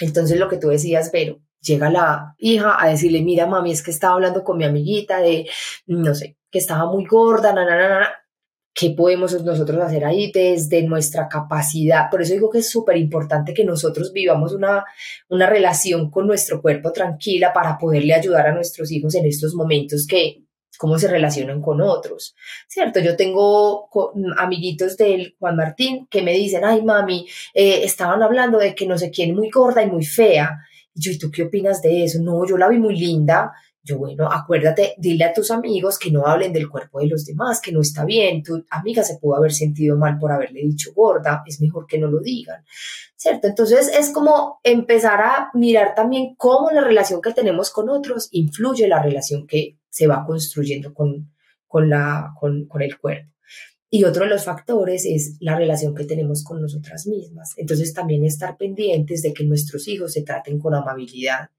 Entonces, 0.00 0.38
lo 0.38 0.48
que 0.48 0.58
tú 0.58 0.68
decías, 0.68 1.10
pero 1.10 1.40
llega 1.60 1.90
la 1.90 2.34
hija 2.38 2.76
a 2.78 2.88
decirle, 2.88 3.22
mira, 3.22 3.46
mami, 3.46 3.72
es 3.72 3.82
que 3.82 3.90
estaba 3.90 4.14
hablando 4.14 4.44
con 4.44 4.58
mi 4.58 4.64
amiguita 4.64 5.20
de, 5.20 5.48
no 5.86 6.14
sé, 6.14 6.36
que 6.50 6.58
estaba 6.58 6.90
muy 6.90 7.06
gorda, 7.06 7.52
na. 7.52 8.08
¿Qué 8.78 8.90
podemos 8.90 9.32
nosotros 9.42 9.80
hacer 9.80 10.04
ahí 10.04 10.30
desde 10.30 10.82
nuestra 10.82 11.28
capacidad? 11.28 12.10
Por 12.10 12.20
eso 12.20 12.34
digo 12.34 12.50
que 12.50 12.58
es 12.58 12.68
súper 12.70 12.98
importante 12.98 13.54
que 13.54 13.64
nosotros 13.64 14.12
vivamos 14.12 14.52
una, 14.52 14.84
una 15.30 15.48
relación 15.48 16.10
con 16.10 16.26
nuestro 16.26 16.60
cuerpo 16.60 16.92
tranquila 16.92 17.54
para 17.54 17.78
poderle 17.78 18.12
ayudar 18.12 18.48
a 18.48 18.54
nuestros 18.54 18.92
hijos 18.92 19.14
en 19.14 19.24
estos 19.24 19.54
momentos 19.54 20.06
que, 20.06 20.42
cómo 20.76 20.98
se 20.98 21.08
relacionan 21.08 21.62
con 21.62 21.80
otros, 21.80 22.36
¿cierto? 22.68 23.00
Yo 23.00 23.16
tengo 23.16 23.88
amiguitos 24.36 24.98
del 24.98 25.34
Juan 25.38 25.56
Martín 25.56 26.06
que 26.10 26.20
me 26.20 26.34
dicen, 26.34 26.62
ay 26.62 26.82
mami, 26.82 27.26
eh, 27.54 27.80
estaban 27.82 28.22
hablando 28.22 28.58
de 28.58 28.74
que 28.74 28.86
no 28.86 28.98
sé 28.98 29.10
quién 29.10 29.34
muy 29.34 29.48
gorda 29.48 29.82
y 29.82 29.90
muy 29.90 30.04
fea. 30.04 30.58
Yo, 30.94 31.12
¿y 31.12 31.18
tú 31.18 31.30
qué 31.30 31.44
opinas 31.44 31.80
de 31.80 32.04
eso? 32.04 32.18
No, 32.20 32.46
yo 32.46 32.58
la 32.58 32.68
vi 32.68 32.78
muy 32.78 32.98
linda 32.98 33.52
Yo, 33.86 33.98
bueno, 33.98 34.28
acuérdate, 34.28 34.96
dile 34.98 35.24
a 35.24 35.32
tus 35.32 35.52
amigos 35.52 35.96
que 35.96 36.10
no 36.10 36.26
hablen 36.26 36.52
del 36.52 36.68
cuerpo 36.68 36.98
de 36.98 37.06
los 37.06 37.24
demás, 37.24 37.60
que 37.60 37.70
no 37.70 37.80
está 37.80 38.04
bien. 38.04 38.42
Tu 38.42 38.66
amiga 38.68 39.04
se 39.04 39.16
pudo 39.18 39.36
haber 39.36 39.52
sentido 39.52 39.96
mal 39.96 40.18
por 40.18 40.32
haberle 40.32 40.60
dicho 40.62 40.92
gorda, 40.92 41.44
es 41.46 41.60
mejor 41.60 41.86
que 41.86 41.96
no 41.96 42.08
lo 42.08 42.18
digan, 42.18 42.64
¿cierto? 43.14 43.46
Entonces 43.46 43.88
es 43.96 44.10
como 44.10 44.58
empezar 44.64 45.20
a 45.20 45.50
mirar 45.54 45.94
también 45.94 46.34
cómo 46.34 46.72
la 46.72 46.82
relación 46.82 47.22
que 47.22 47.32
tenemos 47.32 47.70
con 47.70 47.88
otros 47.88 48.26
influye 48.32 48.88
la 48.88 49.00
relación 49.00 49.46
que 49.46 49.78
se 49.88 50.08
va 50.08 50.24
construyendo 50.26 50.92
con, 50.92 51.32
con, 51.68 51.88
la, 51.88 52.32
con, 52.40 52.66
con 52.66 52.82
el 52.82 52.98
cuerpo. 52.98 53.30
Y 53.88 54.02
otro 54.02 54.24
de 54.24 54.30
los 54.30 54.44
factores 54.44 55.06
es 55.06 55.36
la 55.38 55.56
relación 55.56 55.94
que 55.94 56.04
tenemos 56.04 56.42
con 56.42 56.60
nosotras 56.60 57.06
mismas. 57.06 57.54
Entonces 57.56 57.94
también 57.94 58.24
estar 58.24 58.56
pendientes 58.56 59.22
de 59.22 59.32
que 59.32 59.44
nuestros 59.44 59.86
hijos 59.86 60.12
se 60.12 60.22
traten 60.22 60.58
con 60.58 60.74
amabilidad, 60.74 61.50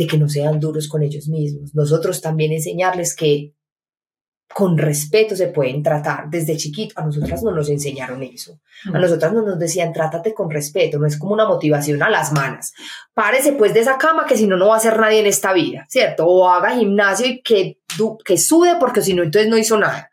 de 0.00 0.06
que 0.06 0.16
no 0.16 0.30
sean 0.30 0.58
duros 0.58 0.88
con 0.88 1.02
ellos 1.02 1.28
mismos. 1.28 1.74
Nosotros 1.74 2.22
también 2.22 2.52
enseñarles 2.52 3.14
que 3.14 3.52
con 4.48 4.78
respeto 4.78 5.36
se 5.36 5.48
pueden 5.48 5.82
tratar. 5.82 6.30
Desde 6.30 6.56
chiquito, 6.56 6.94
a 6.98 7.04
nosotras 7.04 7.42
no 7.42 7.50
nos 7.50 7.68
enseñaron 7.68 8.22
eso. 8.22 8.60
A 8.86 8.96
mm. 8.96 9.00
nosotras 9.02 9.30
no 9.34 9.42
nos 9.42 9.58
decían, 9.58 9.92
trátate 9.92 10.32
con 10.32 10.50
respeto, 10.50 10.98
no 10.98 11.06
es 11.06 11.18
como 11.18 11.34
una 11.34 11.46
motivación 11.46 12.02
a 12.02 12.08
las 12.08 12.32
manos. 12.32 12.72
Párese 13.12 13.52
pues 13.52 13.74
de 13.74 13.80
esa 13.80 13.98
cama 13.98 14.24
que 14.24 14.38
si 14.38 14.46
no, 14.46 14.56
no 14.56 14.68
va 14.68 14.78
a 14.78 14.80
ser 14.80 14.98
nadie 14.98 15.20
en 15.20 15.26
esta 15.26 15.52
vida, 15.52 15.84
¿cierto? 15.90 16.26
O 16.26 16.48
haga 16.48 16.74
gimnasio 16.74 17.26
y 17.26 17.42
que, 17.42 17.78
que 18.24 18.38
sude 18.38 18.76
porque 18.80 19.02
si 19.02 19.12
no, 19.12 19.22
entonces 19.22 19.50
no 19.50 19.58
hizo 19.58 19.78
nada. 19.78 20.09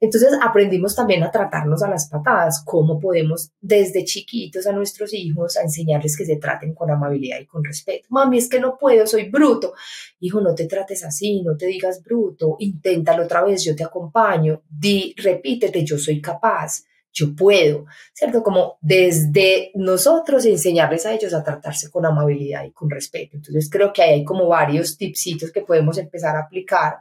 Entonces 0.00 0.30
aprendimos 0.42 0.96
también 0.96 1.22
a 1.22 1.30
tratarnos 1.30 1.82
a 1.82 1.90
las 1.90 2.08
patadas, 2.08 2.62
cómo 2.64 2.98
podemos 2.98 3.52
desde 3.60 4.04
chiquitos 4.04 4.66
a 4.66 4.72
nuestros 4.72 5.12
hijos 5.12 5.58
a 5.58 5.62
enseñarles 5.62 6.16
que 6.16 6.24
se 6.24 6.36
traten 6.36 6.74
con 6.74 6.90
amabilidad 6.90 7.38
y 7.38 7.46
con 7.46 7.62
respeto. 7.62 8.06
Mami, 8.08 8.38
es 8.38 8.48
que 8.48 8.60
no 8.60 8.78
puedo, 8.78 9.06
soy 9.06 9.28
bruto. 9.28 9.74
Hijo, 10.20 10.40
no 10.40 10.54
te 10.54 10.66
trates 10.66 11.04
así, 11.04 11.42
no 11.42 11.54
te 11.54 11.66
digas 11.66 12.02
bruto, 12.02 12.56
inténtalo 12.60 13.24
otra 13.24 13.44
vez, 13.44 13.62
yo 13.62 13.76
te 13.76 13.84
acompaño, 13.84 14.62
di, 14.70 15.14
repítete, 15.18 15.84
yo 15.84 15.98
soy 15.98 16.18
capaz, 16.22 16.84
yo 17.12 17.34
puedo, 17.36 17.84
¿cierto? 18.14 18.42
Como 18.42 18.78
desde 18.80 19.70
nosotros 19.74 20.46
enseñarles 20.46 21.04
a 21.04 21.12
ellos 21.12 21.34
a 21.34 21.44
tratarse 21.44 21.90
con 21.90 22.06
amabilidad 22.06 22.64
y 22.64 22.72
con 22.72 22.88
respeto. 22.88 23.36
Entonces 23.36 23.68
creo 23.70 23.92
que 23.92 24.02
hay 24.02 24.24
como 24.24 24.46
varios 24.46 24.96
tipsitos 24.96 25.52
que 25.52 25.60
podemos 25.60 25.98
empezar 25.98 26.36
a 26.36 26.44
aplicar, 26.44 26.98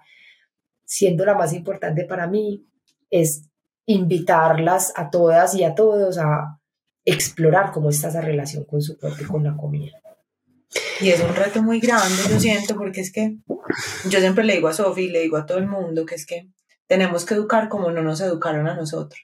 siendo 0.84 1.24
la 1.24 1.36
más 1.36 1.54
importante 1.54 2.04
para 2.04 2.28
mí 2.28 2.66
es 3.10 3.44
invitarlas 3.86 4.94
a 4.96 5.10
todas 5.10 5.56
y 5.56 5.64
a 5.64 5.76
todos 5.76 6.18
a 6.18 6.60
explorar 7.06 7.72
cómo 7.72 7.90
está 7.90 8.10
esa 8.10 8.22
relación 8.22 8.66
con 8.66 8.82
su 8.82 8.98
cuerpo 8.98 9.24
y 9.24 9.26
con 9.26 9.44
la 9.44 9.58
comida. 9.58 10.00
Y 11.02 11.10
es 11.10 11.22
un 11.22 11.34
reto 11.36 11.64
muy 11.64 11.80
grande, 11.80 12.16
yo 12.30 12.40
siento, 12.40 12.76
porque 12.76 13.02
es 13.02 13.12
que 13.12 13.38
yo 14.10 14.20
siempre 14.20 14.44
le 14.44 14.54
digo 14.54 14.68
a 14.68 14.74
Sofi, 14.74 15.08
le 15.08 15.22
digo 15.22 15.38
a 15.38 15.46
todo 15.46 15.58
el 15.58 15.68
mundo 15.68 16.06
que 16.06 16.16
es 16.16 16.26
que 16.26 16.50
tenemos 16.88 17.26
que 17.26 17.34
educar 17.34 17.70
como 17.70 17.92
no 17.92 18.02
nos 18.02 18.22
educaron 18.22 18.68
a 18.68 18.76
nosotros. 18.76 19.22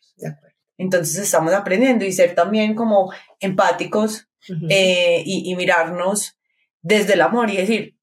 Entonces 0.77 1.17
estamos 1.17 1.53
aprendiendo 1.53 2.05
y 2.05 2.11
ser 2.11 2.33
también 2.33 2.75
como 2.75 3.11
empáticos 3.39 4.27
eh, 4.69 5.21
y, 5.25 5.51
y 5.51 5.55
mirarnos 5.55 6.37
desde 6.81 7.13
el 7.13 7.21
amor 7.21 7.49
y 7.49 7.57
decir, 7.57 7.94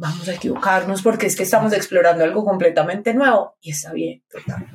vamos 0.00 0.26
a 0.28 0.34
equivocarnos 0.34 1.02
porque 1.02 1.26
es 1.26 1.36
que 1.36 1.42
estamos 1.42 1.72
explorando 1.74 2.24
algo 2.24 2.42
completamente 2.42 3.12
nuevo 3.12 3.54
y 3.60 3.70
está 3.70 3.92
bien, 3.92 4.22
total. 4.30 4.66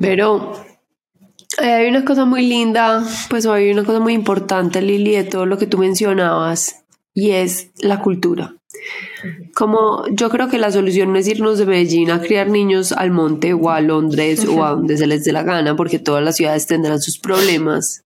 Pero 0.00 0.54
hay 1.58 1.86
una 1.86 2.04
cosa 2.04 2.24
muy 2.24 2.46
linda, 2.46 3.04
pues 3.28 3.44
hay 3.44 3.70
una 3.70 3.84
cosa 3.84 4.00
muy 4.00 4.14
importante, 4.14 4.80
Lili, 4.80 5.12
de 5.12 5.24
todo 5.24 5.44
lo 5.44 5.58
que 5.58 5.66
tú 5.66 5.76
mencionabas 5.76 6.82
y 7.12 7.32
es 7.32 7.72
la 7.76 8.00
cultura. 8.00 8.56
Como 9.54 10.06
yo 10.12 10.30
creo 10.30 10.48
que 10.48 10.56
la 10.56 10.72
solución 10.72 11.12
no 11.12 11.18
es 11.18 11.28
irnos 11.28 11.58
de 11.58 11.66
Medellín 11.66 12.10
a 12.10 12.22
criar 12.22 12.48
niños 12.48 12.92
al 12.92 13.10
monte 13.10 13.52
o 13.52 13.68
a 13.68 13.82
Londres 13.82 14.46
o 14.46 14.64
a 14.64 14.70
donde 14.70 14.96
se 14.96 15.06
les 15.06 15.24
dé 15.24 15.32
la 15.32 15.42
gana, 15.42 15.76
porque 15.76 15.98
todas 15.98 16.24
las 16.24 16.36
ciudades 16.36 16.66
tendrán 16.66 17.02
sus 17.02 17.18
problemas. 17.18 18.02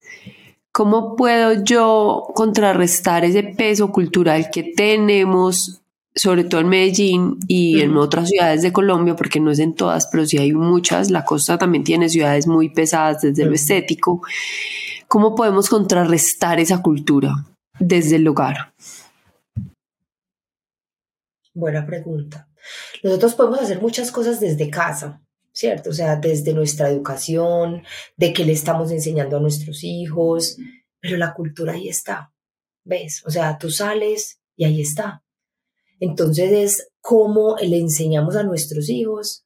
¿Cómo 0.72 1.14
puedo 1.14 1.62
yo 1.62 2.32
contrarrestar 2.34 3.24
ese 3.24 3.44
peso 3.44 3.92
cultural 3.92 4.50
que 4.50 4.64
tenemos 4.64 5.83
sobre 6.14 6.44
todo 6.44 6.60
en 6.60 6.68
Medellín 6.68 7.38
y 7.48 7.80
en 7.80 7.96
otras 7.96 8.28
ciudades 8.28 8.62
de 8.62 8.72
Colombia, 8.72 9.16
porque 9.16 9.40
no 9.40 9.50
es 9.50 9.58
en 9.58 9.74
todas, 9.74 10.06
pero 10.06 10.24
sí 10.26 10.38
hay 10.38 10.52
muchas. 10.52 11.10
La 11.10 11.24
costa 11.24 11.58
también 11.58 11.82
tiene 11.82 12.08
ciudades 12.08 12.46
muy 12.46 12.68
pesadas 12.68 13.22
desde 13.22 13.44
lo 13.44 13.54
estético. 13.54 14.22
¿Cómo 15.08 15.34
podemos 15.34 15.68
contrarrestar 15.68 16.60
esa 16.60 16.82
cultura 16.82 17.34
desde 17.78 18.16
el 18.16 18.22
lugar? 18.22 18.72
Buena 21.52 21.84
pregunta. 21.84 22.48
Nosotros 23.02 23.34
podemos 23.34 23.60
hacer 23.60 23.80
muchas 23.80 24.10
cosas 24.10 24.40
desde 24.40 24.70
casa, 24.70 25.20
¿cierto? 25.52 25.90
O 25.90 25.92
sea, 25.92 26.16
desde 26.16 26.52
nuestra 26.52 26.88
educación, 26.88 27.82
de 28.16 28.32
qué 28.32 28.44
le 28.44 28.52
estamos 28.52 28.90
enseñando 28.90 29.36
a 29.36 29.40
nuestros 29.40 29.82
hijos, 29.82 30.58
pero 31.00 31.16
la 31.16 31.34
cultura 31.34 31.72
ahí 31.74 31.88
está, 31.88 32.32
¿ves? 32.84 33.22
O 33.26 33.30
sea, 33.30 33.58
tú 33.58 33.70
sales 33.70 34.40
y 34.56 34.64
ahí 34.64 34.80
está. 34.80 35.23
Entonces 36.00 36.52
es 36.52 36.88
cómo 37.00 37.56
le 37.60 37.78
enseñamos 37.78 38.36
a 38.36 38.42
nuestros 38.42 38.88
hijos 38.88 39.44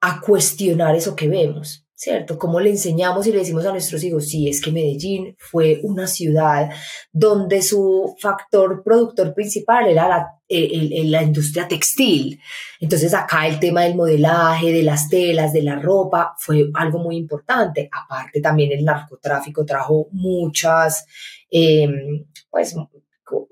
a 0.00 0.20
cuestionar 0.20 0.94
eso 0.94 1.16
que 1.16 1.28
vemos, 1.28 1.84
¿cierto? 1.94 2.38
Cómo 2.38 2.60
le 2.60 2.70
enseñamos 2.70 3.26
y 3.26 3.32
le 3.32 3.38
decimos 3.38 3.66
a 3.66 3.72
nuestros 3.72 4.02
hijos, 4.04 4.28
sí, 4.28 4.48
es 4.48 4.60
que 4.60 4.70
Medellín 4.70 5.34
fue 5.38 5.80
una 5.82 6.06
ciudad 6.06 6.70
donde 7.12 7.62
su 7.62 8.14
factor 8.20 8.82
productor 8.84 9.34
principal 9.34 9.88
era 9.88 10.08
la, 10.08 10.38
la 10.48 11.22
industria 11.22 11.66
textil. 11.66 12.40
Entonces 12.80 13.12
acá 13.14 13.48
el 13.48 13.58
tema 13.58 13.82
del 13.82 13.96
modelaje, 13.96 14.72
de 14.72 14.82
las 14.82 15.08
telas, 15.08 15.52
de 15.52 15.62
la 15.62 15.76
ropa, 15.76 16.34
fue 16.38 16.70
algo 16.74 17.00
muy 17.00 17.16
importante. 17.16 17.88
Aparte 17.92 18.40
también 18.40 18.70
el 18.72 18.84
narcotráfico 18.84 19.64
trajo 19.64 20.08
muchas, 20.12 21.04
em, 21.50 22.24
pues 22.50 22.76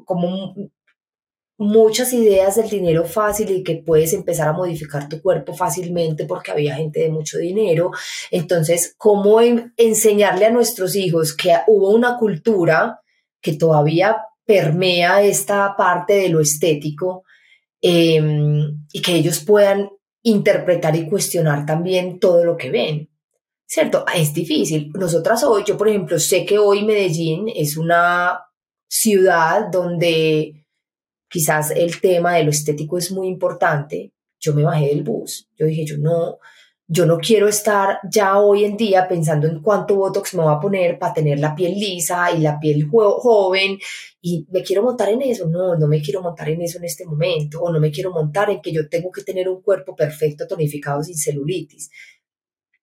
como 0.05 0.55
muchas 1.59 2.13
ideas 2.13 2.57
del 2.57 2.69
dinero 2.69 3.05
fácil 3.05 3.51
y 3.51 3.63
que 3.63 3.77
puedes 3.77 4.13
empezar 4.13 4.49
a 4.49 4.53
modificar 4.53 5.09
tu 5.09 5.21
cuerpo 5.23 5.55
fácilmente 5.55 6.27
porque 6.27 6.51
había 6.51 6.77
gente 6.77 7.01
de 7.01 7.11
mucho 7.11 7.39
dinero. 7.39 7.91
Entonces, 8.31 8.95
¿cómo 8.99 9.41
enseñarle 9.77 10.47
a 10.47 10.51
nuestros 10.51 10.95
hijos 10.97 11.35
que 11.35 11.55
hubo 11.67 11.91
una 11.91 12.19
cultura 12.19 13.01
que 13.41 13.55
todavía 13.55 14.19
permea 14.45 15.23
esta 15.23 15.75
parte 15.77 16.15
de 16.15 16.29
lo 16.29 16.41
estético 16.41 17.25
em, 17.81 18.87
y 18.93 19.01
que 19.01 19.15
ellos 19.15 19.43
puedan 19.45 19.91
interpretar 20.23 20.95
y 20.97 21.09
cuestionar 21.09 21.65
también 21.65 22.19
todo 22.21 22.45
lo 22.45 22.57
que 22.57 22.71
ven? 22.71 23.11
¿Cierto? 23.67 24.05
Es 24.15 24.33
difícil. 24.33 24.93
Nosotras 24.95 25.43
hoy, 25.43 25.65
yo 25.67 25.77
por 25.77 25.89
ejemplo, 25.89 26.19
sé 26.19 26.45
que 26.45 26.59
hoy 26.59 26.85
Medellín 26.85 27.49
es 27.49 27.77
una 27.77 28.41
ciudad 28.89 29.69
donde 29.73 30.66
quizás 31.29 31.71
el 31.71 32.01
tema 32.01 32.37
de 32.37 32.45
lo 32.45 32.51
estético 32.51 32.99
es 32.99 33.11
muy 33.11 33.29
importante, 33.29 34.13
yo 34.39 34.55
me 34.55 34.63
bajé 34.63 34.87
del 34.89 35.03
bus. 35.03 35.49
Yo 35.57 35.67
dije, 35.67 35.85
yo 35.85 35.99
no, 35.99 36.39
yo 36.89 37.05
no 37.05 37.19
quiero 37.19 37.49
estar 37.49 37.99
ya 38.09 38.39
hoy 38.39 38.65
en 38.65 38.77
día 38.77 39.09
pensando 39.09 39.47
en 39.49 39.61
cuánto 39.61 39.97
Botox 39.97 40.35
me 40.35 40.45
va 40.45 40.53
a 40.53 40.61
poner 40.61 40.99
para 40.99 41.15
tener 41.15 41.41
la 41.41 41.55
piel 41.55 41.75
lisa 41.79 42.31
y 42.31 42.39
la 42.39 42.61
piel 42.61 42.89
joven 42.89 43.79
y 44.21 44.47
me 44.51 44.63
quiero 44.63 44.83
montar 44.83 45.09
en 45.09 45.23
eso. 45.23 45.49
No, 45.49 45.77
no 45.77 45.89
me 45.89 46.01
quiero 46.01 46.23
montar 46.23 46.49
en 46.49 46.63
eso 46.63 46.79
en 46.79 46.85
este 46.85 47.05
momento 47.05 47.61
o 47.61 47.73
no 47.73 47.81
me 47.81 47.91
quiero 47.91 48.13
montar 48.13 48.51
en 48.51 48.61
que 48.61 48.73
yo 48.73 48.89
tengo 48.89 49.11
que 49.11 49.23
tener 49.23 49.49
un 49.49 49.63
cuerpo 49.63 49.97
perfecto, 49.97 50.47
tonificado, 50.47 51.03
sin 51.03 51.17
celulitis. 51.17 51.91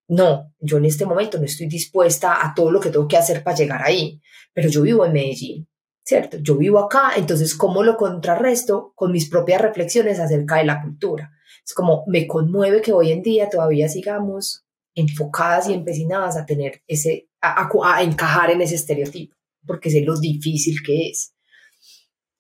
No, 0.10 0.54
yo 0.60 0.78
en 0.78 0.86
este 0.86 1.06
momento 1.06 1.38
no 1.38 1.46
estoy 1.46 1.68
dispuesta 1.68 2.46
a 2.46 2.54
todo 2.54 2.72
lo 2.72 2.80
que 2.82 2.90
tengo 2.90 3.08
que 3.08 3.18
hacer 3.18 3.42
para 3.42 3.56
llegar 3.56 3.82
ahí, 3.84 4.20
pero 4.54 4.70
yo 4.70 4.82
vivo 4.82 5.06
en 5.06 5.14
Medellín 5.14 5.68
¿cierto? 6.04 6.38
Yo 6.42 6.58
vivo 6.58 6.80
acá, 6.80 7.14
entonces, 7.16 7.56
¿cómo 7.56 7.84
lo 7.84 7.98
contrarresto? 7.98 8.94
Con 8.96 9.12
mis 9.12 9.30
propias 9.30 9.62
reflexiones 9.62 10.20
acerca 10.20 10.58
de 10.58 10.66
la 10.66 10.82
cultura. 10.82 11.32
Es 11.66 11.74
como, 11.74 12.04
me 12.08 12.28
conmueve 12.28 12.82
que 12.82 12.94
hoy 12.94 13.12
en 13.12 13.22
día 13.22 13.50
todavía 13.50 13.88
sigamos 13.88 14.66
enfocadas 14.96 15.70
y 15.70 15.74
empecinadas 15.74 16.38
a 16.38 16.46
tener 16.46 16.82
ese, 16.88 17.30
a, 17.42 18.04
encajar 18.04 18.52
en 18.52 18.62
ese 18.62 18.76
estereotipo, 18.76 19.36
porque 19.66 19.90
sé 19.90 20.02
lo 20.02 20.20
difícil 20.20 20.84
que 20.86 21.10
es. 21.10 21.34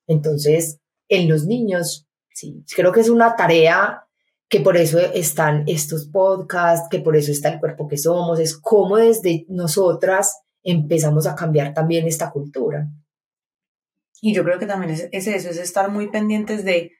Entonces, 0.07 0.79
en 1.07 1.29
los 1.29 1.45
niños, 1.45 2.07
sí, 2.33 2.63
creo 2.75 2.91
que 2.91 2.99
es 2.99 3.09
una 3.09 3.35
tarea 3.35 4.07
que 4.49 4.59
por 4.59 4.77
eso 4.77 4.99
están 4.99 5.63
estos 5.67 6.05
podcasts, 6.07 6.87
que 6.91 6.99
por 6.99 7.15
eso 7.15 7.31
está 7.31 7.49
el 7.49 7.59
cuerpo 7.59 7.87
que 7.87 7.97
somos, 7.97 8.39
es 8.39 8.57
cómo 8.57 8.97
desde 8.97 9.45
nosotras 9.47 10.41
empezamos 10.61 11.25
a 11.25 11.35
cambiar 11.35 11.73
también 11.73 12.05
esta 12.05 12.29
cultura. 12.29 12.87
Y 14.25 14.33
yo 14.33 14.45
creo 14.45 14.57
que 14.57 14.65
también 14.65 14.93
es, 14.93 15.09
eso, 15.11 15.49
es 15.49 15.57
estar 15.57 15.91
muy 15.91 16.09
pendientes 16.09 16.63
de 16.63 16.93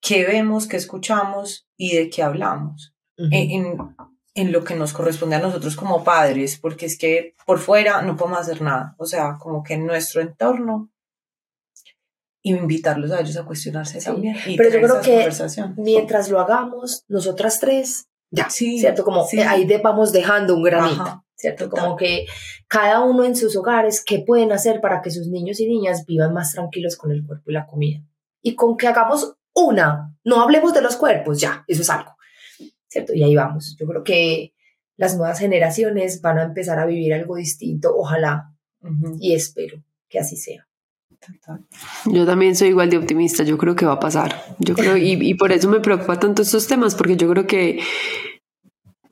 qué 0.00 0.24
vemos, 0.24 0.66
qué 0.66 0.78
escuchamos 0.78 1.68
y 1.76 1.94
de 1.96 2.08
qué 2.08 2.22
hablamos. 2.22 2.94
en, 3.18 3.76
en, 4.34 4.52
lo 4.52 4.64
que 4.64 4.74
nos 4.74 4.94
corresponde 4.94 5.36
a 5.36 5.38
nosotros 5.38 5.76
como 5.76 6.02
padres, 6.02 6.58
porque 6.58 6.86
es 6.86 6.96
que 6.96 7.34
por 7.44 7.58
fuera 7.58 8.00
no 8.00 8.16
podemos 8.16 8.40
hacer 8.40 8.62
nada. 8.62 8.96
O 8.96 9.04
sea, 9.04 9.36
como 9.38 9.62
que 9.62 9.74
en 9.74 9.84
nuestro 9.84 10.22
entorno 10.22 10.90
invitarlos 12.42 13.10
a 13.10 13.20
ellos 13.20 13.36
a 13.36 13.44
cuestionarse 13.44 14.00
también. 14.00 14.34
pero 14.56 14.70
yo 14.70 14.80
creo 14.80 15.00
que 15.02 15.28
mientras 15.76 16.30
lo 16.30 16.40
hagamos, 16.40 17.04
nosotras 17.06 17.60
tres, 17.60 18.08
ya, 18.30 18.48
sí, 18.48 18.78
¿cierto? 18.78 19.04
Como 19.04 19.26
ahí 19.46 19.68
vamos 19.84 20.10
dejando 20.10 20.56
un 20.56 20.62
granito. 20.62 21.21
¿Cierto? 21.42 21.68
Como 21.68 21.96
que 21.96 22.26
cada 22.68 23.00
uno 23.00 23.24
en 23.24 23.34
sus 23.34 23.56
hogares, 23.56 24.02
¿qué 24.04 24.20
pueden 24.20 24.52
hacer 24.52 24.80
para 24.80 25.02
que 25.02 25.10
sus 25.10 25.26
niños 25.26 25.58
y 25.58 25.66
niñas 25.66 26.06
vivan 26.06 26.32
más 26.32 26.52
tranquilos 26.52 26.96
con 26.96 27.10
el 27.10 27.26
cuerpo 27.26 27.50
y 27.50 27.52
la 27.52 27.66
comida? 27.66 28.00
Y 28.40 28.54
con 28.54 28.76
que 28.76 28.86
hagamos 28.86 29.34
una, 29.52 30.14
no 30.24 30.40
hablemos 30.40 30.72
de 30.72 30.82
los 30.82 30.96
cuerpos, 30.96 31.40
ya, 31.40 31.64
eso 31.66 31.82
es 31.82 31.90
algo, 31.90 32.14
¿cierto? 32.86 33.12
Y 33.12 33.24
ahí 33.24 33.34
vamos. 33.34 33.76
Yo 33.78 33.86
creo 33.86 34.04
que 34.04 34.54
las 34.96 35.16
nuevas 35.16 35.40
generaciones 35.40 36.22
van 36.22 36.38
a 36.38 36.44
empezar 36.44 36.78
a 36.78 36.86
vivir 36.86 37.12
algo 37.12 37.34
distinto, 37.34 37.92
ojalá, 37.94 38.54
y 39.18 39.34
espero 39.34 39.82
que 40.08 40.20
así 40.20 40.36
sea. 40.36 40.66
Yo 42.06 42.24
también 42.24 42.54
soy 42.54 42.68
igual 42.68 42.90
de 42.90 42.98
optimista, 42.98 43.42
yo 43.42 43.58
creo 43.58 43.74
que 43.74 43.86
va 43.86 43.92
a 43.94 44.00
pasar. 44.00 44.44
Yo 44.58 44.74
creo, 44.74 44.96
y, 44.96 45.12
y 45.12 45.34
por 45.34 45.52
eso 45.52 45.68
me 45.68 45.80
preocupa 45.80 46.18
tanto 46.18 46.42
estos 46.42 46.66
temas, 46.68 46.94
porque 46.94 47.16
yo 47.16 47.28
creo 47.28 47.46
que 47.46 47.80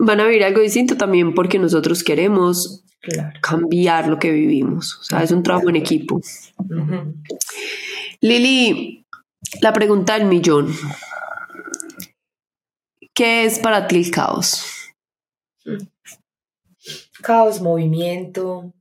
van 0.00 0.20
a 0.20 0.26
vivir 0.26 0.44
algo 0.44 0.60
distinto 0.60 0.96
también 0.96 1.34
porque 1.34 1.58
nosotros 1.58 2.02
queremos 2.02 2.84
cambiar 3.40 4.08
lo 4.08 4.18
que 4.18 4.30
vivimos. 4.30 4.98
O 4.98 5.04
sea, 5.04 5.22
es 5.22 5.30
un 5.30 5.42
trabajo 5.42 5.68
en 5.68 5.76
equipo. 5.76 6.20
Lili, 8.20 9.06
la 9.60 9.72
pregunta 9.72 10.18
del 10.18 10.26
millón. 10.26 10.74
¿Qué 13.14 13.44
es 13.44 13.58
para 13.58 13.86
ti 13.86 13.96
el 13.96 14.10
caos? 14.10 14.64
Caos, 17.22 17.60
movimiento. 17.60 18.72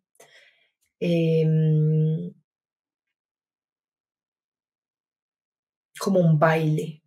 Em, 1.02 2.34
como 6.00 6.20
un 6.20 6.40
baile, 6.40 7.04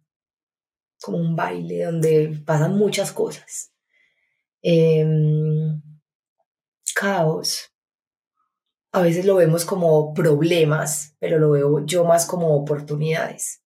como 1.00 1.18
un 1.18 1.34
baile 1.36 1.84
donde 1.84 2.42
pasan 2.44 2.76
muchas 2.76 3.12
cosas. 3.12 3.71
Em, 4.62 5.82
caos. 6.94 7.70
A 8.92 9.02
veces 9.02 9.24
lo 9.24 9.36
vemos 9.36 9.64
como 9.64 10.12
problemas, 10.14 11.16
pero 11.18 11.38
lo 11.38 11.50
veo 11.50 11.84
yo 11.86 12.04
más 12.04 12.26
como 12.26 12.54
oportunidades, 12.54 13.62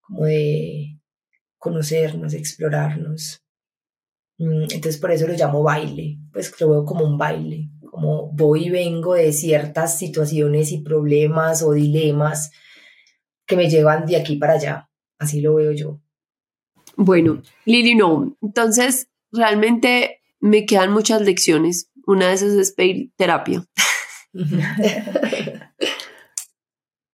como 0.00 0.26
de 0.26 0.98
conocernos, 1.58 2.34
explorarnos. 2.34 3.44
Mm, 4.38 4.62
entonces 4.62 4.98
por 4.98 5.12
eso 5.12 5.26
lo 5.26 5.34
llamo 5.34 5.62
baile, 5.62 6.18
pues 6.32 6.58
lo 6.60 6.70
veo 6.70 6.84
como 6.84 7.04
un 7.04 7.18
baile, 7.18 7.70
como 7.90 8.32
voy 8.32 8.66
y 8.66 8.70
vengo 8.70 9.14
de 9.14 9.32
ciertas 9.32 9.98
situaciones 9.98 10.72
y 10.72 10.80
problemas 10.82 11.62
o 11.62 11.72
dilemas 11.72 12.50
que 13.46 13.56
me 13.56 13.68
llevan 13.68 14.06
de 14.06 14.16
aquí 14.16 14.36
para 14.36 14.54
allá. 14.54 14.90
Así 15.18 15.40
lo 15.40 15.56
veo 15.56 15.72
yo. 15.72 16.00
Bueno, 16.96 17.42
Lili, 17.66 17.94
no. 17.94 18.36
Entonces, 18.40 19.09
realmente 19.32 20.20
me 20.40 20.66
quedan 20.66 20.92
muchas 20.92 21.22
lecciones. 21.22 21.90
Una 22.06 22.28
de 22.28 22.34
esas 22.34 22.52
es 22.52 22.72
pedir 22.72 23.10
terapia. 23.16 23.64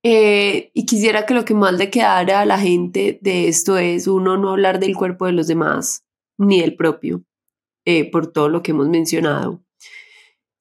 Eh, 0.08 0.70
y 0.72 0.86
quisiera 0.86 1.26
que 1.26 1.34
lo 1.34 1.44
que 1.44 1.52
más 1.52 1.72
le 1.72 1.90
quedara 1.90 2.42
a 2.42 2.46
la 2.46 2.60
gente 2.60 3.18
de 3.22 3.48
esto 3.48 3.76
es, 3.76 4.06
uno, 4.06 4.36
no 4.36 4.50
hablar 4.50 4.78
del 4.78 4.94
cuerpo 4.94 5.26
de 5.26 5.32
los 5.32 5.48
demás, 5.48 6.04
ni 6.38 6.60
del 6.60 6.76
propio, 6.76 7.24
eh, 7.84 8.08
por 8.08 8.28
todo 8.28 8.48
lo 8.48 8.62
que 8.62 8.70
hemos 8.70 8.88
mencionado. 8.88 9.64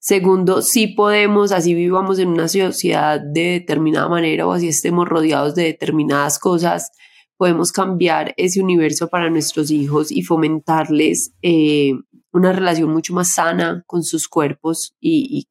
Segundo, 0.00 0.62
si 0.62 0.88
podemos, 0.88 1.52
así 1.52 1.74
vivamos 1.74 2.18
en 2.18 2.28
una 2.30 2.48
sociedad 2.48 3.20
de 3.20 3.60
determinada 3.60 4.08
manera 4.08 4.48
o 4.48 4.52
así 4.52 4.66
estemos 4.66 5.08
rodeados 5.08 5.54
de 5.54 5.62
determinadas 5.62 6.40
cosas, 6.40 6.90
podemos 7.36 7.72
cambiar 7.72 8.34
ese 8.36 8.60
universo 8.60 9.08
para 9.08 9.30
nuestros 9.30 9.70
hijos 9.70 10.10
y 10.10 10.22
fomentarles 10.22 11.32
eh, 11.42 11.92
una 12.32 12.52
relación 12.52 12.90
mucho 12.90 13.14
más 13.14 13.32
sana 13.32 13.82
con 13.86 14.02
sus 14.02 14.28
cuerpos 14.28 14.94
y, 15.00 15.48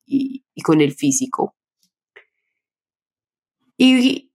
con 0.63 0.81
el 0.81 0.93
físico. 0.93 1.55
Y 3.77 4.31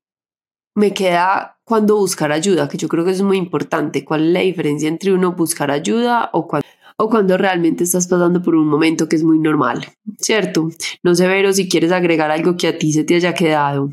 me 0.74 0.92
queda 0.92 1.58
cuando 1.64 1.96
buscar 1.96 2.32
ayuda, 2.32 2.68
que 2.68 2.76
yo 2.76 2.88
creo 2.88 3.04
que 3.04 3.12
es 3.12 3.22
muy 3.22 3.36
importante. 3.36 4.04
¿Cuál 4.04 4.26
es 4.26 4.32
la 4.32 4.40
diferencia 4.40 4.88
entre 4.88 5.12
uno 5.12 5.32
buscar 5.32 5.70
ayuda 5.70 6.30
o 6.32 6.46
cuando, 6.46 6.68
o 6.96 7.08
cuando 7.08 7.36
realmente 7.38 7.84
estás 7.84 8.06
pasando 8.06 8.42
por 8.42 8.54
un 8.54 8.66
momento 8.66 9.08
que 9.08 9.16
es 9.16 9.24
muy 9.24 9.38
normal? 9.38 9.86
¿Cierto? 10.18 10.68
No 11.02 11.14
sé, 11.14 11.26
Vero, 11.26 11.52
si 11.52 11.68
quieres 11.68 11.92
agregar 11.92 12.30
algo 12.30 12.56
que 12.56 12.68
a 12.68 12.78
ti 12.78 12.92
se 12.92 13.04
te 13.04 13.14
haya 13.14 13.34
quedado. 13.34 13.90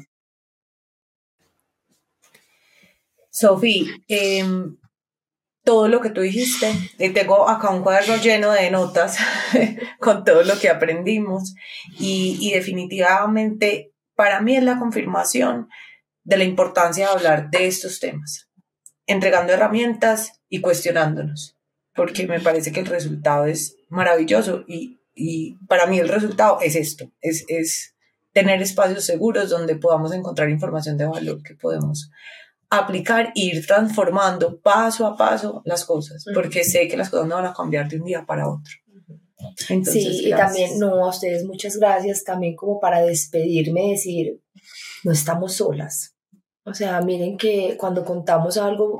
Sofía, 3.39 3.85
em, 4.07 4.77
todo 5.63 5.87
lo 5.87 6.01
que 6.01 6.09
tú 6.09 6.21
dijiste, 6.21 6.73
y 6.97 7.09
tengo 7.09 7.47
acá 7.47 7.69
un 7.69 7.83
cuaderno 7.83 8.15
lleno 8.17 8.51
de 8.51 8.71
notas 8.71 9.17
con 9.99 10.23
todo 10.23 10.41
lo 10.41 10.57
que 10.57 10.69
aprendimos, 10.69 11.53
y, 11.99 12.51
definitivamente 12.51 13.93
para 14.15 14.41
mí 14.41 14.55
es 14.55 14.63
la 14.63 14.79
confirmación 14.79 15.69
de 16.23 16.37
la 16.37 16.45
importancia 16.45 17.05
de 17.05 17.11
hablar 17.11 17.51
de 17.51 17.67
estos 17.67 17.99
temas, 17.99 18.49
entregando 19.05 19.53
herramientas 19.53 20.41
y 20.49 20.59
cuestionándonos, 20.59 21.55
porque 21.93 22.25
me 22.25 22.39
parece 22.39 22.71
que 22.71 22.79
el 22.79 22.87
resultado 22.87 23.45
es 23.45 23.75
maravilloso 23.89 24.63
y, 24.67 24.99
y 25.13 25.57
para 25.67 25.85
mí 25.85 25.99
el 25.99 26.09
resultado 26.09 26.57
es 26.61 26.75
esto, 26.75 27.11
es, 27.21 27.45
es 27.49 27.95
tener 28.33 28.63
espacios 28.63 29.05
seguros 29.05 29.51
donde 29.51 29.75
podamos 29.75 30.11
encontrar 30.11 30.49
información 30.49 30.97
de 30.97 31.05
valor 31.05 31.43
que 31.43 31.53
podemos 31.53 32.09
aplicar 32.69 33.31
e 33.35 33.41
ir 33.41 33.65
transformando 33.65 34.59
paso 34.59 35.05
a 35.05 35.15
paso 35.15 35.61
las 35.65 35.85
cosas, 35.85 36.25
porque 36.33 36.63
sé 36.63 36.87
que 36.87 36.97
las 36.97 37.09
cosas 37.09 37.27
no 37.27 37.35
van 37.35 37.45
a 37.45 37.53
cambiar 37.53 37.87
de 37.87 37.97
un 37.97 38.05
día 38.05 38.25
para 38.25 38.49
otro. 38.49 38.73
sí, 39.85 40.27
y 40.27 40.29
también, 40.31 40.77
no, 40.79 41.05
a 41.05 41.09
ustedes 41.09 41.45
muchas 41.45 41.77
gracias 41.77 42.23
también 42.23 42.55
como 42.55 42.79
para 42.79 43.01
despedirme, 43.01 43.91
decir, 43.91 44.41
no 45.03 45.11
estamos 45.11 45.53
solas. 45.53 46.15
O 46.65 46.73
sea, 46.73 46.99
miren 47.01 47.37
que 47.37 47.77
cuando 47.77 48.03
contamos 48.03 48.57
algo 48.57 48.99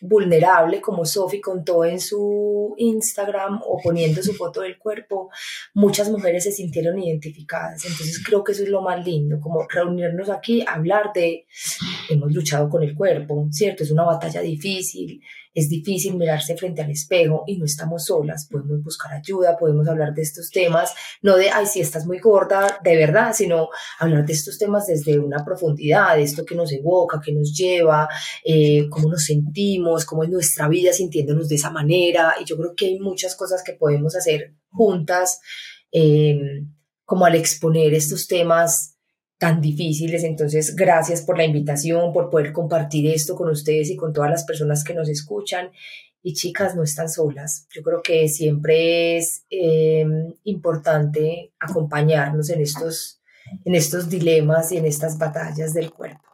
vulnerable 0.00 0.80
como 0.80 1.04
Sophie 1.04 1.40
contó 1.40 1.84
en 1.84 2.00
su 2.00 2.74
Instagram 2.76 3.60
o 3.66 3.78
poniendo 3.82 4.22
su 4.22 4.34
foto 4.34 4.60
del 4.60 4.78
cuerpo, 4.78 5.30
muchas 5.74 6.10
mujeres 6.10 6.44
se 6.44 6.52
sintieron 6.52 6.98
identificadas. 6.98 7.84
Entonces 7.84 8.22
creo 8.24 8.44
que 8.44 8.52
eso 8.52 8.62
es 8.62 8.68
lo 8.68 8.82
más 8.82 9.04
lindo, 9.04 9.40
como 9.40 9.66
reunirnos 9.68 10.30
aquí, 10.30 10.64
hablar 10.66 11.12
de, 11.14 11.46
hemos 12.08 12.32
luchado 12.32 12.68
con 12.68 12.82
el 12.82 12.94
cuerpo, 12.94 13.48
¿cierto? 13.50 13.82
Es 13.82 13.90
una 13.90 14.04
batalla 14.04 14.40
difícil, 14.40 15.22
es 15.56 15.70
difícil 15.70 16.16
mirarse 16.18 16.54
frente 16.54 16.82
al 16.82 16.90
espejo 16.90 17.44
y 17.46 17.56
no 17.56 17.64
estamos 17.64 18.04
solas, 18.04 18.46
podemos 18.46 18.82
buscar 18.82 19.14
ayuda, 19.14 19.56
podemos 19.56 19.88
hablar 19.88 20.12
de 20.12 20.20
estos 20.20 20.50
temas, 20.50 20.94
no 21.22 21.34
de, 21.34 21.48
ay, 21.48 21.64
si 21.64 21.80
estás 21.80 22.04
muy 22.04 22.18
gorda, 22.18 22.78
de 22.84 22.94
verdad, 22.94 23.32
sino 23.32 23.70
hablar 23.98 24.26
de 24.26 24.34
estos 24.34 24.58
temas 24.58 24.86
desde 24.86 25.18
una 25.18 25.42
profundidad, 25.46 26.14
de 26.14 26.24
esto 26.24 26.44
que 26.44 26.54
nos 26.54 26.70
evoca, 26.72 27.22
que 27.24 27.32
nos 27.32 27.56
lleva, 27.56 28.06
eh, 28.44 28.86
cómo 28.90 29.08
nos 29.08 29.24
sentimos, 29.24 30.04
cómo 30.04 30.24
es 30.24 30.28
nuestra 30.28 30.68
vida 30.68 30.92
sintiéndonos 30.92 31.48
de 31.48 31.54
esa 31.54 31.70
manera. 31.70 32.34
Y 32.38 32.44
yo 32.44 32.58
creo 32.58 32.74
que 32.76 32.84
hay 32.84 33.00
muchas 33.00 33.34
cosas 33.34 33.62
que 33.64 33.72
podemos 33.72 34.14
hacer 34.14 34.56
juntas, 34.68 35.40
em, 35.90 36.70
como 37.06 37.24
al 37.24 37.34
exponer 37.34 37.94
estos 37.94 38.26
temas 38.26 38.95
tan 39.38 39.60
difíciles. 39.60 40.24
Entonces, 40.24 40.74
gracias 40.76 41.22
por 41.22 41.36
la 41.38 41.44
invitación, 41.44 42.12
por 42.12 42.30
poder 42.30 42.52
compartir 42.52 43.06
esto 43.06 43.36
con 43.36 43.48
ustedes 43.48 43.90
y 43.90 43.96
con 43.96 44.12
todas 44.12 44.30
las 44.30 44.44
personas 44.44 44.84
que 44.84 44.94
nos 44.94 45.08
escuchan. 45.08 45.70
Y 46.22 46.34
chicas, 46.34 46.74
no 46.74 46.82
están 46.82 47.08
solas. 47.08 47.66
Yo 47.72 47.82
creo 47.82 48.02
que 48.02 48.28
siempre 48.28 49.16
es 49.16 49.44
em, 49.48 50.34
importante 50.44 51.52
acompañarnos 51.60 52.50
en 52.50 52.60
estos, 52.60 53.20
en 53.64 53.74
estos 53.74 54.08
dilemas 54.08 54.72
y 54.72 54.78
en 54.78 54.86
estas 54.86 55.18
batallas 55.18 55.72
del 55.72 55.92
cuerpo. 55.92 56.26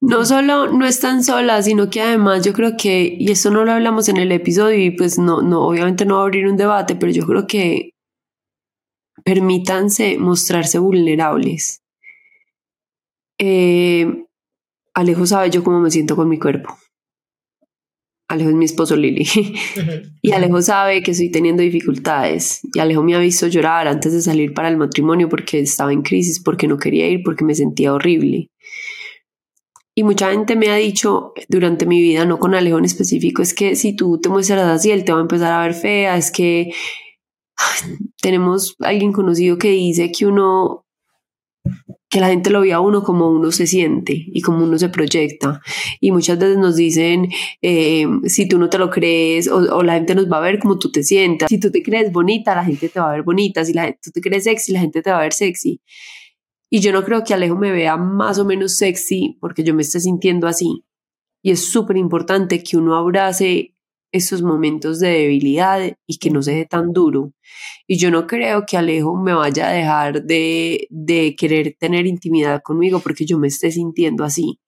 No 0.00 0.24
solo 0.26 0.70
no 0.70 0.84
están 0.84 1.24
solas, 1.24 1.64
sino 1.64 1.88
que 1.88 2.02
además 2.02 2.44
yo 2.44 2.52
creo 2.52 2.76
que, 2.76 3.16
y 3.18 3.30
esto 3.30 3.50
no 3.50 3.64
lo 3.64 3.72
hablamos 3.72 4.08
en 4.10 4.18
el 4.18 4.30
episodio 4.32 4.84
y 4.84 4.90
pues 4.90 5.18
no, 5.18 5.40
no, 5.40 5.66
obviamente 5.66 6.04
no 6.04 6.16
va 6.16 6.20
a 6.20 6.24
abrir 6.24 6.46
un 6.46 6.58
debate, 6.58 6.94
pero 6.96 7.10
yo 7.10 7.24
creo 7.24 7.46
que 7.46 7.91
permítanse 9.24 10.18
mostrarse 10.18 10.78
vulnerables. 10.78 11.82
Eh, 13.38 14.26
Alejo 14.94 15.26
sabe 15.26 15.50
yo 15.50 15.64
cómo 15.64 15.80
me 15.80 15.90
siento 15.90 16.16
con 16.16 16.28
mi 16.28 16.38
cuerpo. 16.38 16.76
Alejo 18.28 18.50
es 18.50 18.56
mi 18.56 18.64
esposo 18.64 18.96
Lili. 18.96 19.26
y 20.22 20.32
Alejo 20.32 20.62
sabe 20.62 21.02
que 21.02 21.10
estoy 21.10 21.30
teniendo 21.30 21.62
dificultades. 21.62 22.60
Y 22.72 22.78
Alejo 22.78 23.02
me 23.02 23.14
ha 23.14 23.18
visto 23.18 23.46
llorar 23.46 23.88
antes 23.88 24.12
de 24.12 24.22
salir 24.22 24.54
para 24.54 24.68
el 24.68 24.76
matrimonio 24.76 25.28
porque 25.28 25.60
estaba 25.60 25.92
en 25.92 26.02
crisis, 26.02 26.42
porque 26.42 26.66
no 26.66 26.78
quería 26.78 27.08
ir, 27.08 27.22
porque 27.24 27.44
me 27.44 27.54
sentía 27.54 27.92
horrible. 27.92 28.48
Y 29.94 30.04
mucha 30.04 30.30
gente 30.30 30.56
me 30.56 30.70
ha 30.70 30.76
dicho 30.76 31.34
durante 31.48 31.84
mi 31.84 32.00
vida, 32.00 32.24
no 32.24 32.38
con 32.38 32.54
Alejo 32.54 32.78
en 32.78 32.86
específico, 32.86 33.42
es 33.42 33.52
que 33.52 33.76
si 33.76 33.94
tú 33.94 34.18
te 34.18 34.30
muestras 34.30 34.66
así, 34.66 34.90
él 34.90 35.04
te 35.04 35.12
va 35.12 35.18
a 35.18 35.22
empezar 35.22 35.52
a 35.52 35.62
ver 35.62 35.74
fea, 35.74 36.16
es 36.16 36.30
que 36.30 36.72
tenemos 38.20 38.76
alguien 38.80 39.12
conocido 39.12 39.58
que 39.58 39.70
dice 39.70 40.10
que 40.12 40.26
uno 40.26 40.86
que 42.12 42.20
la 42.20 42.28
gente 42.28 42.50
lo 42.50 42.60
vea 42.60 42.76
a 42.76 42.80
uno 42.80 43.02
como 43.02 43.30
uno 43.30 43.50
se 43.52 43.66
siente 43.66 44.12
y 44.14 44.42
como 44.42 44.64
uno 44.64 44.78
se 44.78 44.90
proyecta. 44.90 45.62
Y 45.98 46.10
muchas 46.10 46.38
veces 46.38 46.58
nos 46.58 46.76
dicen, 46.76 47.30
eh, 47.62 48.06
si 48.26 48.46
tú 48.46 48.58
no 48.58 48.68
te 48.68 48.76
lo 48.76 48.90
crees, 48.90 49.48
o, 49.48 49.82
la 49.82 49.94
gente 49.94 50.14
nos 50.14 50.30
va 50.30 50.36
a 50.36 50.40
ver 50.40 50.58
como 50.58 50.78
tú 50.78 50.92
te 50.92 51.04
sientas. 51.04 51.48
Si 51.48 51.58
tú 51.58 51.70
te 51.70 51.82
crees 51.82 52.12
bonita, 52.12 52.54
la 52.54 52.66
gente 52.66 52.90
te 52.90 53.00
va 53.00 53.08
a 53.08 53.12
ver 53.12 53.22
bonita. 53.22 53.64
Si 53.64 53.72
la, 53.72 53.90
tú 53.92 54.10
te 54.10 54.20
crees 54.20 54.44
sexy, 54.44 54.72
la 54.72 54.80
gente 54.80 55.00
te 55.00 55.10
va 55.10 55.20
a 55.20 55.22
ver 55.22 55.32
sexy. 55.32 55.80
Y 56.68 56.80
yo 56.80 56.92
no 56.92 57.02
creo 57.02 57.24
que 57.24 57.32
Alejo 57.32 57.56
me 57.56 57.70
vea 57.70 57.96
más 57.96 58.38
o 58.38 58.44
menos 58.44 58.76
sexy 58.76 59.38
porque 59.40 59.64
yo 59.64 59.72
me 59.72 59.80
esté 59.80 59.98
sintiendo 59.98 60.46
así. 60.46 60.84
Y 61.42 61.52
es 61.52 61.64
súper 61.64 61.96
importante 61.96 62.62
que 62.62 62.76
uno 62.76 62.94
abrace 62.94 63.74
esos 64.12 64.42
momentos 64.42 65.00
de 65.00 65.08
debilidad 65.08 65.80
y 66.06 66.18
que 66.18 66.30
no 66.30 66.42
se 66.42 66.52
dé 66.54 66.66
tan 66.66 66.92
duro. 66.92 67.32
Y 67.86 67.98
yo 67.98 68.10
no 68.10 68.26
creo 68.26 68.64
que 68.66 68.76
Alejo 68.76 69.16
me 69.16 69.32
vaya 69.34 69.68
a 69.68 69.72
dejar 69.72 70.22
de, 70.22 70.86
de 70.90 71.34
querer 71.34 71.76
tener 71.78 72.06
intimidad 72.06 72.60
conmigo 72.62 73.00
porque 73.00 73.24
yo 73.24 73.38
me 73.38 73.48
esté 73.48 73.72
sintiendo 73.72 74.24
así 74.24 74.60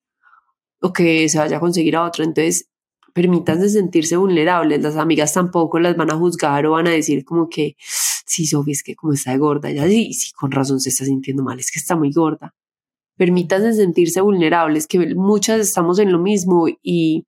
o 0.80 0.92
que 0.92 1.28
se 1.28 1.38
vaya 1.38 1.58
a 1.58 1.60
conseguir 1.60 1.96
a 1.96 2.04
otro. 2.04 2.24
Entonces, 2.24 2.68
permítanse 3.14 3.70
sentirse 3.70 4.16
vulnerables. 4.16 4.82
Las 4.82 4.96
amigas 4.96 5.32
tampoco 5.32 5.78
las 5.78 5.96
van 5.96 6.10
a 6.10 6.16
juzgar 6.16 6.66
o 6.66 6.72
van 6.72 6.88
a 6.88 6.90
decir 6.90 7.24
como 7.24 7.48
que, 7.48 7.76
sí, 7.78 8.46
Sofía, 8.46 8.72
es 8.72 8.82
que 8.82 8.94
como 8.94 9.12
está 9.12 9.32
de 9.32 9.38
gorda, 9.38 9.70
ya 9.70 9.86
sí, 9.86 10.12
sí, 10.12 10.32
con 10.32 10.50
razón 10.50 10.80
se 10.80 10.90
está 10.90 11.04
sintiendo 11.04 11.42
mal, 11.42 11.58
es 11.58 11.70
que 11.70 11.78
está 11.78 11.96
muy 11.96 12.12
gorda. 12.12 12.54
Permítanse 13.16 13.74
sentirse 13.74 14.20
vulnerables, 14.20 14.86
que 14.86 15.14
muchas 15.14 15.60
estamos 15.60 15.98
en 16.00 16.12
lo 16.12 16.18
mismo 16.18 16.66
y 16.82 17.24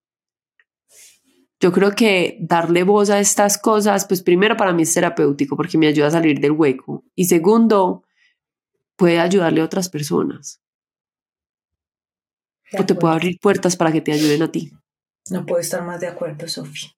yo 1.61 1.73
creo 1.73 1.93
que 1.93 2.37
darle 2.41 2.83
voz 2.83 3.11
a 3.11 3.19
estas 3.19 3.59
cosas, 3.59 4.07
pues 4.07 4.23
primero 4.23 4.57
para 4.57 4.73
mí 4.73 4.83
es 4.83 4.93
terapéutico 4.93 5.57
porque 5.57 5.79
me 5.79 5.87
ayuda 5.87 6.09
a 6.09 6.11
salir 6.13 6.39
del 6.41 6.53
hueco 6.53 7.05
y 7.15 7.27
segundo, 7.27 8.05
puede 8.97 9.21
ayudarle 9.21 9.61
a 9.61 9.65
otras 9.65 9.89
personas. 9.89 10.61
o 12.79 12.85
te 12.85 12.95
puede 12.95 13.15
abrir 13.15 13.39
puertas 13.41 13.77
para 13.77 13.93
que 13.93 14.01
te 14.01 14.13
ayuden 14.13 14.43
a 14.43 14.51
ti. 14.51 14.73
No 15.31 15.47
puedo 15.47 15.61
estar 15.61 15.85
más 15.85 16.01
de 16.01 16.09
acuerdo, 16.09 16.47
Sofía. 16.49 16.91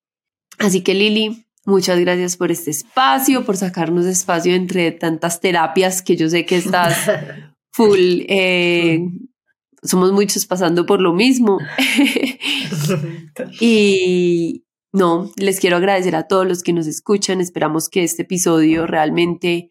Así 0.59 0.83
que 0.83 0.95
Lili, 0.95 1.47
muchas 1.65 2.01
gracias 2.01 2.37
por 2.37 2.51
este 2.51 2.71
espacio, 2.71 3.45
por 3.45 3.57
sacarnos 3.57 4.07
espacio 4.07 4.55
entre 4.55 4.91
tantas 4.93 5.41
terapias 5.41 6.03
que 6.03 6.17
yo 6.17 6.29
sé 6.29 6.47
que 6.47 6.57
estás 6.57 7.11
full. 7.73 8.23
Eh, 8.29 9.01
somos 9.83 10.13
muchos 10.13 10.47
pasando 10.47 10.87
por 10.87 11.01
lo 11.01 11.13
mismo. 11.13 11.59
y 13.61 14.65
no, 14.93 15.31
les 15.37 15.61
quiero 15.61 15.77
agradecer 15.77 16.17
a 16.17 16.27
todos 16.27 16.47
los 16.47 16.63
que 16.63 16.73
nos 16.73 16.87
escuchan. 16.87 17.41
Esperamos 17.41 17.89
que 17.89 18.05
este 18.05 18.23
episodio 18.23 18.87
realmente 18.87 19.71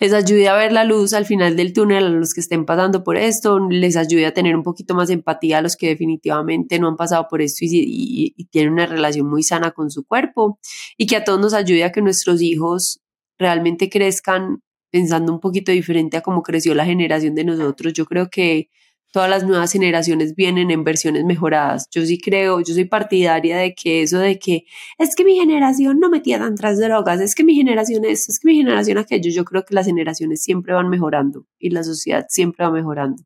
les 0.00 0.12
ayude 0.12 0.48
a 0.48 0.54
ver 0.54 0.72
la 0.72 0.84
luz 0.84 1.12
al 1.12 1.26
final 1.26 1.56
del 1.56 1.72
túnel 1.72 2.04
a 2.04 2.08
los 2.08 2.32
que 2.32 2.40
estén 2.40 2.64
pasando 2.64 3.02
por 3.02 3.16
esto, 3.16 3.58
les 3.68 3.96
ayude 3.96 4.26
a 4.26 4.34
tener 4.34 4.54
un 4.54 4.62
poquito 4.62 4.94
más 4.94 5.08
de 5.08 5.14
empatía 5.14 5.58
a 5.58 5.62
los 5.62 5.76
que 5.76 5.88
definitivamente 5.88 6.78
no 6.78 6.86
han 6.86 6.96
pasado 6.96 7.26
por 7.28 7.42
esto 7.42 7.64
y, 7.64 8.32
y 8.36 8.44
tienen 8.46 8.74
una 8.74 8.86
relación 8.86 9.28
muy 9.28 9.42
sana 9.42 9.72
con 9.72 9.90
su 9.90 10.04
cuerpo 10.04 10.60
y 10.96 11.06
que 11.06 11.16
a 11.16 11.24
todos 11.24 11.40
nos 11.40 11.52
ayude 11.52 11.82
a 11.82 11.90
que 11.90 12.00
nuestros 12.00 12.40
hijos 12.42 13.00
realmente 13.38 13.90
crezcan 13.90 14.62
pensando 14.90 15.32
un 15.32 15.40
poquito 15.40 15.72
diferente 15.72 16.16
a 16.16 16.22
cómo 16.22 16.42
creció 16.42 16.74
la 16.74 16.84
generación 16.84 17.34
de 17.34 17.44
nosotros. 17.44 17.92
Yo 17.92 18.06
creo 18.06 18.30
que 18.30 18.68
todas 19.12 19.30
las 19.30 19.44
nuevas 19.44 19.72
generaciones 19.72 20.34
vienen 20.34 20.70
en 20.70 20.84
versiones 20.84 21.24
mejoradas. 21.24 21.88
Yo 21.90 22.04
sí 22.04 22.18
creo, 22.18 22.60
yo 22.60 22.74
soy 22.74 22.84
partidaria 22.84 23.58
de 23.58 23.74
que 23.74 24.02
eso 24.02 24.18
de 24.18 24.38
que 24.38 24.64
es 24.98 25.14
que 25.14 25.24
mi 25.24 25.36
generación 25.36 25.98
no 26.00 26.10
metía 26.10 26.38
tantas 26.38 26.78
drogas, 26.78 27.20
es 27.20 27.34
que 27.34 27.44
mi 27.44 27.54
generación 27.54 28.04
esto, 28.04 28.32
es 28.32 28.38
que 28.38 28.48
mi 28.48 28.56
generación 28.56 28.98
aquello, 28.98 29.30
yo 29.30 29.44
creo 29.44 29.64
que 29.64 29.74
las 29.74 29.86
generaciones 29.86 30.42
siempre 30.42 30.74
van 30.74 30.88
mejorando 30.88 31.46
y 31.58 31.70
la 31.70 31.82
sociedad 31.82 32.26
siempre 32.28 32.64
va 32.64 32.70
mejorando. 32.70 33.22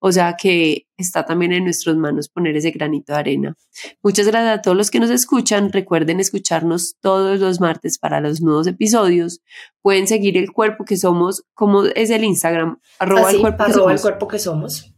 O 0.00 0.12
sea 0.12 0.36
que 0.36 0.86
está 0.96 1.24
también 1.24 1.52
en 1.52 1.64
nuestras 1.64 1.96
manos 1.96 2.28
poner 2.28 2.56
ese 2.56 2.70
granito 2.70 3.12
de 3.12 3.18
arena. 3.18 3.56
Muchas 4.00 4.28
gracias 4.28 4.58
a 4.58 4.62
todos 4.62 4.76
los 4.76 4.90
que 4.90 5.00
nos 5.00 5.10
escuchan. 5.10 5.72
Recuerden 5.72 6.20
escucharnos 6.20 6.96
todos 7.00 7.40
los 7.40 7.60
martes 7.60 7.98
para 7.98 8.20
los 8.20 8.40
nuevos 8.40 8.68
episodios. 8.68 9.40
Pueden 9.82 10.06
seguir 10.06 10.36
el 10.36 10.52
cuerpo 10.52 10.84
que 10.84 10.96
somos, 10.96 11.44
como 11.52 11.84
es 11.84 12.10
el 12.10 12.22
Instagram, 12.22 12.78
arroba 13.00 13.30
el 13.30 13.40
cuerpo 13.40 13.64
El 13.66 14.00
cuerpo 14.00 14.28
que 14.28 14.38
somos. 14.38 14.94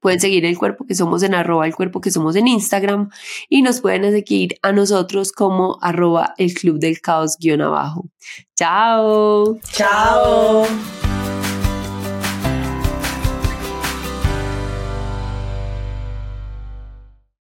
Pueden 0.00 0.20
seguir 0.20 0.44
el 0.44 0.58
cuerpo 0.58 0.84
que 0.86 0.94
somos 0.94 1.22
en 1.22 1.34
arroba 1.34 1.66
el 1.66 1.74
cuerpo 1.74 2.00
que 2.00 2.10
somos 2.10 2.36
en 2.36 2.46
Instagram 2.46 3.08
y 3.48 3.62
nos 3.62 3.80
pueden 3.80 4.10
seguir 4.12 4.58
a 4.60 4.72
nosotros 4.72 5.32
como 5.32 5.78
arroba 5.80 6.34
el 6.36 6.52
club 6.52 6.78
del 6.78 7.00
caos 7.00 7.38
guion 7.38 7.62
abajo. 7.62 8.10
Chao. 8.54 9.58
Chao. 9.72 10.66